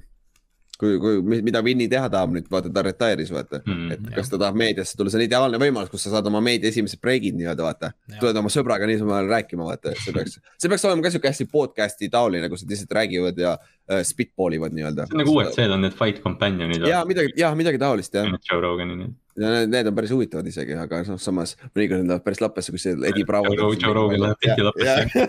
[0.80, 3.94] kui, kui, mida Winny teha tahab nüüd, vaata ta retire'is, vaata mm,.
[3.94, 6.70] et kas ta tahab meediasse tulla, see on ideaalne võimalus, kus sa saad oma meedia
[6.72, 7.92] esimesed breigid nii-öelda, vaata.
[8.20, 12.10] tuled oma sõbraga niisama rääkima, vaata, see peaks, see peaks olema ka sihuke hästi podcast'i
[12.12, 15.08] taoline, kus nad lihtsalt räägivad ja uh, spitball ivad nii-öelda.
[15.16, 16.84] nagu UFC-l on need fight companion'id.
[16.88, 18.28] ja midagi, jah, midagi taolist jah.
[18.50, 19.08] Joe Roganini.
[19.40, 22.82] ja need, need on päris huvitavad isegi, aga noh, samas mõnikord lähevad päris lappesse, kui
[22.82, 23.54] see Eddie Bravo.
[23.56, 25.24] Joe Rogan läheb tihti lappesse.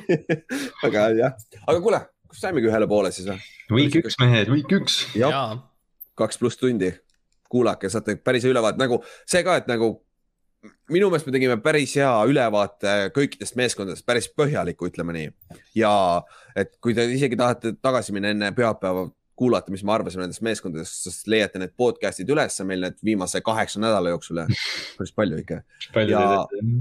[0.88, 3.38] aga jah, aga kuule kas saimegi ühele poole siis või?
[3.76, 5.00] Week üks mehed, week üks.
[5.18, 5.56] jah,
[6.18, 6.92] kaks pluss tundi.
[7.50, 8.98] kuulake, saate päris hea ülevaate, nagu
[9.28, 9.92] see ka, et nagu
[10.90, 15.28] minu meelest me tegime päris hea ülevaate kõikidest meeskondadest, päris põhjaliku, ütleme nii.
[15.78, 15.92] ja
[16.58, 21.06] et kui te isegi tahate tagasi minna enne pühapäeva kuulata, mis me arvasime nendest meeskondadest,
[21.06, 24.46] siis leiate need podcast'id ülesse meil need viimase kaheksa nädala jooksul ja
[24.96, 25.60] päris palju ikka.
[26.08, 26.24] ja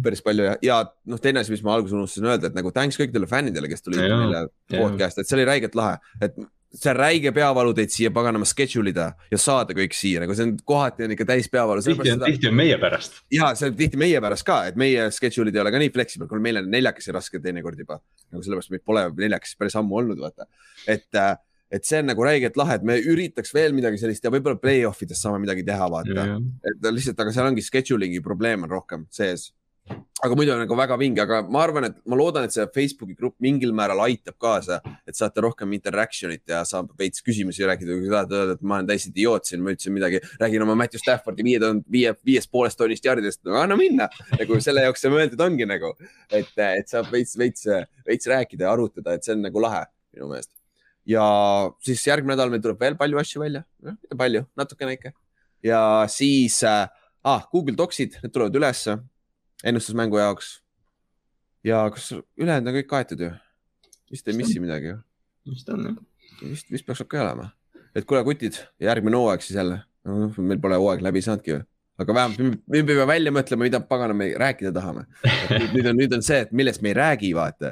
[0.04, 3.00] päris palju ja, ja noh, teine asi, mis ma alguses unustasin öelda, et nagu thanks
[3.02, 6.40] kõikidele fännidele, kes tulid ja, meile podcast'i, et see oli räigelt lahe, et
[6.76, 10.48] see on räige peavalu teid siia paganama schedule ida ja saada kõik siia, nagu see
[10.48, 11.84] on kohati on ikka täis peavalu.
[11.86, 13.22] tihti on, tihti on meie pärast.
[13.34, 16.28] ja see on tihti meie pärast ka, et meie schedule'id ei ole ka nii flexible,
[16.32, 18.00] kuna meil on neljakesi raske teinekord juba.
[18.32, 20.48] nagu sellepärast meid pole neljakesi päris ammu olnud, vaata.
[20.88, 21.36] et äh,
[21.76, 25.04] et see on nagu räigelt lahe, et me üritaks veel midagi sellist ja võib-olla play-off
[25.06, 26.30] ides saame midagi teha, vaata.
[26.72, 29.52] et lihtsalt, aga seal ongi scheduling'i probleem on rohkem sees
[30.24, 33.14] aga muidu on nagu väga vinge, aga ma arvan, et ma loodan, et see Facebooki
[33.18, 38.10] grupp mingil määral aitab kaasa, et saate rohkem interaction'it ja saab veits küsimusi rääkida, kui
[38.10, 41.46] tahad öelda, et ma olen täiesti idioot siin, ma ütlesin midagi, räägin oma Matthew Staffordi
[41.46, 44.10] viie tuhande, viie, viiest poolest tonnist jardidest, no anna minna.
[44.40, 45.94] nagu selle jaoks see mõeldud ongi nagu,
[46.32, 47.70] et, et saab veits, veits,
[48.08, 50.54] veits rääkida ja arutada, et see on nagu lahe minu meelest.
[51.06, 51.26] Ja
[51.86, 55.12] siis järgmine nädal meil tuleb veel palju asju välja, noh, palju, natukene ikka.
[55.64, 56.88] ja siis äh,,
[57.24, 58.98] ah, Google Docsid, need tulevad ülesse
[59.64, 60.60] ennustusmängu jaoks.
[61.64, 63.32] ja kas ülejäänud on kõik kaetud ju?
[64.12, 64.98] vist ei missi midagi ju?
[65.54, 66.02] vist on jah.
[66.42, 67.52] vist, vist peaks okei olema.
[67.96, 69.84] et kuule, kutid, järgmine hooaeg siis jälle
[70.38, 71.64] meil pole hooaeg läbi saanudki ju
[72.02, 75.06] aga vähemalt me peame välja mõtlema, mida pagana me rääkida tahame.
[75.76, 77.72] nüüd on, nüüd on see, et millest me ei räägi, vaata.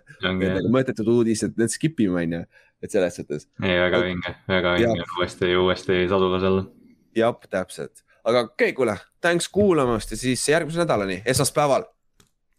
[0.71, 2.43] Mõttetud uudised, need skip ime, onju,
[2.83, 3.47] et selles suhtes.
[3.63, 6.65] ei, väga vinge, väga vinge uuesti, uuesti sadulas olla.
[7.15, 11.83] jah, täpselt aga okei okay,, kuule, thanks kuulamast ja siis järgmise nädalani, esmaspäeval.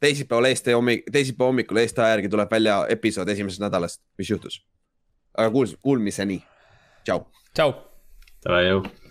[0.01, 4.67] teisipäeval Eesti hommik, teisipäeva hommikul Eesti aja järgi tuleb välja episood esimesest nädalast, mis juhtus.
[5.37, 6.43] aga kuuls-, kuulmiseni.
[7.05, 7.25] tšau.
[7.55, 7.73] tšau.
[8.45, 9.04] Davai, jõu